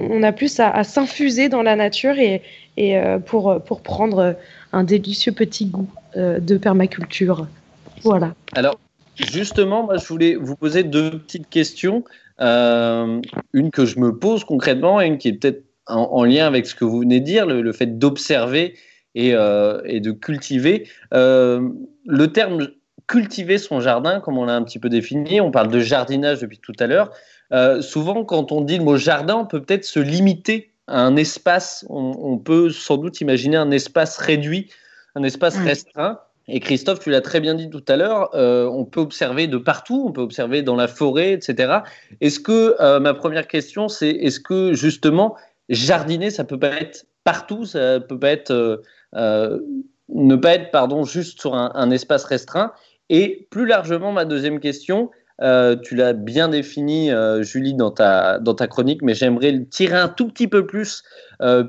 on 0.10 0.24
a 0.24 0.32
plus 0.32 0.60
à, 0.60 0.84
s'infuser 0.84 1.50
dans 1.50 1.62
la 1.62 1.76
nature 1.76 2.18
et, 2.18 2.42
et 2.78 2.96
pour, 3.26 3.62
pour 3.64 3.82
prendre 3.82 4.36
un 4.72 4.84
délicieux 4.84 5.32
petit 5.32 5.66
goût 5.66 5.88
de 6.16 6.58
permaculture. 6.58 7.48
Voilà. 8.04 8.34
Alors, 8.56 8.80
justement, 9.16 9.84
moi, 9.84 9.98
je 9.98 10.08
voulais 10.08 10.36
vous 10.36 10.56
poser 10.56 10.84
deux 10.84 11.12
petites 11.20 11.50
questions. 11.50 12.04
une 12.40 13.72
que 13.72 13.86
je 13.86 14.00
me 14.00 14.18
pose 14.18 14.44
concrètement 14.44 15.02
et 15.02 15.08
une 15.08 15.18
qui 15.18 15.30
est 15.30 15.34
peut-être 15.34 15.64
en, 15.88 16.24
lien 16.24 16.46
avec 16.46 16.66
ce 16.66 16.76
que 16.76 16.86
vous 16.86 17.00
venez 17.00 17.20
de 17.20 17.26
dire, 17.26 17.46
le, 17.46 17.72
fait 17.74 17.98
d'observer 17.98 18.76
et, 19.16 19.34
euh, 19.34 19.82
de 20.00 20.12
cultiver. 20.12 20.88
Euh, 21.14 21.70
le 22.06 22.32
terme 22.32 22.68
cultiver 23.08 23.58
son 23.58 23.82
jardin, 23.82 24.20
comme 24.20 24.38
on 24.38 24.46
l'a 24.46 24.56
un 24.56 24.64
petit 24.64 24.80
peu 24.80 24.90
défini, 24.90 25.42
on 25.42 25.52
parle 25.52 25.70
de 25.70 25.80
jardinage 25.80 26.40
depuis 26.40 26.60
tout 26.60 26.74
à 26.80 26.88
l'heure. 26.88 27.12
Euh, 27.54 27.82
souvent, 27.82 28.26
quand 28.26 28.52
on 28.52 28.62
dit 28.62 28.78
le 28.78 28.84
mot 28.84 28.98
jardin, 28.98 29.36
on 29.36 29.46
peut 29.46 29.62
peut-être 29.62 29.86
se 29.86 30.00
limiter 30.00 30.72
à 30.88 31.02
un 31.02 31.16
espace. 31.16 31.86
On, 31.90 32.38
peut 32.38 32.70
sans 32.70 32.98
doute 32.98 33.22
imaginer 33.22 33.58
un 33.58 33.72
espace 33.72 34.18
réduit, 34.18 34.70
un 35.16 35.24
espace 35.24 35.58
restreint. 35.58 36.20
Et 36.50 36.60
Christophe, 36.60 37.00
tu 37.00 37.10
l'as 37.10 37.22
très 37.22 37.40
bien 37.40 37.54
dit 37.54 37.70
tout 37.70 37.84
à 37.88 37.96
l'heure, 37.96 38.32
on 38.34 38.84
peut 38.84 39.00
observer 39.00 39.48
de 39.48 39.58
partout, 39.58 40.04
on 40.06 40.12
peut 40.12 40.22
observer 40.22 40.62
dans 40.62 40.76
la 40.76 40.90
forêt, 40.90 41.32
etc. 41.32 41.80
Est-ce 42.20 42.42
que, 42.42 43.00
ma 43.00 43.14
première 43.14 43.48
question, 43.48 43.88
c'est 43.88 44.10
est-ce 44.10 44.42
que 44.42 44.74
justement, 44.74 45.38
jardiner, 45.70 46.30
ça 46.30 46.44
peut 46.44 46.60
pas 46.60 46.82
être 46.82 47.06
partout, 47.24 47.66
ça 47.66 48.00
peut 48.00 48.20
pas 48.20 48.30
être 48.30 48.52
euh, 48.52 48.78
euh, 49.16 49.60
ne 50.10 50.36
pas 50.36 50.56
être 50.56 50.72
pardon 50.72 51.04
juste 51.04 51.40
sur 51.40 51.56
un, 51.56 51.92
espace 51.92 52.26
restreint? 52.26 52.74
Et 53.10 53.48
plus 53.50 53.66
largement, 53.66 54.12
ma 54.12 54.26
deuxième 54.26 54.60
question, 54.60 55.12
euh, 55.42 55.76
tu 55.76 55.96
l'as 55.96 56.14
bien 56.14 56.50
défini, 56.50 57.10
Julie, 57.42 57.74
dans 57.74 57.92
ta, 57.92 58.40
dans 58.40 58.54
ta 58.54 58.68
chronique, 58.68 59.02
mais 59.02 59.14
j'aimerais 59.14 59.52
le 59.52 59.68
tirer 59.68 59.98
un 59.98 60.10
tout 60.10 60.28
petit 60.28 60.48
peu 60.48 60.66
plus 60.66 61.04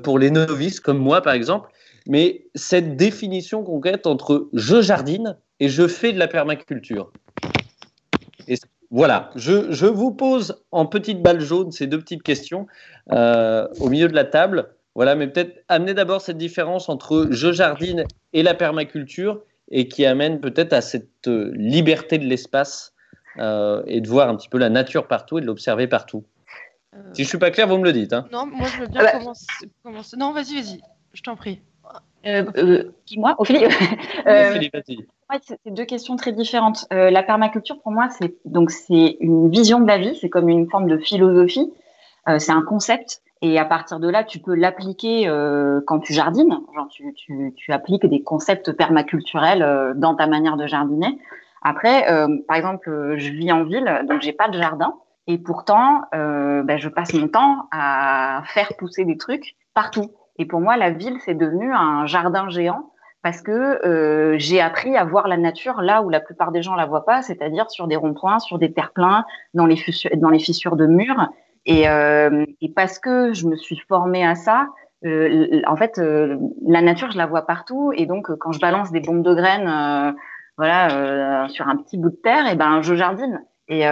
pour 0.03 0.19
les 0.19 0.31
novices, 0.31 0.79
comme 0.79 0.99
moi 0.99 1.21
par 1.21 1.33
exemple. 1.33 1.69
Mais 2.07 2.45
cette 2.53 2.95
définition 2.95 3.63
concrète 3.63 4.05
entre 4.05 4.49
je 4.53 4.81
jardine 4.81 5.37
et 5.59 5.69
je 5.69 5.87
fais 5.87 6.13
de 6.13 6.19
la 6.19 6.27
permaculture. 6.27 7.11
Voilà, 8.91 9.31
je, 9.35 9.85
vous 9.85 10.11
pose 10.11 10.63
en 10.71 10.85
petite 10.85 11.21
balle 11.21 11.41
jaune 11.41 11.71
ces 11.71 11.87
deux 11.87 11.99
petites 11.99 12.23
questions 12.23 12.67
euh, 13.11 13.67
au 13.79 13.89
milieu 13.89 14.07
de 14.07 14.15
la 14.15 14.25
table. 14.25 14.69
Voilà, 14.93 15.15
mais 15.15 15.27
peut-être 15.27 15.63
amener 15.67 15.93
d'abord 15.93 16.21
cette 16.21 16.37
différence 16.37 16.87
entre 16.87 17.27
je 17.31 17.51
jardine 17.51 18.05
et 18.31 18.43
la 18.43 18.53
permaculture 18.53 19.41
et 19.69 19.87
qui 19.87 20.05
amène 20.05 20.39
peut-être 20.39 20.71
à 20.71 20.81
cette 20.81 21.27
euh, 21.27 21.51
liberté 21.55 22.17
de 22.17 22.25
l'espace 22.25 22.93
euh, 23.37 23.83
et 23.87 24.01
de 24.01 24.07
voir 24.07 24.29
un 24.29 24.35
petit 24.35 24.49
peu 24.49 24.57
la 24.57 24.69
nature 24.69 25.07
partout 25.07 25.37
et 25.37 25.41
de 25.41 25.45
l'observer 25.45 25.87
partout. 25.87 26.23
Si 27.11 27.23
je 27.23 27.27
suis 27.27 27.37
pas 27.37 27.51
clair, 27.51 27.67
vous 27.67 27.77
me 27.77 27.83
le 27.83 27.91
dites. 27.91 28.13
Hein. 28.13 28.25
Non, 28.31 28.45
moi 28.45 28.67
je 28.67 28.81
veux 28.81 28.87
bien 28.87 29.05
commencer, 29.05 29.45
commencer, 29.83 30.17
Non, 30.17 30.31
vas-y, 30.31 30.55
vas-y, 30.55 30.81
je 31.13 31.21
t'en 31.21 31.35
prie. 31.35 31.61
Qui, 33.05 33.19
moi 33.19 33.35
Ophélie 33.39 33.65
Ophélie, 33.65 34.69
vas-y. 34.73 34.97
Ouais, 35.29 35.39
c'est 35.41 35.59
deux 35.65 35.85
questions 35.85 36.15
très 36.15 36.31
différentes. 36.31 36.87
Euh, 36.93 37.11
la 37.11 37.21
permaculture, 37.21 37.81
pour 37.81 37.91
moi, 37.91 38.09
c'est 38.09 38.35
donc 38.45 38.71
c'est 38.71 39.17
une 39.19 39.49
vision 39.49 39.79
de 39.79 39.87
la 39.87 39.97
vie, 39.97 40.17
c'est 40.21 40.29
comme 40.29 40.49
une 40.49 40.69
forme 40.69 40.87
de 40.87 40.97
philosophie, 40.97 41.71
euh, 42.29 42.39
c'est 42.39 42.51
un 42.51 42.61
concept, 42.61 43.21
et 43.41 43.59
à 43.59 43.65
partir 43.65 43.99
de 43.99 44.09
là, 44.09 44.23
tu 44.23 44.39
peux 44.39 44.55
l'appliquer 44.55 45.27
euh, 45.27 45.81
quand 45.85 45.99
tu 45.99 46.13
jardines. 46.13 46.57
Genre, 46.73 46.87
tu, 46.89 47.13
tu, 47.13 47.53
tu, 47.55 47.71
appliques 47.71 48.05
des 48.05 48.23
concepts 48.23 48.71
permaculturels 48.71 49.61
euh, 49.61 49.93
dans 49.93 50.15
ta 50.15 50.25
manière 50.25 50.57
de 50.57 50.65
jardiner. 50.65 51.19
Après, 51.67 52.09
euh, 52.11 52.27
par 52.47 52.57
exemple, 52.57 53.15
je 53.17 53.31
vis 53.31 53.51
en 53.51 53.63
ville, 53.63 54.05
donc 54.07 54.21
j'ai 54.21 54.33
pas 54.33 54.47
de 54.47 54.57
jardin, 54.57 54.93
et 55.27 55.39
pourtant, 55.39 56.03
ben, 56.13 56.77
je 56.77 56.87
passe 56.87 57.13
mon 57.15 57.27
temps 57.27 57.67
à 57.71 58.43
faire 58.45 58.73
pousser 58.77 59.05
des 59.05 59.17
trucs 59.17 59.55
partout. 59.73 60.11
Et 60.37 60.45
pour 60.45 60.61
moi, 60.61 60.77
la 60.77 60.91
ville, 60.91 61.17
c'est 61.25 61.33
devenu 61.33 61.73
un 61.73 62.05
jardin 62.05 62.47
géant 62.49 62.91
parce 63.25 63.41
que 63.41 63.51
euh, 63.51 64.35
j'ai 64.37 64.61
appris 64.61 64.95
à 64.95 65.03
voir 65.03 65.27
la 65.27 65.37
nature 65.37 65.81
là 65.81 66.03
où 66.03 66.11
la 66.11 66.19
plupart 66.19 66.51
des 66.51 66.61
gens 66.61 66.75
la 66.75 66.85
voient 66.85 67.05
pas, 67.05 67.23
c'est-à-dire 67.23 67.71
sur 67.71 67.87
des 67.87 67.95
ronds-points, 67.95 68.37
sur 68.37 68.59
des 68.59 68.71
terre-pleins, 68.71 69.25
dans 69.55 69.65
les 69.65 69.77
fissures, 69.77 70.11
dans 70.17 70.29
les 70.29 70.37
fissures 70.37 70.75
de 70.75 70.85
murs. 70.85 71.27
Et, 71.65 71.89
euh, 71.89 72.45
et, 72.61 72.71
parce 72.71 72.99
que 72.99 73.33
je 73.33 73.47
me 73.47 73.55
suis 73.55 73.81
formée 73.87 74.23
à 74.23 74.35
ça, 74.35 74.67
euh, 75.05 75.59
en 75.65 75.75
fait, 75.75 75.97
euh, 75.97 76.37
la 76.67 76.83
nature, 76.83 77.09
je 77.09 77.17
la 77.17 77.25
vois 77.25 77.47
partout. 77.47 77.91
Et 77.95 78.05
donc, 78.05 78.29
quand 78.35 78.51
je 78.51 78.59
balance 78.59 78.91
des 78.91 78.99
bombes 78.99 79.23
de 79.23 79.33
graines, 79.33 79.67
euh, 79.67 80.11
voilà, 80.57 81.47
sur 81.49 81.67
un 81.67 81.75
petit 81.77 81.97
bout 81.97 82.09
de 82.09 82.15
terre, 82.15 82.51
et 82.51 82.55
ben, 82.55 82.81
je 82.81 82.95
jardine. 82.95 83.43
Et 83.67 83.83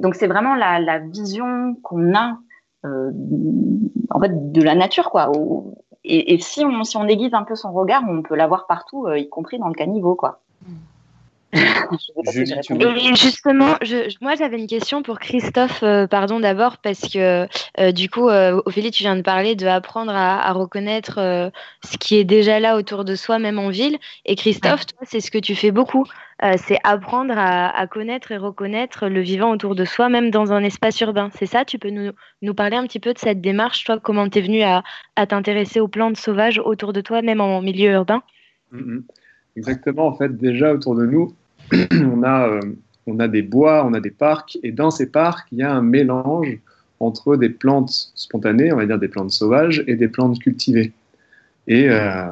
donc, 0.00 0.14
c'est 0.14 0.28
vraiment 0.28 0.54
la, 0.54 0.78
la 0.78 0.98
vision 0.98 1.74
qu'on 1.82 2.14
a, 2.14 2.38
en 2.84 4.20
fait, 4.20 4.52
de 4.52 4.62
la 4.62 4.74
nature, 4.74 5.10
quoi. 5.10 5.30
Où, 5.36 5.74
et, 6.04 6.38
si, 6.40 6.64
on, 6.64 6.84
si 6.84 6.96
on 6.96 7.06
aiguise 7.06 7.34
un 7.34 7.44
peu 7.44 7.54
son 7.54 7.72
regard, 7.72 8.02
on 8.08 8.22
peut 8.22 8.34
l'avoir 8.34 8.66
partout, 8.66 9.06
euh, 9.06 9.18
y 9.18 9.28
compris 9.28 9.58
dans 9.58 9.68
le 9.68 9.74
caniveau, 9.74 10.14
quoi. 10.14 10.40
et 11.52 13.14
justement, 13.14 13.76
je, 13.80 14.14
moi 14.20 14.34
j'avais 14.34 14.58
une 14.58 14.66
question 14.66 15.02
pour 15.02 15.18
Christophe, 15.18 15.82
euh, 15.82 16.06
pardon 16.06 16.40
d'abord, 16.40 16.76
parce 16.78 17.00
que 17.00 17.48
euh, 17.80 17.92
du 17.92 18.10
coup, 18.10 18.28
Ophélie, 18.28 18.90
tu 18.90 19.02
viens 19.02 19.16
de 19.16 19.22
parler 19.22 19.56
de 19.56 19.66
apprendre 19.66 20.12
à, 20.12 20.46
à 20.46 20.52
reconnaître 20.52 21.50
ce 21.84 21.96
qui 21.98 22.16
est 22.16 22.24
déjà 22.24 22.60
là 22.60 22.76
autour 22.76 23.04
de 23.04 23.14
soi, 23.14 23.38
même 23.38 23.58
en 23.58 23.70
ville. 23.70 23.98
Et 24.26 24.36
Christophe, 24.36 24.86
toi, 24.86 25.00
c'est 25.04 25.20
ce 25.20 25.30
que 25.30 25.38
tu 25.38 25.54
fais 25.54 25.70
beaucoup. 25.70 26.04
Euh, 26.44 26.54
c'est 26.56 26.78
apprendre 26.84 27.34
à, 27.36 27.86
connaître 27.88 28.30
et 28.30 28.36
reconnaître 28.36 29.08
le 29.08 29.20
vivant 29.20 29.50
autour 29.50 29.74
de 29.74 29.84
soi, 29.84 30.08
même 30.08 30.30
dans 30.30 30.52
un 30.52 30.62
espace 30.62 31.00
urbain. 31.00 31.30
C'est 31.34 31.46
ça 31.46 31.64
Tu 31.64 31.78
peux 31.78 31.90
nous, 31.90 32.12
nous, 32.42 32.54
parler 32.54 32.76
un 32.76 32.86
petit 32.86 33.00
peu 33.00 33.12
de 33.12 33.18
cette 33.18 33.40
démarche, 33.40 33.84
toi, 33.84 33.98
comment 33.98 34.28
tu 34.28 34.38
es 34.38 34.42
venu 34.42 34.62
à, 34.62 34.82
t'intéresser 35.26 35.80
aux 35.80 35.88
plantes 35.88 36.16
sauvages 36.16 36.60
autour 36.64 36.92
de 36.92 37.00
toi, 37.00 37.22
même 37.22 37.40
en 37.40 37.60
milieu 37.60 37.90
urbain? 37.90 38.22
Mm-hmm. 38.72 39.02
Exactement, 39.58 40.06
en 40.06 40.14
fait, 40.14 40.36
déjà 40.36 40.72
autour 40.72 40.94
de 40.94 41.04
nous, 41.04 41.34
on 41.92 42.22
a, 42.22 42.48
euh, 42.48 42.60
on 43.08 43.18
a 43.18 43.26
des 43.26 43.42
bois, 43.42 43.84
on 43.84 43.92
a 43.92 44.00
des 44.00 44.12
parcs, 44.12 44.56
et 44.62 44.70
dans 44.70 44.92
ces 44.92 45.10
parcs, 45.10 45.48
il 45.50 45.58
y 45.58 45.62
a 45.62 45.72
un 45.72 45.82
mélange 45.82 46.58
entre 47.00 47.36
des 47.36 47.48
plantes 47.48 48.12
spontanées, 48.14 48.72
on 48.72 48.76
va 48.76 48.86
dire 48.86 49.00
des 49.00 49.08
plantes 49.08 49.32
sauvages, 49.32 49.82
et 49.88 49.96
des 49.96 50.06
plantes 50.06 50.38
cultivées. 50.38 50.92
Et, 51.66 51.88
euh, 51.90 52.26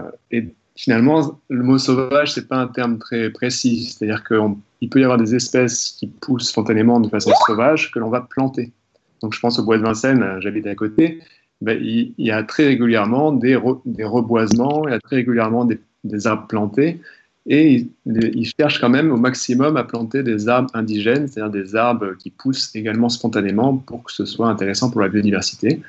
finalement, 0.77 1.41
le 1.49 1.63
mot 1.65 1.79
sauvage, 1.79 2.33
c'est 2.33 2.47
pas 2.47 2.59
un 2.59 2.69
terme 2.69 2.99
très 2.99 3.31
précis. 3.31 3.87
C'est-à-dire 3.87 4.23
qu'il 4.25 4.89
peut 4.89 5.01
y 5.01 5.05
avoir 5.05 5.19
des 5.19 5.35
espèces 5.35 5.97
qui 5.99 6.07
poussent 6.07 6.49
spontanément 6.49 7.01
de 7.01 7.09
façon 7.09 7.33
sauvage 7.47 7.91
que 7.91 7.99
l'on 7.99 8.11
va 8.11 8.21
planter. 8.21 8.73
Donc, 9.21 9.35
je 9.35 9.41
pense 9.41 9.59
au 9.59 9.65
bois 9.65 9.79
de 9.79 9.83
Vincennes, 9.83 10.23
euh, 10.23 10.41
j'habite 10.41 10.67
à 10.67 10.77
côté. 10.77 11.21
Ben, 11.63 11.79
il, 11.83 12.13
y 12.19 12.31
a 12.31 12.43
très 12.45 12.67
régulièrement 12.67 13.33
des, 13.33 13.59
des, 13.87 14.05
reboisements, 14.05 14.87
il 14.87 14.93
y 14.93 14.95
a 14.95 15.01
très 15.01 15.17
régulièrement 15.17 15.65
des, 15.65 15.81
des 16.07 16.27
arbres 16.27 16.47
plantés. 16.47 17.01
Et 17.49 17.87
ils, 18.07 18.53
cherchent 18.59 18.81
quand 18.81 18.89
même 18.89 19.13
au 19.13 19.17
maximum 19.17 19.77
à 19.77 19.85
planter 19.85 20.25
des 20.25 20.49
arbres 20.49 20.71
indigènes, 20.75 21.29
c'est-à-dire 21.29 21.51
des 21.51 21.77
arbres 21.77 22.15
qui 22.19 22.31
poussent 22.31 22.75
également 22.75 23.09
spontanément 23.09 23.77
pour 23.77 24.03
que 24.03 24.13
ce 24.13 24.25
soit 24.25 24.49
intéressant 24.49 24.91
pour 24.91 25.01
la 25.01 25.09
biodiversité. 25.09 25.81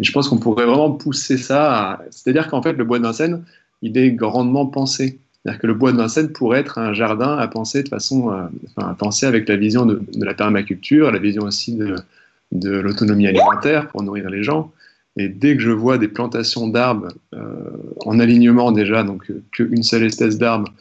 Et 0.00 0.04
je 0.04 0.12
pense 0.12 0.28
qu'on 0.28 0.36
pourrait 0.36 0.66
vraiment 0.66 0.92
pousser 0.92 1.38
ça. 1.38 2.02
C'est-à-dire 2.10 2.48
qu'en 2.48 2.60
fait, 2.60 2.74
le 2.74 2.84
bois 2.84 2.98
de 2.98 3.04
Vincennes, 3.04 3.42
il 3.80 3.96
est 3.96 4.10
grandement 4.12 4.66
pensé. 4.66 5.18
C'est-à-dire 5.42 5.60
que 5.60 5.66
le 5.66 5.74
bois 5.74 5.92
de 5.92 5.96
Vincennes 5.96 6.30
pourrait 6.30 6.60
être 6.60 6.76
un 6.76 6.92
jardin 6.92 7.38
à 7.38 7.48
penser 7.48 7.82
de 7.82 7.88
façon, 7.88 8.30
euh, 8.30 8.42
enfin, 8.76 8.90
à 8.90 8.94
penser 8.94 9.24
avec 9.24 9.48
la 9.48 9.56
vision 9.56 9.86
de, 9.86 10.02
la 10.14 10.34
permaculture, 10.34 11.10
la 11.10 11.18
vision 11.18 11.44
aussi 11.44 11.74
de, 11.74 11.96
de 12.52 12.70
l'autonomie 12.70 13.26
alimentaire 13.26 13.88
pour 13.88 14.02
nourrir 14.02 14.28
les 14.28 14.42
gens. 14.42 14.72
Et 15.18 15.28
dès 15.28 15.56
que 15.56 15.62
je 15.62 15.72
vois 15.72 15.98
des 15.98 16.08
plantations 16.08 16.68
d'arbres 16.68 17.08
euh, 17.34 17.38
en 18.06 18.20
alignement 18.20 18.70
déjà, 18.70 19.02
donc 19.02 19.30
euh, 19.30 19.42
qu'une 19.52 19.82
seule 19.82 20.04
espèce 20.04 20.38
d'arbre, 20.38 20.72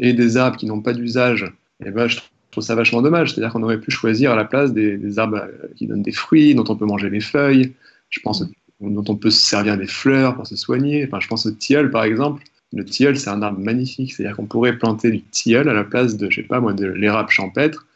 et 0.00 0.12
des 0.12 0.36
arbres 0.36 0.56
qui 0.56 0.66
n'ont 0.66 0.80
pas 0.80 0.92
d'usage, 0.92 1.46
eh 1.84 1.90
ben, 1.92 2.08
je 2.08 2.18
trouve 2.50 2.64
ça 2.64 2.74
vachement 2.74 3.02
dommage. 3.02 3.32
C'est-à-dire 3.32 3.52
qu'on 3.52 3.62
aurait 3.62 3.80
pu 3.80 3.92
choisir 3.92 4.32
à 4.32 4.36
la 4.36 4.44
place 4.44 4.72
des, 4.72 4.96
des, 4.96 5.18
arbres 5.20 5.46
qui 5.76 5.86
donnent 5.86 6.02
des 6.02 6.12
fruits, 6.12 6.56
dont 6.56 6.64
on 6.68 6.74
peut 6.74 6.86
manger 6.86 7.08
les 7.08 7.20
feuilles. 7.20 7.72
Je 8.10 8.20
pense 8.20 8.44
dont 8.80 9.04
on 9.08 9.16
peut 9.16 9.30
se 9.30 9.44
servir 9.44 9.78
des 9.78 9.86
fleurs 9.86 10.34
pour 10.34 10.46
se 10.46 10.56
soigner. 10.56 11.06
Enfin, 11.06 11.20
je 11.20 11.28
pense 11.28 11.46
au 11.46 11.52
tilleul, 11.52 11.90
par 11.90 12.04
exemple. 12.04 12.42
Le 12.72 12.84
tilleul, 12.84 13.16
c'est 13.16 13.30
un 13.30 13.42
arbre 13.42 13.60
magnifique. 13.60 14.12
C'est-à-dire 14.12 14.36
qu'on 14.36 14.46
pourrait 14.46 14.76
planter 14.76 15.12
du 15.12 15.22
tilleul 15.22 15.68
à 15.68 15.72
la 15.72 15.84
place 15.84 16.16
de, 16.16 16.28
je 16.28 16.40
sais 16.40 16.46
pas 16.46 16.60
moi, 16.60 16.72
de 16.72 16.86
l'érable 16.86 17.30
champêtre. 17.30 17.86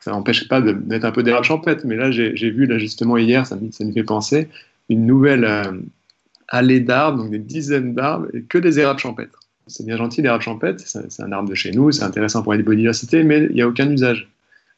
ça 0.00 0.10
n'empêche 0.10 0.46
pas 0.48 0.60
de 0.60 0.72
mettre 0.72 1.06
un 1.06 1.12
peu 1.12 1.22
d'érable 1.22 1.46
champêtre, 1.46 1.86
mais 1.86 1.96
là, 1.96 2.10
j'ai 2.10 2.50
vu, 2.50 2.66
là, 2.66 2.78
justement, 2.78 3.16
hier, 3.16 3.46
ça, 3.46 3.58
ça 3.70 3.84
me 3.84 3.92
fait 3.92 4.04
penser, 4.04 4.48
une 4.88 5.06
nouvelle 5.06 5.44
euh, 5.44 5.72
allée 6.48 6.80
d'arbres, 6.80 7.22
donc 7.22 7.30
des 7.30 7.38
dizaines 7.38 7.94
d'arbres, 7.94 8.26
et 8.34 8.42
que 8.42 8.58
des 8.58 8.78
érables 8.78 9.00
champêtres. 9.00 9.40
C'est 9.66 9.84
bien 9.84 9.96
gentil, 9.96 10.22
l'érable 10.22 10.42
champêtre, 10.42 10.82
c'est 10.86 11.22
un 11.22 11.32
arbre 11.32 11.50
de 11.50 11.54
chez 11.54 11.72
nous, 11.72 11.92
c'est 11.92 12.02
intéressant 12.02 12.42
pour 12.42 12.54
la 12.54 12.62
biodiversité, 12.62 13.22
mais 13.22 13.46
il 13.50 13.56
n'y 13.56 13.62
a 13.62 13.68
aucun 13.68 13.90
usage. 13.90 14.28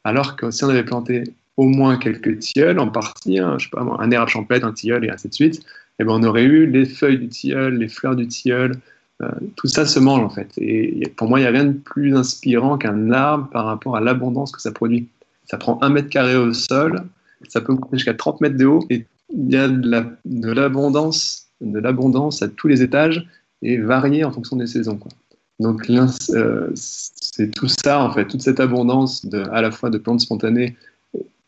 Alors 0.03 0.35
que 0.35 0.51
si 0.51 0.63
on 0.65 0.69
avait 0.69 0.83
planté 0.83 1.23
au 1.57 1.65
moins 1.65 1.97
quelques 1.97 2.39
tilleuls 2.39 2.79
en 2.79 2.89
partie, 2.89 3.39
hein, 3.39 3.55
je 3.57 3.65
sais 3.65 3.69
pas, 3.69 3.81
un 3.81 4.11
érable 4.11 4.29
champêtre, 4.29 4.65
un 4.65 4.73
tilleul 4.73 5.05
et 5.05 5.09
ainsi 5.09 5.29
de 5.29 5.33
suite, 5.33 5.61
eh 5.99 6.03
ben 6.03 6.13
on 6.13 6.23
aurait 6.23 6.43
eu 6.43 6.65
les 6.65 6.85
feuilles 6.85 7.19
du 7.19 7.29
tilleul, 7.29 7.77
les 7.77 7.87
fleurs 7.87 8.15
du 8.15 8.27
tilleul, 8.27 8.73
euh, 9.21 9.29
tout 9.55 9.67
ça 9.67 9.85
se 9.85 9.99
mange 9.99 10.21
en 10.21 10.29
fait. 10.29 10.49
Et 10.57 11.07
pour 11.15 11.29
moi, 11.29 11.39
il 11.39 11.43
n'y 11.43 11.47
a 11.47 11.51
rien 11.51 11.65
de 11.65 11.77
plus 11.77 12.15
inspirant 12.15 12.77
qu'un 12.77 13.11
arbre 13.11 13.47
par 13.49 13.65
rapport 13.65 13.95
à 13.95 14.01
l'abondance 14.01 14.51
que 14.51 14.61
ça 14.61 14.71
produit. 14.71 15.07
Ça 15.45 15.57
prend 15.57 15.77
un 15.81 15.89
mètre 15.89 16.09
carré 16.09 16.35
au 16.35 16.53
sol, 16.53 17.03
ça 17.47 17.61
peut 17.61 17.73
monter 17.73 17.97
jusqu'à 17.97 18.13
30 18.13 18.41
mètres 18.41 18.57
de 18.57 18.65
haut, 18.65 18.85
et 18.89 19.05
il 19.33 19.51
y 19.51 19.57
a 19.57 19.67
de 19.67 20.51
l'abondance, 20.51 21.47
de 21.61 21.79
l'abondance 21.79 22.41
à 22.41 22.47
tous 22.47 22.67
les 22.67 22.81
étages 22.81 23.27
et 23.61 23.77
variée 23.77 24.23
en 24.23 24.31
fonction 24.31 24.55
des 24.55 24.67
saisons. 24.67 24.97
Quoi. 24.97 25.11
Donc 25.59 25.89
euh, 25.89 26.69
c'est 26.73 27.51
tout 27.51 27.67
ça 27.67 28.03
en 28.03 28.11
fait, 28.11 28.27
toute 28.27 28.41
cette 28.41 28.59
abondance 28.59 29.25
de, 29.25 29.43
à 29.51 29.61
la 29.61 29.71
fois 29.71 29.89
de 29.89 29.97
plantes 29.97 30.21
spontanées 30.21 30.75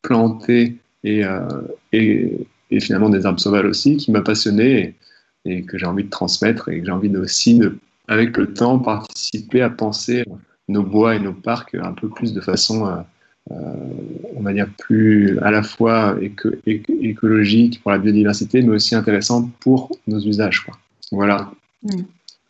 planter 0.04 0.78
euh, 1.06 1.48
et, 1.92 2.48
et, 2.70 2.80
finalement 2.80 3.10
des 3.10 3.26
arbres 3.26 3.40
sauvages 3.40 3.66
aussi, 3.66 3.98
qui 3.98 4.12
m'a 4.12 4.22
passionné 4.22 4.96
et, 5.46 5.64
que 5.64 5.78
j'ai 5.78 5.88
envie 5.88 6.04
de 6.04 6.10
transmettre 6.10 6.70
et 6.70 6.80
que 6.80 6.86
j'ai 6.86 6.92
envie 6.92 7.16
aussi, 7.18 7.58
de, 7.58 7.78
avec 8.08 8.38
le 8.38 8.54
temps, 8.54 8.78
participer 8.78 9.62
à 9.62 9.70
penser 9.70 10.26
nos 10.68 10.84
bois 10.84 11.16
et 11.16 11.20
nos 11.20 11.34
parcs 11.34 11.76
un 11.76 11.94
peu 11.94 12.08
plus 12.10 12.34
de 12.34 12.42
façon, 12.42 12.86
euh, 12.86 12.98
on 13.50 14.42
va 14.42 14.54
dire, 14.54 14.68
plus 14.78 15.38
à 15.40 15.52
la 15.52 15.64
fois 15.64 16.18
écologique 16.66 17.82
pour 17.82 17.92
la 17.92 17.98
biodiversité, 17.98 18.62
mais 18.62 18.76
aussi 18.76 18.96
intéressante 18.96 19.52
pour 19.60 19.92
nos 20.08 20.20
usages. 20.20 20.62
Quoi. 20.62 20.78
Voilà. 21.12 21.52
Mmh. 21.84 22.04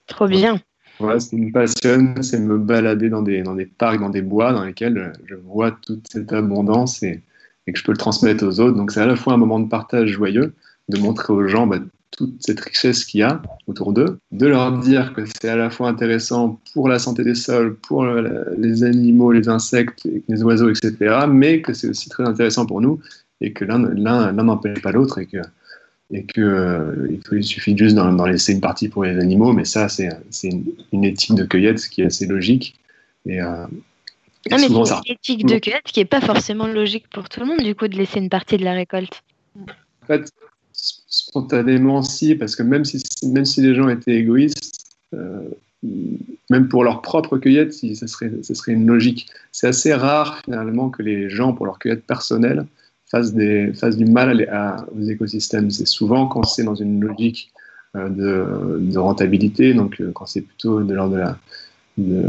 Trop 0.07 0.27
bien. 0.27 0.59
Voilà, 0.99 1.19
ce 1.19 1.29
qui 1.29 1.37
me 1.37 1.51
passionne, 1.51 2.21
c'est 2.21 2.39
me 2.39 2.57
balader 2.57 3.09
dans 3.09 3.23
des, 3.23 3.41
dans 3.41 3.55
des 3.55 3.65
parcs, 3.65 3.99
dans 3.99 4.09
des 4.09 4.21
bois 4.21 4.53
dans 4.53 4.63
lesquels 4.63 5.13
je 5.25 5.35
vois 5.35 5.71
toute 5.71 6.05
cette 6.09 6.31
abondance 6.31 7.01
et, 7.01 7.21
et 7.65 7.73
que 7.73 7.79
je 7.79 7.83
peux 7.83 7.91
le 7.91 7.97
transmettre 7.97 8.45
aux 8.45 8.59
autres. 8.59 8.77
Donc 8.77 8.91
c'est 8.91 9.01
à 9.01 9.05
la 9.05 9.15
fois 9.15 9.33
un 9.33 9.37
moment 9.37 9.59
de 9.59 9.67
partage 9.67 10.09
joyeux, 10.09 10.53
de 10.89 10.99
montrer 10.99 11.33
aux 11.33 11.47
gens 11.47 11.65
bah, 11.67 11.79
toute 12.17 12.35
cette 12.39 12.59
richesse 12.59 13.05
qu'il 13.05 13.21
y 13.21 13.23
a 13.23 13.41
autour 13.67 13.93
d'eux, 13.93 14.19
de 14.31 14.47
leur 14.47 14.77
dire 14.79 15.13
que 15.13 15.21
c'est 15.25 15.49
à 15.49 15.55
la 15.55 15.69
fois 15.69 15.89
intéressant 15.89 16.59
pour 16.73 16.87
la 16.87 16.99
santé 16.99 17.23
des 17.23 17.35
sols, 17.35 17.75
pour 17.75 18.05
les 18.05 18.83
animaux, 18.83 19.31
les 19.31 19.49
insectes, 19.49 20.07
les 20.27 20.43
oiseaux, 20.43 20.69
etc., 20.69 21.25
mais 21.27 21.61
que 21.61 21.73
c'est 21.73 21.89
aussi 21.89 22.09
très 22.09 22.23
intéressant 22.23 22.65
pour 22.65 22.81
nous 22.81 22.99
et 23.41 23.53
que 23.53 23.65
l'un 23.65 23.79
n'empêche 24.31 24.81
pas 24.81 24.91
l'autre 24.91 25.19
et 25.19 25.25
que 25.25 25.37
et 26.11 26.25
que 26.25 26.41
euh, 26.41 27.17
il, 27.31 27.43
suffit 27.43 27.75
juste 27.75 27.95
d'en 27.95 28.25
laisser 28.25 28.53
une 28.53 28.61
partie 28.61 28.87
pour 28.87 29.03
les 29.03 29.17
animaux, 29.17 29.51
mais 29.51 29.65
ça 29.65 29.89
c'est 29.89 30.09
une, 30.43 30.65
une, 30.91 31.05
éthique 31.05 31.35
de 31.35 31.43
cueillette 31.43 31.79
qui 31.89 32.01
est 32.01 32.05
assez 32.05 32.27
logique 32.27 32.75
et, 33.25 33.41
euh, 33.41 33.65
non, 34.51 34.57
mais 34.57 34.67
c'est 34.67 34.95
une 34.95 35.01
éthique 35.13 35.45
de 35.45 35.57
cueillette 35.57 35.85
qui 35.85 35.99
n'est 35.99 36.05
pas 36.05 36.19
forcément 36.19 36.67
logique 36.67 37.07
pour 37.09 37.29
tout 37.29 37.39
le 37.39 37.45
monde, 37.45 37.61
du 37.61 37.75
coup, 37.75 37.87
de 37.87 37.95
laisser 37.95 38.19
une 38.19 38.29
partie 38.29 38.57
de 38.57 38.65
la 38.65 38.73
récolte. 38.73 39.23
En 39.57 40.05
fait, 40.05 40.31
spontanément, 41.13 42.01
si, 42.01 42.33
parce 42.33 42.55
que 42.55 42.63
même 42.63 42.85
si, 42.85 43.01
même 43.27 43.45
si 43.45 43.61
les 43.61 43.75
gens 43.75 43.87
étaient 43.87 44.15
égoïstes, 44.15 44.87
euh, 45.13 45.47
même 46.49 46.67
pour 46.67 46.83
leur 46.83 47.01
propre 47.03 47.37
cueillette, 47.37 47.71
si, 47.71 47.95
ça, 47.95 48.07
serait, 48.07 48.31
ça 48.41 48.55
serait 48.55 48.71
une 48.71 48.87
logique. 48.87 49.27
C'est 49.51 49.67
assez 49.67 49.93
rare, 49.93 50.41
finalement, 50.43 50.89
que 50.89 51.03
les 51.03 51.29
gens, 51.29 51.53
pour 51.53 51.67
leur 51.67 51.77
cueillette 51.77 52.05
personnelle, 52.05 52.65
fassent, 53.05 53.33
des, 53.33 53.73
fassent 53.73 53.97
du 53.97 54.05
mal 54.05 54.49
aux 54.97 55.03
écosystèmes. 55.03 55.69
C'est 55.69 55.87
souvent 55.87 56.27
quand 56.27 56.43
c'est 56.43 56.63
dans 56.63 56.75
une 56.75 56.99
logique 57.01 57.51
de, 57.93 58.79
de, 58.79 58.97
rentabilité, 58.97 59.75
donc 59.75 60.01
quand 60.13 60.25
c'est 60.25 60.41
plutôt 60.41 60.81
de 60.81 60.93
l'ordre 60.95 61.13
de 61.13 61.19
la, 61.19 61.37
de, 61.99 62.27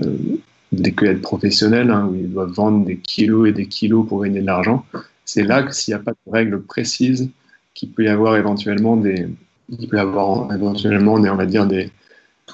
des 0.73 0.93
cueillettes 0.93 1.23
professionnelles, 1.23 1.91
hein, 1.91 2.07
où 2.11 2.17
ils 2.17 2.31
doivent 2.31 2.53
vendre 2.53 2.85
des 2.85 2.99
kilos 2.99 3.49
et 3.49 3.53
des 3.53 3.67
kilos 3.67 4.07
pour 4.07 4.23
gagner 4.23 4.43
de 4.43 4.47
l'argent, 4.47 4.85
c'est 5.25 5.43
là 5.43 5.63
que 5.63 5.75
s'il 5.75 5.95
n'y 5.95 6.01
a 6.01 6.03
pas 6.03 6.13
de 6.13 6.31
règles 6.31 6.61
précises, 6.61 7.31
qu'il 7.75 7.91
peut 7.93 8.05
y 8.05 8.09
avoir 8.09 8.37
éventuellement 8.37 8.97
des, 8.97 9.29
il 9.69 9.89
peut 9.89 9.97
y 9.97 10.01
avoir 10.01 10.53
éventuellement 10.53 11.19
des, 11.19 11.31
on 11.31 11.37
va 11.37 11.47
dire 11.47 11.67
des, 11.67 11.91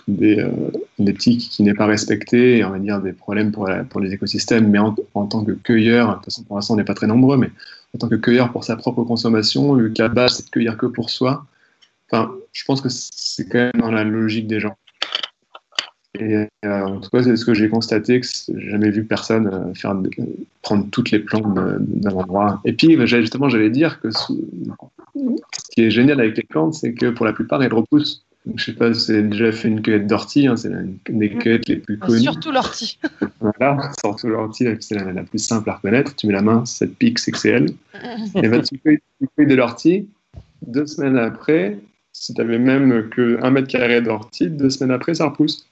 des, 0.08 0.40
euh, 0.40 0.50
des 0.98 1.14
tics 1.14 1.48
qui 1.50 1.62
n'est 1.62 1.74
pas 1.74 1.86
respecté, 1.86 2.58
et 2.58 2.64
on 2.64 2.70
va 2.70 2.78
dire 2.78 3.00
des 3.00 3.12
problèmes 3.12 3.52
pour, 3.52 3.68
les 4.00 4.12
écosystèmes, 4.12 4.68
mais 4.68 4.78
en, 4.78 4.94
tant 5.26 5.44
que 5.44 5.52
cueilleur, 5.52 6.08
de 6.08 6.14
toute 6.14 6.24
façon 6.26 6.42
pour 6.44 6.56
l'instant 6.56 6.74
on 6.74 6.76
n'est 6.76 6.84
pas 6.84 6.94
très 6.94 7.06
nombreux, 7.06 7.36
mais 7.36 7.50
en 7.94 7.98
tant 7.98 8.08
que 8.08 8.14
cueilleur 8.14 8.52
pour 8.52 8.64
sa 8.64 8.76
propre 8.76 9.04
consommation, 9.04 9.74
le 9.74 9.90
cas 9.90 10.08
base 10.08 10.36
c'est 10.36 10.46
de 10.46 10.50
cueillir 10.50 10.76
que 10.76 10.86
pour 10.86 11.10
soi, 11.10 11.46
enfin, 12.10 12.32
je 12.52 12.64
pense 12.64 12.80
que 12.80 12.88
c'est 12.90 13.48
quand 13.48 13.58
même 13.58 13.80
dans 13.80 13.90
la 13.90 14.04
logique 14.04 14.46
des 14.46 14.60
gens. 14.60 14.76
Et 16.18 16.48
euh, 16.64 16.82
en 16.82 17.00
tout 17.00 17.10
cas, 17.10 17.22
c'est 17.22 17.36
ce 17.36 17.44
que 17.44 17.54
j'ai 17.54 17.68
constaté, 17.68 18.20
que 18.20 18.26
j'ai 18.26 18.70
jamais 18.70 18.90
vu 18.90 19.04
personne 19.04 19.46
euh, 19.46 19.74
faire 19.74 19.94
prendre 20.62 20.86
toutes 20.90 21.12
les 21.12 21.20
plantes 21.20 21.54
d'un 21.54 22.10
endroit. 22.10 22.60
Et 22.64 22.72
puis, 22.72 22.96
justement, 23.06 23.48
j'allais 23.48 23.70
dire 23.70 24.00
que 24.00 24.10
ce 24.10 24.32
qui 25.72 25.82
est 25.82 25.90
génial 25.90 26.20
avec 26.20 26.36
les 26.36 26.42
plantes, 26.42 26.74
c'est 26.74 26.92
que 26.92 27.10
pour 27.10 27.26
la 27.26 27.32
plupart, 27.32 27.62
elles 27.62 27.72
repoussent. 27.72 28.24
Donc, 28.46 28.58
je 28.58 28.64
sais 28.64 28.72
pas 28.72 28.92
si 28.94 29.20
vous 29.20 29.28
déjà 29.28 29.52
fait 29.52 29.68
une 29.68 29.82
cueillette 29.82 30.06
d'ortie, 30.06 30.46
hein, 30.46 30.56
c'est 30.56 30.70
une 30.70 31.18
des 31.18 31.28
mm. 31.28 31.38
cueillettes 31.38 31.68
les 31.68 31.76
plus 31.76 31.98
connues. 31.98 32.20
Surtout 32.20 32.50
l'ortie. 32.50 32.98
voilà, 33.40 33.92
surtout 34.00 34.28
l'ortie, 34.28 34.66
c'est 34.80 34.94
la, 34.94 35.22
plus 35.22 35.38
simple 35.38 35.68
à 35.70 35.74
reconnaître. 35.74 36.16
Tu 36.16 36.26
mets 36.26 36.32
la 36.32 36.42
main, 36.42 36.64
cette 36.64 36.96
pique, 36.96 37.18
c'est 37.18 37.30
que 37.30 37.38
c'est 37.38 37.50
elle. 37.50 37.70
Et 38.34 38.48
ben, 38.48 38.62
tu 38.62 38.78
cueilles 38.78 39.46
de 39.46 39.54
l'ortie, 39.54 40.08
deux 40.66 40.86
semaines 40.86 41.18
après, 41.18 41.78
si 42.12 42.34
tu 42.34 42.40
avais 42.40 42.58
même 42.58 43.08
que 43.10 43.38
un 43.42 43.50
mètre 43.50 43.68
carré 43.68 44.00
d'ortie, 44.00 44.48
deux 44.48 44.70
semaines 44.70 44.90
après, 44.90 45.14
ça 45.14 45.26
repousse. 45.26 45.69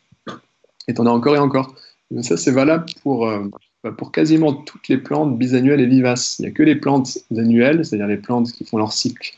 Et 0.88 0.94
tu 0.94 1.00
en 1.00 1.06
as 1.06 1.10
encore 1.10 1.36
et 1.36 1.38
encore. 1.38 1.74
Ça, 2.22 2.36
c'est 2.36 2.50
valable 2.50 2.86
pour, 3.02 3.28
euh, 3.28 3.44
bah, 3.84 3.92
pour 3.92 4.10
quasiment 4.10 4.52
toutes 4.52 4.88
les 4.88 4.96
plantes 4.96 5.38
bisannuelles 5.38 5.80
et 5.80 5.86
vivaces. 5.86 6.38
Il 6.38 6.42
n'y 6.42 6.48
a 6.48 6.50
que 6.50 6.62
les 6.62 6.74
plantes 6.74 7.18
annuelles, 7.30 7.84
c'est-à-dire 7.84 8.06
les 8.06 8.16
plantes 8.16 8.50
qui 8.50 8.64
font 8.64 8.78
leur 8.78 8.92
cycle 8.92 9.36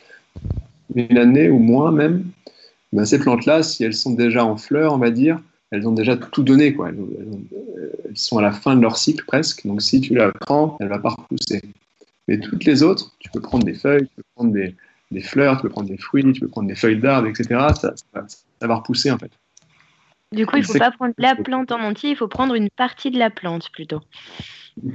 une 0.95 1.19
année 1.19 1.51
ou 1.51 1.59
moins 1.59 1.93
même. 1.93 2.25
Bah, 2.93 3.05
ces 3.05 3.19
plantes-là, 3.19 3.63
si 3.63 3.85
elles 3.85 3.95
sont 3.95 4.13
déjà 4.13 4.45
en 4.45 4.57
fleurs, 4.57 4.95
on 4.95 4.99
va 4.99 5.11
dire, 5.11 5.41
elles 5.71 5.87
ont 5.87 5.93
déjà 5.93 6.17
tout 6.17 6.43
donné. 6.43 6.75
Quoi. 6.75 6.91
Elles, 6.91 8.17
sont 8.17 8.39
à 8.39 8.43
la 8.43 8.51
fin 8.51 8.75
de 8.75 8.83
leur 8.83 8.97
cycle 8.97 9.25
presque. 9.25 9.67
Donc 9.67 9.83
si 9.83 10.01
tu 10.01 10.15
la 10.15 10.33
prends, 10.33 10.77
elle 10.81 10.87
ne 10.87 10.91
va 10.91 10.99
pas 10.99 11.11
repousser. 11.11 11.63
Mais 12.27 12.41
toutes 12.41 12.65
les 12.65 12.83
autres, 12.83 13.15
tu 13.21 13.31
peux 13.31 13.41
prendre 13.41 13.65
des 13.65 13.75
feuilles, 13.75 14.07
tu 14.07 14.17
peux 14.17 14.23
prendre 14.35 14.53
des, 14.53 14.75
fleurs, 15.21 15.57
tu 15.57 15.63
peux 15.63 15.69
prendre 15.69 15.89
des 15.89 15.97
fruits, 15.97 16.33
tu 16.33 16.41
peux 16.41 16.49
prendre 16.49 16.69
des 16.69 16.75
feuilles 16.75 16.99
d'arbres, 16.99 17.29
etc. 17.29 17.45
Ça, 17.81 17.95
ça, 18.15 18.27
ça 18.61 18.67
va 18.67 18.75
repousser 18.77 19.11
en 19.11 19.19
fait. 19.19 19.31
Du 20.33 20.47
coup, 20.47 20.57
il 20.57 20.61
ne 20.61 20.65
faut 20.65 20.79
pas 20.79 20.93
prendre 20.93 21.13
la 21.19 21.35
plante 21.35 21.73
en 21.73 21.81
entier, 21.81 22.11
il 22.11 22.17
faut 22.17 22.29
prendre 22.29 22.55
une 22.55 22.71
partie 22.71 23.11
de 23.11 23.19
la 23.19 23.31
plante 23.31 23.71
plutôt. 23.73 24.01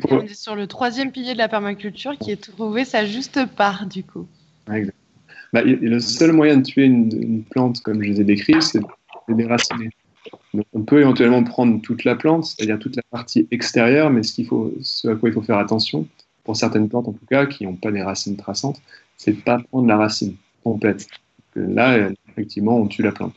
On 0.10 0.22
est 0.22 0.34
sur 0.34 0.56
le 0.56 0.66
troisième 0.66 1.12
pilier 1.12 1.34
de 1.34 1.38
la 1.38 1.50
permaculture 1.50 2.18
qui 2.18 2.32
est 2.32 2.38
trouver 2.38 2.86
sa 2.86 3.06
juste 3.06 3.46
part, 3.46 3.86
du 3.86 4.04
coup. 4.04 4.28
Bah, 5.52 5.62
le 5.64 6.00
seul 6.00 6.32
moyen 6.32 6.58
de 6.58 6.64
tuer 6.64 6.86
une, 6.86 7.44
plante, 7.44 7.82
comme 7.82 8.02
je 8.02 8.10
les 8.10 8.22
ai 8.22 8.24
décrits, 8.24 8.62
c'est 8.62 8.80
de 8.80 9.34
déraciner. 9.34 9.90
Donc, 10.54 10.66
on 10.72 10.84
peut 10.84 11.02
éventuellement 11.02 11.44
prendre 11.44 11.82
toute 11.82 12.06
la 12.06 12.16
plante, 12.16 12.46
c'est-à-dire 12.46 12.80
toute 12.80 12.96
la 12.96 13.04
partie 13.12 13.46
extérieure, 13.52 14.10
mais 14.10 14.24
ce, 14.24 14.34
qu'il 14.34 14.48
faut, 14.48 14.74
ce 14.82 15.10
à 15.10 15.16
quoi 15.16 15.30
il 15.30 15.34
faut 15.34 15.42
faire 15.42 15.58
attention, 15.58 16.08
pour 16.46 16.56
certaines 16.56 16.88
plantes 16.88 17.10
en 17.10 17.14
tout 17.14 17.26
cas, 17.30 17.46
qui 17.46 17.66
n'ont 17.66 17.76
pas 17.76 17.92
des 17.92 18.02
racines 18.02 18.38
traçantes, 18.38 18.82
c'est 19.18 19.32
de 19.32 19.38
ne 19.38 19.42
pas 19.42 19.60
prendre 19.60 19.88
la 19.88 19.98
racine 19.98 20.36
complète. 20.64 21.08
Là, 21.56 22.10
effectivement, 22.30 22.78
on 22.78 22.88
tue 22.88 23.02
la 23.02 23.12
plante. 23.12 23.34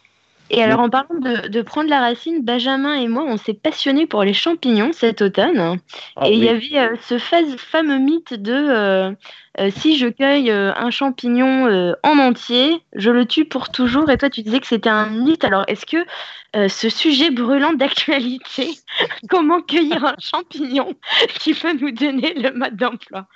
Et 0.50 0.62
alors, 0.62 0.80
en 0.80 0.88
parlant 0.88 1.20
de, 1.20 1.62
prendre 1.62 1.90
la 1.90 2.00
racine, 2.00 2.42
Benjamin 2.42 2.94
et 2.94 3.08
moi, 3.08 3.24
on 3.26 3.36
s'est 3.36 3.54
passionnés 3.54 4.06
pour 4.06 4.22
les 4.22 4.32
champignons 4.32 4.92
cet 4.92 5.22
automne. 5.22 5.78
Ah 6.16 6.28
et 6.28 6.32
il 6.32 6.44
y 6.44 6.48
avait 6.48 6.78
euh, 6.78 6.96
ce 7.02 7.18
fameux 7.18 7.98
mythe 7.98 8.34
de 8.34 8.52
euh, 8.52 9.12
euh, 9.60 9.70
si 9.70 9.98
je 9.98 10.06
cueille 10.06 10.50
un 10.50 10.90
champignon 10.90 11.94
en 12.02 12.18
entier, 12.18 12.82
je 12.94 13.10
le 13.10 13.26
tue 13.26 13.44
pour 13.44 13.70
toujours. 13.70 14.08
Et 14.10 14.16
toi, 14.16 14.30
tu 14.30 14.42
disais 14.42 14.60
que 14.60 14.66
c'était 14.66 14.88
un 14.88 15.06
mythe. 15.06 15.44
Alors, 15.44 15.64
est-ce 15.68 15.84
que 15.84 16.04
ce 16.68 16.88
sujet 16.88 17.30
brûlant 17.30 17.74
d'actualité, 17.74 18.70
comment 19.28 19.60
cueillir 19.60 20.04
un 20.04 20.16
champignon, 20.18 20.94
qui 21.40 21.54
peut 21.54 21.74
nous 21.78 21.90
donner 21.90 22.34
le 22.34 22.52
mode 22.52 22.76
d'emploi? 22.76 23.26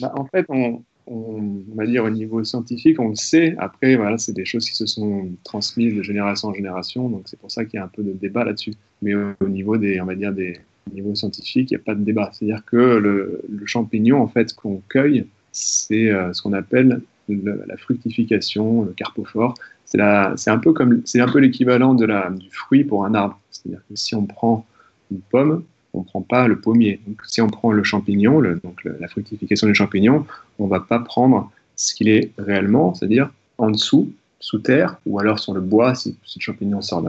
Bah, 0.00 0.12
En 0.16 0.24
fait, 0.26 0.46
on, 0.48 0.82
on, 1.06 1.62
va 1.74 1.86
dire 1.86 2.04
au 2.04 2.10
niveau 2.10 2.42
scientifique, 2.44 3.00
on 3.00 3.08
le 3.08 3.14
sait. 3.14 3.54
Après, 3.58 3.96
voilà, 3.96 4.18
c'est 4.18 4.32
des 4.32 4.44
choses 4.44 4.64
qui 4.64 4.74
se 4.74 4.86
sont 4.86 5.30
transmises 5.44 5.94
de 5.94 6.02
génération 6.02 6.48
en 6.48 6.54
génération, 6.54 7.08
donc 7.08 7.22
c'est 7.26 7.38
pour 7.38 7.50
ça 7.50 7.64
qu'il 7.64 7.78
y 7.78 7.80
a 7.80 7.84
un 7.84 7.88
peu 7.88 8.02
de 8.02 8.12
débat 8.12 8.44
là-dessus. 8.44 8.74
Mais 9.00 9.14
au, 9.14 9.48
niveau 9.48 9.76
des, 9.76 10.00
on 10.00 10.06
va 10.06 10.14
dire 10.14 10.32
des 10.32 10.58
niveaux 10.92 11.14
scientifiques, 11.14 11.70
il 11.70 11.74
n'y 11.74 11.80
a 11.80 11.84
pas 11.84 11.94
de 11.94 12.04
débat. 12.04 12.30
C'est-à-dire 12.32 12.64
que 12.64 12.76
le, 12.76 13.42
champignon, 13.66 14.22
en 14.22 14.28
fait, 14.28 14.54
qu'on 14.54 14.82
cueille, 14.88 15.26
c'est 15.50 16.10
euh, 16.10 16.32
ce 16.32 16.42
qu'on 16.42 16.52
appelle 16.52 17.02
la 17.28 17.76
fructification, 17.76 18.84
le 18.84 18.92
carpophore. 18.92 19.54
C'est 19.84 20.00
un 20.00 20.58
peu 20.58 20.72
comme, 20.72 21.02
c'est 21.04 21.20
un 21.20 21.28
peu 21.28 21.38
l'équivalent 21.38 21.94
de 21.94 22.06
la, 22.06 22.30
du 22.30 22.50
fruit 22.50 22.84
pour 22.84 23.04
un 23.04 23.14
arbre. 23.14 23.38
C'est-à-dire 23.50 23.82
que 23.88 23.94
si 23.94 24.14
on 24.14 24.26
prend 24.26 24.66
une 25.10 25.20
pomme, 25.20 25.64
on 25.94 26.00
ne 26.00 26.04
prend 26.04 26.22
pas 26.22 26.48
le 26.48 26.58
pommier. 26.58 27.00
Donc, 27.06 27.20
si 27.26 27.40
on 27.40 27.48
prend 27.48 27.72
le 27.72 27.82
champignon, 27.82 28.40
donc 28.40 28.84
la 28.84 29.08
fructification 29.08 29.66
du 29.66 29.74
champignon, 29.74 30.26
on 30.58 30.66
ne 30.66 30.70
va 30.70 30.80
pas 30.80 30.98
prendre 30.98 31.50
ce 31.76 31.94
qu'il 31.94 32.08
est 32.08 32.32
réellement, 32.38 32.94
c'est-à-dire 32.94 33.30
en 33.58 33.70
dessous, 33.70 34.12
sous 34.40 34.58
terre, 34.58 34.96
ou 35.06 35.20
alors 35.20 35.38
sur 35.38 35.54
le 35.54 35.60
bois, 35.60 35.94
si, 35.94 36.10
le 36.10 36.40
champignon 36.40 36.82
sort 36.82 37.04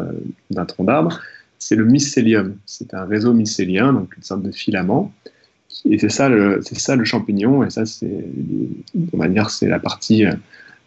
d'un 0.52 0.66
tronc 0.66 0.84
d'arbre, 0.84 1.20
c'est 1.58 1.76
le 1.76 1.86
mycélium. 1.86 2.58
C'est 2.66 2.94
un 2.94 3.06
réseau 3.06 3.34
mycélien, 3.34 3.94
donc 3.94 4.16
une 4.16 4.24
sorte 4.24 4.44
de 4.44 4.52
filament. 4.52 5.12
Et 5.86 5.98
c'est 5.98 6.10
ça, 6.10 6.30
le, 6.30 6.62
ça 6.62 6.96
le 6.96 7.06
champignon, 7.06 7.64
et 7.64 7.70
ça, 7.70 7.86
c'est, 7.86 8.06
de 8.06 9.18
manière, 9.18 9.50
c'est 9.50 9.68
la 9.68 9.80
partie 9.80 10.26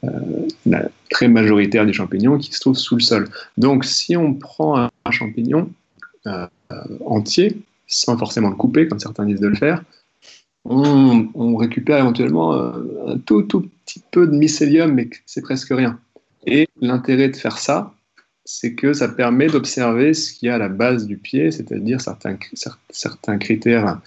euh, 0.04 0.88
très 1.10 1.28
majoritaire 1.28 1.84
du 1.86 1.92
champignon 1.92 2.38
qui 2.38 2.52
se 2.52 2.60
trouve 2.60 2.76
sous 2.76 2.94
le 2.94 3.00
sol. 3.00 3.28
Donc, 3.56 3.84
si 3.84 4.16
on 4.16 4.34
prend 4.34 4.78
un, 4.78 4.90
champignon 5.10 5.70
euh, 6.26 6.46
entier, 7.04 7.56
sans 7.86 8.16
forcément 8.18 8.48
le 8.48 8.56
couper, 8.56 8.88
comme 8.88 8.98
certains 8.98 9.24
disent 9.24 9.40
de 9.40 9.48
le 9.48 9.54
faire, 9.54 9.82
on, 10.68 11.56
récupère 11.56 11.98
éventuellement 11.98 12.54
euh, 12.54 12.72
un 13.06 13.18
tout, 13.18 13.42
tout 13.42 13.68
petit 13.84 14.02
peu 14.10 14.26
de 14.26 14.36
mycélium, 14.36 14.92
mais 14.92 15.08
c'est 15.24 15.42
presque 15.42 15.68
rien. 15.70 15.98
Et 16.46 16.68
l'intérêt 16.80 17.28
de 17.28 17.36
faire 17.36 17.58
ça, 17.58 17.94
c'est 18.44 18.74
que 18.74 18.92
ça 18.92 19.08
permet 19.08 19.48
d'observer 19.48 20.14
ce 20.14 20.32
qu'il 20.32 20.46
y 20.46 20.50
a 20.50 20.54
à 20.54 20.58
la 20.58 20.68
base 20.68 21.06
du 21.06 21.16
pied, 21.16 21.50
c'est-à-dire 21.50 22.00
certains, 22.00 22.38
certains 22.90 23.38
critères 23.38 24.00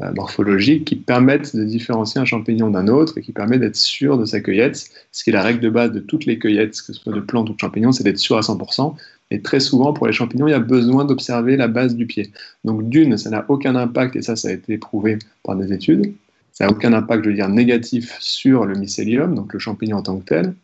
euh, 0.00 0.12
morphologiques 0.14 0.86
qui 0.86 0.96
permettent 0.96 1.54
de 1.54 1.64
différencier 1.64 2.20
un 2.20 2.24
champignon 2.24 2.70
d'un 2.70 2.88
autre 2.88 3.18
et 3.18 3.22
qui 3.22 3.32
permettent 3.32 3.60
d'être 3.60 3.76
sûr 3.76 4.16
de 4.16 4.24
sa 4.24 4.40
cueillette. 4.40 4.88
Ce 5.12 5.22
qui 5.22 5.30
est 5.30 5.34
la 5.34 5.42
règle 5.42 5.60
de 5.60 5.68
base 5.68 5.92
de 5.92 6.00
toutes 6.00 6.24
les 6.24 6.38
cueillettes, 6.38 6.70
que 6.72 6.86
ce 6.86 6.92
soit 6.94 7.12
de 7.12 7.20
plantes 7.20 7.50
ou 7.50 7.54
de 7.54 7.60
champignons, 7.60 7.92
c'est 7.92 8.04
d'être 8.04 8.18
sûr 8.18 8.38
à 8.38 8.40
100%. 8.40 8.94
Et 9.32 9.40
très 9.40 9.60
souvent, 9.60 9.94
pour 9.94 10.06
les 10.06 10.12
champignons, 10.12 10.46
il 10.46 10.50
y 10.50 10.54
a 10.54 10.60
besoin 10.60 11.06
d'observer 11.06 11.56
la 11.56 11.66
base 11.66 11.96
du 11.96 12.06
pied. 12.06 12.30
Donc, 12.64 12.90
d'une, 12.90 13.16
ça 13.16 13.30
n'a 13.30 13.46
aucun 13.48 13.74
impact, 13.76 14.14
et 14.14 14.20
ça, 14.20 14.36
ça 14.36 14.48
a 14.48 14.52
été 14.52 14.76
prouvé 14.76 15.18
par 15.42 15.56
des 15.56 15.72
études. 15.72 16.12
Ça 16.52 16.66
n'a 16.66 16.70
aucun 16.70 16.92
impact, 16.92 17.24
je 17.24 17.30
veux 17.30 17.34
dire, 17.34 17.48
négatif 17.48 18.14
sur 18.20 18.66
le 18.66 18.74
mycélium, 18.74 19.34
donc 19.34 19.54
le 19.54 19.58
champignon 19.58 19.96
en 19.96 20.02
tant 20.02 20.18
que 20.18 20.24
tel. 20.26 20.54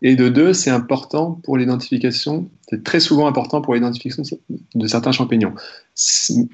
Et 0.00 0.16
de 0.16 0.30
deux, 0.30 0.54
c'est 0.54 0.70
important 0.70 1.32
pour 1.44 1.58
l'identification, 1.58 2.48
c'est 2.70 2.82
très 2.82 3.00
souvent 3.00 3.26
important 3.26 3.60
pour 3.60 3.74
l'identification 3.74 4.22
de 4.74 4.86
certains 4.86 5.12
champignons. 5.12 5.52
Si, 5.94 6.48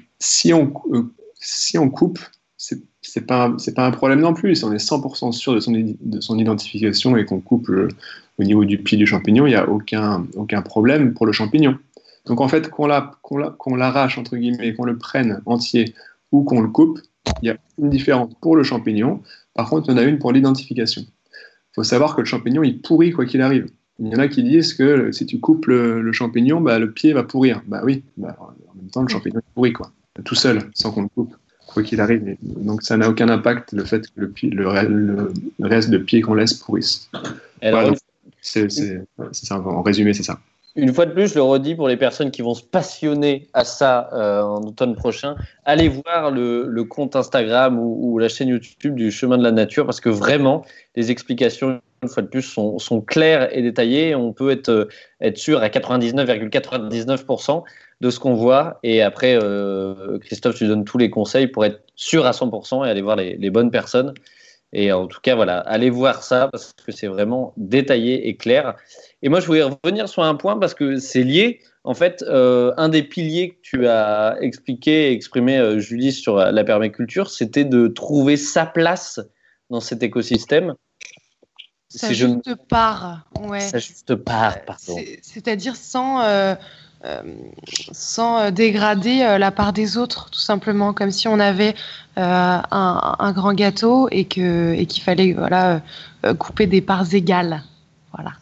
on, 0.53 0.73
euh, 0.91 1.13
si 1.39 1.77
on 1.77 1.89
coupe, 1.89 2.19
c'est 2.57 2.81
c'est 3.05 3.25
pas 3.25 3.53
un 3.77 3.91
problème 3.91 4.21
non 4.21 4.33
plus. 4.33 4.55
Si 4.55 4.63
on 4.63 4.71
est 4.71 4.77
100% 4.77 5.33
sûr 5.33 5.53
de 5.53 5.59
son, 5.59 5.71
de 5.71 6.21
son 6.21 6.39
identification 6.39 7.15
et 7.17 7.25
qu'on 7.25 7.41
coupe 7.41 7.69
au 8.39 8.43
niveau 8.43 8.65
du 8.65 8.77
pied 8.77 8.97
du 8.97 9.05
champignon, 9.05 9.45
il 9.45 9.51
n'y 9.51 9.55
a 9.55 9.69
aucun, 9.69 10.25
aucun 10.35 10.61
problème 10.61 11.13
pour 11.13 11.25
le 11.25 11.31
champignon. 11.31 11.77
Donc 12.25 12.41
en 12.41 12.47
fait, 12.47 12.69
qu'on 12.69 12.87
l'arrache, 12.87 14.17
entre 14.17 14.37
guillemets, 14.37 14.73
qu'on 14.73 14.85
le 14.85 14.97
prenne 14.97 15.41
entier 15.45 15.93
ou 16.31 16.43
qu'on 16.43 16.61
le 16.61 16.69
coupe, 16.69 16.99
il 17.41 17.47
y 17.47 17.51
a 17.51 17.57
une 17.77 17.89
différence 17.89 18.33
pour 18.41 18.55
le 18.55 18.63
champignon. 18.63 19.21
Par 19.53 19.69
contre, 19.69 19.89
il 19.89 19.91
y 19.91 19.95
en 19.95 19.97
a 19.97 20.03
une 20.03 20.19
pour 20.19 20.31
l'identification. 20.31 21.01
Il 21.01 21.75
faut 21.75 21.83
savoir 21.83 22.15
que 22.15 22.21
le 22.21 22.25
champignon, 22.25 22.63
il 22.63 22.81
pourrit 22.81 23.11
quoi 23.11 23.25
qu'il 23.25 23.41
arrive. 23.41 23.67
Il 23.99 24.07
y 24.07 24.15
en 24.15 24.19
a 24.19 24.27
qui 24.27 24.43
disent 24.43 24.73
que 24.73 25.11
si 25.11 25.25
tu 25.25 25.39
coupes 25.39 25.65
le, 25.67 26.11
champignon, 26.11 26.61
bah, 26.61 26.79
le 26.79 26.91
pied 26.91 27.13
va 27.13 27.23
pourrir. 27.23 27.61
Bah 27.67 27.81
oui, 27.83 28.03
bah, 28.17 28.35
en 28.39 28.75
même 28.75 28.89
temps, 28.89 29.03
le 29.03 29.09
champignon 29.09 29.39
il 29.39 29.53
pourrit, 29.53 29.73
quoi. 29.73 29.91
Tout 30.23 30.35
seul, 30.35 30.69
sans 30.73 30.91
qu'on 30.91 31.03
le 31.03 31.07
coupe, 31.07 31.35
quoi 31.67 31.83
qu'il 31.83 31.99
arrive. 31.99 32.35
Donc 32.41 32.83
ça 32.83 32.97
n'a 32.97 33.09
aucun 33.09 33.29
impact 33.29 33.73
le 33.73 33.83
fait 33.83 34.07
que 34.07 34.21
le, 34.21 34.33
le, 34.55 35.67
reste 35.67 35.89
de 35.89 35.97
pied 35.97 36.21
qu'on 36.21 36.35
laisse 36.35 36.53
pourrisse. 36.53 37.09
C'est 38.43 38.67
ça, 39.31 39.59
en 39.59 39.81
résumé, 39.81 40.13
c'est 40.13 40.23
ça. 40.23 40.37
une 40.75 40.93
fois 40.93 41.05
de 41.05 41.13
plus, 41.13 41.29
je 41.29 41.35
le 41.35 41.41
redis 41.41 41.75
pour 41.75 41.87
les 41.87 41.97
personnes 41.97 42.29
qui 42.29 42.41
vont 42.41 42.53
se 42.53 42.63
passionner 42.63 43.47
à 43.53 43.63
ça 43.63 44.09
euh, 44.13 44.41
en 44.41 44.61
automne 44.63 44.95
prochain, 44.95 45.35
allez 45.65 45.87
voir 45.87 46.29
le, 46.29 46.83
compte 46.83 47.15
Instagram 47.15 47.79
ou, 47.79 48.19
la 48.19 48.27
chaîne 48.27 48.49
YouTube 48.49 48.95
du 48.95 49.11
Chemin 49.11 49.37
de 49.37 49.43
la 49.43 49.51
Nature 49.51 49.85
parce 49.85 50.01
que 50.01 50.09
vraiment, 50.09 50.65
les 50.95 51.09
explications, 51.09 51.81
une 52.03 52.09
fois 52.09 52.21
de 52.21 52.27
plus, 52.27 52.41
sont, 52.41 53.01
claires 53.01 53.55
et 53.57 53.61
détaillées. 53.61 54.13
On 54.13 54.33
peut 54.33 54.51
être, 54.51 54.69
euh, 54.69 55.31
sûr 55.35 55.63
à 55.63 55.69
99,99% 55.69 57.63
de 58.01 58.09
ce 58.09 58.19
qu'on 58.19 58.33
voit. 58.33 58.79
Et 58.83 59.01
après, 59.01 59.39
euh, 59.41 60.19
Christophe, 60.19 60.55
tu 60.55 60.67
donnes 60.67 60.83
tous 60.83 60.97
les 60.97 61.09
conseils 61.09 61.47
pour 61.47 61.63
être 61.63 61.81
sûr 61.95 62.25
à 62.25 62.31
100% 62.31 62.85
et 62.85 62.89
aller 62.89 63.01
voir 63.01 63.15
les 63.15 63.49
bonnes 63.49 63.71
personnes. 63.71 64.13
Et 64.75 64.91
en 64.91 65.05
tout 65.05 65.21
cas, 65.21 65.35
voilà, 65.35 65.59
allez 65.59 65.91
voir 65.91 66.23
ça 66.23 66.49
parce 66.51 66.73
que 66.73 66.91
c'est 66.91 67.07
vraiment 67.07 67.53
détaillé 67.57 68.27
et 68.27 68.35
clair. 68.35 68.75
Et 69.21 69.29
moi, 69.29 69.39
je 69.39 69.45
voulais 69.45 69.63
revenir 69.63 70.09
sur 70.09 70.23
un 70.23 70.33
point 70.33 70.57
parce 70.57 70.73
que 70.73 70.97
c'est 70.97 71.23
lié. 71.23 71.61
En 71.83 71.93
fait, 71.93 72.23
euh, 72.23 72.73
un 72.77 72.89
des 72.89 73.03
piliers 73.03 73.51
que 73.51 73.61
tu 73.61 73.87
as 73.87 74.35
expliqué, 74.41 75.11
exprimé, 75.11 75.59
euh, 75.59 75.77
Julie, 75.77 76.11
sur 76.11 76.37
la 76.37 76.63
permaculture, 76.63 77.29
c'était 77.29 77.65
de 77.65 77.87
trouver 77.87 78.35
sa 78.35 78.65
place 78.65 79.19
dans 79.69 79.79
cet 79.79 80.01
écosystème. 80.01 80.73
Ça 81.89 82.11
juste 82.11 82.55
part, 82.69 83.29
ouais. 83.39 83.59
Ça 83.59 83.77
juste 83.77 84.15
part, 84.15 84.65
pardon. 84.65 84.99
C'est-à-dire 85.21 85.75
sans, 85.75 86.23
euh, 86.23 86.55
sans 87.91 88.51
dégrader 88.51 89.37
la 89.37 89.51
part 89.51 89.73
des 89.73 89.97
autres, 89.97 90.29
tout 90.29 90.39
simplement, 90.39 90.93
comme 90.93 91.11
si 91.11 91.27
on 91.27 91.39
avait 91.39 91.75
un, 92.15 93.33
grand 93.35 93.53
gâteau 93.53 94.07
et 94.11 94.25
qu'il 94.25 94.43
et 94.43 94.87
fallait 95.01 95.33
voilà, 95.33 95.81
couper 96.39 96.65
des 96.65 96.81
parts 96.81 97.13
égales. 97.13 97.63
Voilà. 98.13 98.33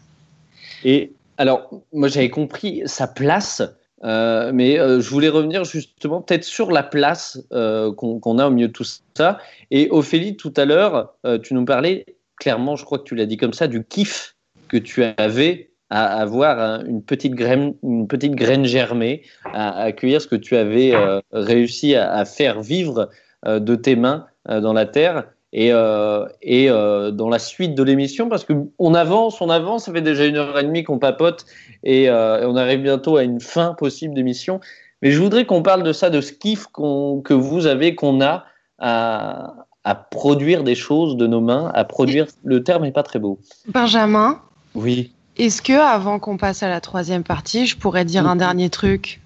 Et 0.84 1.14
alors, 1.38 1.70
moi 1.94 2.08
j'avais 2.08 2.30
compris 2.30 2.84
sa 2.86 3.08
place, 3.08 3.64
euh, 4.04 4.52
mais 4.54 4.80
euh, 4.80 5.00
je 5.00 5.10
voulais 5.10 5.30
revenir 5.30 5.64
justement 5.64 6.22
peut-être 6.22 6.44
sur 6.44 6.72
la 6.72 6.84
place 6.84 7.42
euh, 7.52 7.92
qu'on 7.94 8.40
a 8.40 8.48
au 8.48 8.52
milieu 8.52 8.68
de 8.68 8.74
tout 8.74 8.86
ça. 9.16 9.40
Et 9.70 9.90
Ophélie, 9.90 10.38
tout 10.38 10.54
à 10.56 10.66
l'heure, 10.66 11.16
tu 11.44 11.54
nous 11.54 11.66
parlais 11.66 12.06
clairement, 12.40 12.76
je 12.76 12.86
crois 12.86 13.00
que 13.00 13.04
tu 13.04 13.16
l'as 13.16 13.26
dit 13.26 13.38
comme 13.38 13.54
ça, 13.54 13.68
du 13.68 13.84
kiff 13.84 14.36
que 14.68 14.78
tu 14.78 15.04
avais 15.04 15.71
à 15.92 16.22
avoir 16.22 16.84
une 16.86 17.04
petite 17.04 17.36
graine, 17.36 17.76
une 17.84 18.08
petite 18.08 18.36
graine 18.36 18.66
germée, 18.66 19.22
à, 19.54 19.82
accueillir 19.82 20.22
ce 20.22 20.28
que 20.28 20.36
tu 20.36 20.56
avais 20.56 20.94
réussi 21.32 21.96
à, 21.96 22.26
faire 22.26 22.62
vivre 22.62 23.10
de 23.46 23.76
tes 23.76 23.96
mains 23.96 24.26
dans 24.48 24.74
la 24.74 24.86
terre 24.86 25.26
et, 25.54 25.70
euh, 25.74 26.26
et 26.42 26.70
euh, 26.70 27.12
dans 27.12 27.30
la 27.30 27.40
suite 27.40 27.76
de 27.76 27.84
l'émission, 27.84 28.30
parce 28.30 28.46
qu'on 28.46 28.94
avance, 28.94 29.42
on 29.42 29.50
avance, 29.50 29.86
ça 29.86 29.92
fait 29.92 30.02
déjà 30.02 30.26
une 30.26 30.38
heure 30.38 30.58
et 30.58 30.64
demie 30.64 30.84
qu'on 30.84 31.00
papote 31.00 31.46
et, 31.84 32.10
euh, 32.10 32.48
on 32.48 32.56
arrive 32.56 32.82
bientôt 32.82 33.18
à 33.18 33.24
une 33.24 33.42
fin 33.42 33.74
possible 33.74 34.14
d'émission. 34.14 34.62
Mais 35.02 35.12
je 35.12 35.22
voudrais 35.22 35.46
qu'on 35.46 35.62
parle 35.62 35.84
de 35.84 35.94
ça, 35.94 36.10
de 36.10 36.22
ce 36.22 36.32
kiff 36.32 36.68
que 36.68 37.34
vous 37.34 37.66
avez, 37.66 37.96
qu'on 37.96 38.22
a 38.22 38.46
à, 38.80 39.56
à, 39.84 39.96
produire 39.96 40.64
des 40.64 40.76
choses 40.76 41.18
de 41.18 41.28
nos 41.28 41.42
mains, 41.42 41.72
à 41.74 41.84
produire. 41.84 42.28
Le 42.46 42.64
terme 42.64 42.84
n'est 42.84 42.92
pas 42.92 43.04
très 43.04 43.20
beau. 43.20 43.40
Benjamin. 43.68 44.40
Oui. 44.76 45.12
Est-ce 45.38 45.62
que 45.62 45.74
avant 45.74 46.20
qu'on 46.20 46.38
passe 46.38 46.64
à 46.64 46.70
la 46.70 46.82
troisième 46.82 47.24
partie, 47.24 47.66
je 47.66 47.78
pourrais 47.78 48.06
dire 48.06 48.28
un 48.28 48.36
dernier 48.36 48.70
truc? 48.70 49.22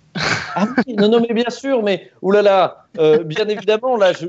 Ah 0.56 0.68
non, 0.88 1.10
non, 1.10 1.19
mais 1.19 1.34
bien 1.34 1.49
sûr, 1.49 1.84
mais 1.84 2.10
oulala, 2.22 2.86
euh, 2.98 3.23
bien 3.23 3.48
évidemment, 3.48 3.98
là, 3.98 4.14
je, 4.14 4.27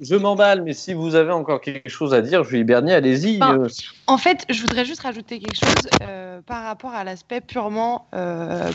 je, 0.00 0.14
m'emballe, 0.16 0.62
mais 0.62 0.72
si 0.72 0.92
vous 0.92 1.14
avez 1.14 1.30
encore 1.30 1.60
quelque 1.60 1.88
chose 1.88 2.12
à 2.12 2.20
dire, 2.20 2.42
Julie 2.42 2.64
Bernier, 2.64 2.94
allez-y. 2.94 3.40
Euh. 3.40 3.68
En 4.08 4.18
fait, 4.18 4.44
je 4.48 4.60
voudrais 4.60 4.84
juste 4.84 5.02
rajouter 5.02 5.38
quelque 5.38 5.64
chose 5.64 5.88
euh, 6.02 6.40
par 6.44 6.64
rapport 6.64 6.92
à 6.92 7.04
l'aspect 7.04 7.40
purement 7.40 8.08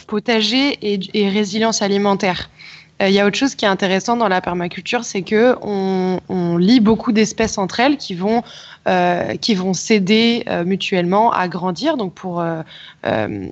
potager 0.07 0.77
et, 0.81 0.99
et, 1.13 1.29
résilience 1.29 1.81
alimentaire. 1.81 2.49
Il 3.01 3.11
y 3.11 3.19
a 3.19 3.25
autre 3.25 3.37
chose 3.37 3.55
qui 3.55 3.63
est 3.63 3.69
intéressant 3.69 4.17
dans 4.17 4.27
la 4.27 4.41
permaculture, 4.41 5.05
c'est 5.05 5.21
que 5.21 5.55
on, 5.61 6.19
on 6.27 6.57
lie 6.57 6.81
beaucoup 6.81 7.13
d'espèces 7.13 7.57
entre 7.57 7.79
elles 7.79 7.95
qui 7.95 8.13
vont 8.13 8.43
euh, 8.87 9.35
qui 9.35 9.55
vont 9.55 9.73
s'aider 9.73 10.43
euh, 10.47 10.63
mutuellement 10.63 11.31
à 11.31 11.47
grandir, 11.47 11.95
donc 11.95 12.13
pour 12.13 12.41
euh, 12.41 12.63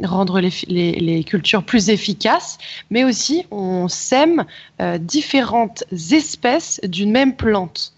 rendre 0.04 0.40
les, 0.40 0.52
les, 0.68 1.24
cultures 1.26 1.64
plus 1.64 1.90
efficaces, 1.90 2.58
mais 2.90 3.04
aussi 3.04 3.46
on 3.52 3.88
sème 3.88 4.46
différentes 5.00 5.84
espèces 5.92 6.80
d'une 6.86 7.12
même 7.12 7.36
plante. 7.36 7.94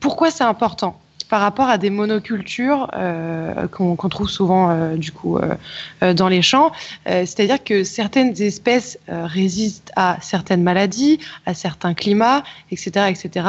pourquoi 0.00 0.30
c'est 0.30 0.44
important? 0.44 0.98
Par 1.28 1.40
rapport 1.40 1.68
à 1.68 1.78
des 1.78 1.90
monocultures 1.90 2.90
euh, 2.94 3.68
qu'on 3.68 3.96
trouve 4.08 4.30
souvent 4.30 4.70
euh, 4.70 4.96
du 4.96 5.12
coup 5.12 5.38
euh, 5.38 6.14
dans 6.14 6.28
les 6.28 6.42
champs. 6.42 6.72
C'est-à-dire 7.06 7.62
que 7.62 7.84
certaines 7.84 8.40
espèces 8.40 8.98
résistent 9.08 9.92
à 9.96 10.18
certaines 10.20 10.62
maladies, 10.62 11.18
à 11.46 11.54
certains 11.54 11.94
climats, 11.94 12.42
etc., 12.70 13.06
etc. 13.08 13.46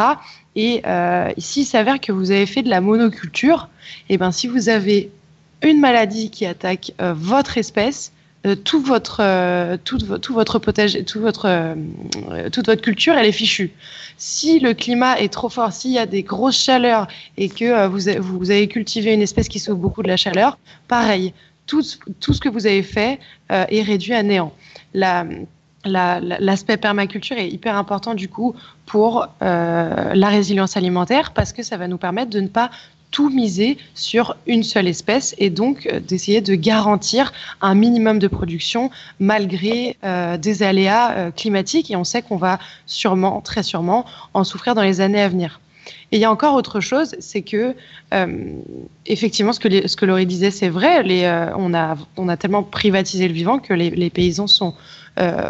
Et 0.56 0.84
ici, 1.38 1.62
il 1.62 1.66
s'avère 1.66 2.00
que 2.00 2.12
vous 2.12 2.32
avez 2.32 2.46
fait 2.46 2.64
de 2.64 2.70
la 2.70 2.82
monoculture. 2.82 3.70
Et 4.10 4.18
ben, 4.18 4.32
si 4.32 4.48
vous 4.48 4.70
avez 4.70 5.12
une 5.62 5.80
maladie 5.80 6.30
qui 6.30 6.46
attaque 6.46 6.94
votre 7.00 7.58
espèce, 7.58 8.12
euh, 8.48 8.56
tout 8.56 8.82
votre, 8.82 9.20
euh, 9.22 9.76
tout, 9.84 10.00
votre 10.34 10.60
potager, 10.60 11.04
tout 11.04 11.20
votre, 11.20 11.46
euh, 11.46 11.76
toute 12.50 12.68
votre 12.68 12.82
culture, 12.82 13.16
elle 13.16 13.26
est 13.26 13.34
fichue. 13.34 13.74
Si 14.16 14.60
le 14.60 14.74
climat 14.74 15.20
est 15.20 15.28
trop 15.28 15.50
fort, 15.50 15.74
s'il 15.74 15.92
y 15.92 15.98
a 15.98 16.06
des 16.06 16.24
grosses 16.24 16.58
chaleurs 16.58 17.08
et 17.36 17.50
que 17.50 17.88
vous, 17.88 18.22
vous 18.22 18.52
avez 18.52 18.70
cultivé 18.70 19.14
une 19.14 19.22
espèce 19.22 19.50
qui 19.50 19.60
souffre 19.60 19.78
beaucoup 19.78 20.04
de 20.04 20.08
la 20.08 20.16
chaleur, 20.16 20.58
pareil, 20.88 21.34
tout, 21.68 21.84
tout 22.22 22.34
ce 22.34 22.40
que 22.40 22.48
vous 22.48 22.66
avez 22.66 22.84
fait 22.84 23.20
est 23.50 23.82
réduit 23.82 24.14
à 24.14 24.24
néant. 24.24 24.54
La, 24.94 25.26
l'aspect 25.86 26.78
permaculture 26.78 27.38
est 27.38 27.50
hyper 27.50 27.76
important 27.76 28.14
du 28.14 28.28
coup 28.28 28.56
pour 28.86 29.28
la 29.40 30.28
résilience 30.28 30.76
alimentaire 30.76 31.32
parce 31.32 31.54
que 31.54 31.64
ça 31.64 31.78
va 31.78 31.88
nous 31.88 31.98
permettre 31.98 32.32
de 32.32 32.40
ne 32.40 32.48
pas 32.48 32.72
tout 33.12 33.30
miser 33.30 33.78
sur 33.96 34.36
une 34.48 34.64
seule 34.64 34.88
espèce 34.88 35.36
et 35.38 35.50
donc 35.50 35.88
euh, 35.88 36.00
d'essayer 36.00 36.42
de 36.42 36.56
garantir 36.56 37.34
un 37.62 37.76
minimum 37.76 38.20
de 38.20 38.28
production 38.28 38.92
malgré 39.20 39.98
euh, 40.04 40.38
des 40.38 40.64
aléas 40.64 41.12
euh, 41.12 41.32
climatiques 41.32 41.92
et 41.92 41.96
on 41.96 42.04
sait 42.04 42.22
qu'on 42.22 42.38
va 42.38 42.60
sûrement, 42.86 43.42
très 43.42 43.64
sûrement, 43.64 44.06
en 44.34 44.44
souffrir 44.44 44.76
dans 44.76 44.84
les 44.84 45.02
années 45.02 45.22
à 45.22 45.28
venir. 45.28 45.60
Et 46.12 46.18
il 46.18 46.20
y 46.20 46.26
a 46.26 46.32
encore 46.32 46.56
autre 46.56 46.80
chose, 46.82 47.16
c'est 47.20 47.42
que 47.42 47.76
effectivement, 49.06 49.54
ce 49.54 49.60
que, 49.60 49.96
que 49.96 50.06
Laurie 50.06 50.26
disait, 50.26 50.52
c'est 50.52 50.70
vrai. 50.70 51.04
Les, 51.04 51.28
on, 51.56 51.74
a, 51.74 52.38
tellement 52.38 52.64
privatisé 52.64 53.28
le 53.28 53.34
vivant 53.34 53.60
que 53.60 53.74
les, 53.74 53.92
les 53.92 54.10
paysans 54.10 54.48
sont 54.48 54.74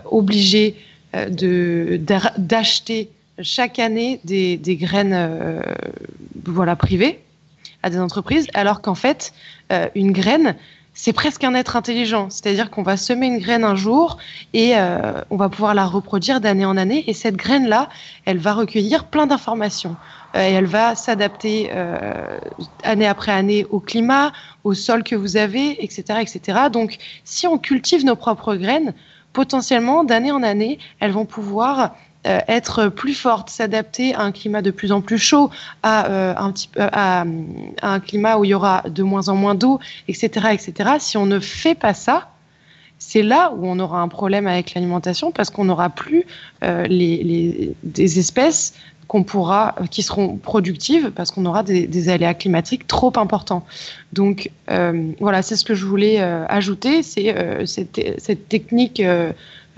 obligés 0.06 0.76
d'acheter 1.14 3.10
chaque 3.41 3.80
année 3.80 4.19
des, 4.26 4.57
des 4.57 4.76
graines 4.76 5.61
voilà 6.45 6.76
privées 6.76 7.19
à 7.84 7.89
des 7.89 7.99
entreprises, 7.99 8.47
alors 8.53 8.81
qu'en 8.81 8.95
fait, 8.95 9.34
euh, 9.72 9.88
une 9.95 10.11
graine, 10.11 10.56
c'est 10.93 11.14
presque 11.14 11.43
un 11.43 11.53
être 11.56 11.76
intelligent. 11.76 12.30
C'est-à-dire 12.30 12.69
qu'on 12.69 12.84
va 12.84 12.97
semer 12.97 13.27
une 13.27 13.39
graine 13.39 13.64
un 13.64 13.76
jour 13.76 14.18
et 14.53 14.76
euh, 14.76 15.22
on 15.30 15.38
va 15.38 15.47
pouvoir 15.47 15.73
la 15.73 15.85
reproduire 15.85 16.41
d'année 16.41 16.65
en 16.65 16.76
année. 16.76 17.06
Et 17.07 17.14
cette 17.14 17.38
graine-là, 17.38 17.88
elle 18.26 18.38
va 18.38 18.53
recueillir 18.53 19.06
plein 19.06 19.27
d'informations. 19.27 19.95
Euh, 20.35 20.47
et 20.47 20.51
elle 20.51 20.65
va 20.65 20.95
s'adapter 20.95 21.72
année 22.84 23.07
après 23.07 23.31
année 23.31 23.65
au 23.69 23.80
climat, 23.80 24.34
au 24.64 24.73
sol 24.73 25.03
que 25.03 25.15
vous 25.15 25.38
avez, 25.38 25.84
etc., 25.84 26.19
etc. 26.22 26.60
Donc, 26.72 26.97
si 27.23 27.47
on 27.47 27.57
cultive 27.57 28.03
nos 28.03 28.15
propres 28.15 28.56
graines, 28.56 28.93
potentiellement, 29.31 30.03
d'année 30.03 30.31
en 30.31 30.43
année, 30.43 30.80
elles 30.99 31.11
vont 31.11 31.26
pouvoir 31.26 31.95
euh, 32.27 32.39
être 32.49 32.89
plus 32.89 33.13
forte, 33.13 33.49
s'adapter 33.49 34.13
à 34.13 34.23
un 34.23 34.33
climat 34.33 34.61
de 34.61 34.71
plus 34.71 34.91
en 34.91 34.99
plus 34.99 35.17
chaud, 35.17 35.49
à, 35.83 36.07
euh, 36.07 36.33
un, 36.35 36.51
petit, 36.51 36.67
à, 36.77 37.23
un 37.81 37.99
climat 38.01 38.37
où 38.37 38.43
il 38.43 38.49
y 38.49 38.53
aura 38.53 38.83
de 38.89 39.03
moins 39.03 39.29
en 39.29 39.35
moins 39.35 39.55
d'eau, 39.55 39.79
etc., 40.09 40.47
etc. 40.51 40.95
Si 40.99 41.15
on 41.15 41.25
ne 41.25 41.39
fait 41.39 41.75
pas 41.75 41.93
ça, 41.93 42.29
c'est 42.97 43.23
là 43.23 43.53
où 43.55 43.65
on 43.65 43.79
aura 43.79 44.01
un 44.01 44.09
problème 44.09 44.47
avec 44.47 44.73
l'alimentation 44.73 45.31
parce 45.31 45.49
qu'on 45.49 45.63
n'aura 45.63 45.89
plus 45.89 46.25
euh, 46.61 46.83
les, 46.87 47.73
des 47.83 48.19
espèces 48.19 48.73
qu'on 49.07 49.23
pourra, 49.23 49.75
qui 49.89 50.03
seront 50.03 50.35
productives 50.35 51.11
parce 51.11 51.31
qu'on 51.31 51.45
aura 51.45 51.63
des, 51.63 52.09
aléas 52.09 52.33
climatiques 52.33 52.85
trop 52.85 53.13
importants. 53.15 53.65
Donc 54.11 54.51
voilà, 54.67 55.41
c'est 55.41 55.55
ce 55.55 55.63
que 55.63 55.73
je 55.73 55.85
voulais 55.85 56.19
ajouter, 56.19 57.01
c'est 57.01 57.33
cette, 57.65 58.49
technique 58.49 59.01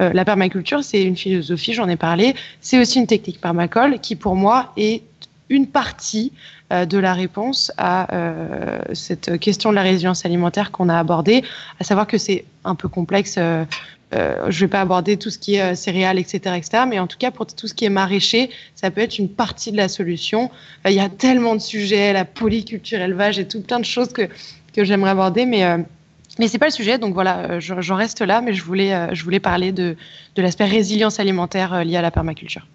euh, 0.02 0.12
la 0.14 0.26
permaculture, 0.26 0.84
c'est 0.84 1.04
une 1.04 1.16
philosophie, 1.16 1.74
j'en 1.74 1.88
ai 1.88 1.96
parlé. 1.96 2.34
C'est 2.60 2.80
aussi 2.80 3.00
une 3.00 3.08
technique 3.08 3.40
permacole 3.40 4.00
qui, 4.00 4.16
pour 4.16 4.36
moi, 4.36 4.72
est 4.78 5.04
une 5.50 5.68
partie 5.68 6.32
euh, 6.72 6.86
de 6.86 6.98
la 6.98 7.14
réponse 7.14 7.72
à 7.78 8.14
euh, 8.16 8.80
cette 8.94 9.38
question 9.40 9.70
de 9.70 9.76
la 9.76 9.84
résilience 9.84 10.26
alimentaire 10.26 10.72
qu'on 10.72 10.90
a 10.90 10.98
abordée, 10.98 11.44
à 11.80 11.84
savoir 11.84 12.08
que 12.08 12.18
c'est 12.18 12.46
un 12.64 12.76
peu 12.76 12.88
complexe. 12.88 13.36
je 13.36 13.66
ne 14.14 14.52
vais 14.52 14.68
pas 14.68 14.82
aborder 14.82 15.18
tout 15.18 15.30
ce 15.30 15.38
qui 15.38 15.56
est 15.56 15.76
céréales, 15.76 16.20
etc., 16.20 16.56
etc., 16.58 16.84
mais 16.88 17.00
en 17.00 17.08
tout 17.08 17.18
cas, 17.18 17.32
pour 17.32 17.46
tout 17.46 17.68
ce 17.68 17.74
qui 17.74 17.86
est 17.86 17.90
maraîcher, 17.90 18.50
ça 18.76 18.92
peut 18.92 19.02
être 19.02 19.20
une 19.20 19.30
partie 19.30 19.72
de 19.72 19.78
la 19.78 19.88
solution. 19.88 20.50
Il 20.86 20.94
y 20.94 21.00
a 21.00 21.10
tellement 21.10 21.56
de 21.56 21.62
sujets, 21.62 22.12
la 22.12 22.26
polyculture, 22.26 23.00
élevage 23.00 23.40
et 23.40 23.48
tout 23.48 23.62
plein 23.62 23.80
de 23.80 23.86
choses 23.86 24.12
que, 24.12 24.28
que 24.74 24.84
j'aimerais 24.84 25.12
aborder, 25.12 25.46
mais 25.46 25.64
Mais 26.40 26.48
c'est 26.48 26.60
pas 26.60 26.68
le 26.68 26.72
sujet, 26.72 26.98
donc 26.98 27.14
voilà, 27.14 27.60
j'en 27.60 27.96
reste 27.96 28.22
là, 28.22 28.42
mais 28.42 28.54
je 28.54 28.64
voulais, 28.64 29.14
je 29.14 29.24
voulais 29.24 29.40
parler 29.40 29.72
de, 29.72 29.96
de 30.36 30.42
l'aspect 30.42 30.66
résilience 30.66 31.20
alimentaire 31.20 31.84
lié 31.84 31.98
à 31.98 32.02
la 32.02 32.12
permaculture. 32.12 32.68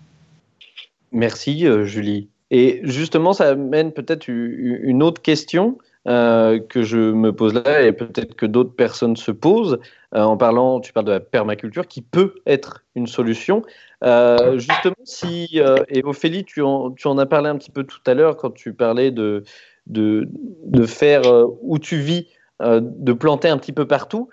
Merci 1.11 1.67
Julie. 1.85 2.29
Et 2.51 2.81
justement, 2.85 3.33
ça 3.33 3.49
amène 3.51 3.93
peut-être 3.93 4.29
une 4.29 5.03
autre 5.03 5.23
question 5.23 5.79
euh, 6.07 6.61
que 6.61 6.83
je 6.83 6.99
me 6.99 7.33
pose 7.33 7.53
là 7.53 7.83
et 7.83 7.91
peut-être 7.91 8.37
que 8.37 8.47
d'autres 8.47 8.75
personnes 8.75 9.17
se 9.17 9.33
posent 9.33 9.81
euh, 10.15 10.23
en 10.23 10.37
parlant, 10.37 10.79
tu 10.79 10.93
parles 10.93 11.07
de 11.07 11.11
la 11.11 11.19
permaculture 11.19 11.89
qui 11.89 12.01
peut 12.01 12.37
être 12.47 12.85
une 12.95 13.09
solution. 13.09 13.63
Euh, 14.05 14.57
justement, 14.59 14.95
si, 15.03 15.61
et 15.89 16.05
Ophélie, 16.05 16.45
tu 16.45 16.63
en, 16.63 16.93
tu 16.93 17.09
en, 17.09 17.19
as 17.19 17.27
parlé 17.27 17.49
un 17.49 17.57
petit 17.57 17.73
peu 17.73 17.83
tout 17.83 17.99
à 18.07 18.15
l'heure 18.15 18.37
quand 18.37 18.53
tu 18.53 18.73
parlais 18.73 19.11
de, 19.11 19.43
de, 19.89 20.29
de 20.67 20.87
faire 20.87 21.23
où 21.63 21.81
tu 21.81 21.97
vis, 21.97 22.29
de 22.61 23.13
planter 23.13 23.49
un 23.49 23.59
petit 23.59 23.73
peu 23.73 23.87
partout. 23.87 24.29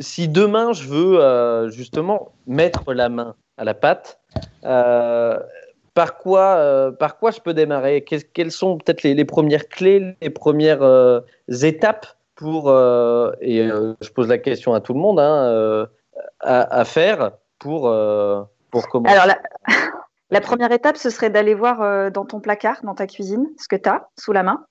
si 0.00 0.28
demain 0.28 0.72
je 0.72 0.88
veux 0.88 1.70
justement 1.70 2.32
mettre 2.46 2.92
la 2.92 3.08
main 3.08 3.34
à 3.56 3.64
la 3.64 3.74
pâte, 3.74 4.20
par 5.94 6.16
quoi, 6.16 6.56
euh, 6.56 6.92
par 6.92 7.18
quoi 7.18 7.30
je 7.30 7.40
peux 7.40 7.54
démarrer? 7.54 8.02
Quelles 8.04 8.52
sont 8.52 8.78
peut-être 8.78 9.02
les, 9.02 9.24
premières 9.24 9.68
clés, 9.68 10.16
les 10.20 10.30
premières 10.30 10.82
euh, 10.82 11.20
étapes 11.48 12.06
pour, 12.36 12.70
euh, 12.70 13.32
et 13.40 13.68
je 14.00 14.10
pose 14.10 14.28
la 14.28 14.38
question 14.38 14.72
à 14.72 14.80
tout 14.80 14.94
le 14.94 15.00
monde, 15.00 15.20
hein, 15.20 15.86
à, 16.40 16.84
faire 16.84 17.32
pour, 17.58 17.94
pour 18.70 18.88
commencer? 18.88 19.14
Alors, 19.14 19.34
la, 20.30 20.40
première 20.40 20.72
étape, 20.72 20.96
ce 20.96 21.10
serait 21.10 21.30
d'aller 21.30 21.54
voir 21.54 22.10
dans 22.10 22.24
ton 22.24 22.40
placard, 22.40 22.80
dans 22.82 22.94
ta 22.94 23.06
cuisine, 23.06 23.46
ce 23.58 23.68
que 23.68 23.76
tu 23.76 23.88
as 23.88 24.08
sous 24.18 24.32
la 24.32 24.42
main. 24.42 24.64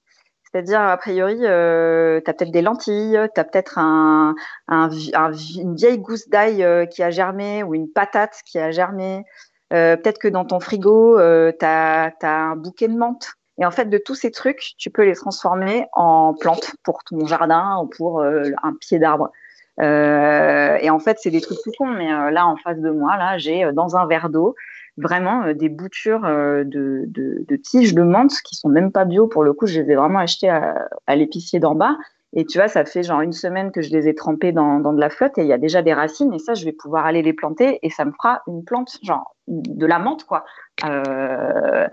C'est-à-dire, 0.51 0.81
a 0.81 0.97
priori, 0.97 1.38
tu 1.38 1.45
as 1.45 2.21
peut-être 2.34 2.51
des 2.51 2.61
lentilles, 2.61 3.19
tu 3.35 3.39
as 3.39 3.43
peut-être 3.43 3.77
un, 3.77 4.35
une 4.67 5.76
vieille 5.76 5.99
gousse 5.99 6.27
d'ail 6.27 6.88
qui 6.89 7.03
a 7.03 7.11
germé 7.11 7.63
ou 7.63 7.76
une 7.76 7.91
patate 7.91 8.41
qui 8.45 8.57
a 8.57 8.71
germé. 8.71 9.23
Euh, 9.71 9.95
peut-être 9.97 10.19
que 10.19 10.27
dans 10.27 10.45
ton 10.45 10.59
frigo, 10.59 11.19
euh, 11.19 11.51
tu 11.57 11.65
as, 11.65 12.13
un 12.23 12.55
bouquet 12.55 12.88
de 12.88 12.97
menthe. 12.97 13.34
Et 13.59 13.65
en 13.65 13.71
fait, 13.71 13.85
de 13.85 13.97
tous 13.97 14.15
ces 14.15 14.31
trucs, 14.31 14.73
tu 14.77 14.89
peux 14.89 15.03
les 15.03 15.15
transformer 15.15 15.85
en 15.93 16.34
plantes 16.34 16.76
pour 16.84 17.03
ton 17.03 17.26
jardin 17.26 17.80
ou 17.84 17.88
pour 17.88 18.21
euh, 18.21 18.43
un 18.63 18.73
pied 18.73 18.99
d'arbre. 18.99 19.31
et 19.80 20.89
en 20.89 20.99
fait, 20.99 21.17
c'est 21.21 21.31
des 21.31 21.41
trucs 21.41 21.59
tout 21.63 21.71
cons. 21.77 21.88
Mais 21.88 22.31
là, 22.31 22.47
en 22.47 22.55
face 22.57 22.80
de 22.80 22.89
moi, 22.89 23.17
là, 23.17 23.38
j'ai 23.38 23.71
dans 23.73 23.95
un 23.95 24.07
verre 24.07 24.30
d'eau 24.30 24.55
vraiment 24.98 25.53
des 25.53 25.70
boutures 25.70 26.22
de, 26.22 27.06
de, 27.07 27.56
tiges 27.56 27.94
de 27.94 28.02
menthe 28.02 28.34
qui 28.44 28.56
sont 28.56 28.70
même 28.70 28.91
pas 28.91 29.06
bio. 29.06 29.28
Pour 29.28 29.44
le 29.44 29.53
coup, 29.53 29.66
je 29.68 29.80
les 29.80 29.91
ai 29.91 29.95
vraiment 29.95 30.20
achetées 30.20 30.49
à, 30.49 30.88
à 31.07 31.16
l'épicier 31.16 31.60
d'en 31.60 31.76
bas. 31.76 31.98
Et 32.34 32.45
tu 32.45 32.60
vois, 32.60 32.68
ça 32.68 32.86
fait 32.86 33.02
genre 33.02 33.22
une 33.22 33.34
semaine 33.34 33.72
que 33.72 33.82
je 33.82 33.90
les 33.90 34.07
ai 34.07 34.14
trempées 34.14 34.52
dans, 34.52 34.80
dans 34.80 34.94
de 34.94 34.99
la 34.99 35.10
flotte 35.10 35.38
et 35.38 35.41
il 35.41 35.48
y 35.48 35.53
a 35.53 35.57
déjà 35.57 35.82
des 35.82 35.94
racines. 35.94 36.34
Et 36.34 36.40
ça, 36.40 36.53
je 36.53 36.64
vais 36.64 36.72
pouvoir 36.72 37.06
aller 37.06 37.24
les 37.24 37.34
planter 37.34 37.80
et 37.82 37.90
ça 37.90 38.06
me 38.06 38.11
fera 38.11 38.44
une 38.48 38.64
plante, 38.64 38.99
genre 39.02 39.36
de 39.48 39.86
la 39.86 39.98
menthe, 39.98 40.26
quoi. 40.26 40.45
Euh, 40.86 41.88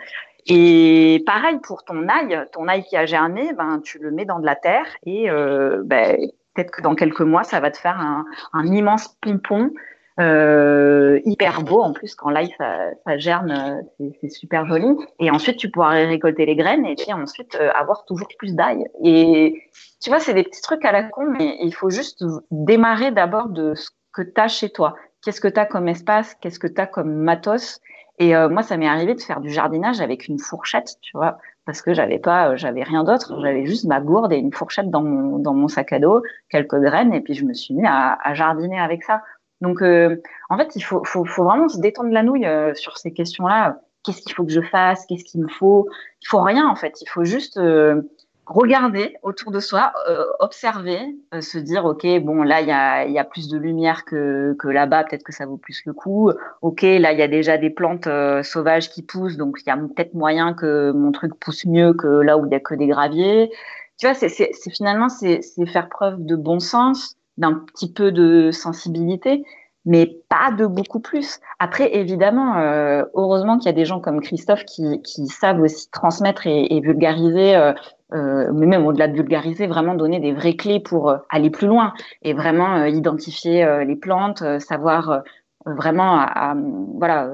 et 0.47 1.23
pareil 1.27 1.59
pour 1.62 1.85
ton 1.85 2.06
ail, 2.09 2.47
ton 2.52 2.68
ail 2.68 2.85
qui 2.85 2.97
a 2.97 3.06
germé, 3.06 3.52
ben 3.55 3.81
tu 3.82 3.98
le 3.98 4.10
mets 4.10 4.27
dans 4.27 4.39
de 4.39 4.47
la 4.47 4.55
terre 4.55 4.86
et 5.05 5.28
euh, 5.31 5.82
ben, 5.85 6.16
peut-être 6.55 6.70
que 6.70 6.82
dans 6.82 6.94
quelques 6.94 7.23
mois, 7.23 7.43
ça 7.43 7.59
va 7.59 7.70
te 7.70 7.78
faire 7.78 7.98
un, 7.98 8.27
un 8.52 8.66
immense 8.66 9.09
pompon 9.20 9.73
euh, 10.18 11.20
hyper 11.26 11.62
beau 11.62 11.82
en 11.82 11.93
plus 11.93 12.14
quand 12.14 12.30
l'ail 12.30 12.55
ça, 12.56 12.90
ça, 13.06 13.18
germe 13.18 13.82
c'est 14.20 14.30
super 14.30 14.66
joli. 14.66 14.97
Et 15.18 15.30
ensuite 15.30 15.59
tu 15.59 15.70
pourras 15.70 15.90
récolter 15.90 16.47
les 16.47 16.56
graines 16.56 16.86
et 16.86 16.94
puis 16.94 17.12
ensuite 17.12 17.55
euh, 17.60 17.70
avoir 17.74 18.05
toujours 18.06 18.28
plus 18.38 18.55
d'ail. 18.55 18.86
Et 19.05 19.62
tu 20.01 20.09
vois 20.09 20.18
c'est 20.18 20.32
des 20.32 20.44
petits 20.44 20.62
trucs 20.62 20.84
à 20.84 20.93
la 20.93 21.02
con 21.05 21.26
mais 21.38 21.59
il 21.60 21.74
faut 21.74 21.90
juste 21.90 22.24
démarrer 22.51 23.10
d'abord 23.10 23.51
de 23.51 23.74
ce 23.74 23.90
que 24.14 24.22
tu 24.22 24.40
as 24.40 24.48
chez 24.48 24.70
toi. 24.70 24.97
Qu'est-ce 25.22 25.40
que 25.40 25.48
tu 25.48 25.60
as 25.60 25.66
comme 25.66 25.88
espace? 25.88 26.34
Qu'est-ce 26.40 26.59
que 26.59 26.68
tu 26.68 26.80
as 26.80 26.86
comme 26.86 27.12
matos? 27.12 27.80
Et 28.18 28.34
euh, 28.34 28.48
moi 28.48 28.62
ça 28.62 28.78
m'est 28.78 28.88
arrivé 28.88 29.14
de 29.14 29.20
faire 29.20 29.40
du 29.40 29.51
jardinage 29.51 30.01
avec 30.01 30.28
une 30.28 30.38
fourchette 30.38 30.94
tu 31.02 31.14
vois 31.14 31.36
parce 31.66 31.82
que 31.82 31.93
j'avais 31.93 32.18
pas 32.18 32.56
j'avais 32.56 32.84
rien 32.84 33.05
d'autre. 33.05 33.38
J'avais 33.43 33.66
juste 33.66 33.84
ma 33.84 34.01
gourde 34.01 34.32
et 34.32 34.36
une 34.38 34.52
fourchette 34.55 34.88
dans 34.88 35.02
mon 35.02 35.38
dans 35.38 35.52
mon 35.52 35.68
sac 35.68 35.93
à 35.93 35.98
dos 35.98 36.22
quelques 36.48 36.80
graines 36.80 37.12
et 37.12 37.20
puis 37.20 37.34
je 37.34 37.44
me 37.44 37.52
suis 37.52 37.74
mis 37.74 37.86
à, 37.86 38.18
à 38.22 38.32
jardiner 38.32 38.80
avec 38.80 39.02
ça 39.02 39.20
donc, 39.60 39.82
euh, 39.82 40.16
en 40.50 40.58
fait, 40.58 40.76
il 40.76 40.82
faut, 40.82 41.02
faut, 41.04 41.24
faut, 41.24 41.44
vraiment 41.44 41.68
se 41.68 41.80
détendre 41.80 42.10
la 42.10 42.22
nouille 42.22 42.46
euh, 42.46 42.74
sur 42.74 42.98
ces 42.98 43.12
questions-là. 43.12 43.80
Qu'est-ce 44.04 44.22
qu'il 44.22 44.34
faut 44.34 44.44
que 44.44 44.52
je 44.52 44.60
fasse? 44.60 45.06
Qu'est-ce 45.06 45.24
qu'il 45.24 45.40
me 45.40 45.48
faut? 45.48 45.88
Il 46.22 46.28
faut 46.28 46.42
rien, 46.42 46.68
en 46.68 46.76
fait. 46.76 47.00
Il 47.00 47.08
faut 47.08 47.24
juste 47.24 47.56
euh, 47.56 48.02
regarder 48.44 49.16
autour 49.22 49.50
de 49.50 49.58
soi, 49.58 49.92
observer, 50.38 51.16
se 51.40 51.58
dire, 51.58 51.84
OK, 51.84 52.06
bon, 52.20 52.42
là, 52.42 52.60
il 52.60 52.68
y 52.68 52.72
a, 52.72 53.06
y 53.06 53.18
a, 53.18 53.24
plus 53.24 53.48
de 53.48 53.58
lumière 53.58 54.04
que, 54.04 54.54
que 54.58 54.68
là-bas. 54.68 55.04
Peut-être 55.04 55.24
que 55.24 55.32
ça 55.32 55.46
vaut 55.46 55.56
plus 55.56 55.82
le 55.86 55.92
coup. 55.92 56.30
OK, 56.62 56.82
là, 56.82 57.12
il 57.12 57.18
y 57.18 57.22
a 57.22 57.28
déjà 57.28 57.58
des 57.58 57.70
plantes 57.70 58.08
sauvages 58.44 58.90
qui 58.90 59.02
poussent. 59.02 59.36
Donc, 59.36 59.58
il 59.62 59.68
y 59.68 59.72
a 59.72 59.76
peut-être 59.76 60.14
moyen 60.14 60.52
que 60.54 60.92
mon 60.92 61.10
truc 61.10 61.34
pousse 61.40 61.64
mieux 61.64 61.94
que 61.94 62.06
là 62.06 62.38
où 62.38 62.46
il 62.46 62.52
y 62.52 62.54
a 62.54 62.60
que 62.60 62.74
des 62.74 62.86
graviers. 62.86 63.50
Tu 63.98 64.06
vois, 64.06 64.14
c'est 64.14 64.70
finalement, 64.70 65.08
c'est 65.08 65.40
faire 65.66 65.88
preuve 65.88 66.24
de 66.24 66.36
bon 66.36 66.60
sens 66.60 67.16
d'un 67.38 67.54
petit 67.54 67.92
peu 67.92 68.12
de 68.12 68.50
sensibilité, 68.50 69.44
mais 69.86 70.18
pas 70.28 70.50
de 70.50 70.66
beaucoup 70.66 71.00
plus. 71.00 71.40
Après, 71.60 71.94
évidemment, 71.94 72.58
euh, 72.58 73.04
heureusement 73.14 73.56
qu'il 73.56 73.66
y 73.66 73.68
a 73.68 73.72
des 73.72 73.84
gens 73.84 74.00
comme 74.00 74.20
Christophe 74.20 74.64
qui, 74.64 75.00
qui 75.02 75.28
savent 75.28 75.60
aussi 75.60 75.88
transmettre 75.90 76.46
et, 76.46 76.80
vulgariser, 76.80 77.54
euh, 77.54 77.72
euh, 78.12 78.50
mais 78.52 78.66
même 78.66 78.84
au-delà 78.84 79.06
de 79.06 79.14
vulgariser, 79.14 79.68
vraiment 79.68 79.94
donner 79.94 80.18
des 80.18 80.32
vraies 80.32 80.56
clés 80.56 80.80
pour 80.80 81.08
euh, 81.10 81.18
aller 81.30 81.50
plus 81.50 81.68
loin 81.68 81.94
et 82.22 82.34
vraiment 82.34 82.76
euh, 82.76 82.88
identifier 82.88 83.64
euh, 83.64 83.84
les 83.84 83.96
plantes, 83.96 84.42
savoir 84.58 85.22
vraiment, 85.64 86.18
à, 86.18 86.54
voilà 86.98 87.30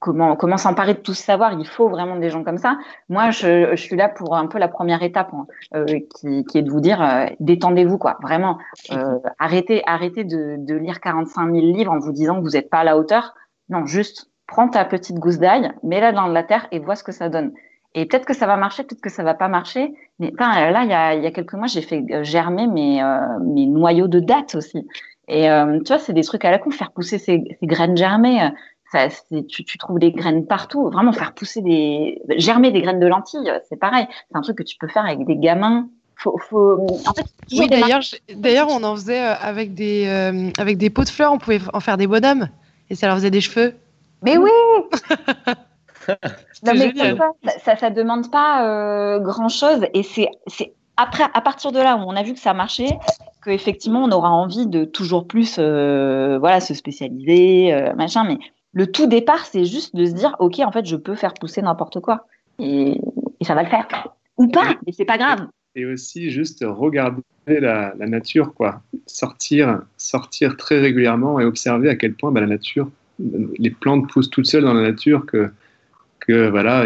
comment, 0.00 0.34
comment 0.34 0.56
s'emparer 0.56 0.94
de 0.94 0.98
tout 0.98 1.14
ce 1.14 1.22
savoir. 1.22 1.52
Il 1.52 1.66
faut 1.66 1.88
vraiment 1.88 2.16
des 2.16 2.30
gens 2.30 2.42
comme 2.42 2.58
ça. 2.58 2.78
Moi, 3.08 3.30
je, 3.30 3.70
je 3.70 3.80
suis 3.80 3.96
là 3.96 4.08
pour 4.08 4.34
un 4.34 4.46
peu 4.46 4.58
la 4.58 4.66
première 4.66 5.02
étape, 5.02 5.30
hein, 5.32 5.46
euh, 5.74 5.84
qui, 5.84 6.44
qui, 6.44 6.58
est 6.58 6.62
de 6.62 6.70
vous 6.70 6.80
dire 6.80 7.00
euh, 7.00 7.26
détendez-vous, 7.38 7.98
quoi. 7.98 8.18
Vraiment, 8.20 8.58
euh, 8.90 9.18
arrêtez, 9.38 9.82
arrêtez 9.86 10.24
de, 10.24 10.56
de, 10.58 10.74
lire 10.74 11.00
45 11.00 11.52
000 11.52 11.66
livres 11.66 11.92
en 11.92 11.98
vous 11.98 12.12
disant 12.12 12.36
que 12.36 12.40
vous 12.40 12.50
n'êtes 12.50 12.70
pas 12.70 12.78
à 12.78 12.84
la 12.84 12.98
hauteur. 12.98 13.34
Non, 13.68 13.86
juste 13.86 14.30
prends 14.46 14.68
ta 14.68 14.84
petite 14.84 15.18
gousse 15.18 15.38
d'ail, 15.38 15.70
mets-la 15.84 16.10
dans 16.10 16.26
la 16.26 16.42
terre 16.42 16.66
et 16.72 16.80
vois 16.80 16.96
ce 16.96 17.04
que 17.04 17.12
ça 17.12 17.28
donne. 17.28 17.52
Et 17.94 18.06
peut-être 18.06 18.24
que 18.24 18.34
ça 18.34 18.46
va 18.46 18.56
marcher, 18.56 18.82
peut-être 18.82 19.00
que 19.00 19.10
ça 19.10 19.22
va 19.22 19.34
pas 19.34 19.48
marcher. 19.48 19.94
Mais 20.18 20.32
là, 20.38 20.82
il 20.82 20.90
y 20.90 20.94
a, 20.94 21.14
il 21.14 21.22
y 21.22 21.26
a 21.26 21.30
quelques 21.30 21.54
mois, 21.54 21.66
j'ai 21.66 21.82
fait 21.82 22.04
germer 22.24 22.66
mes, 22.66 23.02
euh, 23.02 23.20
mes 23.42 23.66
noyaux 23.66 24.08
de 24.08 24.18
dattes 24.18 24.54
aussi. 24.54 24.88
Et 25.28 25.46
tu 25.84 25.92
vois, 25.92 25.98
c'est 26.00 26.12
des 26.12 26.24
trucs 26.24 26.44
à 26.44 26.50
la 26.50 26.58
con, 26.58 26.70
faire 26.70 26.90
pousser 26.90 27.18
ces, 27.18 27.44
ces 27.60 27.66
graines 27.66 27.96
germées 27.96 28.50
tu, 29.48 29.64
tu, 29.64 29.78
trouves 29.78 29.98
des 29.98 30.12
graines 30.12 30.46
partout. 30.46 30.90
Vraiment 30.90 31.12
faire 31.12 31.32
pousser 31.32 31.62
des, 31.62 32.20
germer 32.36 32.72
des 32.72 32.82
graines 32.82 33.00
de 33.00 33.06
lentilles, 33.06 33.52
c'est 33.68 33.78
pareil. 33.78 34.06
C'est 34.30 34.36
un 34.36 34.40
truc 34.40 34.58
que 34.58 34.62
tu 34.62 34.76
peux 34.76 34.88
faire 34.88 35.04
avec 35.04 35.24
des 35.26 35.36
gamins. 35.36 35.88
Faut, 36.16 36.36
faut... 36.38 36.86
En 37.06 37.14
fait, 37.14 37.24
oui, 37.52 37.68
d'ailleurs, 37.68 38.02
d'ailleurs, 38.34 38.68
on 38.70 38.82
en 38.84 38.94
faisait 38.94 39.24
euh, 39.24 39.34
avec 39.40 39.72
des, 39.72 40.06
euh, 40.06 40.50
avec 40.58 40.76
des 40.76 40.90
pots 40.90 41.04
de 41.04 41.08
fleurs. 41.08 41.32
On 41.32 41.38
pouvait 41.38 41.60
en 41.72 41.80
faire 41.80 41.96
des 41.96 42.06
bonhommes 42.06 42.48
et 42.90 42.94
ça 42.94 43.06
leur 43.06 43.16
faisait 43.16 43.30
des 43.30 43.40
cheveux. 43.40 43.74
Mais 44.22 44.36
oui. 44.36 44.50
non, 46.62 46.72
mais 46.74 46.92
ça, 47.64 47.76
ça, 47.76 47.88
demande 47.88 48.30
pas 48.30 48.66
euh, 48.66 49.18
grand 49.18 49.48
chose 49.48 49.86
et 49.94 50.02
c'est, 50.02 50.28
c'est 50.46 50.74
après, 50.98 51.24
à 51.32 51.40
partir 51.40 51.72
de 51.72 51.78
là 51.78 51.96
où 51.96 52.00
on 52.00 52.14
a 52.16 52.22
vu 52.22 52.34
que 52.34 52.40
ça 52.40 52.52
marchait, 52.52 52.98
qu'effectivement 53.42 54.04
on 54.04 54.12
aura 54.12 54.30
envie 54.30 54.66
de 54.66 54.84
toujours 54.84 55.26
plus, 55.26 55.58
voilà, 55.58 56.60
se 56.60 56.74
spécialiser, 56.74 57.92
machin. 57.96 58.24
Mais 58.24 58.38
le 58.72 58.86
tout 58.90 59.06
départ, 59.06 59.44
c'est 59.46 59.64
juste 59.64 59.96
de 59.96 60.06
se 60.06 60.12
dire, 60.12 60.36
OK, 60.38 60.60
en 60.60 60.72
fait, 60.72 60.86
je 60.86 60.96
peux 60.96 61.14
faire 61.14 61.34
pousser 61.34 61.62
n'importe 61.62 62.00
quoi. 62.00 62.26
Et, 62.58 63.00
ça 63.42 63.54
va 63.54 63.62
le 63.62 63.68
faire. 63.68 63.88
Ou 64.36 64.48
pas, 64.48 64.76
mais 64.86 64.92
c'est 64.92 65.04
pas 65.04 65.18
grave. 65.18 65.48
Et 65.74 65.86
aussi, 65.86 66.30
juste 66.30 66.64
regarder 66.66 67.22
la, 67.46 67.94
nature, 67.98 68.54
quoi. 68.54 68.82
Sortir, 69.06 69.80
sortir 69.96 70.56
très 70.56 70.78
régulièrement 70.78 71.40
et 71.40 71.44
observer 71.44 71.88
à 71.88 71.96
quel 71.96 72.14
point 72.14 72.30
bah, 72.30 72.40
la 72.40 72.46
nature, 72.46 72.90
les 73.58 73.70
plantes 73.70 74.08
poussent 74.10 74.30
toutes 74.30 74.46
seules 74.46 74.64
dans 74.64 74.74
la 74.74 74.82
nature, 74.82 75.26
que, 75.26 75.50
que 76.20 76.48
voilà, 76.48 76.84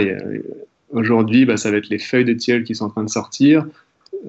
aujourd'hui, 0.90 1.44
bah, 1.44 1.56
ça 1.56 1.70
va 1.70 1.76
être 1.76 1.88
les 1.88 1.98
feuilles 1.98 2.24
de 2.24 2.32
tilleul 2.32 2.64
qui 2.64 2.74
sont 2.74 2.86
en 2.86 2.90
train 2.90 3.04
de 3.04 3.10
sortir. 3.10 3.66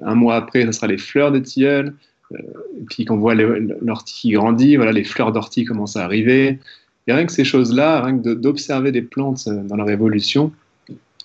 Un 0.02 0.14
mois 0.14 0.36
après, 0.36 0.64
ça 0.66 0.72
sera 0.72 0.86
les 0.88 0.98
fleurs 0.98 1.32
de 1.32 1.38
tilleul. 1.38 1.94
Euh, 2.32 2.38
et 2.80 2.84
puis, 2.90 3.04
quand 3.04 3.14
on 3.14 3.18
voit 3.18 3.34
l'ortie 3.34 4.14
qui 4.14 4.30
grandit, 4.32 4.76
voilà, 4.76 4.92
les 4.92 5.04
fleurs 5.04 5.32
d'ortie 5.32 5.64
commencent 5.64 5.96
à 5.96 6.04
arriver. 6.04 6.58
Et 7.06 7.12
rien 7.12 7.24
que 7.26 7.32
ces 7.32 7.44
choses-là, 7.44 8.02
rien 8.02 8.18
que 8.18 8.34
d'observer 8.34 8.92
des 8.92 9.02
plantes 9.02 9.44
euh, 9.46 9.62
dans 9.62 9.76
leur 9.76 9.90
évolution, 9.90 10.52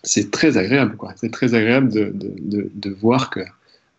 c'est 0.03 0.31
très 0.31 0.57
agréable. 0.57 0.97
C'est 1.15 1.31
très 1.31 1.53
agréable 1.53 1.91
de, 1.91 2.11
de, 2.13 2.69
de, 2.73 2.89
voir 2.89 3.29
que, 3.29 3.41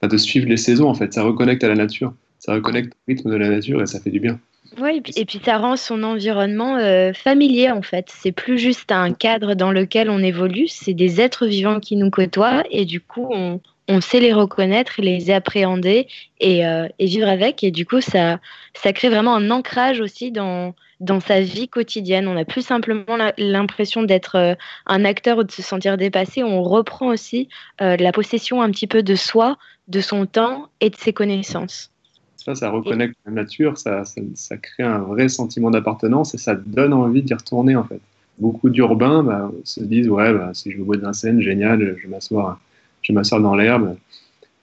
de 0.02 0.16
suivre 0.16 0.48
les 0.48 0.56
saisons, 0.56 0.88
en 0.88 0.94
fait. 0.94 1.12
Ça 1.12 1.22
reconnecte 1.22 1.62
à 1.64 1.68
la 1.68 1.76
nature. 1.76 2.12
Ça 2.38 2.54
reconnecte 2.54 2.92
au 2.92 3.12
rythme 3.12 3.30
de 3.30 3.36
la 3.36 3.48
nature 3.48 3.82
et 3.82 3.86
ça 3.86 4.00
fait 4.00 4.10
du 4.10 4.20
bien. 4.20 4.38
Oui, 4.80 5.02
et 5.16 5.24
puis, 5.26 5.40
ça 5.44 5.58
rend 5.58 5.76
son 5.76 6.02
environnement 6.02 6.76
euh, 6.78 7.12
familier 7.12 7.70
en 7.70 7.82
fait. 7.82 8.06
C'est 8.08 8.32
plus 8.32 8.58
juste 8.58 8.90
un 8.90 9.12
cadre 9.12 9.54
dans 9.54 9.70
lequel 9.70 10.08
on 10.08 10.20
évolue, 10.20 10.66
c'est 10.66 10.94
des 10.94 11.20
êtres 11.20 11.46
vivants 11.46 11.78
qui 11.78 11.94
nous 11.96 12.08
côtoient 12.08 12.62
et 12.70 12.86
du 12.86 12.98
coup 13.00 13.28
on, 13.30 13.60
on 13.88 14.00
sait 14.00 14.20
les 14.20 14.32
reconnaître, 14.32 14.94
les 14.98 15.30
appréhender 15.30 16.06
et, 16.40 16.66
euh, 16.66 16.88
et, 16.98 17.06
vivre 17.06 17.28
avec. 17.28 17.62
Et 17.64 17.70
du 17.70 17.84
coup, 17.84 18.00
ça, 18.00 18.38
ça 18.74 18.92
crée 18.92 19.10
vraiment 19.10 19.36
un 19.36 19.50
ancrage 19.50 20.00
aussi 20.00 20.30
dans, 20.30 20.74
dans 21.02 21.20
sa 21.20 21.40
vie 21.40 21.68
quotidienne. 21.68 22.26
On 22.28 22.34
n'a 22.34 22.44
plus 22.44 22.62
simplement 22.62 23.18
l'impression 23.36 24.02
d'être 24.02 24.36
euh, 24.36 24.54
un 24.86 25.04
acteur 25.04 25.38
ou 25.38 25.44
de 25.44 25.50
se 25.50 25.62
sentir 25.62 25.96
dépassé. 25.96 26.42
On 26.42 26.62
reprend 26.62 27.08
aussi 27.08 27.48
euh, 27.80 27.96
la 27.96 28.12
possession 28.12 28.62
un 28.62 28.70
petit 28.70 28.86
peu 28.86 29.02
de 29.02 29.14
soi, 29.14 29.58
de 29.88 30.00
son 30.00 30.26
temps 30.26 30.68
et 30.80 30.88
de 30.88 30.96
ses 30.96 31.12
connaissances. 31.12 31.90
Ça, 32.36 32.54
ça 32.54 32.70
reconnecte 32.70 33.14
la 33.26 33.32
nature, 33.32 33.78
ça, 33.78 34.02
ça, 34.04 34.56
crée 34.56 34.82
un 34.82 34.98
vrai 34.98 35.28
sentiment 35.28 35.70
d'appartenance 35.70 36.34
et 36.34 36.38
ça 36.38 36.56
donne 36.56 36.92
envie 36.92 37.22
d'y 37.22 37.34
retourner 37.34 37.76
en 37.76 37.84
fait. 37.84 38.00
Beaucoup 38.38 38.68
d'urbains 38.68 39.22
bah, 39.22 39.52
se 39.62 39.80
disent 39.80 40.08
ouais, 40.08 40.32
bah, 40.32 40.50
si 40.52 40.72
je 40.72 40.78
veux 40.78 40.84
boire 40.84 40.98
d'un 40.98 41.12
scène, 41.12 41.40
génial, 41.40 41.96
je 41.98 42.02
vais 42.02 42.08
m'asseoir 42.08 42.58
je 43.02 43.12
m'assois 43.12 43.40
dans 43.40 43.54
l'herbe, 43.54 43.96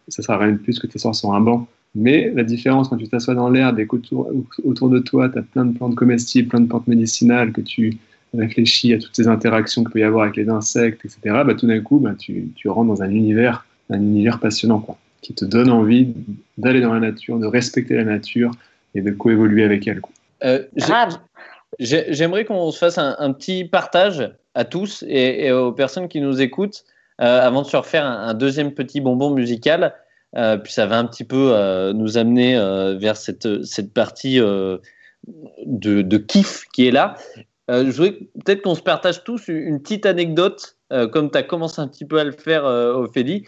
ça 0.08 0.24
sert 0.24 0.36
à 0.36 0.38
rien 0.40 0.54
de 0.54 0.58
plus 0.58 0.80
que 0.80 0.88
tu 0.88 0.94
t'asseoir 0.94 1.14
sur 1.14 1.34
un 1.34 1.42
banc. 1.42 1.68
Mais 1.96 2.32
la 2.36 2.44
différence 2.44 2.90
quand 2.90 2.98
tu 2.98 3.08
t'assois 3.08 3.34
dans 3.34 3.50
l'herbe 3.50 3.80
et 3.80 3.88
qu'autour 3.88 4.32
autour 4.64 4.90
de 4.90 5.00
toi, 5.00 5.30
tu 5.30 5.40
as 5.40 5.42
plein 5.42 5.66
de 5.66 5.76
plantes 5.76 5.96
comestibles, 5.96 6.50
plein 6.50 6.60
de 6.60 6.68
plantes 6.68 6.88
médicinales, 6.88 7.52
que 7.52 7.62
tu 7.62 7.98
réfléchis 8.38 8.94
à 8.94 9.00
toutes 9.00 9.16
ces 9.16 9.28
interactions 9.28 9.84
qu'il 9.84 9.92
peut 9.92 10.00
y 10.00 10.04
avoir 10.04 10.24
avec 10.24 10.36
les 10.36 10.50
insectes, 10.50 11.04
etc., 11.04 11.20
bah, 11.46 11.56
tout 11.56 11.66
d'un 11.66 11.80
coup, 11.82 12.00
bah, 12.00 12.14
tu, 12.18 12.50
tu, 12.56 12.70
rentres 12.70 12.90
dans 12.90 13.02
un 13.02 13.10
univers, 13.10 13.66
un 13.90 13.98
univers 13.98 14.40
passionnant, 14.40 14.80
quoi, 14.80 14.98
qui 15.22 15.34
te 15.34 15.46
donne 15.46 15.72
envie 15.72 16.14
d'aller 16.58 16.82
dans 16.82 16.94
la 16.94 17.00
nature, 17.00 17.40
de 17.40 17.48
respecter 17.48 17.96
la 17.96 18.04
nature 18.04 18.52
et 18.94 19.02
de 19.02 19.10
coévoluer 19.10 19.64
avec 19.64 19.88
elle. 19.88 20.02
Euh, 20.44 20.64
J'aimerais 21.80 22.46
qu'on 22.46 22.72
se 22.72 22.78
fasse 22.78 22.98
un, 22.98 23.16
un, 23.20 23.34
petit 23.34 23.64
partage 23.64 24.32
à 24.54 24.66
tous 24.66 25.04
et, 25.08 25.46
et 25.46 25.52
aux 25.52 25.72
personnes 25.72 26.08
qui 26.08 26.22
nous 26.22 26.42
écoutent 26.42 26.84
euh, 27.22 27.42
avant 27.42 27.64
de 27.64 27.68
se 27.68 27.76
refaire 27.76 28.06
un, 28.06 28.34
deuxième 28.34 28.72
petit 28.72 29.02
bonbon 29.02 29.32
musical. 29.32 29.94
Euh, 30.36 30.58
puis 30.58 30.72
ça 30.72 30.86
va 30.86 30.98
un 31.00 31.06
petit 31.06 31.24
peu 31.24 31.52
euh, 31.54 31.92
nous 31.94 32.18
amener 32.18 32.56
vers 33.00 33.18
cette, 33.18 33.64
cette 33.66 33.94
partie 33.94 34.40
de, 34.40 36.18
kiff 36.18 36.66
qui 36.74 36.88
est 36.88 36.92
là. 36.92 37.16
je 37.68 37.90
voudrais 37.90 38.12
peut-être 38.46 38.62
qu'on 38.62 38.76
se 38.76 38.82
partage 38.82 39.24
tous 39.24 39.48
une 39.48 39.82
petite 39.82 40.06
anecdote, 40.06 40.78
comme 41.12 41.32
tu 41.32 41.38
as 41.38 41.44
commencé 41.44 41.82
un 41.82 41.88
petit 41.88 42.06
peu 42.06 42.20
à 42.20 42.24
le 42.24 42.32
faire, 42.32 42.66
Ophélie, 42.66 43.46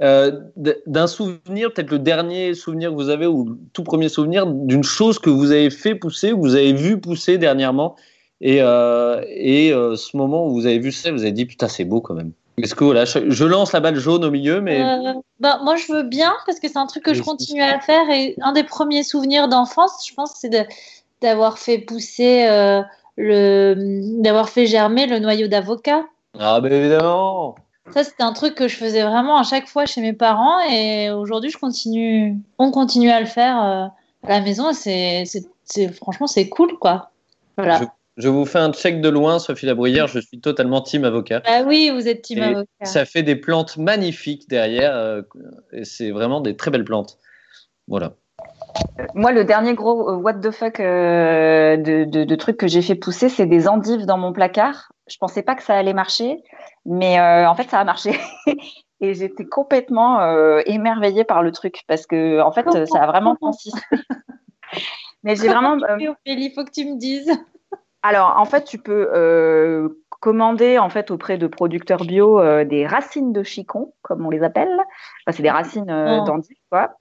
d'un 0.00 1.06
souvenir, 1.06 1.72
peut-être 1.72 1.90
le 1.90 1.98
dernier 1.98 2.54
souvenir 2.54 2.90
que 2.90 2.94
vous 2.94 3.08
avez, 3.08 3.26
ou 3.26 3.50
le 3.50 3.58
tout 3.72 3.82
premier 3.82 4.08
souvenir 4.08 4.46
d'une 4.46 4.84
chose 4.84 5.18
que 5.18 5.30
vous 5.30 5.50
avez 5.50 5.70
fait 5.70 5.94
pousser, 5.94 6.32
ou 6.32 6.40
vous 6.40 6.54
avez 6.54 6.72
vu 6.72 7.00
pousser 7.00 7.38
dernièrement, 7.38 7.96
et, 8.40 8.58
et 8.58 9.70
ce 9.70 10.16
moment 10.16 10.46
où 10.46 10.52
vous 10.52 10.66
avez 10.66 10.78
vu 10.78 10.92
ça, 10.92 11.10
vous 11.10 11.22
avez 11.22 11.32
dit 11.32 11.46
putain, 11.46 11.68
c'est 11.68 11.84
beau 11.84 12.00
quand 12.00 12.14
même. 12.14 12.32
Est-ce 12.62 12.74
que 12.74 12.84
voilà, 12.84 13.04
je, 13.04 13.44
lance 13.44 13.72
la 13.72 13.80
balle 13.80 13.96
jaune 13.96 14.24
au 14.24 14.30
milieu, 14.30 14.60
mais. 14.60 14.82
Euh, 14.82 15.14
bah, 15.40 15.60
moi, 15.62 15.76
je 15.76 15.92
veux 15.92 16.02
bien 16.02 16.32
parce 16.46 16.58
que 16.58 16.68
c'est 16.68 16.78
un 16.78 16.86
truc 16.86 17.04
que 17.04 17.14
je 17.14 17.22
continue 17.22 17.62
à 17.62 17.78
faire. 17.80 18.08
Et 18.10 18.36
un 18.40 18.52
des 18.52 18.64
premiers 18.64 19.02
souvenirs 19.02 19.48
d'enfance, 19.48 20.06
je 20.08 20.14
pense, 20.14 20.34
c'est 20.34 20.50
d'avoir 21.20 21.58
fait 21.58 21.78
pousser 21.78 22.46
euh, 22.48 22.82
le. 23.16 23.74
d'avoir 24.22 24.48
fait 24.48 24.66
germer 24.66 25.06
le 25.06 25.18
noyau 25.18 25.48
d'avocat. 25.48 26.04
Ah, 26.38 26.60
ben 26.60 26.72
évidemment 26.72 27.56
Ça, 27.92 28.04
c'était 28.04 28.22
un 28.22 28.32
truc 28.32 28.54
que 28.54 28.68
je 28.68 28.76
faisais 28.76 29.02
vraiment 29.02 29.38
à 29.38 29.44
chaque 29.44 29.68
fois 29.68 29.86
chez 29.86 30.00
mes 30.00 30.12
parents. 30.12 30.60
Et 30.70 31.10
aujourd'hui, 31.10 31.50
je 31.50 31.58
continue. 31.58 32.36
On 32.58 32.70
continue 32.70 33.10
à 33.10 33.20
le 33.20 33.26
faire 33.26 33.62
euh, 33.62 33.86
à 34.24 34.38
la 34.38 34.40
maison. 34.40 34.70
Et 34.86 35.24
c'est, 35.24 35.92
franchement, 35.92 36.26
c'est 36.26 36.48
cool, 36.48 36.78
quoi. 36.78 37.10
Voilà. 37.56 37.80
Je 37.80 37.84
vous 38.26 38.44
fais 38.44 38.58
un 38.58 38.72
check 38.72 39.00
de 39.00 39.08
loin, 39.08 39.38
Sophie 39.38 39.66
Labruyère. 39.66 40.08
Je 40.08 40.18
suis 40.18 40.40
totalement 40.40 40.80
team 40.80 41.04
avocat. 41.04 41.40
Ah 41.46 41.62
oui, 41.64 41.90
vous 41.94 42.08
êtes 42.08 42.22
team 42.22 42.42
avocat. 42.42 42.66
Ça 42.84 43.04
fait 43.04 43.22
des 43.22 43.36
plantes 43.36 43.76
magnifiques 43.76 44.48
derrière. 44.48 44.92
Euh, 44.96 45.22
et 45.72 45.84
c'est 45.84 46.10
vraiment 46.10 46.40
des 46.40 46.56
très 46.56 46.72
belles 46.72 46.84
plantes. 46.84 47.18
Voilà. 47.86 48.14
Moi, 49.14 49.30
le 49.30 49.44
dernier 49.44 49.74
gros 49.74 50.10
euh, 50.10 50.16
what 50.16 50.34
the 50.34 50.50
fuck 50.50 50.80
euh, 50.80 51.76
de, 51.76 52.04
de, 52.04 52.34
trucs 52.34 52.56
que 52.56 52.66
j'ai 52.66 52.82
fait 52.82 52.96
pousser, 52.96 53.28
c'est 53.28 53.46
des 53.46 53.68
endives 53.68 54.04
dans 54.04 54.18
mon 54.18 54.32
placard. 54.32 54.90
Je 55.08 55.16
pensais 55.18 55.42
pas 55.42 55.54
que 55.54 55.62
ça 55.62 55.76
allait 55.76 55.94
marcher, 55.94 56.42
mais 56.86 57.20
en 57.20 57.54
fait, 57.54 57.70
ça 57.70 57.78
a 57.78 57.84
marché. 57.84 58.18
et 59.00 59.14
j'étais 59.14 59.46
complètement 59.46 60.20
émerveillée 60.66 61.24
par 61.24 61.44
le 61.44 61.52
truc 61.52 61.82
parce 61.86 62.04
que, 62.04 62.40
en 62.40 62.50
fait, 62.50 62.66
ça 62.86 63.04
a 63.04 63.06
vraiment 63.06 63.36
consisté. 63.40 63.80
mais 65.22 65.36
j'ai 65.36 65.48
vraiment. 65.48 65.76
il 66.26 66.52
faut 66.52 66.64
que 66.64 66.72
tu 66.72 66.84
me 66.84 66.98
dises. 66.98 67.30
Alors, 68.08 68.38
en 68.38 68.46
fait, 68.46 68.64
tu 68.64 68.78
peux 68.78 69.10
euh, 69.12 69.90
commander 70.20 70.78
en 70.78 70.88
fait 70.88 71.10
auprès 71.10 71.36
de 71.36 71.46
producteurs 71.46 72.06
bio 72.06 72.40
euh, 72.40 72.64
des 72.64 72.86
racines 72.86 73.34
de 73.34 73.42
chicon, 73.42 73.92
comme 74.00 74.24
on 74.24 74.30
les 74.30 74.42
appelle. 74.42 74.72
Enfin, 75.26 75.36
c'est 75.36 75.42
des 75.42 75.50
racines 75.50 75.90
euh, 75.90 76.20
oh. 76.26 76.40
quoi. 76.70 76.94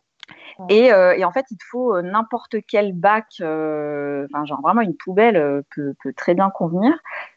Oh. 0.60 0.66
Et, 0.68 0.94
en 0.94 1.32
fait, 1.32 1.46
il 1.50 1.56
te 1.56 1.64
faut 1.72 2.02
n'importe 2.02 2.58
quel 2.68 2.92
bac, 2.92 3.28
enfin, 3.40 4.44
genre 4.44 4.60
vraiment 4.62 4.82
une 4.82 4.98
poubelle 4.98 5.64
peut, 5.74 5.96
très 6.18 6.34
bien 6.34 6.50
convenir. 6.50 6.92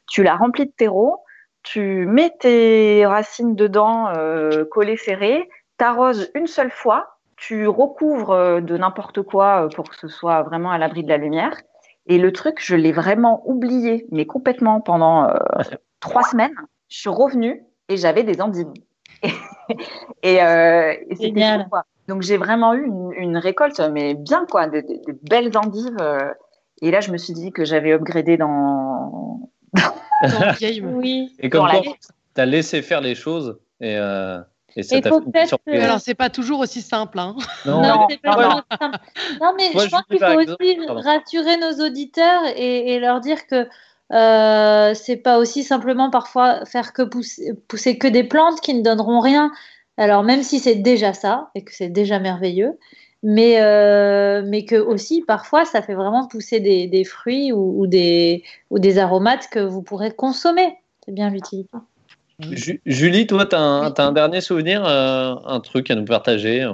Tu 0.08 0.24
la 0.24 0.34
remplis 0.34 0.66
de 0.66 0.72
terreau, 0.76 1.22
tu 1.62 2.06
mets 2.06 2.34
tes 2.40 3.06
racines 3.06 3.54
dedans, 3.54 4.12
collées 4.72 4.96
serrées, 4.96 5.48
t'arroses 5.76 6.32
une 6.34 6.48
seule 6.48 6.72
fois, 6.72 7.18
tu 7.36 7.68
recouvres 7.68 8.60
de 8.60 8.76
n'importe 8.76 9.22
quoi 9.22 9.68
pour 9.76 9.88
que 9.88 9.94
ce 9.94 10.08
soit 10.08 10.42
vraiment 10.42 10.72
à 10.72 10.78
l'abri 10.78 11.04
de 11.04 11.08
la 11.08 11.18
lumière. 11.18 11.56
Et 12.10 12.18
le 12.18 12.32
truc, 12.32 12.58
je 12.60 12.74
l'ai 12.74 12.90
vraiment 12.90 13.40
oublié, 13.48 14.04
mais 14.10 14.26
complètement 14.26 14.80
pendant 14.80 15.28
euh, 15.28 15.34
trois 16.00 16.24
semaines. 16.24 16.54
Je 16.88 16.98
suis 16.98 17.08
revenue 17.08 17.62
et 17.88 17.96
j'avais 17.96 18.24
des 18.24 18.40
endives. 18.40 18.66
et, 20.24 20.42
euh, 20.42 20.92
et 21.08 21.14
c'était 21.14 21.58
Donc 22.08 22.22
j'ai 22.22 22.36
vraiment 22.36 22.74
eu 22.74 22.90
une, 23.16 23.36
récolte, 23.36 23.80
mais 23.92 24.14
bien 24.14 24.44
quoi, 24.50 24.66
de, 24.66 24.82
belles 25.22 25.56
endives. 25.56 25.96
Euh. 26.00 26.32
et 26.82 26.90
là, 26.90 27.00
je 27.00 27.12
me 27.12 27.16
suis 27.16 27.32
dit 27.32 27.52
que 27.52 27.64
j'avais 27.64 27.92
upgradé 27.92 28.36
dans. 28.36 29.48
dans. 29.74 30.54
Oui. 30.92 31.32
Et 31.38 31.48
comme 31.48 31.68
tu 31.70 32.40
as 32.40 32.46
laissé 32.46 32.82
faire 32.82 33.00
les 33.00 33.14
choses 33.14 33.60
et. 33.80 33.96
Et 34.76 34.82
ça 34.82 34.96
Alors, 35.66 36.00
c'est 36.00 36.14
pas 36.14 36.30
toujours 36.30 36.60
aussi 36.60 36.82
simple. 36.82 37.18
Hein. 37.18 37.36
Non, 37.66 37.82
non, 37.82 38.06
pas 38.22 38.66
simple. 38.80 38.98
non, 39.40 39.52
mais 39.56 39.70
je 39.72 39.88
pense 39.88 40.02
qu'il 40.08 40.18
faut 40.18 40.38
aussi 40.38 40.78
rassurer 40.88 41.56
nos 41.58 41.84
auditeurs 41.86 42.42
et, 42.56 42.98
leur 42.98 43.20
dire 43.20 43.46
que 43.46 43.68
euh, 44.12 44.94
c'est 44.94 45.16
pas 45.16 45.38
aussi 45.38 45.62
simplement 45.62 46.10
parfois 46.10 46.64
faire 46.64 46.92
que 46.92 47.02
pousser, 47.02 47.52
pousser, 47.68 47.98
que 47.98 48.08
des 48.08 48.24
plantes 48.24 48.60
qui 48.60 48.74
ne 48.74 48.82
donneront 48.82 49.20
rien. 49.20 49.52
Alors, 49.96 50.22
même 50.22 50.42
si 50.42 50.58
c'est 50.58 50.76
déjà 50.76 51.12
ça 51.12 51.50
et 51.54 51.62
que 51.62 51.74
c'est 51.74 51.90
déjà 51.90 52.18
merveilleux, 52.18 52.78
mais, 53.22 53.60
euh, 53.60 54.42
mais 54.46 54.64
que 54.64 54.76
aussi 54.76 55.22
parfois 55.22 55.64
ça 55.64 55.82
fait 55.82 55.94
vraiment 55.94 56.26
pousser 56.26 56.60
des, 56.60 56.86
des 56.86 57.04
fruits 57.04 57.52
ou, 57.52 57.80
ou, 57.80 57.86
des, 57.86 58.42
ou 58.70 58.78
des 58.78 58.98
aromates 58.98 59.48
que 59.50 59.60
vous 59.60 59.82
pourrez 59.82 60.10
consommer. 60.10 60.74
C'est 61.04 61.12
bien 61.12 61.30
l'utilité. 61.30 61.76
Julie, 62.86 63.26
toi, 63.26 63.46
tu 63.46 63.56
as, 63.56 63.92
un 63.98 64.12
dernier 64.12 64.40
souvenir, 64.40 64.84
euh, 64.84 65.34
un 65.44 65.60
truc 65.60 65.90
à 65.90 65.94
nous 65.94 66.04
partager 66.04 66.66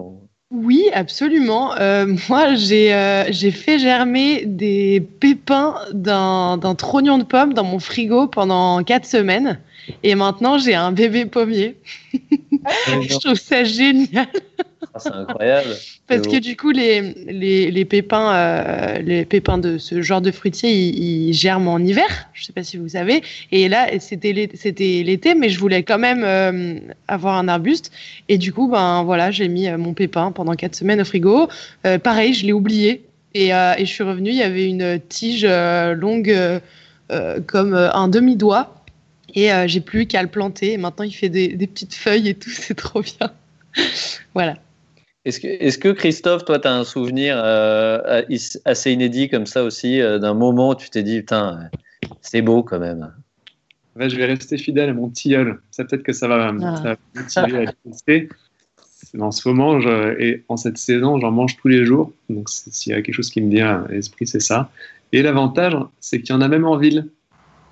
Oui, 0.51 0.85
absolument. 0.93 1.75
Euh, 1.79 2.07
moi, 2.29 2.49
euh, 2.51 3.25
j'ai 3.29 3.51
fait 3.51 3.79
germer 3.79 4.45
des 4.47 5.01
pépins 5.21 5.77
d'un 5.93 6.75
trognon 6.77 7.19
de 7.19 7.25
pomme 7.25 7.55
dans 7.55 7.65
mon 7.65 7.79
frigo 7.79 8.27
pendant 8.27 8.83
quatre 8.83 9.07
semaines. 9.07 9.61
Et 10.03 10.15
maintenant, 10.17 10.59
j'ai 10.59 10.75
un 10.75 10.91
bébé 10.91 11.27
pommier. 11.27 11.77
Je 12.13 13.19
trouve 13.19 13.39
ça 13.39 13.63
génial. 13.63 14.27
Ah, 14.95 14.99
c'est 14.99 15.13
incroyable. 15.13 15.69
Parce 16.07 16.23
que 16.23 16.39
du 16.39 16.57
coup, 16.57 16.71
les, 16.71 17.01
les, 17.27 17.71
les 17.71 17.85
pépins, 17.85 18.33
euh, 18.35 18.99
les 18.99 19.25
pépins 19.25 19.59
de 19.59 19.77
ce 19.79 20.03
genre 20.03 20.21
de 20.21 20.31
fruitier, 20.31 20.71
ils, 20.71 21.33
germent 21.33 21.69
en 21.69 21.79
hiver. 21.79 22.29
Je 22.33 22.43
ne 22.43 22.47
sais 22.47 22.53
pas 22.53 22.63
si 22.63 22.77
vous 22.77 22.91
savez. 22.91 23.23
Et 23.51 23.69
là, 23.69 23.89
c'était 23.99 24.33
l'été, 24.33 25.35
mais 25.35 25.49
je 25.49 25.59
voulais 25.59 25.83
quand 25.83 25.99
même 25.99 26.23
euh, 26.25 26.79
avoir 27.09 27.37
un 27.37 27.49
arbuste. 27.49 27.91
Et 28.29 28.39
du 28.39 28.53
coup, 28.53 28.69
ben 28.69 29.03
voilà, 29.03 29.31
j'ai 29.31 29.49
mis 29.49 29.69
euh, 29.69 29.79
mon 29.79 29.95
pépin 29.95 30.31
pendant 30.33 30.55
quatre 30.55 30.77
semaines 30.77 31.01
au 31.01 31.05
frigo. 31.05 31.49
pareil, 32.03 32.35
je 32.35 32.47
l'ai 32.47 32.53
oublié. 32.53 33.05
Et, 33.35 33.49
et, 33.49 33.81
je 33.81 33.85
suis 33.85 34.05
revenue. 34.05 34.31
Il 34.31 34.37
y 34.37 34.43
avait 34.43 34.67
une 34.67 35.01
tige 35.09 35.45
longue 35.45 36.35
comme 37.47 37.75
un 37.75 38.09
demi-doigt. 38.09 38.85
Et 39.35 39.51
j'ai 39.67 39.81
plus 39.81 40.07
qu'à 40.07 40.23
le 40.23 40.29
planter. 40.29 40.73
Et 40.73 40.77
maintenant, 40.79 41.05
il 41.05 41.13
fait 41.13 41.29
des, 41.29 41.49
des 41.49 41.67
petites 41.67 41.95
feuilles 41.95 42.29
et 42.29 42.35
tout. 42.35 42.51
C'est 42.55 42.75
trop 42.75 43.03
bien. 43.03 43.33
voilà. 44.35 44.57
Est-ce 45.27 45.41
que, 45.41 45.49
est 45.49 45.77
que, 45.83 45.89
Christophe, 45.89 46.45
toi, 46.45 46.61
tu 46.61 46.69
as 46.69 46.73
un 46.73 46.85
souvenir 46.85 47.35
euh, 47.37 48.23
assez 48.65 48.93
inédit 48.93 49.29
comme 49.29 49.45
ça 49.45 49.65
aussi, 49.65 50.01
euh, 50.01 50.21
d'un 50.21 50.35
moment 50.35 50.71
où 50.71 50.75
tu 50.77 50.89
t'es 50.89 51.03
dit, 51.03 51.19
putain, 51.19 51.69
c'est 52.21 52.43
beau 52.43 52.63
quand 52.63 52.79
même 52.79 53.13
Je 53.97 54.17
vais 54.17 54.27
rester 54.27 54.57
fidèle 54.57 54.91
à 54.91 54.95
mon 54.95 55.09
tilleul. 55.09 55.59
Ça, 55.73 55.85
peut-être 55.85 56.05
que 56.05 56.13
ça 56.13 56.29
va, 56.29 56.47
ah. 56.47 56.53
me 56.53 56.97
motiver 57.21 57.67
à 57.67 57.73
tester. 57.85 58.29
En 59.19 59.33
ce 59.33 59.49
moment, 59.49 59.81
et 60.19 60.45
en 60.49 60.57
cette 60.57 60.79
saison, 60.79 61.19
j'en 61.19 61.33
mange 61.33 61.57
tous 61.57 61.69
les 61.69 61.85
jours. 61.85 62.13
Donc, 62.31 62.49
s'il 62.49 62.93
y 62.93 62.95
a 62.95 63.03
quelque 63.03 63.15
chose 63.15 63.31
qui 63.31 63.41
me 63.41 63.51
vient 63.51 63.85
à 63.85 63.89
l'esprit, 63.91 64.29
c'est 64.29 64.41
ça. 64.41 64.71
Et 65.11 65.23
l'avantage, 65.23 65.75
c'est 65.99 66.21
qu'il 66.21 66.37
y 66.37 66.39
en 66.39 66.41
a 66.41 66.47
même 66.47 66.65
en 66.65 66.77
ville. 66.77 67.09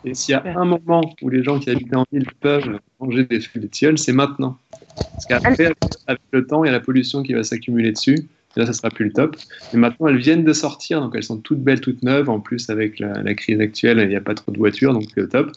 Et 0.05 0.15
s'il 0.15 0.33
y 0.33 0.35
a 0.35 0.59
un 0.59 0.65
moment 0.65 1.15
où 1.23 1.29
les 1.31 1.43
gens 1.43 1.59
qui 1.59 1.71
habitent 1.71 1.97
en 1.97 2.05
ville 2.13 2.27
peuvent 2.41 2.79
manger 3.01 3.25
des 3.25 3.41
feuilles 3.41 3.63
de 3.63 3.69
tilleul, 3.69 3.99
c'est 3.99 4.13
maintenant. 4.13 4.59
Parce 4.97 5.27
qu'après, 5.27 5.73
avec 6.07 6.21
le 6.33 6.47
temps, 6.47 6.65
il 6.65 6.69
y 6.69 6.71
a 6.71 6.73
la 6.73 6.81
pollution 6.81 7.23
qui 7.23 7.33
va 7.33 7.43
s'accumuler 7.43 7.93
dessus. 7.93 8.29
Et 8.57 8.61
là, 8.61 8.67
ça 8.67 8.73
sera 8.73 8.91
plus 8.91 9.07
le 9.07 9.13
top. 9.13 9.37
Mais 9.73 9.81
maintenant, 9.81 10.09
elles 10.09 10.19
viennent 10.19 10.45
de 10.45 10.53
sortir, 10.53 11.01
donc 11.01 11.15
elles 11.17 11.25
sont 11.25 11.39
toutes 11.39 11.61
belles, 11.61 11.81
toutes 11.81 12.03
neuves. 12.03 12.29
En 12.29 12.41
plus, 12.41 12.71
avec 12.71 12.99
la, 13.01 13.35
crise 13.35 13.61
actuelle, 13.61 13.99
il 14.01 14.09
n'y 14.09 14.17
a 14.17 14.21
pas 14.21 14.35
trop 14.35 14.53
de 14.53 14.59
voitures, 14.59 14.93
donc 14.93 15.05
c'est 15.15 15.29
top. 15.29 15.53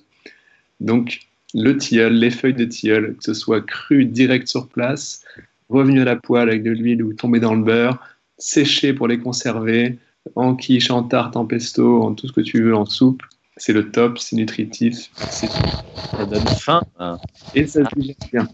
Donc, 0.79 1.19
le 1.53 1.77
tilleul, 1.77 2.13
les 2.13 2.31
feuilles 2.31 2.53
de 2.53 2.65
tilleul, 2.65 3.15
que 3.15 3.23
ce 3.23 3.33
soit 3.33 3.61
cru 3.61 4.05
direct 4.05 4.47
sur 4.47 4.67
place, 4.67 5.23
revenu 5.69 6.01
à 6.01 6.05
la 6.05 6.15
poêle 6.15 6.49
avec 6.49 6.63
de 6.63 6.71
l'huile 6.71 7.03
ou 7.03 7.13
tombé 7.13 7.39
dans 7.39 7.53
le 7.53 7.63
beurre, 7.63 7.99
séché 8.37 8.93
pour 8.93 9.07
les 9.07 9.19
conserver, 9.19 9.97
en 10.35 10.55
quiche, 10.55 10.89
en 10.89 11.03
tarte, 11.03 11.35
en 11.35 11.45
pesto, 11.45 12.03
en 12.03 12.13
tout 12.13 12.27
ce 12.27 12.33
que 12.33 12.41
tu 12.41 12.61
veux, 12.61 12.75
en 12.75 12.85
soupe. 12.85 13.23
C'est 13.57 13.73
le 13.73 13.91
top, 13.91 14.19
c'est 14.19 14.35
nutritif, 14.35 15.09
ça 15.15 16.25
donne 16.25 16.47
faim. 16.59 16.81
Hein. 16.99 17.17
Et 17.55 17.65
ça 17.67 17.83
se 17.83 17.99
digère 17.99 18.15
bien. 18.31 18.47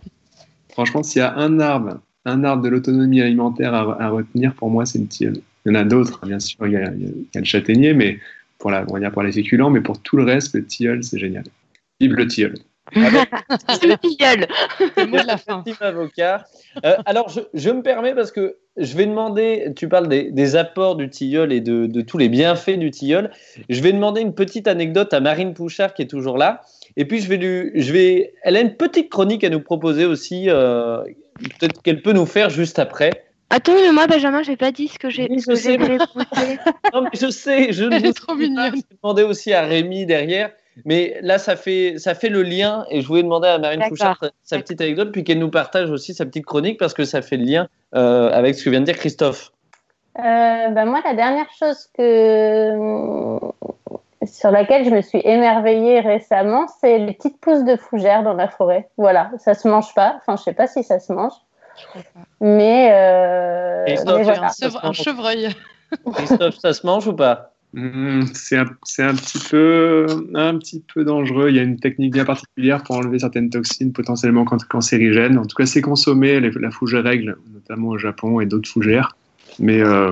Franchement, 0.69 1.03
s'il 1.03 1.19
y 1.19 1.23
a 1.23 1.35
un 1.35 1.59
arbre, 1.59 1.99
un 2.25 2.43
arbre 2.43 2.63
de 2.63 2.69
l'autonomie 2.69 3.21
alimentaire 3.21 3.73
à, 3.73 4.09
retenir, 4.09 4.53
pour 4.55 4.69
moi, 4.69 4.85
c'est 4.85 4.99
le 4.99 5.07
tilleul. 5.07 5.38
Il 5.65 5.73
y 5.73 5.75
en 5.75 5.80
a 5.80 5.84
d'autres, 5.84 6.25
bien 6.25 6.39
sûr, 6.39 6.65
il 6.67 6.73
y, 6.73 6.77
a, 6.77 6.89
le 6.89 7.45
châtaignier, 7.45 7.93
mais 7.93 8.19
pour 8.59 8.71
la, 8.71 8.85
on 8.89 8.93
va 8.93 8.99
dire 8.99 9.11
pour 9.11 9.23
les 9.23 9.31
féculents, 9.31 9.69
mais 9.69 9.81
pour 9.81 10.01
tout 10.01 10.17
le 10.17 10.23
reste, 10.23 10.55
le 10.55 10.65
tilleul, 10.65 11.03
c'est 11.03 11.19
génial. 11.19 11.43
Vive 11.99 12.13
le 12.13 12.27
tilleul. 12.27 12.55
le 12.95 13.95
tilleul. 13.97 14.47
C'est 14.77 15.07
moi 15.07 15.23
la 15.23 15.38
fin. 15.38 15.64
avocat. 15.80 16.45
Euh, 16.84 16.97
alors, 17.05 17.30
je, 17.30 17.39
je, 17.53 17.69
me 17.69 17.81
permets 17.81 18.14
parce 18.14 18.31
que 18.31 18.57
je 18.77 18.97
vais 18.97 19.05
demander, 19.05 19.72
tu 19.76 19.88
parles 19.88 20.07
des, 20.07 20.55
apports 20.55 20.95
du 20.95 21.10
tilleul 21.10 21.53
et 21.53 21.61
de, 21.61 22.01
tous 22.01 22.18
les 22.18 22.30
bienfaits 22.30 22.77
du 22.77 22.91
tilleul. 22.91 23.31
Je 23.69 23.81
vais 23.81 23.93
demander 23.93 24.22
une 24.22 24.35
petite 24.35 24.68
anecdote 24.68 25.14
à 25.14 25.19
Marine 25.19 25.53
Pouchard 25.53 25.93
qui 25.93 26.01
est 26.01 26.07
toujours 26.07 26.38
là. 26.38 26.61
Et 26.97 27.05
puis, 27.05 27.22
je 27.22 27.30
vais 27.30 27.38
lui, 27.38 27.72
je 27.81 27.93
vais, 27.93 28.34
elle 28.43 28.57
a 28.57 28.61
une 28.61 28.76
petite 28.76 29.10
chronique 29.10 29.43
à 29.43 29.49
nous 29.49 29.61
proposer 29.61 30.05
aussi, 30.05 30.49
euh, 30.49 31.03
peut-être 31.60 31.81
qu'elle 31.81 32.01
peut 32.01 32.14
nous 32.14 32.26
faire 32.26 32.49
juste 32.49 32.80
après. 32.80 33.11
Attends, 33.49 33.76
mais 33.76 33.91
moi, 33.91 34.07
Benjamin, 34.07 34.41
j'ai 34.41 34.57
pas 34.57 34.72
dit 34.72 34.88
ce 34.88 34.97
que 34.97 35.10
j'ai. 35.10 35.30
je, 35.30 35.55
sais. 35.55 35.77
non, 36.93 37.03
mais 37.03 37.10
je 37.14 37.30
sais, 37.30 37.72
je 37.72 37.85
ne 37.85 37.99
vous 37.99 38.14
trop 38.14 38.35
pas. 38.35 38.43
Je 38.43 38.72
vais 38.72 38.81
demander 39.01 39.23
aussi 39.23 39.53
à 39.53 39.61
Rémi 39.61 40.05
derrière. 40.05 40.51
Mais 40.85 41.17
là, 41.21 41.37
ça 41.37 41.55
fait, 41.55 41.95
ça 41.97 42.15
fait 42.15 42.29
le 42.29 42.43
lien 42.43 42.85
et 42.89 43.01
je 43.01 43.07
voulais 43.07 43.23
demander 43.23 43.47
à 43.47 43.57
Marine 43.57 43.83
Fouchard 43.83 44.23
sa, 44.43 44.57
petite 44.57 44.81
anecdote, 44.81 45.11
puis 45.11 45.23
qu'elle 45.23 45.39
nous 45.39 45.51
partage 45.51 45.89
aussi 45.89 46.13
sa 46.13 46.25
petite 46.25 46.45
chronique 46.45 46.79
parce 46.79 46.93
que 46.93 47.05
ça 47.05 47.21
fait 47.21 47.37
le 47.37 47.45
lien 47.45 47.67
euh, 47.95 48.31
avec 48.31 48.55
ce 48.55 48.65
que 48.65 48.69
vient 48.69 48.79
de 48.79 48.85
dire 48.85 48.97
Christophe. 48.97 49.51
Euh, 50.19 50.21
bah 50.69 50.85
moi, 50.85 51.01
la 51.03 51.15
dernière 51.15 51.47
chose 51.57 51.87
que 51.97 53.39
sur 54.25 54.51
laquelle 54.51 54.85
je 54.85 54.89
me 54.91 55.01
suis 55.01 55.21
émerveillée 55.23 55.99
récemment, 55.99 56.67
c'est 56.79 56.99
les 56.99 57.13
petites 57.13 57.39
pousses 57.39 57.63
de 57.63 57.75
fougères 57.75 58.23
dans 58.23 58.33
la 58.33 58.47
forêt. 58.47 58.89
Voilà, 58.97 59.31
ça 59.39 59.53
se 59.53 59.67
mange 59.67 59.93
pas. 59.93 60.17
Enfin, 60.17 60.37
je 60.37 60.43
sais 60.43 60.53
pas 60.53 60.67
si 60.67 60.83
ça 60.83 60.99
se 60.99 61.11
mange. 61.11 61.33
Mais, 62.39 62.91
euh, 62.93 63.85
un 64.83 64.93
chevreuil. 64.93 65.49
Christophe, 66.13 66.57
ça 66.59 66.73
se 66.73 66.85
mange 66.85 67.07
ou 67.07 67.13
pas? 67.13 67.52
C'est 68.33 68.57
un, 68.57 68.67
un, 68.99 69.15
petit 69.15 69.39
peu, 69.49 70.05
un 70.35 70.57
petit 70.57 70.83
peu 70.93 71.03
dangereux. 71.03 71.49
Il 71.49 71.55
y 71.55 71.59
a 71.59 71.63
une 71.63 71.79
technique 71.79 72.13
bien 72.13 72.25
particulière 72.25 72.83
pour 72.83 72.97
enlever 72.97 73.19
certaines 73.19 73.49
toxines 73.49 73.93
potentiellement 73.93 74.45
cancérigènes. 74.45 75.37
En 75.39 75.45
tout 75.45 75.55
cas, 75.55 75.65
c'est 75.65 75.81
consommé, 75.81 76.39
la 76.39 76.71
fougère 76.71 77.03
règle, 77.03 77.37
notamment 77.51 77.89
au 77.89 77.97
Japon 77.97 78.39
et 78.39 78.45
d'autres 78.45 78.69
fougères. 78.69 79.15
Mais 79.59 79.81
euh, 79.81 80.11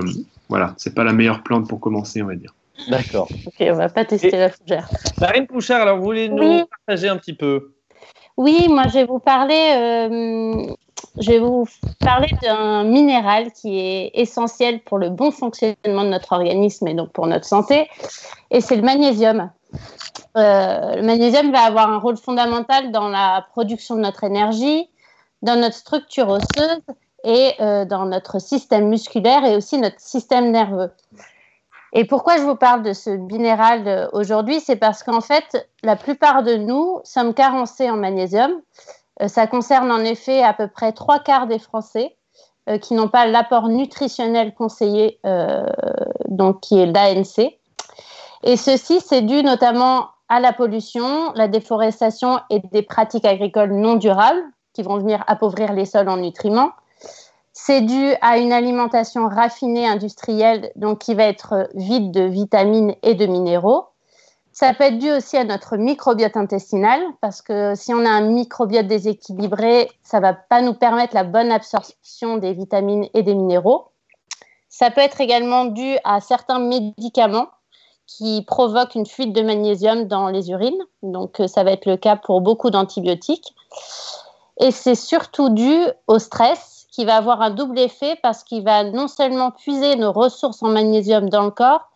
voilà, 0.50 0.74
c'est 0.78 0.96
pas 0.96 1.04
la 1.04 1.14
meilleure 1.14 1.44
plante 1.44 1.68
pour 1.68 1.80
commencer, 1.80 2.22
on 2.24 2.28
va 2.28 2.36
dire. 2.36 2.54
D'accord. 2.90 3.30
Ok, 3.46 3.56
on 3.60 3.76
va 3.76 3.90
pas 3.90 4.06
tester 4.06 4.32
la 4.32 4.50
fougère. 4.50 4.90
Marine 5.20 5.46
Pouchard, 5.46 5.82
alors 5.82 5.98
vous 5.98 6.04
voulez 6.04 6.30
nous 6.30 6.66
partager 6.66 7.10
un 7.10 7.18
petit 7.18 7.34
peu? 7.34 7.74
Oui, 8.38 8.68
moi 8.70 8.88
je 8.88 8.94
vais 8.94 9.06
vous 9.06 9.20
parler 9.20 9.74
euh, 9.76 10.74
je 11.20 11.32
vais 11.32 11.40
vous 11.40 11.68
parler 12.00 12.30
d'un 12.42 12.84
minéral 12.84 13.52
qui 13.52 13.80
est 13.80 14.12
essentiel 14.14 14.82
pour 14.82 14.98
le 14.98 15.10
bon 15.10 15.32
fonctionnement 15.32 16.04
de 16.04 16.10
notre 16.10 16.34
organisme 16.34 16.88
et 16.88 16.94
donc 16.94 17.12
pour 17.12 17.28
notre 17.28 17.46
santé, 17.46 17.90
et 18.50 18.62
c'est 18.62 18.76
le 18.76 18.82
magnésium. 18.82 19.50
Euh, 20.38 20.96
le 20.96 21.02
magnésium 21.02 21.52
va 21.52 21.62
avoir 21.62 21.90
un 21.90 22.00
rôle 22.00 22.18
fondamental 22.18 22.92
dans 22.92 23.10
la 23.10 23.46
production 23.52 23.96
de 23.96 24.02
notre 24.02 24.24
énergie, 24.24 24.90
dans 25.42 25.60
notre 25.60 25.76
structure 25.76 26.30
osseuse 26.30 26.82
et 27.24 27.54
euh, 27.60 27.86
dans 27.86 28.06
notre 28.06 28.40
système 28.40 28.88
musculaire 28.88 29.44
et 29.46 29.56
aussi 29.56 29.78
notre 29.78 30.00
système 30.00 30.52
nerveux. 30.52 30.92
Et 31.94 32.06
pourquoi 32.06 32.38
je 32.38 32.44
vous 32.44 32.56
parle 32.56 32.84
de 32.84 32.94
ce 32.94 33.10
minéral 33.10 34.10
aujourd'hui? 34.14 34.62
C'est 34.62 34.78
parce 34.78 35.04
qu'en 35.04 35.20
fait, 35.20 35.70
la 35.84 35.98
plupart 35.98 36.44
de 36.44 36.56
nous 36.56 37.02
sommes 37.04 37.34
carencés 37.34 37.90
en 37.90 37.98
magnésium. 37.98 38.62
Euh, 39.22 39.28
ça 39.28 39.48
concerne 39.48 39.92
en 39.92 40.00
effet 40.00 40.44
à 40.44 40.54
peu 40.54 40.68
près 40.68 40.94
trois 40.94 41.20
quarts 41.20 41.48
des 41.48 41.60
Français 41.60 42.16
euh, 42.70 42.78
qui 42.78 42.94
n'ont 42.94 43.10
pas 43.10 43.26
l'apport 43.26 43.68
nutritionnel 43.68 44.54
conseillé, 44.54 45.20
euh, 45.26 45.66
donc 46.28 46.62
qui 46.62 46.80
est 46.80 46.86
l'ANC. 46.86 47.58
Et 48.44 48.58
ceci, 48.58 49.02
c'est 49.02 49.22
dû 49.22 49.44
notamment 49.44 50.10
à 50.30 50.40
la 50.40 50.54
pollution, 50.54 51.34
la 51.36 51.48
déforestation 51.48 52.40
et 52.50 52.60
des 52.72 52.84
pratiques 52.84 53.26
agricoles 53.26 53.74
non 53.74 53.96
durables 53.96 54.42
qui 54.74 54.84
vont 54.84 54.98
venir 54.98 55.24
appauvrir 55.28 55.74
les 55.74 55.86
sols 55.86 56.08
en 56.08 56.18
nutriments. 56.18 56.72
C'est 57.52 57.82
dû 57.82 58.14
à 58.22 58.38
une 58.38 58.54
alimentation 58.54 59.28
raffinée 59.28 59.86
industrielle, 59.86 60.72
donc 60.78 61.00
qui 61.00 61.14
va 61.14 61.24
être 61.24 61.70
vide 61.76 62.12
de 62.12 62.22
vitamines 62.22 62.96
et 63.04 63.14
de 63.14 63.26
minéraux. 63.26 63.91
Ça 64.54 64.74
peut 64.74 64.84
être 64.84 65.00
dû 65.00 65.10
aussi 65.12 65.38
à 65.38 65.46
notre 65.46 65.78
microbiote 65.78 66.36
intestinal, 66.36 67.02
parce 67.22 67.42
que 67.42 67.74
si 67.76 67.94
on 67.94 68.06
a 68.06 68.10
un 68.10 68.22
microbiote 68.22 68.88
déséquilibré, 68.88 69.90
ça 70.04 70.18
ne 70.18 70.24
va 70.24 70.34
pas 70.34 70.62
nous 70.62 70.74
permettre 70.74 71.16
la 71.16 71.24
bonne 71.24 71.52
absorption 71.52 72.38
des 72.38 72.54
vitamines 72.54 73.08
et 73.14 73.24
des 73.24 73.34
minéraux. 73.34 73.92
Ça 74.68 74.92
peut 74.92 75.02
être 75.02 75.22
également 75.22 75.66
dû 75.66 75.96
à 76.04 76.20
certains 76.20 76.60
médicaments 76.60 77.48
qui 78.08 78.44
provoquent 78.46 78.96
une 78.96 79.06
fuite 79.06 79.34
de 79.34 79.42
magnésium 79.42 80.06
dans 80.06 80.28
les 80.28 80.50
urines. 80.50 80.84
Donc, 81.02 81.40
euh, 81.40 81.48
ça 81.48 81.64
va 81.64 81.72
être 81.72 81.86
le 81.86 81.96
cas 81.96 82.18
pour 82.18 82.42
beaucoup 82.42 82.70
d'antibiotiques. 82.70 83.56
Et 84.60 84.72
c'est 84.72 84.96
surtout 84.96 85.50
dû 85.50 85.74
au 86.08 86.20
stress 86.20 86.88
qui 86.92 87.06
va 87.06 87.16
avoir 87.16 87.42
un 87.42 87.52
double 87.52 87.80
effet 87.80 88.20
parce 88.22 88.44
qu'il 88.44 88.64
va 88.64 88.84
non 88.84 89.08
seulement 89.08 89.52
puiser 89.52 89.96
nos 89.96 90.12
ressources 90.12 90.62
en 90.62 90.68
magnésium 90.68 91.30
dans 91.30 91.46
le 91.46 91.52
corps, 91.52 91.90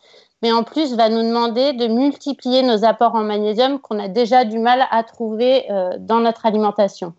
mais 0.45 0.51
en 0.51 0.61
plus 0.61 0.95
va 0.95 1.09
nous 1.09 1.23
demander 1.23 1.73
de 1.73 1.87
multiplier 1.87 2.61
nos 2.61 2.85
apports 2.85 3.15
en 3.15 3.23
magnésium 3.23 3.79
qu'on 3.79 3.97
a 3.97 4.07
déjà 4.07 4.45
du 4.45 4.59
mal 4.59 4.85
à 4.91 5.01
trouver 5.01 5.65
euh, 5.71 5.93
dans 5.97 6.19
notre 6.19 6.45
alimentation. 6.45 7.15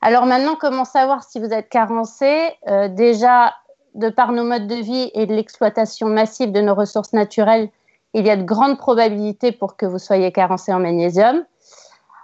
Alors 0.00 0.24
maintenant, 0.24 0.56
comment 0.58 0.86
savoir 0.86 1.22
si 1.22 1.38
vous 1.38 1.52
êtes 1.52 1.68
carencé? 1.68 2.56
Euh, 2.66 2.88
Déjà, 2.88 3.52
de 3.94 4.08
par 4.08 4.32
nos 4.32 4.42
modes 4.42 4.66
de 4.66 4.76
vie 4.76 5.10
et 5.12 5.26
l'exploitation 5.26 6.08
massive 6.08 6.50
de 6.50 6.62
nos 6.62 6.74
ressources 6.74 7.12
naturelles, 7.12 7.68
il 8.14 8.26
y 8.26 8.30
a 8.30 8.36
de 8.36 8.42
grandes 8.42 8.78
probabilités 8.78 9.52
pour 9.52 9.76
que 9.76 9.84
vous 9.84 9.98
soyez 9.98 10.32
carencé 10.32 10.72
en 10.72 10.78
magnésium. 10.78 11.44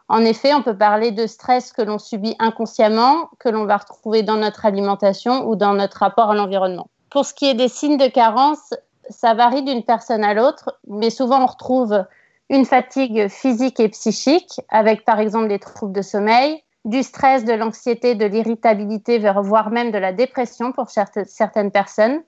En 0.09 0.21
effet, 0.25 0.55
on 0.55 0.63
peut 0.63 0.79
parler 0.79 1.11
de 1.11 1.27
stress 1.27 1.73
que 1.73 1.83
l'on 1.83 1.99
subit 1.99 2.37
inconsciemment, 2.39 3.29
que 3.39 3.51
l'on 3.51 3.67
va 3.67 3.77
retrouver 3.77 4.23
dans 4.23 4.39
notre 4.39 4.65
alimentation 4.65 5.47
ou 5.47 5.57
dans 5.57 5.75
notre 5.75 5.99
rapport 5.99 6.31
à 6.31 6.35
l'environnement. 6.35 6.89
Pour 7.11 7.27
ce 7.27 7.35
qui 7.35 7.45
est 7.45 7.55
des 7.55 7.69
signes 7.69 7.99
de 7.99 8.09
carence, 8.09 8.73
ça 9.11 9.35
varie 9.35 9.63
d'une 9.63 9.85
personne 9.85 10.25
à 10.25 10.35
l'autre, 10.35 10.79
mais 10.87 11.11
souvent 11.11 11.43
on 11.43 11.47
retrouve 11.47 12.05
une 12.51 12.65
fatigue 12.65 13.29
physique 13.29 13.81
et 13.81 13.89
psychique, 13.89 14.61
avec 14.69 15.05
par 15.05 15.19
exemple 15.21 15.49
des 15.49 15.59
troubles 15.59 15.93
de 15.93 16.03
sommeil, 16.03 16.63
du 16.85 17.03
stress, 17.03 17.45
de 17.45 17.53
l'anxiété, 17.55 18.15
de 18.15 18.27
l'irritabilité, 18.27 19.19
voire 19.19 19.71
même 19.71 19.91
de 19.91 19.99
la 19.99 20.13
dépression 20.13 20.73
pour 20.73 20.91
certaines 20.91 21.71
personnes, 21.71 22.23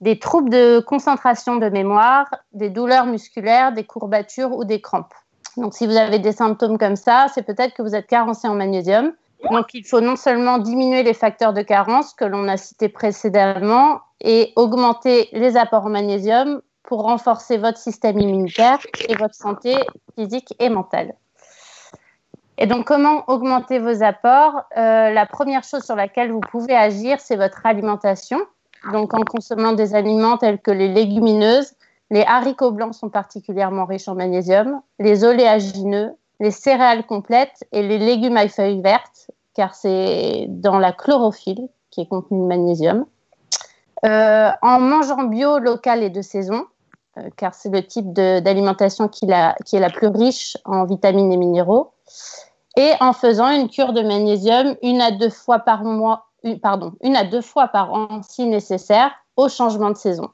des 0.00 0.18
troubles 0.18 0.50
de 0.50 0.80
concentration 0.80 1.56
de 1.56 1.68
mémoire, 1.68 2.26
des 2.52 2.70
douleurs 2.70 3.06
musculaires, 3.06 3.72
des 3.72 3.84
courbatures 3.84 4.56
ou 4.56 4.64
des 4.64 4.80
crampes. 4.80 5.14
Donc 5.56 5.74
si 5.74 5.86
vous 5.86 5.96
avez 5.96 6.18
des 6.18 6.32
symptômes 6.32 6.78
comme 6.78 6.96
ça, 6.96 7.26
c'est 7.34 7.42
peut-être 7.42 7.74
que 7.74 7.82
vous 7.82 7.94
êtes 7.94 8.06
carencé 8.06 8.48
en 8.48 8.54
magnésium. 8.54 9.12
Donc 9.50 9.72
il 9.74 9.86
faut 9.86 10.00
non 10.00 10.16
seulement 10.16 10.58
diminuer 10.58 11.02
les 11.02 11.14
facteurs 11.14 11.52
de 11.52 11.62
carence 11.62 12.12
que 12.14 12.24
l'on 12.24 12.48
a 12.48 12.56
cités 12.56 12.88
précédemment 12.88 14.00
et 14.20 14.52
augmenter 14.56 15.28
les 15.32 15.56
apports 15.56 15.86
en 15.86 15.90
magnésium 15.90 16.60
pour 16.82 17.02
renforcer 17.02 17.56
votre 17.56 17.78
système 17.78 18.18
immunitaire 18.18 18.78
et 19.08 19.14
votre 19.14 19.34
santé 19.34 19.76
physique 20.16 20.54
et 20.58 20.68
mentale. 20.68 21.14
Et 22.58 22.66
donc, 22.66 22.86
comment 22.86 23.24
augmenter 23.28 23.78
vos 23.78 24.02
apports? 24.02 24.64
Euh, 24.76 25.10
La 25.10 25.24
première 25.24 25.64
chose 25.64 25.82
sur 25.82 25.96
laquelle 25.96 26.30
vous 26.30 26.40
pouvez 26.40 26.76
agir, 26.76 27.18
c'est 27.18 27.36
votre 27.36 27.64
alimentation. 27.64 28.38
Donc, 28.92 29.14
en 29.14 29.22
consommant 29.22 29.72
des 29.72 29.94
aliments 29.94 30.36
tels 30.36 30.58
que 30.58 30.70
les 30.70 30.88
légumineuses, 30.88 31.72
les 32.10 32.22
haricots 32.22 32.72
blancs 32.72 32.94
sont 32.94 33.08
particulièrement 33.08 33.86
riches 33.86 34.08
en 34.08 34.14
magnésium, 34.14 34.82
les 34.98 35.24
oléagineux, 35.24 36.12
les 36.40 36.50
céréales 36.50 37.06
complètes 37.06 37.64
et 37.70 37.82
les 37.82 37.98
légumes 37.98 38.36
à 38.36 38.48
feuilles 38.48 38.80
vertes, 38.80 39.30
car 39.54 39.74
c'est 39.74 40.46
dans 40.48 40.78
la 40.78 40.92
chlorophylle 40.92 41.68
qui 41.90 42.00
est 42.00 42.06
contenu 42.06 42.38
le 42.40 42.46
magnésium. 42.46 43.04
Euh, 44.04 44.50
en 44.62 44.80
mangeant 44.80 45.24
bio, 45.24 45.58
local 45.58 46.02
et 46.02 46.10
de 46.10 46.22
saison, 46.22 46.64
car 47.36 47.54
c'est 47.54 47.68
le 47.68 47.86
type 47.86 48.12
d'alimentation 48.12 49.08
qui, 49.08 49.26
qui 49.66 49.76
est 49.76 49.80
la 49.80 49.90
plus 49.90 50.06
riche 50.06 50.56
en 50.64 50.84
vitamines 50.84 51.32
et 51.32 51.36
minéraux. 51.36 51.92
Et 52.76 52.92
en 53.00 53.12
faisant 53.12 53.50
une 53.50 53.68
cure 53.68 53.92
de 53.92 54.00
magnésium 54.00 54.76
une 54.82 55.00
à 55.02 55.10
deux 55.10 55.28
fois 55.28 55.58
par 55.58 55.84
mois, 55.84 56.26
pardon, 56.62 56.92
une 57.02 57.16
à 57.16 57.24
deux 57.24 57.42
fois 57.42 57.68
par 57.68 57.92
an 57.92 58.22
si 58.22 58.46
nécessaire 58.46 59.10
au 59.36 59.48
changement 59.48 59.90
de 59.90 59.96
saison. 59.96 60.30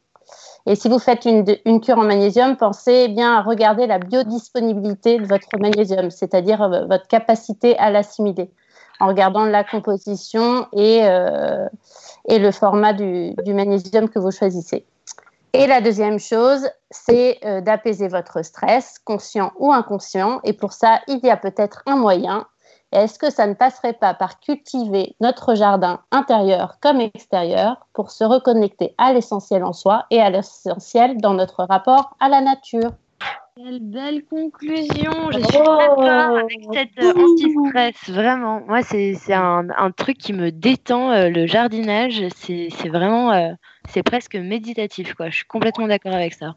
Et 0.66 0.74
si 0.74 0.88
vous 0.88 0.98
faites 0.98 1.24
une, 1.24 1.80
cure 1.80 1.98
en 1.98 2.05
magnésium, 2.05 2.56
pensez 2.56 3.06
bien 3.09 3.36
à 3.36 3.43
regarder 3.43 3.86
la 3.86 3.98
biodisponibilité 3.98 5.18
de 5.18 5.26
votre 5.26 5.48
magnésium, 5.60 6.10
c'est-à-dire 6.10 6.60
euh, 6.60 6.86
votre 6.86 7.06
capacité 7.06 7.78
à 7.78 7.90
l'assimiler, 7.90 8.51
en 8.98 9.06
regardant 9.06 9.44
la 9.44 9.62
composition 9.62 10.66
et, 10.72 11.05
euh, 11.05 11.68
et 12.28 12.40
le 12.40 12.51
format 12.51 12.93
du, 12.93 13.32
du, 13.44 13.55
magnésium 13.55 14.09
que 14.09 14.18
vous 14.18 14.32
choisissez. 14.32 14.84
Et 15.52 15.68
la 15.68 15.80
deuxième 15.80 16.18
chose, 16.18 16.68
c'est 16.90 17.38
euh, 17.44 17.60
d'apaiser 17.60 18.09
votre 18.09 18.43
stress, 18.44 18.98
conscient 19.05 19.52
ou 19.59 19.72
inconscient. 19.72 20.40
Et 20.43 20.52
pour 20.52 20.72
ça, 20.72 21.01
il 21.06 21.20
y 21.24 21.30
a 21.30 21.36
peut-être 21.36 21.82
un 21.86 21.97
moyen, 21.97 22.44
est-ce 22.97 23.18
que 23.18 23.31
ça 23.31 23.47
ne 23.47 23.52
passerait 23.52 23.93
pas 23.93 24.14
par 24.14 24.40
cultiver 24.40 25.14
notre 25.20 25.55
jardin 25.55 26.01
intérieur 26.10 26.78
comme 26.81 27.02
extérieur 27.02 27.86
pour 27.93 28.10
se 28.10 28.24
reconnecter 28.24 28.94
à 28.97 29.12
l'essentiel 29.12 29.64
en 29.64 29.74
soi 29.74 30.06
et 30.10 30.20
à 30.20 30.31
l'essentiel 30.31 31.18
dans 31.18 31.35
notre 31.35 31.64
rapport 31.64 32.16
à 32.20 32.31
la 32.31 32.40
nature? 32.40 32.93
Quelle 33.55 33.81
belle 33.81 34.24
conclusion 34.24 35.31
Je 35.31 35.39
suis 35.39 35.59
d'accord 35.59 36.02
avec 36.02 36.60
cette 36.73 37.05
euh, 37.05 37.12
anti-stress, 37.12 37.94
vraiment. 38.09 38.62
Moi, 38.66 38.81
c'est 38.82 39.14
un, 39.32 39.66
un, 39.77 39.90
truc 39.90 40.16
qui 40.16 40.32
me 40.32 40.51
détend, 40.51 41.10
euh, 41.10 41.28
le 41.28 41.47
jardinage. 41.47 42.23
C'est 42.35 42.89
vraiment, 42.89 43.32
euh, 43.32 43.52
c'est 43.90 44.02
presque 44.02 44.36
méditatif, 44.36 45.14
quoi. 45.14 45.28
Je 45.28 45.36
suis 45.36 45.47
complètement 45.47 45.86
d'accord 45.86 46.14
avec 46.14 46.32
ça. 46.32 46.55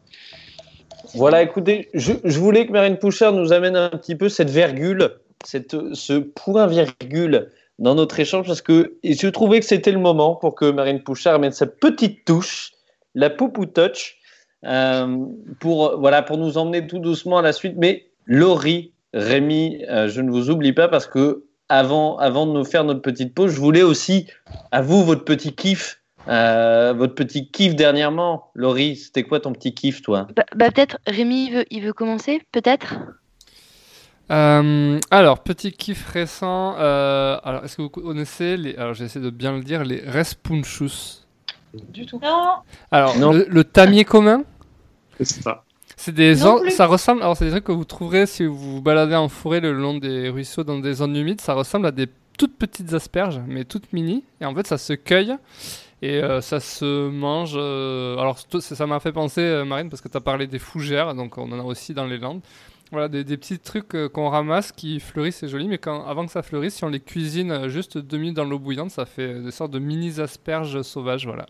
Voilà, 1.14 1.42
écoutez, 1.42 1.88
je, 1.94 2.12
je 2.24 2.38
voulais 2.38 2.66
que 2.66 2.72
Marine 2.72 2.98
Pouchard 2.98 3.32
nous 3.32 3.52
amène 3.52 3.76
un 3.76 3.90
petit 3.90 4.14
peu 4.14 4.28
cette 4.28 4.50
virgule 4.50 5.10
cette, 5.44 5.94
ce 5.94 6.14
point-virgule 6.14 7.50
dans 7.78 7.94
notre 7.94 8.20
échange 8.20 8.46
parce 8.46 8.62
que 8.62 8.98
je 9.02 9.26
trouvais 9.28 9.60
que 9.60 9.66
c'était 9.66 9.90
le 9.90 9.98
moment 9.98 10.36
pour 10.36 10.54
que 10.54 10.70
Marine 10.70 11.02
Pouchard 11.02 11.38
mette 11.38 11.54
sa 11.54 11.66
petite 11.66 12.24
touche, 12.24 12.72
la 13.14 13.30
poupou 13.30 13.66
touch, 13.66 14.18
euh, 14.66 15.16
pour, 15.58 15.98
voilà, 15.98 16.22
pour 16.22 16.36
nous 16.36 16.58
emmener 16.58 16.86
tout 16.86 16.98
doucement 16.98 17.38
à 17.38 17.42
la 17.42 17.52
suite. 17.52 17.74
Mais 17.78 18.10
Laurie, 18.26 18.92
Rémi, 19.14 19.82
euh, 19.88 20.08
je 20.08 20.20
ne 20.20 20.30
vous 20.30 20.50
oublie 20.50 20.72
pas 20.72 20.88
parce 20.88 21.06
que 21.06 21.44
avant, 21.68 22.18
avant 22.18 22.46
de 22.46 22.52
nous 22.52 22.64
faire 22.64 22.84
notre 22.84 23.00
petite 23.00 23.34
pause, 23.34 23.52
je 23.52 23.60
voulais 23.60 23.82
aussi 23.82 24.26
à 24.72 24.82
vous 24.82 25.04
votre 25.04 25.24
petit 25.24 25.54
kiff. 25.54 26.00
Euh, 26.28 26.92
votre 26.94 27.14
petit 27.14 27.50
kiff 27.50 27.74
dernièrement, 27.74 28.50
Laurie, 28.54 28.96
c'était 28.96 29.22
quoi 29.22 29.40
ton 29.40 29.52
petit 29.52 29.72
kiff, 29.72 30.02
toi? 30.02 30.26
Bah, 30.36 30.44
bah, 30.54 30.70
Peut-être 30.70 30.98
Rémi, 31.06 31.46
il 31.46 31.54
veut, 31.54 31.64
il 31.70 31.82
veut 31.82 31.94
commencer, 31.94 32.42
peut-être? 32.52 32.96
Euh, 34.30 35.00
alors, 35.10 35.40
petit 35.40 35.72
kiff 35.72 36.06
récent. 36.08 36.76
Euh, 36.78 37.38
alors, 37.42 37.64
est-ce 37.64 37.76
que 37.76 37.82
vous 37.82 37.88
connaissez 37.88 38.56
les. 38.56 38.76
Alors, 38.76 38.94
j'essaie 38.94 39.20
de 39.20 39.30
bien 39.30 39.52
le 39.52 39.62
dire, 39.62 39.84
les 39.84 40.02
respunchus 40.08 41.24
Du 41.74 42.06
tout. 42.06 42.20
Non. 42.22 42.56
Alors, 42.92 43.14
Le, 43.16 43.62
tamier 43.64 44.04
commun? 44.04 44.44
C'est 45.18 45.42
ça. 45.42 45.64
C'est 45.96 46.14
des 46.14 46.36
ça 46.36 46.86
ressemble. 46.86 47.22
Alors, 47.22 47.36
c'est 47.36 47.44
des 47.44 47.50
trucs 47.50 47.64
que 47.64 47.72
vous 47.72 47.84
trouverez 47.84 48.26
si 48.26 48.46
vous 48.46 48.56
vous 48.56 48.80
baladez 48.80 49.16
en 49.16 49.28
forêt 49.28 49.60
le 49.60 49.72
long 49.72 49.98
des 49.98 50.28
ruisseaux 50.28 50.64
dans 50.64 50.78
des 50.78 50.94
zones 50.94 51.16
humides. 51.16 51.40
Ça 51.40 51.54
ressemble 51.54 51.86
à 51.86 51.90
des 51.90 52.06
toutes 52.38 52.56
petites 52.56 52.94
asperges, 52.94 53.40
mais 53.46 53.64
toutes 53.64 53.92
mini. 53.92 54.24
Et 54.40 54.46
en 54.46 54.54
fait, 54.54 54.66
ça 54.66 54.78
se 54.78 54.94
cueille 54.94 55.34
et 56.02 56.22
euh, 56.22 56.40
ça 56.40 56.60
se 56.60 57.10
mange. 57.10 57.54
alors, 57.54 58.38
ça 58.60 58.86
m'a 58.86 59.00
fait 59.00 59.12
penser, 59.12 59.62
Marine, 59.66 59.90
parce 59.90 60.00
que 60.00 60.08
tu 60.08 60.16
as 60.16 60.22
parlé 60.22 60.46
des 60.46 60.60
fougères, 60.60 61.14
donc 61.14 61.36
on 61.36 61.52
en 61.52 61.58
a 61.58 61.64
aussi 61.64 61.92
dans 61.92 62.06
les 62.06 62.16
Landes. 62.16 62.40
Voilà, 62.92 63.06
des, 63.08 63.24
petits 63.36 63.60
trucs 63.60 63.94
euh, 63.94 64.08
qu'on 64.08 64.28
ramasse 64.28 64.72
qui 64.72 64.98
fleurissent, 64.98 65.36
c'est 65.36 65.48
joli, 65.48 65.68
mais 65.68 65.78
quand, 65.78 66.06
avant 66.06 66.26
que 66.26 66.32
ça 66.32 66.42
fleurisse, 66.42 66.74
si 66.74 66.84
on 66.84 66.88
les 66.88 66.98
cuisine 66.98 67.52
euh, 67.52 67.68
juste 67.68 67.98
deux 67.98 68.18
minutes 68.18 68.36
dans 68.36 68.44
l'eau 68.44 68.58
bouillante, 68.58 68.90
ça 68.90 69.06
fait 69.06 69.40
des 69.40 69.52
sortes 69.52 69.70
de 69.70 69.78
mini 69.78 70.20
asperges 70.20 70.82
sauvages, 70.82 71.24
voilà. 71.24 71.46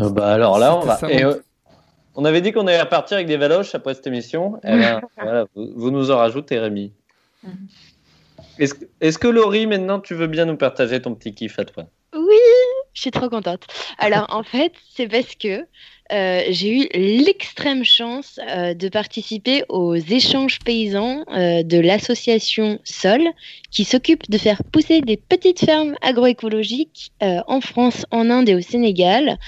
Euh, 0.00 0.10
bah 0.10 0.32
alors 0.32 0.58
là, 0.58 0.76
on 0.76 0.80
va. 0.80 0.98
on 2.14 2.24
avait 2.26 2.42
dit 2.42 2.52
qu'on 2.52 2.66
allait 2.66 2.82
repartir 2.82 3.16
avec 3.16 3.26
des 3.26 3.38
valoches 3.38 3.74
après 3.74 3.94
cette 3.94 4.06
émission. 4.06 4.60
Eh 4.64 4.76
ben, 4.76 5.00
voilà, 5.16 5.46
vous, 5.54 5.90
nous 5.90 6.10
en 6.10 6.18
rajoutez, 6.18 6.58
Rémi. 6.58 6.92
Est-ce 8.58 8.74
est 9.00 9.18
que 9.18 9.28
Laurie, 9.28 9.66
maintenant, 9.66 9.98
tu 9.98 10.14
veux 10.14 10.26
bien 10.26 10.44
nous 10.44 10.56
partager 10.58 11.00
ton 11.00 11.14
petit 11.14 11.34
kiff 11.34 11.58
à 11.58 11.64
toi? 11.64 11.84
Oui, 12.14 12.36
je 12.92 13.00
suis 13.00 13.10
trop 13.10 13.30
contente. 13.30 13.66
Alors 13.98 14.26
en 14.28 14.42
fait, 14.42 14.72
c'est 14.94 15.08
parce 15.08 15.34
que 15.36 15.66
euh, 16.12 16.42
j'ai 16.50 16.82
eu 16.82 16.88
l'extrême 16.94 17.84
chance 17.84 18.38
euh, 18.50 18.74
de 18.74 18.88
participer 18.88 19.64
aux 19.70 19.94
échanges 19.94 20.58
paysans 20.58 21.24
euh, 21.32 21.62
de 21.62 21.78
l'association 21.78 22.78
Sol, 22.84 23.22
qui 23.70 23.84
s'occupe 23.84 24.28
de 24.30 24.36
faire 24.36 24.62
pousser 24.64 25.00
des 25.00 25.16
petites 25.16 25.64
fermes 25.64 25.94
agroécologiques 26.02 27.12
en 27.20 27.60
France, 27.62 28.04
en 28.10 28.28
Inde 28.28 28.50
et 28.50 28.54
au 28.54 28.60
Sénégal. 28.60 29.38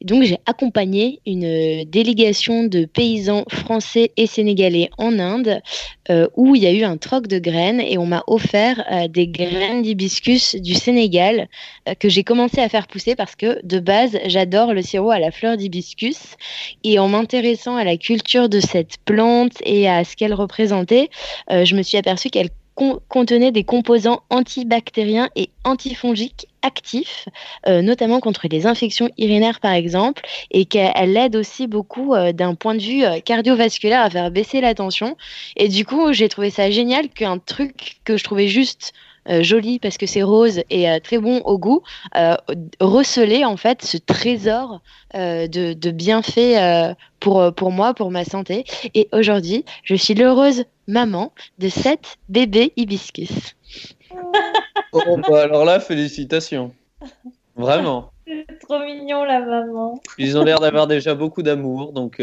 donc 0.00 0.22
j'ai 0.22 0.38
accompagné 0.46 1.20
une 1.26 1.84
délégation 1.84 2.64
de 2.64 2.86
paysans 2.86 3.44
français 3.50 4.12
et 4.16 4.26
sénégalais 4.26 4.88
en 4.96 5.18
Inde, 5.18 5.60
où 6.36 6.56
il 6.56 6.62
y 6.62 6.66
a 6.66 6.72
eu 6.72 6.84
un 6.84 6.96
troc 6.96 7.26
de 7.26 7.38
graines 7.38 7.80
et 7.80 7.98
on 7.98 8.06
m'a 8.06 8.24
offert 8.26 8.82
des 9.10 9.26
graines 9.26 9.82
d'hibiscus 9.82 10.54
du 10.54 10.72
Sénégal 10.74 11.48
que 11.98 12.08
j'ai 12.08 12.24
commencé 12.24 12.62
à 12.62 12.70
faire 12.70 12.86
pousser 12.86 13.16
parce 13.16 13.36
que 13.36 13.60
de 13.66 13.80
base 13.80 14.18
j'adore 14.26 14.72
le 14.72 14.80
sirop 14.80 15.10
à 15.10 15.18
la 15.18 15.30
fleur 15.30 15.58
d'hibiscus 15.58 16.13
et 16.82 16.98
en 16.98 17.08
m'intéressant 17.08 17.76
à 17.76 17.84
la 17.84 17.96
culture 17.96 18.48
de 18.48 18.60
cette 18.60 18.98
plante 19.04 19.52
et 19.64 19.88
à 19.88 20.04
ce 20.04 20.16
qu'elle 20.16 20.34
représentait, 20.34 21.08
euh, 21.50 21.64
je 21.64 21.74
me 21.74 21.82
suis 21.82 21.96
aperçue 21.96 22.30
qu'elle 22.30 22.50
contenait 23.08 23.52
des 23.52 23.62
composants 23.62 24.22
antibactériens 24.30 25.28
et 25.36 25.50
antifongiques 25.62 26.48
actifs, 26.62 27.28
euh, 27.68 27.82
notamment 27.82 28.18
contre 28.18 28.48
les 28.50 28.66
infections 28.66 29.08
urinaires 29.16 29.60
par 29.60 29.72
exemple, 29.72 30.22
et 30.50 30.64
qu'elle 30.64 31.16
aide 31.16 31.36
aussi 31.36 31.68
beaucoup 31.68 32.14
euh, 32.14 32.32
d'un 32.32 32.56
point 32.56 32.74
de 32.74 32.82
vue 32.82 33.04
cardiovasculaire 33.24 34.02
à 34.02 34.10
faire 34.10 34.30
baisser 34.32 34.60
la 34.60 34.74
tension. 34.74 35.16
Et 35.56 35.68
du 35.68 35.86
coup, 35.86 36.12
j'ai 36.12 36.28
trouvé 36.28 36.50
ça 36.50 36.70
génial 36.70 37.08
qu'un 37.10 37.38
truc 37.38 38.00
que 38.04 38.16
je 38.16 38.24
trouvais 38.24 38.48
juste 38.48 38.92
joli 39.42 39.78
parce 39.78 39.96
que 39.96 40.06
c'est 40.06 40.22
rose 40.22 40.60
et 40.70 40.90
euh, 40.90 40.98
très 41.02 41.18
bon 41.18 41.40
au 41.44 41.58
goût, 41.58 41.82
euh, 42.16 42.34
receler 42.80 43.44
en 43.44 43.56
fait 43.56 43.82
ce 43.82 43.96
trésor 43.96 44.80
de, 45.14 45.74
de, 45.74 45.90
bienfaits 45.90 46.96
pour, 47.20 47.54
pour 47.54 47.70
moi, 47.70 47.94
pour 47.94 48.10
ma 48.10 48.24
santé. 48.24 48.64
Et 48.94 49.08
aujourd'hui, 49.12 49.64
je 49.84 49.94
suis 49.94 50.14
l'heureuse 50.14 50.64
maman 50.88 51.32
de 51.58 51.68
sept 51.68 52.16
bébés 52.28 52.72
hibiscus. 52.76 53.54
oh, 54.92 55.18
bah 55.28 55.42
alors 55.42 55.64
là, 55.64 55.78
félicitations. 55.78 56.72
Vraiment. 57.54 58.10
C'est 58.26 58.58
trop 58.58 58.80
mignon 58.80 59.22
la 59.24 59.40
maman. 59.40 60.00
Ils 60.18 60.36
ont 60.36 60.42
l'air 60.42 60.58
d'avoir 60.58 60.88
déjà 60.88 61.14
beaucoup 61.14 61.42
d'amour, 61.42 61.92
donc 61.92 62.20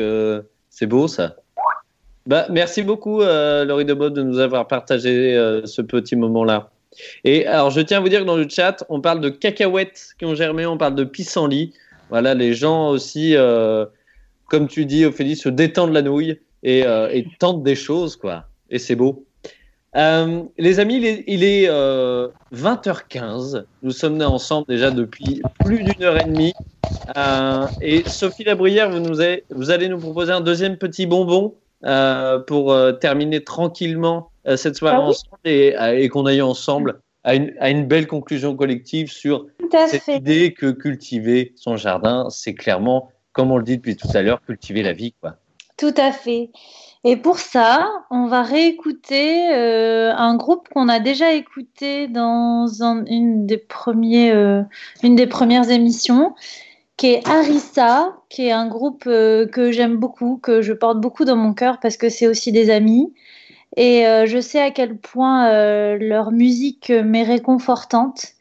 c'est 0.69 0.87
beau 0.87 1.07
ça. 1.07 1.35
Bah, 2.25 2.45
merci 2.49 2.83
beaucoup, 2.83 3.21
Laurie 3.21 3.85
Debot, 3.85 4.09
de 4.09 4.21
nous 4.21 4.39
avoir 4.39 4.67
partagé 4.67 5.33
ce 5.63 5.81
petit 5.81 6.17
moment-là. 6.17 6.71
Et 7.23 7.45
alors, 7.45 7.69
je 7.69 7.81
tiens 7.81 7.97
à 7.97 8.01
vous 8.01 8.09
dire 8.09 8.22
que 8.22 8.26
dans 8.26 8.38
le 8.38 8.47
chat, 8.49 8.84
on 8.89 9.01
parle 9.01 9.22
de 9.22 9.30
cacahuètes 9.30 10.09
qui 10.18 10.26
ont 10.26 10.35
germé, 10.35 10.65
on 10.65 10.77
parle 10.77 10.95
de 10.95 11.03
pissenlit. 11.03 11.73
Voilà, 12.09 12.34
les 12.34 12.53
gens 12.53 12.89
aussi, 12.89 13.35
euh, 13.35 13.85
comme 14.49 14.68
tu 14.68 14.85
dis, 14.85 15.05
Ophélie, 15.05 15.35
se 15.35 15.49
détendent 15.49 15.93
la 15.93 16.01
nouille 16.01 16.39
et, 16.63 16.85
euh, 16.85 17.22
tentent 17.39 17.63
des 17.63 17.76
choses, 17.76 18.15
quoi. 18.15 18.45
Et 18.69 18.80
c'est 18.80 18.95
beau. 18.95 19.26
Euh, 19.95 20.43
les 20.57 20.80
amis, 20.80 21.23
il 21.27 21.43
est, 21.43 21.68
20h15. 22.51 23.63
Nous 23.84 23.91
sommes 23.91 24.18
nés 24.18 24.26
ensemble 24.26 24.68
déjà 24.68 24.91
depuis 24.91 25.41
plus 25.63 25.84
d'une 25.84 26.03
heure 26.03 26.18
et 26.18 26.26
demie. 26.26 26.53
et 27.81 28.03
Sophie 28.07 28.43
Labruyère, 28.43 28.89
vous, 28.89 28.99
nous 28.99 29.18
vous 29.49 29.72
allez 29.72 29.88
nous 29.88 29.99
proposer 29.99 30.31
un 30.31 30.41
deuxième 30.41 30.77
petit 30.77 31.05
bonbon 31.05 31.55
pour 32.47 32.76
terminer 32.99 33.43
tranquillement 33.43 34.30
euh, 34.47 34.57
cette 34.57 34.76
soirée 34.76 34.97
ah 34.97 35.01
ensemble 35.01 35.38
euh, 35.45 35.97
et, 35.97 36.09
qu'on 36.09 36.26
aille 36.26 36.41
ensemble 36.41 37.01
à 37.23 37.35
une, 37.35 37.53
à 37.59 37.69
une, 37.69 37.85
belle 37.85 38.07
conclusion 38.07 38.55
collective 38.55 39.11
sur 39.11 39.45
cette 39.88 40.07
idée 40.07 40.53
que 40.53 40.72
cultiver 40.72 41.53
son 41.55 41.77
jardin, 41.77 42.27
c'est 42.31 42.55
clairement, 42.55 43.09
comme 43.34 43.51
on 43.51 43.57
le 43.57 43.63
dit 43.63 43.77
depuis 43.77 43.95
tout 43.95 44.07
à 44.15 44.23
l'heure, 44.23 44.41
cultiver 44.41 44.81
la 44.81 44.93
vie. 44.93 45.13
Quoi. 45.22 45.35
Tout 45.77 45.93
à 45.97 46.11
fait. 46.11 46.49
Et 47.03 47.18
pour 47.18 47.38
ça, 47.38 47.88
on 48.09 48.26
va 48.26 48.41
réécouter 48.41 49.51
euh, 49.53 50.11
un 50.15 50.35
groupe 50.35 50.68
qu'on 50.69 50.89
a 50.89 50.99
déjà 50.99 51.34
écouté 51.34 52.07
dans 52.07 52.68
une, 53.07 53.45
des 53.45 53.57
premiers, 53.57 54.31
une 55.03 55.15
des 55.15 55.27
premières 55.27 55.69
émissions, 55.69 56.34
qui 56.97 57.07
est 57.07 57.27
Arissa, 57.27 58.15
qui 58.30 58.47
est 58.47 58.51
un 58.51 58.68
groupe 58.68 59.03
que 59.03 59.72
j'aime 59.72 59.97
beaucoup, 59.97 60.38
que 60.38 60.61
je 60.61 60.73
porte 60.73 60.99
beaucoup 60.99 61.26
dans 61.26 61.35
mon 61.35 61.53
cœur 61.53 61.80
parce 61.80 61.97
que 61.97 62.09
c'est 62.09 62.27
aussi 62.27 62.51
des 62.51 62.72
amis. 62.72 63.13
Et 63.77 64.06
euh, 64.06 64.26
je 64.26 64.39
sais 64.39 64.61
à 64.61 64.72
quel 64.72 64.98
point 64.98 65.49
euh, 65.49 65.98
leur 65.99 66.31
musique 66.31 66.89
m'est 66.89 67.23
réconfortante. 67.23 68.34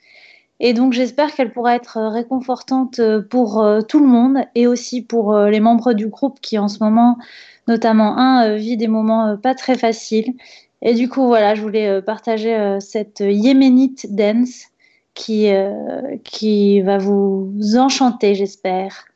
Et 0.61 0.75
donc 0.75 0.93
j'espère 0.93 1.35
qu'elle 1.35 1.53
pourra 1.53 1.77
être 1.77 1.99
réconfortante 1.99 3.01
pour 3.31 3.65
tout 3.89 3.99
le 3.99 4.07
monde 4.07 4.39
et 4.55 4.67
aussi 4.67 5.01
pour 5.01 5.35
les 5.35 5.61
membres 5.61 5.95
du 5.95 6.09
groupe 6.09 6.39
qui 6.41 6.59
en 6.59 6.69
ce 6.69 6.85
moment, 6.85 7.17
notamment 7.67 8.19
un, 8.19 8.57
vit 8.57 8.77
des 8.77 8.89
moments 8.89 9.39
pas 9.39 9.55
très 9.55 9.79
faciles. 9.79 10.35
Et 10.83 10.93
du 10.93 11.09
coup, 11.09 11.27
voilà, 11.27 11.55
je 11.55 11.63
voulais 11.63 12.03
partager 12.03 12.77
cette 12.81 13.21
yéménite 13.21 14.15
dance 14.15 14.65
qui, 15.15 15.51
qui 16.25 16.83
va 16.83 16.99
vous 16.99 17.55
enchanter, 17.79 18.35
j'espère. 18.35 19.07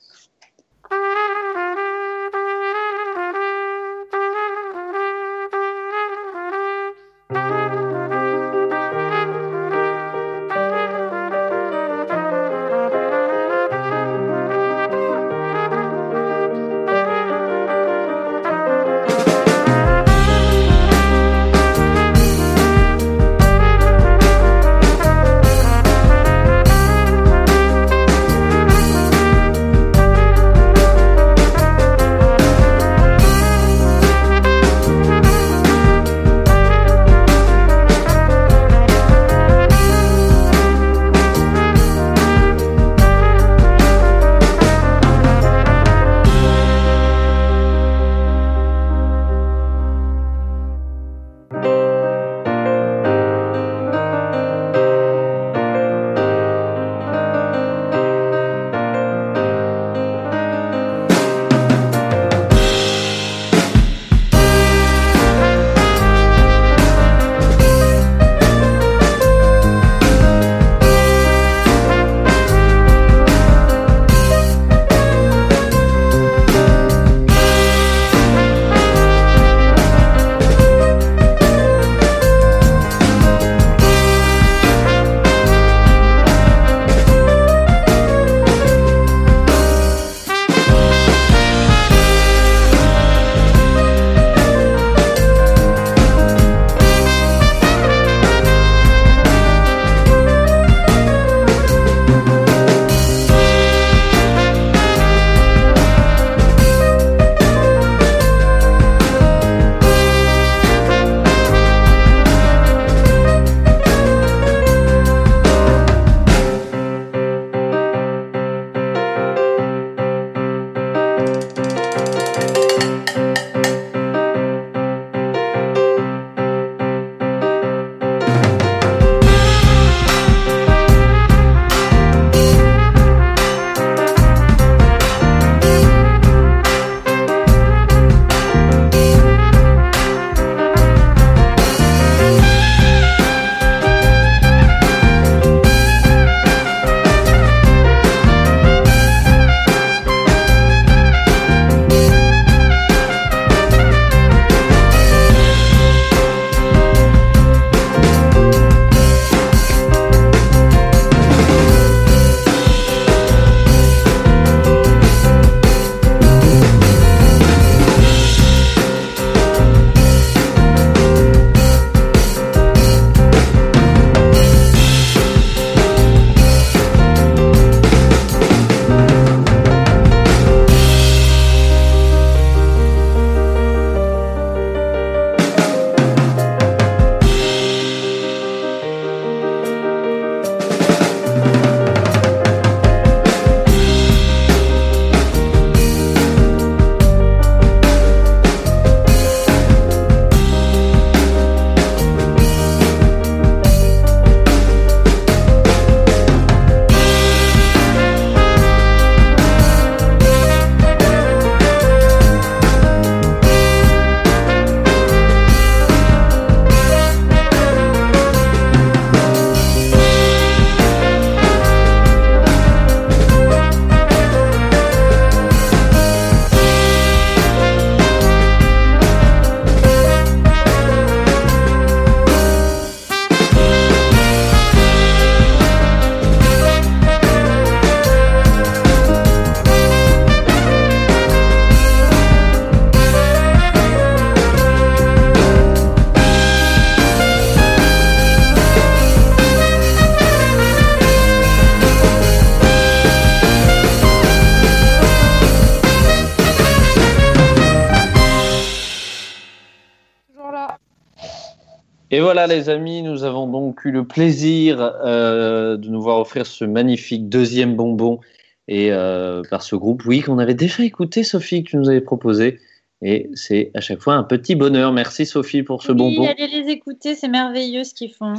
Voilà 262.45 262.61
les 262.61 262.69
amis, 262.69 263.03
nous 263.03 263.25
avons 263.25 263.47
donc 263.47 263.87
eu 263.87 263.91
le 263.91 264.07
plaisir 264.07 264.79
euh, 264.79 265.79
de 265.79 265.89
nous 265.89 266.03
voir 266.03 266.21
offrir 266.21 266.45
ce 266.45 266.67
magnifique 266.67 267.31
deuxième 267.31 267.75
bonbon 267.75 268.21
et 268.69 268.93
euh, 268.93 269.41
par 269.49 269.63
ce 269.63 269.77
groupe, 269.77 270.03
oui, 270.05 270.21
qu'on 270.21 270.39
avait 270.39 270.53
déjà 270.53 270.85
écouté, 270.85 271.25
Sophie, 271.25 271.65
que 271.65 271.71
tu 271.71 271.79
nous 271.79 271.89
avais 271.89 272.03
proposé. 272.03 272.61
Et 273.01 273.31
c'est 273.33 273.71
à 273.73 273.81
chaque 273.81 274.01
fois 274.03 274.17
un 274.17 274.25
petit 274.25 274.57
bonheur. 274.57 274.93
Merci 274.93 275.25
Sophie 275.25 275.63
pour 275.63 275.83
ce 275.83 275.93
oui, 275.93 275.97
bonbon. 275.97 276.29
allez 276.29 276.49
les 276.49 276.71
écouter, 276.71 277.15
c'est 277.15 277.29
merveilleux 277.29 277.83
ce 277.83 277.95
qu'ils 277.95 278.13
font. 278.13 278.35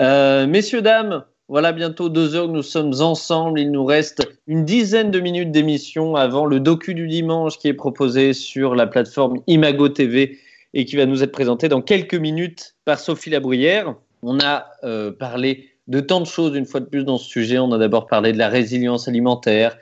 Euh, 0.00 0.48
messieurs, 0.48 0.82
dames, 0.82 1.24
Voilà 1.46 1.70
bientôt 1.70 2.08
deux 2.08 2.34
heures 2.34 2.48
que 2.48 2.52
nous 2.52 2.62
sommes 2.62 2.94
ensemble. 3.00 3.60
Il 3.60 3.70
nous 3.70 3.84
reste 3.84 4.28
une 4.48 4.64
dizaine 4.64 5.12
de 5.12 5.20
minutes 5.20 5.52
d'émission 5.52 6.16
avant 6.16 6.46
le 6.46 6.58
docu 6.58 6.94
du 6.94 7.06
dimanche 7.06 7.58
qui 7.58 7.68
est 7.68 7.74
proposé 7.74 8.32
sur 8.32 8.74
la 8.74 8.88
plateforme 8.88 9.40
Imago 9.46 9.88
TV 9.88 10.40
et 10.78 10.84
qui 10.84 10.94
va 10.94 11.06
nous 11.06 11.24
être 11.24 11.32
présenté 11.32 11.68
dans 11.68 11.82
quelques 11.82 12.14
minutes 12.14 12.76
par 12.84 13.00
Sophie 13.00 13.30
Labruyère. 13.30 13.96
On 14.22 14.38
a 14.38 14.68
euh, 14.84 15.10
parlé 15.10 15.70
de 15.88 15.98
tant 15.98 16.20
de 16.20 16.26
choses 16.26 16.54
une 16.54 16.66
fois 16.66 16.78
de 16.78 16.84
plus 16.84 17.02
dans 17.02 17.18
ce 17.18 17.28
sujet. 17.28 17.58
On 17.58 17.72
a 17.72 17.78
d'abord 17.78 18.06
parlé 18.06 18.32
de 18.32 18.38
la 18.38 18.48
résilience 18.48 19.08
alimentaire. 19.08 19.76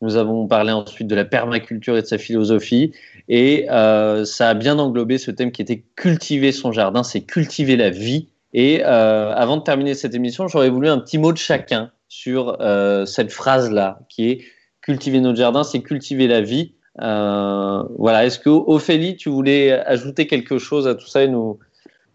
Nous 0.00 0.16
avons 0.16 0.48
parlé 0.48 0.72
ensuite 0.72 1.06
de 1.06 1.14
la 1.14 1.24
permaculture 1.24 1.96
et 1.96 2.02
de 2.02 2.06
sa 2.06 2.18
philosophie. 2.18 2.90
Et 3.28 3.70
euh, 3.70 4.24
ça 4.24 4.48
a 4.48 4.54
bien 4.54 4.80
englobé 4.80 5.18
ce 5.18 5.30
thème 5.30 5.52
qui 5.52 5.62
était 5.62 5.84
cultiver 5.94 6.50
son 6.50 6.72
jardin, 6.72 7.04
c'est 7.04 7.20
cultiver 7.20 7.76
la 7.76 7.90
vie. 7.90 8.26
Et 8.52 8.82
euh, 8.84 9.32
avant 9.32 9.56
de 9.56 9.62
terminer 9.62 9.94
cette 9.94 10.16
émission, 10.16 10.48
j'aurais 10.48 10.70
voulu 10.70 10.88
un 10.88 10.98
petit 10.98 11.18
mot 11.18 11.32
de 11.32 11.38
chacun 11.38 11.92
sur 12.08 12.58
cette 13.06 13.30
phrase-là, 13.30 14.00
qui 14.08 14.30
est 14.30 14.40
cultiver 14.80 15.20
notre 15.20 15.38
jardin, 15.38 15.62
c'est 15.62 15.80
cultiver 15.80 16.26
la 16.26 16.40
vie. 16.40 16.74
Euh, 17.00 17.82
voilà. 17.98 18.26
Est-ce 18.26 18.38
que 18.38 18.50
Ophélie, 18.50 19.16
tu 19.16 19.28
voulais 19.28 19.72
ajouter 19.72 20.26
quelque 20.26 20.58
chose 20.58 20.88
à 20.88 20.94
tout 20.94 21.06
ça 21.06 21.22
et 21.22 21.28
nous, 21.28 21.58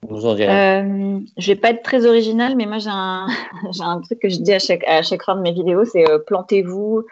nous 0.10 0.26
en 0.26 0.36
dire 0.36 0.50
euh, 0.52 1.20
Je 1.38 1.48
vais 1.48 1.56
pas 1.56 1.70
être 1.70 1.82
très 1.84 2.06
originale, 2.06 2.56
mais 2.56 2.66
moi 2.66 2.78
j'ai 2.80 2.90
un, 2.92 3.28
j'ai 3.72 3.84
un 3.84 4.02
truc 4.02 4.20
que 4.20 4.30
je 4.30 4.40
dis 4.40 4.54
à 4.54 4.60
chaque, 4.60 4.84
à 4.86 5.02
chaque 5.02 5.24
fin 5.24 5.36
de 5.36 5.42
mes 5.42 5.54
vidéos, 5.54 5.86
c'est 5.86 6.10
euh, 6.10 6.20
plantez-vous, 6.20 7.04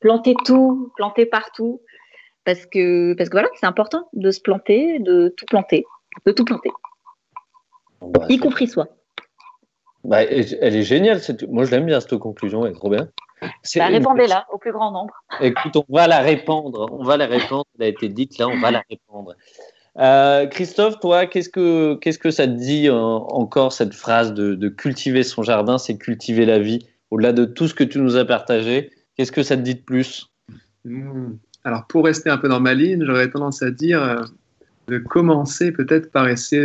plantez 0.00 0.34
tout, 0.44 0.92
plantez 0.96 1.24
partout, 1.26 1.80
parce 2.44 2.66
que 2.66 3.14
parce 3.14 3.28
que 3.30 3.34
voilà, 3.36 3.48
c'est 3.58 3.66
important 3.66 4.08
de 4.12 4.30
se 4.30 4.40
planter, 4.40 4.98
de 4.98 5.32
tout 5.36 5.46
planter, 5.46 5.84
de 6.26 6.32
tout 6.32 6.44
planter, 6.44 6.70
Bah, 8.00 8.26
y 8.28 8.36
compris 8.38 8.66
soi. 8.66 8.88
bah, 10.04 10.24
Elle 10.24 10.74
est 10.76 10.82
géniale. 10.82 11.20
cette- 11.20 11.48
Moi, 11.48 11.64
je 11.64 11.70
l'aime 11.70 11.86
bien 11.86 12.00
cette 12.00 12.18
conclusion. 12.18 12.66
Elle 12.66 12.72
est 12.72 12.74
trop 12.74 12.90
bien. 12.90 13.08
C'est- 13.62 13.78
Bah, 13.78 13.86
répandez-la 13.86 14.46
au 14.52 14.58
plus 14.58 14.72
grand 14.72 14.90
nombre. 14.90 15.14
Écoute, 15.40 15.76
on 15.76 15.84
va 15.88 16.06
la 16.06 16.20
répandre. 16.20 16.88
On 16.92 17.04
va 17.04 17.16
la 17.16 17.26
répandre. 17.26 17.64
Elle 17.78 17.86
a 17.86 17.88
été 17.88 18.08
dite 18.08 18.38
là, 18.38 18.48
on 18.48 18.58
va 18.60 18.70
la 18.70 18.82
répandre. 18.90 19.34
Euh, 19.98 20.46
Christophe, 20.46 21.00
toi, 21.00 21.26
qu'est-ce 21.26 21.50
que 21.50 21.96
qu'est-ce 21.96 22.18
que 22.18 22.30
ça 22.30 22.46
te 22.46 22.52
dit 22.52 22.88
euh, 22.88 22.94
encore 22.94 23.72
cette 23.72 23.92
phrase 23.94 24.32
de, 24.32 24.54
de 24.54 24.68
cultiver 24.68 25.22
son 25.22 25.42
jardin, 25.42 25.76
c'est 25.78 25.98
cultiver 25.98 26.46
la 26.46 26.58
vie. 26.58 26.86
Au-delà 27.10 27.32
de 27.32 27.44
tout 27.44 27.68
ce 27.68 27.74
que 27.74 27.84
tu 27.84 27.98
nous 27.98 28.16
as 28.16 28.24
partagé, 28.24 28.90
qu'est-ce 29.16 29.32
que 29.32 29.42
ça 29.42 29.56
te 29.56 29.60
dit 29.60 29.74
de 29.74 29.80
plus? 29.82 30.30
Hmm. 30.86 31.32
Alors, 31.64 31.86
pour 31.86 32.06
rester 32.06 32.30
un 32.30 32.38
peu 32.38 32.48
dans 32.48 32.58
ma 32.60 32.72
ligne, 32.74 33.04
j'aurais 33.04 33.30
tendance 33.30 33.62
à 33.62 33.70
dire 33.70 34.02
euh, 34.02 34.16
de 34.88 34.98
commencer 34.98 35.72
peut-être 35.72 36.10
par 36.10 36.26
essayer 36.28 36.62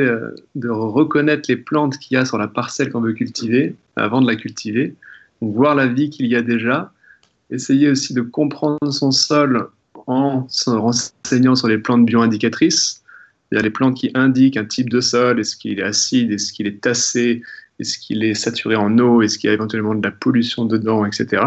de 0.56 0.70
reconnaître 0.70 1.44
les 1.50 1.58
plantes 1.58 1.98
qu'il 1.98 2.16
y 2.16 2.20
a 2.20 2.26
sur 2.26 2.38
la 2.38 2.48
parcelle 2.48 2.92
qu'on 2.92 3.02
veut 3.02 3.14
cultiver 3.14 3.76
avant 3.96 4.22
de 4.22 4.28
la 4.28 4.36
cultiver, 4.36 4.96
voir 5.42 5.76
la 5.76 5.88
vie 5.88 6.10
qu'il 6.10 6.28
y 6.28 6.36
a 6.36 6.42
déjà, 6.42 6.92
essayer 7.50 7.90
aussi 7.90 8.14
de 8.14 8.22
comprendre 8.22 8.92
son 8.92 9.12
sol 9.12 9.70
en 10.08 10.48
se 10.50 10.70
renseignant 10.70 11.56
sur 11.56 11.68
les 11.68 11.78
plantes 11.78 12.06
bioindicatrices. 12.06 13.04
Il 13.52 13.60
les 13.60 13.70
plantes 13.70 13.96
qui 13.96 14.12
indiquent 14.14 14.58
un 14.58 14.66
type 14.66 14.90
de 14.90 15.00
sol, 15.00 15.40
est-ce 15.40 15.56
qu'il 15.56 15.80
est 15.80 15.84
acide, 15.84 16.32
est-ce 16.32 16.52
qu'il 16.52 16.68
est 16.68 16.82
tassé, 16.82 17.42
est-ce 17.80 17.98
qu'il 17.98 18.24
est 18.24 18.34
saturé 18.34 18.76
en 18.76 18.98
eau, 19.00 19.22
est-ce 19.22 19.38
qu'il 19.38 19.48
y 19.48 19.52
a 19.52 19.54
éventuellement 19.54 19.96
de 19.96 20.06
la 20.06 20.12
pollution 20.12 20.66
dedans, 20.66 21.06
etc. 21.06 21.44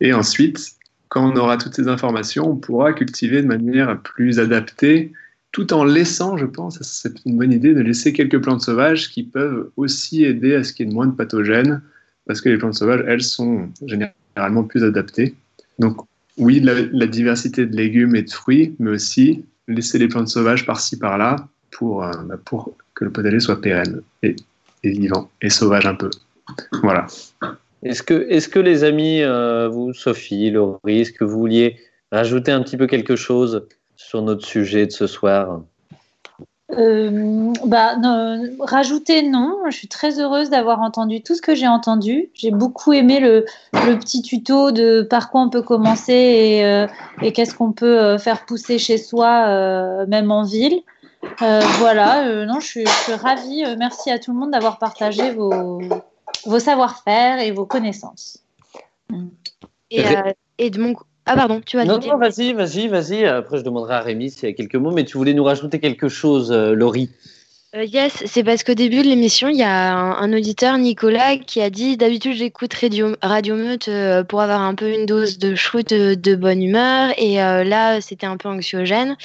Et 0.00 0.12
ensuite, 0.12 0.76
quand 1.08 1.32
on 1.32 1.36
aura 1.36 1.56
toutes 1.56 1.74
ces 1.74 1.88
informations, 1.88 2.48
on 2.48 2.56
pourra 2.56 2.92
cultiver 2.92 3.42
de 3.42 3.46
manière 3.48 4.00
plus 4.02 4.38
adaptée, 4.38 5.12
tout 5.50 5.72
en 5.72 5.82
laissant, 5.82 6.36
je 6.36 6.46
pense, 6.46 6.80
c'est 6.82 7.14
une 7.26 7.36
bonne 7.36 7.52
idée 7.52 7.74
de 7.74 7.80
laisser 7.80 8.12
quelques 8.12 8.40
plantes 8.40 8.62
sauvages 8.62 9.10
qui 9.10 9.24
peuvent 9.24 9.70
aussi 9.76 10.24
aider 10.24 10.54
à 10.54 10.62
ce 10.62 10.72
qu'il 10.72 10.86
y 10.86 10.90
ait 10.90 10.94
moins 10.94 11.06
de 11.06 11.12
pathogènes, 11.12 11.82
parce 12.26 12.40
que 12.40 12.48
les 12.48 12.58
plantes 12.58 12.74
sauvages, 12.74 13.04
elles, 13.06 13.22
sont 13.22 13.68
généralement 13.86 14.64
plus 14.64 14.84
adaptées. 14.84 15.34
Donc, 15.78 15.96
oui, 16.36 16.60
la, 16.60 17.06
diversité 17.06 17.66
de 17.66 17.76
légumes 17.76 18.16
et 18.16 18.22
de 18.22 18.30
fruits, 18.30 18.74
mais 18.78 18.90
aussi 18.90 19.44
laisser 19.68 19.98
les 19.98 20.08
plantes 20.08 20.28
sauvages 20.28 20.66
par-ci, 20.66 20.98
par-là, 20.98 21.48
pour, 21.70 22.04
euh, 22.04 22.10
bah, 22.24 22.38
que 22.94 23.04
le 23.04 23.10
potager 23.10 23.40
soit 23.40 23.60
pérenne 23.60 24.02
et, 24.22 24.36
vivant, 24.82 25.30
et 25.42 25.50
sauvage 25.50 25.86
un 25.86 25.94
peu. 25.94 26.10
Voilà. 26.82 27.06
Est-ce 27.82 28.02
que, 28.02 28.26
est 28.28 28.50
que 28.50 28.58
les 28.58 28.84
amis, 28.84 29.22
euh, 29.22 29.68
vous, 29.68 29.92
Sophie, 29.94 30.50
Laurie, 30.50 31.00
est-ce 31.00 31.12
que 31.12 31.24
vous 31.24 31.38
vouliez 31.38 31.76
rajouter 32.12 32.52
un 32.52 32.62
petit 32.62 32.76
peu 32.76 32.86
quelque 32.86 33.16
chose 33.16 33.66
sur 33.96 34.22
notre 34.22 34.44
sujet 34.44 34.86
de 34.86 34.92
ce 34.92 35.06
soir? 35.06 35.62
Euh, 36.78 37.52
bah, 37.64 37.96
non, 37.96 38.42
rajouter, 38.60 39.22
non. 39.22 39.56
Je 39.68 39.76
suis 39.76 39.88
très 39.88 40.20
heureuse 40.20 40.50
d'avoir 40.50 40.80
entendu 40.80 41.22
tout 41.22 41.34
ce 41.34 41.42
que 41.42 41.54
j'ai 41.54 41.66
entendu. 41.66 42.30
J'ai 42.34 42.50
beaucoup 42.50 42.92
aimé 42.92 43.18
le, 43.20 43.44
le 43.72 43.98
petit 43.98 44.22
tuto 44.22 44.70
de 44.70 45.02
par 45.02 45.30
quoi 45.30 45.40
on 45.42 45.50
peut 45.50 45.62
commencer 45.62 46.12
et, 46.12 46.64
euh, 46.64 46.86
et 47.22 47.32
qu'est-ce 47.32 47.54
qu'on 47.54 47.72
peut 47.72 47.98
euh, 48.00 48.18
faire 48.18 48.46
pousser 48.46 48.78
chez 48.78 48.98
soi, 48.98 49.46
euh, 49.48 50.06
même 50.06 50.30
en 50.30 50.44
ville. 50.44 50.80
Euh, 51.42 51.60
voilà, 51.78 52.26
euh, 52.26 52.46
non, 52.46 52.60
je 52.60 52.66
suis, 52.66 52.86
je 52.86 53.02
suis 53.02 53.14
ravie. 53.14 53.64
Euh, 53.64 53.74
Merci 53.78 54.10
à 54.10 54.18
tout 54.18 54.32
le 54.32 54.38
monde 54.38 54.52
d'avoir 54.52 54.78
partagé 54.78 55.32
vos, 55.32 55.80
vos 56.46 56.58
savoir-faire 56.58 57.40
et 57.40 57.50
vos 57.50 57.66
connaissances. 57.66 58.38
Et, 59.90 60.06
euh, 60.06 60.32
et 60.58 60.70
de 60.70 60.80
mon 60.80 60.94
co- 60.94 61.04
ah 61.26 61.34
pardon, 61.36 61.60
tu 61.64 61.76
vas 61.76 61.84
Non, 61.84 61.98
dire. 61.98 62.12
non, 62.12 62.18
vas-y, 62.18 62.52
vas-y, 62.52 62.88
vas-y. 62.88 63.24
Après, 63.24 63.58
je 63.58 63.62
demanderai 63.62 63.94
à 63.94 64.00
Rémi 64.00 64.30
s'il 64.30 64.48
y 64.48 64.52
a 64.52 64.54
quelques 64.54 64.74
mots, 64.76 64.90
mais 64.90 65.04
tu 65.04 65.16
voulais 65.16 65.34
nous 65.34 65.44
rajouter 65.44 65.78
quelque 65.78 66.08
chose, 66.08 66.50
euh, 66.52 66.74
Laurie 66.74 67.10
Euh, 67.76 67.84
yes, 67.84 68.24
c'est 68.26 68.42
parce 68.42 68.64
qu'au 68.64 68.74
début 68.74 69.02
de 69.02 69.06
l'émission, 69.06 69.48
il 69.48 69.56
y 69.56 69.62
a 69.62 69.94
un, 69.94 70.32
auditeur, 70.32 70.76
Nicolas, 70.76 71.36
qui 71.36 71.60
a 71.60 71.70
dit 71.70 71.96
d'habitude 71.96 72.34
j'écoute 72.34 72.74
Radio, 72.74 73.14
Radio 73.22 73.54
Meute 73.54 73.86
euh, 73.86 74.24
pour 74.24 74.40
avoir 74.40 74.60
un 74.62 74.74
peu 74.74 74.92
une 74.92 75.06
dose 75.06 75.38
de 75.38 75.54
chouette 75.54 75.90
de, 75.90 76.14
de 76.16 76.34
bonne 76.34 76.64
humeur 76.64 77.12
et 77.16 77.40
euh, 77.40 77.62
là 77.62 78.00
c'était 78.00 78.26
un 78.26 78.36
peu 78.36 78.48
anxiogène. 78.48 79.16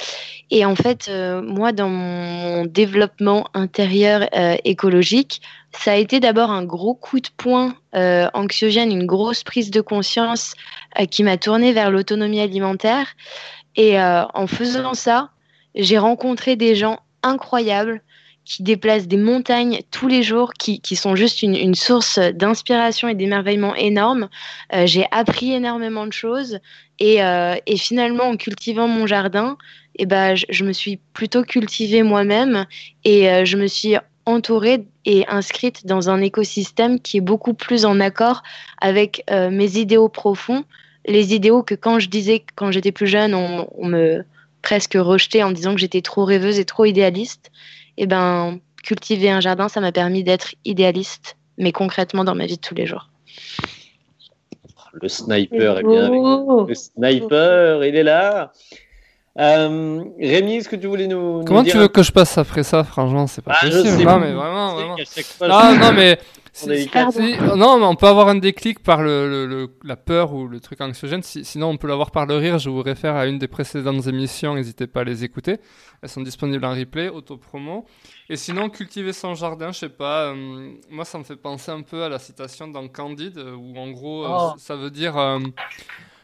Et 0.52 0.64
en 0.64 0.76
fait, 0.76 1.08
euh, 1.08 1.42
moi 1.42 1.72
dans 1.72 1.88
mon 1.88 2.66
développement 2.66 3.48
intérieur 3.52 4.28
euh, 4.36 4.54
écologique, 4.64 5.42
ça 5.72 5.92
a 5.92 5.96
été 5.96 6.20
d'abord 6.20 6.52
un 6.52 6.62
gros 6.62 6.94
coup 6.94 7.18
de 7.18 7.28
poing 7.36 7.74
euh, 7.96 8.28
anxiogène, 8.32 8.92
une 8.92 9.06
grosse 9.06 9.42
prise 9.42 9.72
de 9.72 9.80
conscience 9.80 10.54
euh, 11.00 11.06
qui 11.06 11.24
m'a 11.24 11.36
tournée 11.36 11.72
vers 11.72 11.90
l'autonomie 11.90 12.40
alimentaire. 12.40 13.08
Et 13.74 14.00
euh, 14.00 14.24
en 14.34 14.46
faisant 14.46 14.94
ça, 14.94 15.30
j'ai 15.74 15.98
rencontré 15.98 16.54
des 16.54 16.76
gens 16.76 17.00
incroyables 17.24 18.02
qui 18.46 18.62
déplacent 18.62 19.08
des 19.08 19.16
montagnes 19.16 19.80
tous 19.90 20.06
les 20.06 20.22
jours, 20.22 20.52
qui, 20.54 20.80
sont 20.94 21.16
juste 21.16 21.42
une, 21.42 21.74
source 21.74 22.18
d'inspiration 22.18 23.08
et 23.08 23.14
d'émerveillement 23.14 23.74
énorme. 23.74 24.28
Euh, 24.72 24.86
j'ai 24.86 25.04
appris 25.10 25.52
énormément 25.52 26.06
de 26.06 26.12
choses. 26.12 26.60
Et, 27.00 27.22
euh, 27.22 27.56
et 27.66 27.76
finalement, 27.76 28.24
en 28.24 28.36
cultivant 28.36 28.86
mon 28.86 29.06
jardin, 29.06 29.58
eh 29.96 30.06
ben, 30.06 30.36
je, 30.36 30.64
me 30.64 30.72
suis 30.72 31.00
plutôt 31.12 31.42
cultivée 31.42 32.04
moi-même. 32.04 32.66
Et 33.04 33.28
euh, 33.28 33.44
je 33.44 33.56
me 33.56 33.66
suis 33.66 33.96
entourée 34.26 34.86
et 35.04 35.26
inscrite 35.26 35.84
dans 35.84 36.08
un 36.08 36.22
écosystème 36.22 37.00
qui 37.00 37.16
est 37.16 37.22
beaucoup 37.22 37.54
plus 37.54 37.84
en 37.84 37.98
accord 38.00 38.42
avec 38.80 39.24
mes 39.30 39.76
idéaux 39.78 40.08
profonds, 40.08 40.64
les 41.06 41.32
idéaux 41.32 41.62
que 41.62 41.76
quand 41.76 42.00
je 42.00 42.08
disais 42.08 42.44
quand 42.56 42.72
j'étais 42.72 42.90
plus 42.90 43.06
jeune, 43.06 43.36
on, 43.36 43.68
on 43.78 43.86
me 43.86 44.24
presque 44.62 44.94
rejetait 44.98 45.44
en 45.44 45.52
disant 45.52 45.74
que 45.74 45.80
j'étais 45.80 46.02
trop 46.02 46.24
rêveuse 46.24 46.58
et 46.58 46.64
trop 46.64 46.84
idéaliste 46.86 47.52
eh 47.98 48.06
ben, 48.06 48.58
cultiver 48.82 49.30
un 49.30 49.40
jardin, 49.40 49.68
ça 49.68 49.80
m'a 49.80 49.92
permis 49.92 50.22
d'être 50.24 50.54
idéaliste, 50.64 51.36
mais 51.58 51.72
concrètement 51.72 52.24
dans 52.24 52.34
ma 52.34 52.46
vie 52.46 52.56
de 52.56 52.60
tous 52.60 52.74
les 52.74 52.86
jours. 52.86 53.08
Le 54.92 55.08
sniper 55.08 55.78
est 55.78 55.82
bien 55.82 56.04
avec 56.06 56.12
nous. 56.20 56.66
Le 56.66 56.74
sniper, 56.74 57.84
il 57.84 57.96
est 57.96 58.02
là. 58.02 58.52
Euh, 59.38 60.02
Rémi, 60.18 60.56
est-ce 60.56 60.68
que 60.70 60.76
tu 60.76 60.86
voulais 60.86 61.06
nous, 61.06 61.40
nous 61.40 61.44
Comment 61.44 61.62
dire 61.62 61.72
tu 61.72 61.78
veux 61.78 61.88
que 61.88 62.02
je 62.02 62.10
passe 62.10 62.38
après 62.38 62.62
ça 62.62 62.82
Franchement, 62.84 63.26
c'est 63.26 63.42
pas 63.42 63.52
Ah, 63.60 63.66
je 63.66 63.70
possible. 63.72 63.98
sais 63.98 64.04
Non, 64.04 64.18
mais 64.18 64.32
vraiment, 64.32 64.96
Ah, 65.42 65.74
non, 65.78 65.92
mais. 65.92 66.18
Si- 66.58 66.88
si- 67.12 67.36
non, 67.56 67.78
mais 67.78 67.84
on 67.84 67.94
peut 67.96 68.06
avoir 68.06 68.28
un 68.28 68.36
déclic 68.36 68.82
par 68.82 69.02
le, 69.02 69.28
le- 69.28 69.46
le- 69.46 69.70
la 69.84 69.96
peur 69.96 70.32
ou 70.32 70.48
le 70.48 70.58
truc 70.58 70.80
anxiogène. 70.80 71.22
Si- 71.22 71.44
sinon, 71.44 71.68
on 71.68 71.76
peut 71.76 71.86
l'avoir 71.86 72.10
par 72.10 72.24
le 72.24 72.36
rire. 72.36 72.58
Je 72.58 72.70
vous 72.70 72.82
réfère 72.82 73.14
à 73.14 73.26
une 73.26 73.38
des 73.38 73.46
précédentes 73.48 74.06
émissions. 74.06 74.54
N'hésitez 74.54 74.86
pas 74.86 75.00
à 75.00 75.04
les 75.04 75.22
écouter. 75.22 75.58
Elles 76.02 76.08
sont 76.08 76.22
disponibles 76.22 76.64
en 76.64 76.74
replay, 76.74 77.08
auto-promo. 77.10 77.84
Et 78.30 78.36
sinon, 78.36 78.70
cultiver 78.70 79.12
son 79.12 79.34
jardin, 79.34 79.70
je 79.72 79.78
sais 79.80 79.88
pas. 79.90 80.32
euh, 80.32 80.70
moi, 80.90 81.04
ça 81.04 81.18
me 81.18 81.24
fait 81.24 81.36
penser 81.36 81.70
un 81.70 81.82
peu 81.82 82.02
à 82.02 82.08
la 82.08 82.18
citation 82.18 82.68
dans 82.68 82.88
Candide, 82.88 83.36
euh, 83.38 83.54
où 83.54 83.76
en 83.78 83.90
gros, 83.90 84.24
euh, 84.24 84.28
Oh. 84.30 84.52
ça 84.58 84.76
veut 84.76 84.90
dire. 84.90 85.16
euh, 85.18 85.38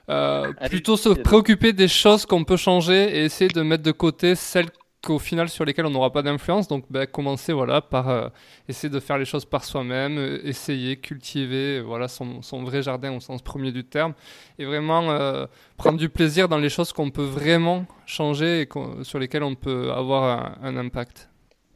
euh, 0.09 0.53
plutôt 0.69 0.97
se 0.97 1.11
préoccuper 1.11 1.73
des 1.73 1.89
choses 1.89 2.27
qu'on 2.27 2.43
peut 2.45 2.57
changer 2.57 3.19
et 3.19 3.25
essayer 3.25 3.49
de 3.51 3.63
mettre 3.63 3.85
de 3.85 3.93
côté 3.93 4.35
celles 4.35 4.71
qu'au 5.03 5.19
final 5.19 5.49
sur 5.49 5.65
lesquelles 5.65 5.87
on 5.87 5.91
n'aura 5.91 6.13
pas 6.13 6.23
d'influence. 6.23 6.69
Donc 6.69 6.85
ben, 6.91 7.07
commencer 7.07 7.53
voilà, 7.53 7.81
par 7.81 8.09
euh, 8.09 8.29
essayer 8.69 8.89
de 8.89 9.01
faire 9.01 9.19
les 9.19 9.25
choses 9.25 9.45
par 9.45 9.65
soi-même, 9.65 10.17
euh, 10.19 10.41
essayer, 10.47 10.97
cultiver 10.97 11.81
voilà, 11.81 12.09
son, 12.09 12.41
son 12.41 12.63
vrai 12.63 12.83
jardin 12.83 13.15
au 13.15 13.21
sens 13.21 13.43
premier 13.43 13.73
du 13.73 13.85
terme 13.85 14.15
et 14.59 14.65
vraiment 14.65 15.11
euh, 15.11 15.47
prendre 15.77 15.99
du 15.99 16.09
plaisir 16.09 16.49
dans 16.49 16.59
les 16.59 16.69
choses 16.69 16.93
qu'on 16.93 17.11
peut 17.11 17.25
vraiment 17.25 17.85
changer 18.07 18.63
et 18.63 18.69
sur 19.03 19.19
lesquelles 19.19 19.43
on 19.43 19.57
peut 19.57 19.93
avoir 19.93 20.57
un, 20.63 20.69
un 20.69 20.77
impact. 20.77 21.29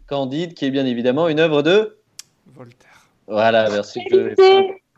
Candide, 0.06 0.54
qui 0.54 0.64
est 0.64 0.70
bien 0.70 0.86
évidemment 0.86 1.28
une 1.28 1.40
œuvre 1.40 1.62
de 1.62 1.98
Voltaire. 2.54 3.08
Voilà, 3.26 3.68
merci. 3.70 4.00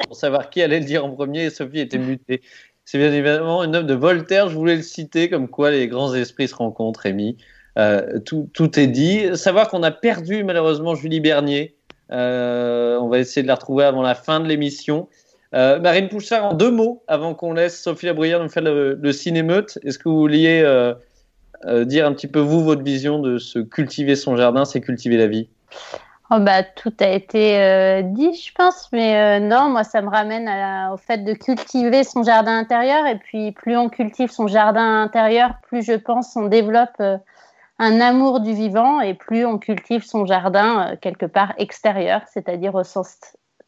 Pour 0.06 0.14
savoir 0.14 0.50
qui 0.50 0.62
allait 0.62 0.80
le 0.80 0.84
dire 0.84 1.05
en 1.05 1.10
premier 1.10 1.48
Sophie 1.50 1.80
était 1.80 1.98
mutée. 1.98 2.42
C'est 2.84 2.98
bien 2.98 3.12
évidemment 3.12 3.64
une 3.64 3.74
œuvre 3.74 3.86
de 3.86 3.94
Voltaire, 3.94 4.48
je 4.48 4.55
voulais 4.55 4.76
le 4.76 4.82
citer, 4.82 5.28
comme 5.28 5.48
quoi 5.48 5.70
les 5.70 5.88
grands 5.88 6.14
esprits 6.14 6.48
se 6.48 6.55
rencontrent, 6.55 7.00
Rémi. 7.00 7.36
Euh, 7.78 8.18
tout, 8.20 8.48
tout, 8.52 8.78
est 8.78 8.86
dit. 8.88 9.36
Savoir 9.36 9.68
qu'on 9.68 9.82
a 9.82 9.90
perdu 9.90 10.42
malheureusement 10.42 10.94
Julie 10.94 11.20
Bernier. 11.20 11.76
Euh, 12.10 12.98
on 12.98 13.09
va 13.09 13.18
essayer 13.18 13.42
de 13.42 13.46
la 13.46 13.55
retrouver 13.55 13.84
avant 13.84 14.02
la 14.02 14.14
fin 14.14 14.40
de 14.40 14.48
l'émission. 14.48 15.09
Euh, 15.55 15.78
Marine 15.78 16.09
Pouchard, 16.09 16.44
en 16.44 16.55
deux 16.55 16.70
mots, 16.70 17.02
avant 17.06 17.34
qu'on 17.34 17.52
laisse 17.52 17.80
Sophie 17.80 18.06
Labruyère 18.06 18.42
nous 18.42 18.48
faire 18.48 18.64
le, 18.64 19.12
cinémeute, 19.12 19.78
est-ce 19.84 19.98
que 19.98 20.09
vous 20.09 20.18
vouliez 20.18 20.62
dire 21.84 22.06
un 22.06 22.12
petit 22.12 22.26
peu, 22.26 22.40
vous, 22.40 22.62
votre 22.64 22.82
vision 22.82 23.20
de 23.20 23.38
se 23.38 23.59
cultiver 23.59 24.16
son 24.16 24.36
jardin, 24.36 24.64
c'est 24.64 24.80
cultiver 24.80 25.16
la 25.16 25.26
vie? 25.26 25.48
Oh 26.30 26.40
bah, 26.40 26.62
Tout 26.62 26.92
a 27.00 27.09
été 27.09 28.02
dit, 28.05 28.34
je 28.34 28.52
pense, 28.52 28.88
mais 28.92 29.40
non, 29.40 29.70
moi, 29.70 29.84
ça 29.84 30.02
me 30.02 30.10
ramène 30.10 30.50
au 30.92 30.96
fait 30.96 31.24
de 31.24 31.32
cultiver 31.32 32.05
son 32.05 32.22
jardin 32.22 32.59
intérieur. 32.59 33.06
Et 33.06 33.16
puis, 33.16 33.52
plus 33.52 33.76
on 33.76 33.88
cultive 33.88 34.30
son 34.30 34.48
jardin 34.48 35.02
intérieur, 35.02 35.55
plus 35.62 35.82
je 35.82 35.94
pense 35.94 36.36
on 36.36 36.46
développe 36.46 37.00
un 37.78 38.00
amour 38.00 38.40
du 38.40 38.52
vivant 38.52 39.00
et 39.00 39.14
plus 39.14 39.44
on 39.44 39.59
cultive 39.59 40.05
son 40.05 40.26
jardin 40.26 40.96
quelque 41.00 41.26
part 41.26 41.55
extérieur, 41.59 42.22
c'est-à-dire 42.32 42.74
au 42.74 42.84
sens 42.84 43.16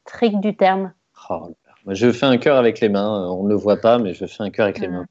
strict 0.06 0.40
du 0.40 0.56
terme. 0.56 0.92
Oh, 1.28 1.54
je 1.86 2.10
fais 2.12 2.26
un 2.26 2.38
cœur 2.38 2.56
avec 2.56 2.80
les 2.80 2.88
mains. 2.88 3.28
On 3.30 3.44
ne 3.44 3.48
le 3.48 3.54
voit 3.54 3.76
pas, 3.76 3.98
mais 3.98 4.14
je 4.14 4.26
fais 4.26 4.42
un 4.42 4.50
cœur 4.50 4.64
avec 4.64 4.78
les 4.80 4.88
mains. 4.88 5.06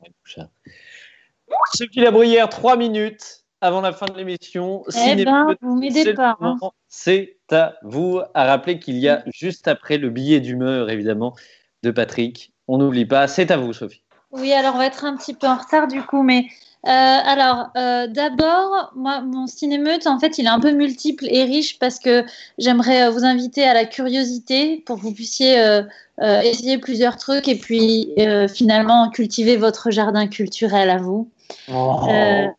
Sophie 1.74 2.02
Labruyère, 2.02 2.50
trois 2.50 2.78
minutes 2.78 3.46
avant 3.62 3.82
la 3.82 3.92
fin 3.92 4.06
de 4.06 4.18
l'émission. 4.18 4.84
Eh 4.96 5.24
ben, 5.24 5.56
vous 5.62 5.78
m'aidez 5.78 6.14
pas. 6.14 6.38
Hein. 6.42 6.58
C'est 6.88 7.38
à 7.52 7.76
vous 7.84 8.22
à 8.34 8.46
rappeler 8.46 8.80
qu'il 8.80 8.98
y 8.98 9.10
a 9.10 9.24
juste 9.28 9.68
après 9.68 9.98
le 9.98 10.10
billet 10.10 10.40
d'humeur, 10.40 10.90
évidemment, 10.90 11.36
de 11.84 11.92
Patrick. 11.92 12.54
On 12.68 12.78
n'oublie 12.78 13.06
pas. 13.06 13.28
C'est 13.28 13.52
à 13.52 13.58
vous, 13.58 13.74
Sophie. 13.74 14.04
Oui, 14.32 14.54
alors 14.54 14.76
on 14.76 14.78
va 14.78 14.86
être 14.86 15.06
un 15.06 15.16
petit 15.16 15.34
peu 15.34 15.48
en 15.48 15.58
retard 15.58 15.88
du 15.88 16.02
coup, 16.04 16.24
mais 16.24 16.48
euh, 16.86 16.90
alors 16.90 17.72
euh, 17.76 18.08
d'abord, 18.08 18.94
moi, 18.96 19.20
mon 19.22 19.48
cinémeute, 19.48 20.08
en 20.08 20.18
fait, 20.18 20.38
il 20.38 20.46
est 20.46 20.50
un 20.50 20.62
peu 20.62 20.72
multiple 20.72 21.26
et 21.28 21.44
riche 21.44 21.78
parce 21.78 22.00
que 22.00 22.24
j'aimerais 22.58 23.04
euh, 23.04 23.10
vous 23.10 23.26
inviter 23.26 23.66
à 23.66 23.74
la 23.74 23.84
curiosité 23.86 24.82
pour 24.86 24.96
que 24.96 25.02
vous 25.02 25.14
puissiez 25.14 25.60
euh, 25.60 25.84
essayer 26.20 26.78
plusieurs 26.78 27.18
trucs 27.18 27.48
et 27.48 27.56
puis 27.56 28.14
finalement 28.54 29.10
cultiver 29.10 29.58
votre 29.58 29.92
jardin 29.92 30.28
culturel 30.28 30.90
à 30.90 30.98
vous. 30.98 31.30
Oh. 31.72 32.02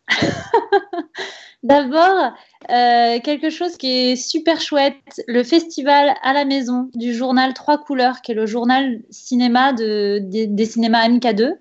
D'abord, 1.63 2.33
euh, 2.71 3.19
quelque 3.19 3.51
chose 3.51 3.77
qui 3.77 4.11
est 4.11 4.15
super 4.15 4.59
chouette, 4.59 5.21
le 5.27 5.43
festival 5.43 6.15
à 6.23 6.33
la 6.33 6.43
maison 6.43 6.89
du 6.95 7.13
journal 7.13 7.53
Trois 7.53 7.77
Couleurs, 7.77 8.21
qui 8.21 8.31
est 8.31 8.35
le 8.35 8.47
journal 8.47 8.99
cinéma 9.11 9.71
de, 9.71 10.19
des, 10.23 10.65
cinémas 10.65 11.07
MK2, 11.07 11.53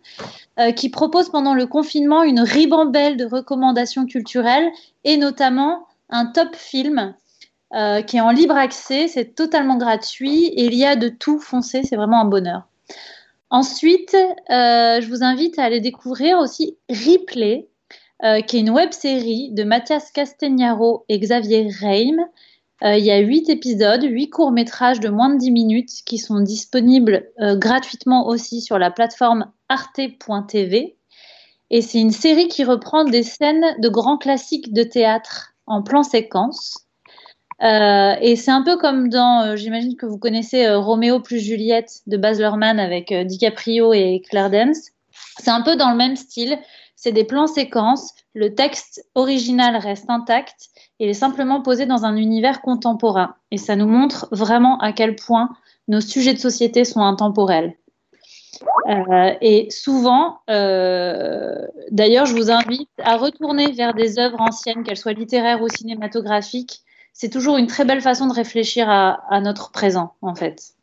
euh, 0.59 0.73
qui 0.73 0.89
propose 0.89 1.29
pendant 1.29 1.53
le 1.53 1.67
confinement 1.67 2.23
une 2.23 2.41
ribambelle 2.41 3.19
de 3.19 3.27
recommandations 3.27 4.07
culturelles 4.07 4.71
et 5.05 5.19
notamment 5.19 5.87
un 6.09 6.27
top 6.27 6.57
film 6.57 7.15
euh, 7.73 8.03
qui 8.03 8.17
est 8.17 8.21
en 8.21 8.31
libre 8.31 8.57
accès, 8.57 9.07
c'est 9.07 9.37
totalement 9.37 9.77
gratuit 9.77 10.47
et 10.47 10.65
il 10.65 10.75
y 10.75 10.85
a 10.85 10.97
de 10.97 11.09
tout 11.09 11.39
foncé, 11.39 11.83
c'est 11.85 11.95
vraiment 11.97 12.21
un 12.21 12.25
bonheur. 12.25 12.67
Ensuite, 13.49 14.15
euh, 14.15 15.01
je 15.01 15.09
vous 15.09 15.23
invite 15.23 15.59
à 15.59 15.65
aller 15.65 15.81
découvrir 15.81 16.39
aussi 16.39 16.77
Replay, 16.89 17.69
euh, 18.23 18.43
qui 18.43 18.59
est 18.59 18.61
une 18.61 18.71
web 18.71 18.93
série 18.93 19.51
de 19.53 19.65
Mathias 19.65 20.11
Castagnaro 20.11 21.07
et 21.09 21.19
Xavier 21.19 21.71
Reim. 21.81 22.19
Euh, 22.83 22.97
il 22.97 23.05
y 23.05 23.11
a 23.11 23.19
huit 23.19 23.49
épisodes, 23.49 24.03
huit 24.03 24.29
courts 24.29 24.53
métrages 24.53 25.01
de 25.01 25.09
moins 25.09 25.31
de 25.31 25.39
10 25.39 25.51
minutes 25.51 25.91
qui 26.05 26.19
sont 26.19 26.41
disponibles 26.41 27.31
euh, 27.41 27.57
gratuitement 27.57 28.27
aussi 28.27 28.61
sur 28.61 28.79
la 28.79 28.91
plateforme 28.91 29.51
arte.tv. 29.71 30.97
Et 31.71 31.81
c'est 31.81 31.99
une 31.99 32.11
série 32.11 32.49
qui 32.49 32.63
reprend 32.63 33.05
des 33.05 33.23
scènes 33.23 33.65
de 33.79 33.89
grands 33.89 34.19
classiques 34.19 34.75
de 34.75 34.83
théâtre 34.83 35.55
en 35.67 35.83
plan 35.83 36.03
séquence. 36.03 36.87
Et 37.63 38.37
c'est 38.37 38.51
un 38.51 38.63
peu 38.63 38.77
comme 38.79 39.11
dans, 39.11 39.55
j'imagine 39.55 39.95
que 39.95 40.07
vous 40.07 40.17
connaissez 40.19 40.69
Roméo 40.75 41.21
plus 41.21 41.39
Juliette 41.39 42.01
de 42.07 42.17
Baz 42.17 42.41
Luhrmann 42.41 42.81
avec 42.81 43.13
DiCaprio 43.13 43.93
et 43.93 44.23
Claire 44.29 44.51
Danes. 44.51 44.75
C'est 45.39 45.51
un 45.51 45.61
peu 45.61 45.77
dans 45.77 45.91
le 45.91 45.97
même 45.97 46.17
style. 46.17 46.59
C'est 47.03 47.13
des 47.13 47.25
plans 47.25 47.47
séquences. 47.47 48.13
Le 48.35 48.55
texte 48.55 49.09
original 49.15 49.75
reste 49.75 50.11
intact. 50.11 50.69
Il 50.99 51.09
est 51.09 51.15
simplement 51.15 51.63
posé 51.63 51.87
dans 51.87 52.05
un 52.05 52.15
univers 52.15 52.61
contemporain. 52.61 53.37
Et 53.51 53.57
ça 53.57 53.75
nous 53.75 53.87
montre 53.87 54.29
vraiment 54.33 54.79
à 54.81 54.93
quel 54.93 55.17
point 55.17 55.49
nos 55.89 56.03
sujets 56.03 56.35
de 56.35 56.39
société 56.39 56.85
sont 56.85 57.01
intemporels. 57.01 57.75
Euh, 58.91 59.33
et 59.41 59.71
souvent, 59.71 60.41
euh, 60.51 61.67
d'ailleurs, 61.91 62.27
je 62.27 62.35
vous 62.35 62.51
invite 62.51 62.91
à 63.03 63.17
retourner 63.17 63.73
vers 63.73 63.95
des 63.95 64.19
œuvres 64.19 64.39
anciennes, 64.39 64.83
qu'elles 64.83 64.99
soient 64.99 65.15
littéraires 65.15 65.63
ou 65.63 65.69
cinématographiques. 65.71 66.83
C'est 67.15 67.31
toujours 67.31 67.57
une 67.57 67.67
très 67.67 67.87
belle 67.87 68.03
façon 68.03 68.27
de 68.27 68.35
réfléchir 68.35 68.91
à, 68.91 69.25
à, 69.31 69.41
notre 69.41 69.71
présent, 69.71 70.13
en 70.21 70.35
fait. 70.35 70.75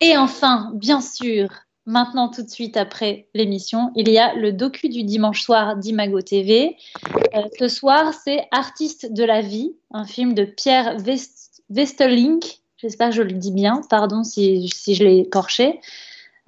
Et 0.00 0.16
enfin, 0.16 0.70
bien 0.72 1.02
sûr, 1.02 1.50
maintenant 1.88 2.28
tout 2.28 2.42
de 2.42 2.50
suite 2.50 2.76
après 2.76 3.28
l'émission, 3.34 3.90
il 3.96 4.10
y 4.10 4.18
a 4.18 4.34
le 4.34 4.52
docu 4.52 4.90
du 4.90 5.04
dimanche 5.04 5.42
soir 5.42 5.76
d'Imago 5.76 6.20
TV. 6.20 6.76
Euh, 7.34 7.40
ce 7.58 7.68
soir, 7.68 8.12
c'est 8.12 8.46
Artiste 8.52 9.12
de 9.12 9.24
la 9.24 9.40
vie, 9.40 9.74
un 9.90 10.04
film 10.04 10.34
de 10.34 10.44
Pierre 10.44 10.98
West 11.06 11.62
Westerlink. 11.70 12.60
J'espère 12.76 13.08
que 13.08 13.14
je 13.14 13.22
le 13.22 13.32
dis 13.32 13.52
bien, 13.52 13.80
pardon 13.88 14.22
si, 14.22 14.68
je 14.68 15.02
l'ai 15.02 15.20
écorché. 15.20 15.80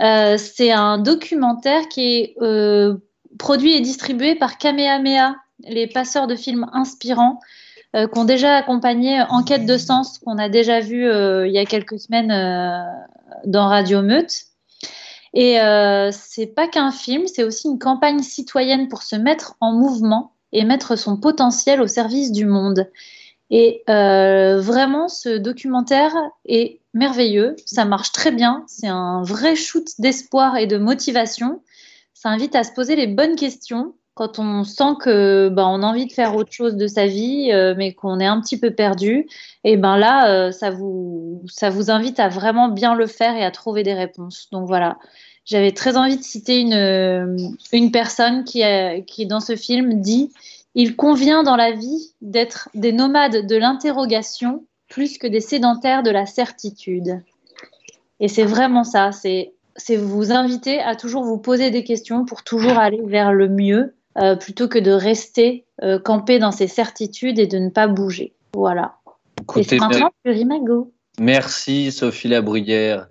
Euh, 0.03 0.37
c'est 0.37 0.73
un 0.73 0.99
documentaire 0.99 1.89
qui 1.89 2.03
est 2.03 2.37
euh, 2.43 2.97
produit 3.39 3.75
et 3.75 3.81
distribué 3.81 4.35
par 4.35 4.59
Kamehameha, 4.59 5.37
les 5.67 5.87
passeurs 5.87 6.27
de 6.27 6.37
films 6.37 6.67
inspirants, 6.75 7.41
euh, 7.97 8.07
qui 8.07 8.19
ont 8.19 8.25
déjà 8.25 8.57
accompagné 8.57 9.23
Enquête 9.31 9.65
de 9.65 9.79
sens, 9.79 10.19
qu'on 10.19 10.37
a 10.37 10.51
déjà 10.51 10.81
vu 10.81 11.05
il 11.05 11.53
y 11.53 11.59
a 11.59 11.65
quelques 11.65 11.99
semaines 11.99 12.29
dans 13.47 13.69
Radio 13.69 14.03
Meute. 14.03 14.50
Et 15.33 15.59
c'est 16.11 16.47
pas 16.47 16.67
qu'un 16.67 16.91
film, 16.91 17.27
c'est 17.27 17.45
aussi 17.45 17.69
une 17.69 17.79
campagne 17.79 18.21
citoyenne 18.21 18.89
pour 18.89 19.03
se 19.03 19.15
mettre 19.15 19.57
en 19.61 19.73
mouvement 19.73 20.33
et 20.53 20.65
mettre 20.65 20.97
son 20.97 21.17
potentiel 21.17 21.81
au 21.81 21.87
service 21.87 22.33
du 22.33 22.47
monde. 22.47 22.91
Et 23.51 23.83
euh, 23.91 24.61
vraiment, 24.61 25.09
ce 25.09 25.37
documentaire 25.37 26.15
est 26.47 26.81
merveilleux, 26.95 27.57
ça 27.67 27.85
marche 27.85 28.13
très 28.13 28.31
bien, 28.31 28.65
c'est 28.69 28.89
un 28.89 29.23
vrai 29.23 29.57
shoot 29.57 29.87
d'espoir 29.99 30.57
et 30.57 30.67
de 30.67 30.79
motivation. 30.79 31.63
Ça 32.15 32.29
invite 32.29 32.55
à 32.55 32.63
se 32.63 32.73
poser 32.73 32.95
les 32.95 33.09
bonnes 33.09 33.37
questions 33.37 33.95
quand 34.21 34.39
on 34.39 34.65
sent 34.65 34.97
que 35.01 35.49
ben, 35.49 35.67
on 35.67 35.83
a 35.83 35.87
envie 35.87 36.05
de 36.05 36.13
faire 36.13 36.37
autre 36.37 36.53
chose 36.53 36.77
de 36.77 36.87
sa 36.87 37.07
vie, 37.07 37.53
euh, 37.53 37.75
mais 37.75 37.95
qu'on 37.95 38.21
est 38.21 38.27
un 38.27 38.39
petit 38.43 38.61
peu 38.61 38.71
perdu. 38.71 39.27
Et 39.65 39.79
ben 39.79 39.97
là, 39.97 40.31
euh, 40.31 40.53
ça 40.53 40.71
vous 40.71 41.43
ça 41.49 41.71
vous 41.71 41.91
invite 41.91 42.21
à 42.21 42.29
vraiment 42.29 42.69
bien 42.69 42.95
le 42.95 43.07
faire 43.07 43.35
et 43.35 43.43
à 43.43 43.51
trouver 43.51 43.83
des 43.83 43.95
réponses. 43.95 44.49
Donc 44.53 44.67
voilà. 44.67 44.99
J'avais 45.47 45.73
très 45.73 45.97
envie 45.97 46.19
de 46.19 46.23
citer 46.23 46.61
une, 46.61 47.55
une 47.73 47.91
personne 47.91 48.45
qui, 48.45 48.63
qui, 49.07 49.25
dans 49.25 49.41
ce 49.41 49.57
film, 49.57 50.03
dit 50.03 50.31
il 50.75 50.97
convient 50.97 51.43
dans 51.43 51.57
la 51.57 51.73
vie 51.73 52.13
d'être 52.21 52.69
des 52.75 52.93
nomades 52.93 53.47
de 53.47 53.57
l'interrogation 53.57 54.67
plus 54.91 55.17
que 55.17 55.29
des 55.29 55.41
sédentaires 55.41 56.03
de 56.03 56.11
la 56.11 56.27
certitude. 56.27 57.23
Et 58.21 58.29
c'est 58.29 58.45
vraiment 58.45 58.85
ça, 58.85 59.13
c'est 59.13 59.55
vous 59.97 60.31
inviter 60.31 60.79
à 60.81 60.95
toujours 60.95 61.25
vous 61.25 61.39
poser 61.39 61.71
des 61.71 61.85
questions 61.85 62.27
pour 62.27 62.43
toujours 62.43 62.77
aller 62.77 63.01
vers 63.07 63.33
le 63.33 63.49
mieux, 63.49 63.95
euh, 64.19 64.37
plutôt 64.37 64.69
que 64.69 64.79
de 64.79 64.91
rester 64.91 65.65
euh, 65.83 65.99
campé 65.99 66.39
dans 66.39 66.53
ses 66.53 66.67
certitudes 66.67 67.39
et 67.39 67.47
de 67.47 67.59
ne 67.59 67.71
pas 67.71 67.87
bouger. 67.87 68.35
Voilà. 68.55 68.97
Écoutez, 69.41 69.77
et 69.77 69.79
maintenant, 69.79 70.11
le 70.25 70.33
Rimago. 70.33 70.93
Merci 71.19 71.93
Sophie 71.93 72.29
Labruyère. 72.29 73.09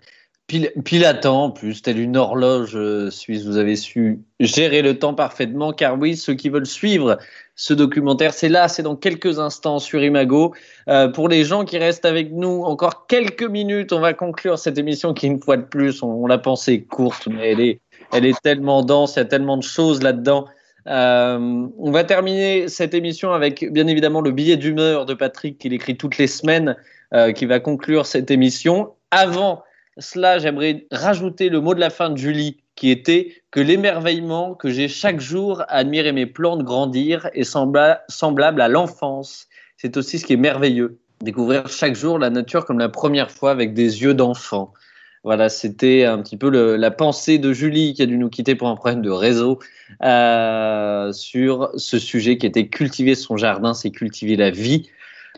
Pile, 0.47 0.71
pile 0.83 1.05
à 1.05 1.13
temps, 1.13 1.43
en 1.45 1.51
plus, 1.51 1.83
telle 1.83 1.99
une 1.99 2.17
horloge 2.17 2.75
euh, 2.75 3.11
suisse, 3.11 3.45
vous 3.45 3.57
avez 3.57 3.75
su 3.75 4.21
gérer 4.39 4.81
le 4.81 4.97
temps 4.97 5.13
parfaitement, 5.13 5.73
car 5.73 5.97
oui, 5.99 6.17
ceux 6.17 6.33
qui 6.33 6.49
veulent 6.49 6.65
suivre 6.65 7.19
ce 7.55 7.73
documentaire, 7.73 8.33
c'est 8.33 8.49
là, 8.49 8.67
c'est 8.67 8.81
dans 8.81 8.95
quelques 8.95 9.37
instants 9.37 9.77
sur 9.77 10.03
Imago. 10.03 10.55
Euh, 10.87 11.07
pour 11.07 11.29
les 11.29 11.43
gens 11.43 11.65
qui 11.65 11.77
restent 11.77 12.05
avec 12.05 12.31
nous, 12.31 12.63
encore 12.63 13.05
quelques 13.05 13.43
minutes, 13.43 13.93
on 13.93 13.99
va 13.99 14.13
conclure 14.13 14.57
cette 14.57 14.79
émission 14.79 15.13
qui, 15.13 15.27
une 15.27 15.39
fois 15.39 15.57
de 15.57 15.61
plus, 15.61 16.01
on, 16.01 16.07
on 16.07 16.25
l'a 16.25 16.39
pensée 16.39 16.83
courte, 16.83 17.27
mais 17.27 17.51
elle 17.51 17.59
est, 17.59 17.79
elle 18.11 18.25
est 18.25 18.41
tellement 18.41 18.81
dense, 18.81 19.17
il 19.17 19.19
y 19.19 19.21
a 19.21 19.25
tellement 19.25 19.57
de 19.57 19.63
choses 19.63 20.01
là-dedans. 20.01 20.47
Euh, 20.87 21.67
on 21.77 21.91
va 21.91 22.03
terminer 22.03 22.67
cette 22.67 22.93
émission 22.93 23.33
avec, 23.33 23.71
bien 23.71 23.87
évidemment, 23.87 24.21
le 24.21 24.31
billet 24.31 24.57
d'humeur 24.57 25.05
de 25.05 25.13
Patrick 25.13 25.57
qu'il 25.57 25.73
écrit 25.73 25.97
toutes 25.97 26.17
les 26.17 26.27
semaines, 26.27 26.75
euh, 27.13 27.31
qui 27.31 27.45
va 27.45 27.59
conclure 27.59 28.05
cette 28.05 28.31
émission. 28.31 28.93
Avant 29.11 29.63
cela, 29.97 30.39
j'aimerais 30.39 30.85
rajouter 30.91 31.49
le 31.49 31.59
mot 31.59 31.73
de 31.73 31.79
la 31.79 31.89
fin 31.89 32.09
de 32.09 32.17
Julie, 32.17 32.57
qui 32.75 32.91
était 32.91 33.33
que 33.51 33.59
l'émerveillement 33.59 34.53
que 34.55 34.69
j'ai 34.69 34.87
chaque 34.87 35.19
jour 35.19 35.61
à 35.61 35.77
admirer 35.77 36.11
mes 36.11 36.25
plantes 36.25 36.63
grandir 36.63 37.29
est 37.33 37.43
sembla 37.43 38.03
semblable 38.07 38.61
à 38.61 38.67
l'enfance. 38.67 39.47
C'est 39.77 39.97
aussi 39.97 40.19
ce 40.19 40.25
qui 40.25 40.33
est 40.33 40.37
merveilleux, 40.37 40.99
découvrir 41.21 41.67
chaque 41.67 41.95
jour 41.95 42.19
la 42.19 42.29
nature 42.29 42.65
comme 42.65 42.79
la 42.79 42.89
première 42.89 43.31
fois 43.31 43.51
avec 43.51 43.73
des 43.73 44.01
yeux 44.01 44.13
d'enfant. 44.13 44.73
Voilà, 45.23 45.49
c'était 45.49 46.05
un 46.05 46.21
petit 46.21 46.37
peu 46.37 46.49
le, 46.49 46.77
la 46.77 46.91
pensée 46.91 47.37
de 47.37 47.51
Julie 47.51 47.93
qui 47.93 48.01
a 48.01 48.05
dû 48.05 48.17
nous 48.17 48.29
quitter 48.29 48.55
pour 48.55 48.69
un 48.69 48.75
problème 48.75 49.01
de 49.01 49.09
réseau 49.09 49.59
euh, 50.03 51.11
sur 51.11 51.71
ce 51.75 51.99
sujet 51.99 52.37
qui 52.37 52.45
était 52.45 52.67
cultiver 52.67 53.15
son 53.15 53.35
jardin, 53.35 53.73
c'est 53.73 53.91
cultiver 53.91 54.37
la 54.37 54.49
vie. 54.49 54.89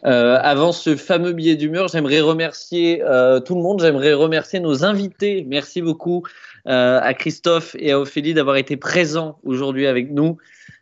Euh, 0.05 0.39
avant 0.41 0.71
ce 0.71 0.95
fameux 0.95 1.33
billet 1.33 1.55
d'humeur, 1.55 1.87
j'aimerais 1.87 2.21
remercier 2.21 3.03
euh, 3.03 3.39
tout 3.39 3.55
le 3.55 3.61
monde, 3.61 3.81
j'aimerais 3.81 4.13
remercier 4.13 4.59
nos 4.59 4.83
invités. 4.83 5.45
Merci 5.47 5.81
beaucoup 5.81 6.23
euh, 6.67 6.99
à 7.01 7.13
Christophe 7.13 7.75
et 7.77 7.91
à 7.91 7.99
Ophélie 7.99 8.33
d'avoir 8.33 8.55
été 8.55 8.77
présents 8.77 9.37
aujourd'hui 9.43 9.87
avec 9.87 10.11
nous. 10.11 10.37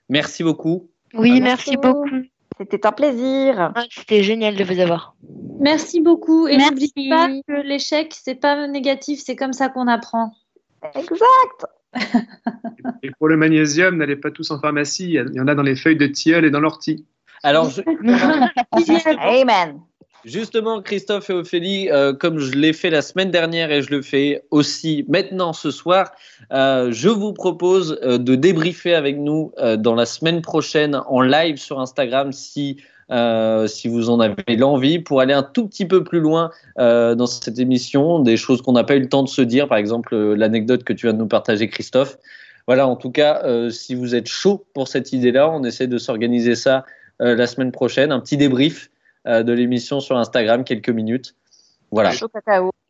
Merci 0.08 0.44
beaucoup. 0.44 0.90
Oui, 1.14 1.42
merci 1.42 1.76
beaucoup. 1.76 2.10
C'était 2.60 2.86
un 2.86 2.92
plaisir. 2.92 3.72
Ah, 3.76 3.84
C'était 3.90 4.22
génial 4.24 4.56
de 4.56 4.64
vous 4.64 4.80
avoir. 4.80 5.16
Merci 5.60 6.02
beaucoup. 6.02 6.48
Et 6.48 6.58
n'oubliez 6.58 7.10
pas 7.10 7.28
que 7.48 7.62
l'échec, 7.62 8.14
c'est 8.22 8.36
pas 8.36 8.68
négatif, 8.68 9.22
c'est 9.24 9.36
comme 9.36 9.54
ça 9.54 9.70
qu'on 9.70 9.88
apprend. 9.88 10.32
Exact. 10.96 11.66
Et 13.04 13.12
pour 13.18 13.28
le 13.30 13.38
magnésium, 13.38 13.98
n'allez 13.98 14.16
pas 14.16 14.32
tous 14.32 14.52
en 14.52 14.60
pharmacie. 14.60 15.12
Il 15.14 15.34
y 15.36 15.40
en 15.40 15.48
a 15.48 15.56
dans 15.56 15.64
les 15.64 15.76
feuilles 15.76 15.98
de 15.98 16.08
tilleul 16.08 16.46
et 16.46 16.52
dans 16.52 16.60
l'ortie. 16.60 17.06
Alors, 17.44 17.70
je- 17.70 17.82
Amen. 19.42 19.80
Justement, 20.26 20.82
Christophe 20.82 21.30
et 21.30 21.34
Ophélie, 21.34 21.90
euh, 21.90 22.14
comme 22.14 22.40
je 22.40 22.52
l'ai 22.52 22.74
fait 22.74 22.90
la 22.90 23.02
semaine 23.02 23.32
dernière 23.32 23.72
et 23.72 23.82
je 23.82 23.90
le 23.90 24.02
fais 24.02 24.44
aussi 24.52 25.06
maintenant 25.08 25.54
ce 25.54 25.72
soir, 25.72 26.12
euh, 26.52 26.92
je 26.92 27.08
vous 27.08 27.32
propose 27.32 27.98
euh, 28.04 28.18
de 28.18 28.36
débriefer 28.36 28.96
avec 28.96 29.18
nous 29.18 29.54
dans 29.78 29.96
la 29.96 30.06
semaine 30.06 30.42
prochaine 30.42 31.00
en 31.08 31.22
live 31.22 31.58
sur 31.58 31.80
Instagram 31.80 32.34
si, 32.34 32.78
si 33.68 33.88
vous 33.88 34.10
en 34.10 34.20
avez 34.20 34.58
l'envie 34.58 35.00
pour 35.00 35.22
aller 35.22 35.34
un 35.34 35.44
tout 35.44 35.68
petit 35.68 35.86
peu 35.86 36.04
plus 36.04 36.20
loin 36.20 36.52
dans 36.78 37.26
cette 37.26 37.58
émission, 37.58 38.20
des 38.20 38.38
choses 38.38 38.62
qu'on 38.62 38.74
n'a 38.74 38.84
pas 38.84 38.96
eu 38.96 39.00
le 39.00 39.10
temps 39.10 39.24
de 39.24 39.30
se 39.30 39.42
dire, 39.42 39.68
par 39.68 39.78
exemple 39.78 40.16
l'anecdote 40.16 40.84
que 40.84 40.94
tu 40.94 41.08
viens 41.08 41.14
de 41.14 41.20
nous 41.20 41.28
partager, 41.28 41.70
Christophe. 41.70 42.18
Voilà, 42.68 42.88
en 42.88 42.96
tout 42.96 43.12
cas, 43.12 43.42
si 43.72 43.96
vous 43.96 44.16
êtes 44.16 44.28
chaud 44.28 44.66
pour 44.74 44.88
cette 44.88 45.12
idée-là, 45.14 45.50
on 45.50 45.64
essaie 45.64 45.88
de 45.88 45.98
s'organiser 45.98 46.56
ça 46.56 46.86
la 47.20 47.48
semaine 47.48 47.72
prochaine, 47.72 48.12
un 48.12 48.20
petit 48.20 48.38
débrief 48.38 48.90
de 49.26 49.52
l'émission 49.52 50.00
sur 50.00 50.18
Instagram, 50.18 50.64
quelques 50.64 50.90
minutes. 50.90 51.36
Voilà. 51.92 52.12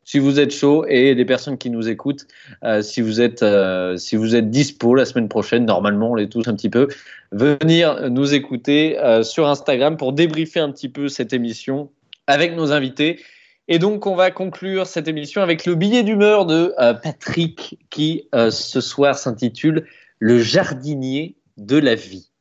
Si 0.10 0.18
vous 0.18 0.40
êtes 0.40 0.52
chaud 0.52 0.86
et 0.88 1.14
les 1.14 1.26
personnes 1.26 1.60
qui 1.60 1.70
nous 1.70 1.88
écoutent, 1.88 2.26
euh, 2.64 2.82
si 2.82 3.02
vous 3.02 3.22
êtes 3.22 3.44
euh, 3.44 3.96
si 3.96 4.16
vous 4.16 4.36
êtes 4.36 4.50
dispo 4.50 4.96
la 4.96 5.06
semaine 5.06 5.30
prochaine, 5.30 5.66
normalement 5.66 6.10
on 6.12 6.16
les 6.16 6.28
tous 6.28 6.48
un 6.48 6.56
petit 6.56 6.70
peu, 6.70 6.88
venir 7.32 8.10
nous 8.10 8.34
écouter 8.34 8.98
euh, 8.98 9.22
sur 9.22 9.48
Instagram 9.48 9.98
pour 9.98 10.14
débriefer 10.14 10.62
un 10.62 10.72
petit 10.72 10.90
peu 10.90 11.10
cette 11.10 11.32
émission 11.32 11.92
avec 12.26 12.56
nos 12.56 12.72
invités. 12.72 13.20
Et 13.68 13.78
donc 13.78 14.08
on 14.08 14.16
va 14.16 14.32
conclure 14.32 14.88
cette 14.88 15.08
émission 15.08 15.44
avec 15.44 15.68
le 15.68 15.76
billet 15.76 16.02
d'humeur 16.02 16.48
de 16.48 16.74
euh, 16.80 16.96
Patrick 16.96 17.78
qui 17.92 18.28
euh, 18.34 18.50
ce 18.50 18.82
soir 18.82 19.16
s'intitule 19.16 19.86
Le 20.18 20.40
jardinier 20.40 21.36
de 21.58 21.78
la 21.78 21.94
vie. 21.94 22.32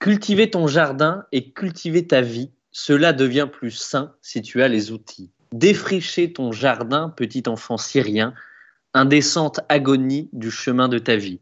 Cultiver 0.00 0.50
ton 0.50 0.66
jardin 0.66 1.24
et 1.32 1.50
cultiver 1.50 2.06
ta 2.06 2.20
vie, 2.20 2.50
cela 2.72 3.12
devient 3.12 3.48
plus 3.50 3.70
sain 3.70 4.14
si 4.22 4.42
tu 4.42 4.62
as 4.62 4.68
les 4.68 4.92
outils. 4.92 5.30
Défricher 5.52 6.32
ton 6.32 6.52
jardin, 6.52 7.08
petit 7.08 7.42
enfant 7.46 7.76
syrien, 7.76 8.34
indécente 8.94 9.60
agonie 9.68 10.28
du 10.32 10.50
chemin 10.50 10.88
de 10.88 10.98
ta 10.98 11.16
vie. 11.16 11.40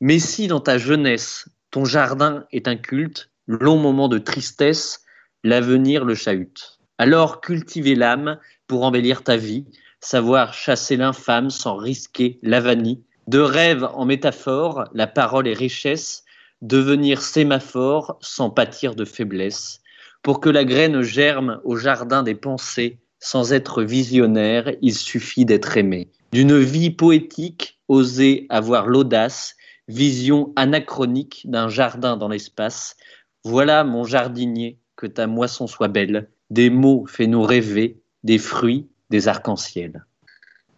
Mais 0.00 0.18
si 0.18 0.48
dans 0.48 0.60
ta 0.60 0.78
jeunesse, 0.78 1.48
ton 1.70 1.84
jardin 1.84 2.46
est 2.52 2.68
un 2.68 2.76
culte, 2.76 3.30
long 3.46 3.78
moment 3.78 4.08
de 4.08 4.18
tristesse, 4.18 5.02
l'avenir 5.42 6.04
le 6.04 6.14
chahute. 6.14 6.78
Alors 6.98 7.40
cultiver 7.40 7.94
l'âme 7.94 8.38
pour 8.66 8.84
embellir 8.84 9.22
ta 9.22 9.36
vie, 9.36 9.64
savoir 10.00 10.54
chasser 10.54 10.96
l'infâme 10.96 11.50
sans 11.50 11.76
risquer 11.76 12.38
la 12.42 12.60
vanille. 12.60 13.02
De 13.26 13.38
rêve 13.38 13.84
en 13.94 14.04
métaphore, 14.04 14.84
la 14.92 15.06
parole 15.06 15.48
est 15.48 15.54
richesse, 15.54 16.24
devenir 16.60 17.22
sémaphore 17.22 18.18
sans 18.20 18.50
pâtir 18.50 18.94
de 18.94 19.04
faiblesse. 19.04 19.80
Pour 20.24 20.40
que 20.40 20.48
la 20.48 20.64
graine 20.64 21.02
germe 21.02 21.60
au 21.64 21.76
jardin 21.76 22.22
des 22.22 22.34
pensées, 22.34 22.96
sans 23.20 23.52
être 23.52 23.82
visionnaire, 23.82 24.72
il 24.80 24.94
suffit 24.94 25.44
d'être 25.44 25.76
aimé. 25.76 26.08
D'une 26.32 26.58
vie 26.58 26.90
poétique, 26.90 27.78
oser 27.88 28.46
avoir 28.48 28.86
l'audace, 28.86 29.54
vision 29.86 30.54
anachronique 30.56 31.42
d'un 31.44 31.68
jardin 31.68 32.16
dans 32.16 32.28
l'espace. 32.28 32.96
Voilà, 33.44 33.84
mon 33.84 34.04
jardinier, 34.04 34.78
que 34.96 35.06
ta 35.06 35.26
moisson 35.26 35.66
soit 35.66 35.88
belle. 35.88 36.30
Des 36.48 36.70
mots 36.70 37.04
fais-nous 37.06 37.42
rêver, 37.42 38.00
des 38.22 38.38
fruits, 38.38 38.88
des 39.10 39.28
arcs-en-ciel. 39.28 40.06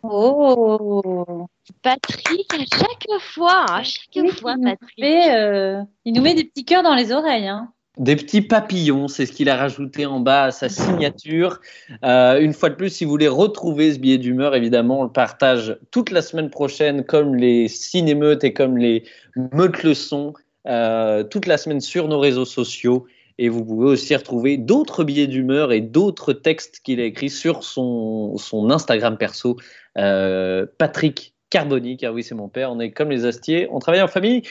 Oh 0.02 1.47
Patrick, 1.82 2.52
à 2.52 2.59
chaque 2.59 3.20
fois, 3.20 3.64
à 3.70 3.85
chaque 3.85 4.09
Oui, 4.16 4.28
fois, 4.31 4.55
il, 4.56 4.64
nous 4.64 4.70
Patrick. 4.70 4.98
fait, 4.98 5.36
euh, 5.36 5.82
il 6.05 6.14
nous 6.14 6.23
met 6.23 6.35
des 6.35 6.44
petits 6.44 6.64
cœurs 6.64 6.82
dans 6.82 6.97
les 6.97 7.12
oreilles. 7.12 7.47
Hein. 7.47 7.73
Des 7.97 8.14
petits 8.14 8.43
papillons, 8.43 9.09
c'est 9.09 9.24
ce 9.24 9.32
qu'il 9.32 9.48
a 9.48 9.56
rajouté 9.56 10.05
en 10.05 10.20
bas 10.20 10.44
à 10.44 10.51
sa 10.51 10.68
signature. 10.68 11.60
Euh, 12.05 12.39
une 12.39 12.52
fois 12.52 12.68
de 12.68 12.74
plus, 12.74 12.90
si 12.90 13.05
vous 13.05 13.10
voulez 13.10 13.28
retrouver 13.28 13.94
ce 13.94 13.98
billet 13.98 14.18
d'humeur, 14.18 14.55
évidemment, 14.55 15.01
on 15.01 15.05
le 15.05 15.12
partage 15.12 15.78
toute 15.90 16.10
la 16.10 16.20
semaine 16.20 16.51
prochaine, 16.51 17.05
comme 17.05 17.35
les 17.35 17.68
cinémeutes 17.68 18.44
et 18.44 18.52
comme 18.52 18.77
les 18.77 19.05
meutes 19.35 19.82
le 19.82 19.94
son, 19.94 20.35
euh, 20.66 21.24
toute 21.24 21.47
la 21.47 21.56
semaine 21.56 21.81
sur 21.81 22.06
nos 22.09 22.18
réseaux 22.18 22.44
sociaux. 22.44 23.06
Et 23.39 23.48
vous 23.48 23.64
pouvez 23.64 23.86
aussi 23.86 24.14
retrouver 24.14 24.59
d'autres 24.59 25.02
billets 25.02 25.27
d'humeur 25.27 25.73
et 25.73 25.81
d'autres 25.81 26.35
textes 26.35 26.81
qu'il 26.85 27.01
a 27.01 27.05
écrits 27.05 27.31
sur 27.31 27.64
son, 27.64 28.36
son 28.36 28.70
Instagram 28.70 29.16
perso, 29.16 29.56
euh, 29.97 30.66
Patrick 30.78 31.35
Carboni, 31.48 31.97
car 31.97 32.12
oui, 32.12 32.24
c'est 32.24 32.35
mon 32.35 32.48
père, 32.48 32.73
on 32.73 32.81
est 32.81 32.90
comme 32.90 33.10
les 33.10 33.24
Astiers, 33.24 33.68
on 33.70 33.78
travaille 33.78 34.02
en 34.02 34.09
famille. 34.09 34.43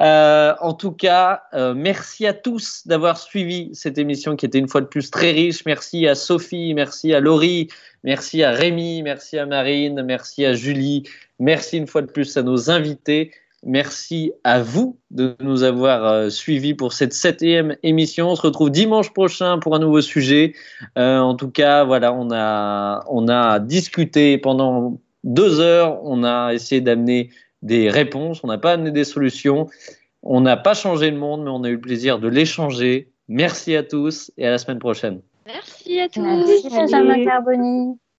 Euh, 0.00 0.54
en 0.60 0.72
tout 0.72 0.92
cas, 0.92 1.42
euh, 1.52 1.74
merci 1.74 2.26
à 2.26 2.32
tous 2.32 2.86
d'avoir 2.86 3.18
suivi 3.18 3.70
cette 3.74 3.98
émission 3.98 4.34
qui 4.34 4.46
était 4.46 4.58
une 4.58 4.68
fois 4.68 4.80
de 4.80 4.86
plus 4.86 5.10
très 5.10 5.32
riche. 5.32 5.64
Merci 5.66 6.06
à 6.06 6.14
Sophie, 6.14 6.72
merci 6.72 7.12
à 7.12 7.20
Laurie, 7.20 7.68
merci 8.02 8.42
à 8.42 8.52
Rémi, 8.52 9.02
merci 9.02 9.36
à 9.36 9.44
Marine, 9.44 10.02
merci 10.02 10.46
à 10.46 10.54
Julie, 10.54 11.02
merci 11.38 11.76
une 11.76 11.86
fois 11.86 12.00
de 12.00 12.10
plus 12.10 12.36
à 12.38 12.42
nos 12.42 12.70
invités. 12.70 13.30
Merci 13.64 14.30
à 14.44 14.62
vous 14.62 15.00
de 15.10 15.34
nous 15.40 15.64
avoir 15.64 16.04
euh, 16.04 16.30
suivis 16.30 16.74
pour 16.74 16.92
cette 16.92 17.12
septième 17.12 17.76
émission. 17.82 18.30
On 18.30 18.36
se 18.36 18.42
retrouve 18.42 18.70
dimanche 18.70 19.12
prochain 19.12 19.58
pour 19.58 19.74
un 19.74 19.80
nouveau 19.80 20.00
sujet. 20.00 20.54
En 20.94 21.34
tout 21.34 21.50
cas, 21.50 21.82
voilà, 21.82 22.12
on 22.14 22.30
a, 22.30 23.04
on 23.08 23.26
a 23.26 23.58
discuté 23.58 24.38
pendant 24.38 25.00
deux 25.24 25.60
heures. 25.60 26.00
On 26.04 26.24
a 26.24 26.52
essayé 26.52 26.80
d'amener 26.80 27.30
des 27.62 27.90
réponses. 27.90 28.40
On 28.44 28.48
n'a 28.48 28.58
pas 28.58 28.72
amené 28.72 28.90
des 28.90 29.04
solutions. 29.04 29.68
On 30.22 30.40
n'a 30.40 30.56
pas 30.56 30.74
changé 30.74 31.10
le 31.10 31.16
monde, 31.16 31.44
mais 31.44 31.50
on 31.50 31.62
a 31.64 31.68
eu 31.68 31.74
le 31.74 31.80
plaisir 31.80 32.18
de 32.18 32.28
l'échanger. 32.28 33.10
Merci 33.28 33.76
à 33.76 33.82
tous 33.82 34.32
et 34.36 34.46
à 34.46 34.50
la 34.50 34.58
semaine 34.58 34.78
prochaine. 34.78 35.20
Merci 35.46 36.00
à 36.00 36.08
tous. 36.08 36.22
Merci, 36.22 36.68
Benjamin 36.70 37.24
Carboni. 37.24 37.98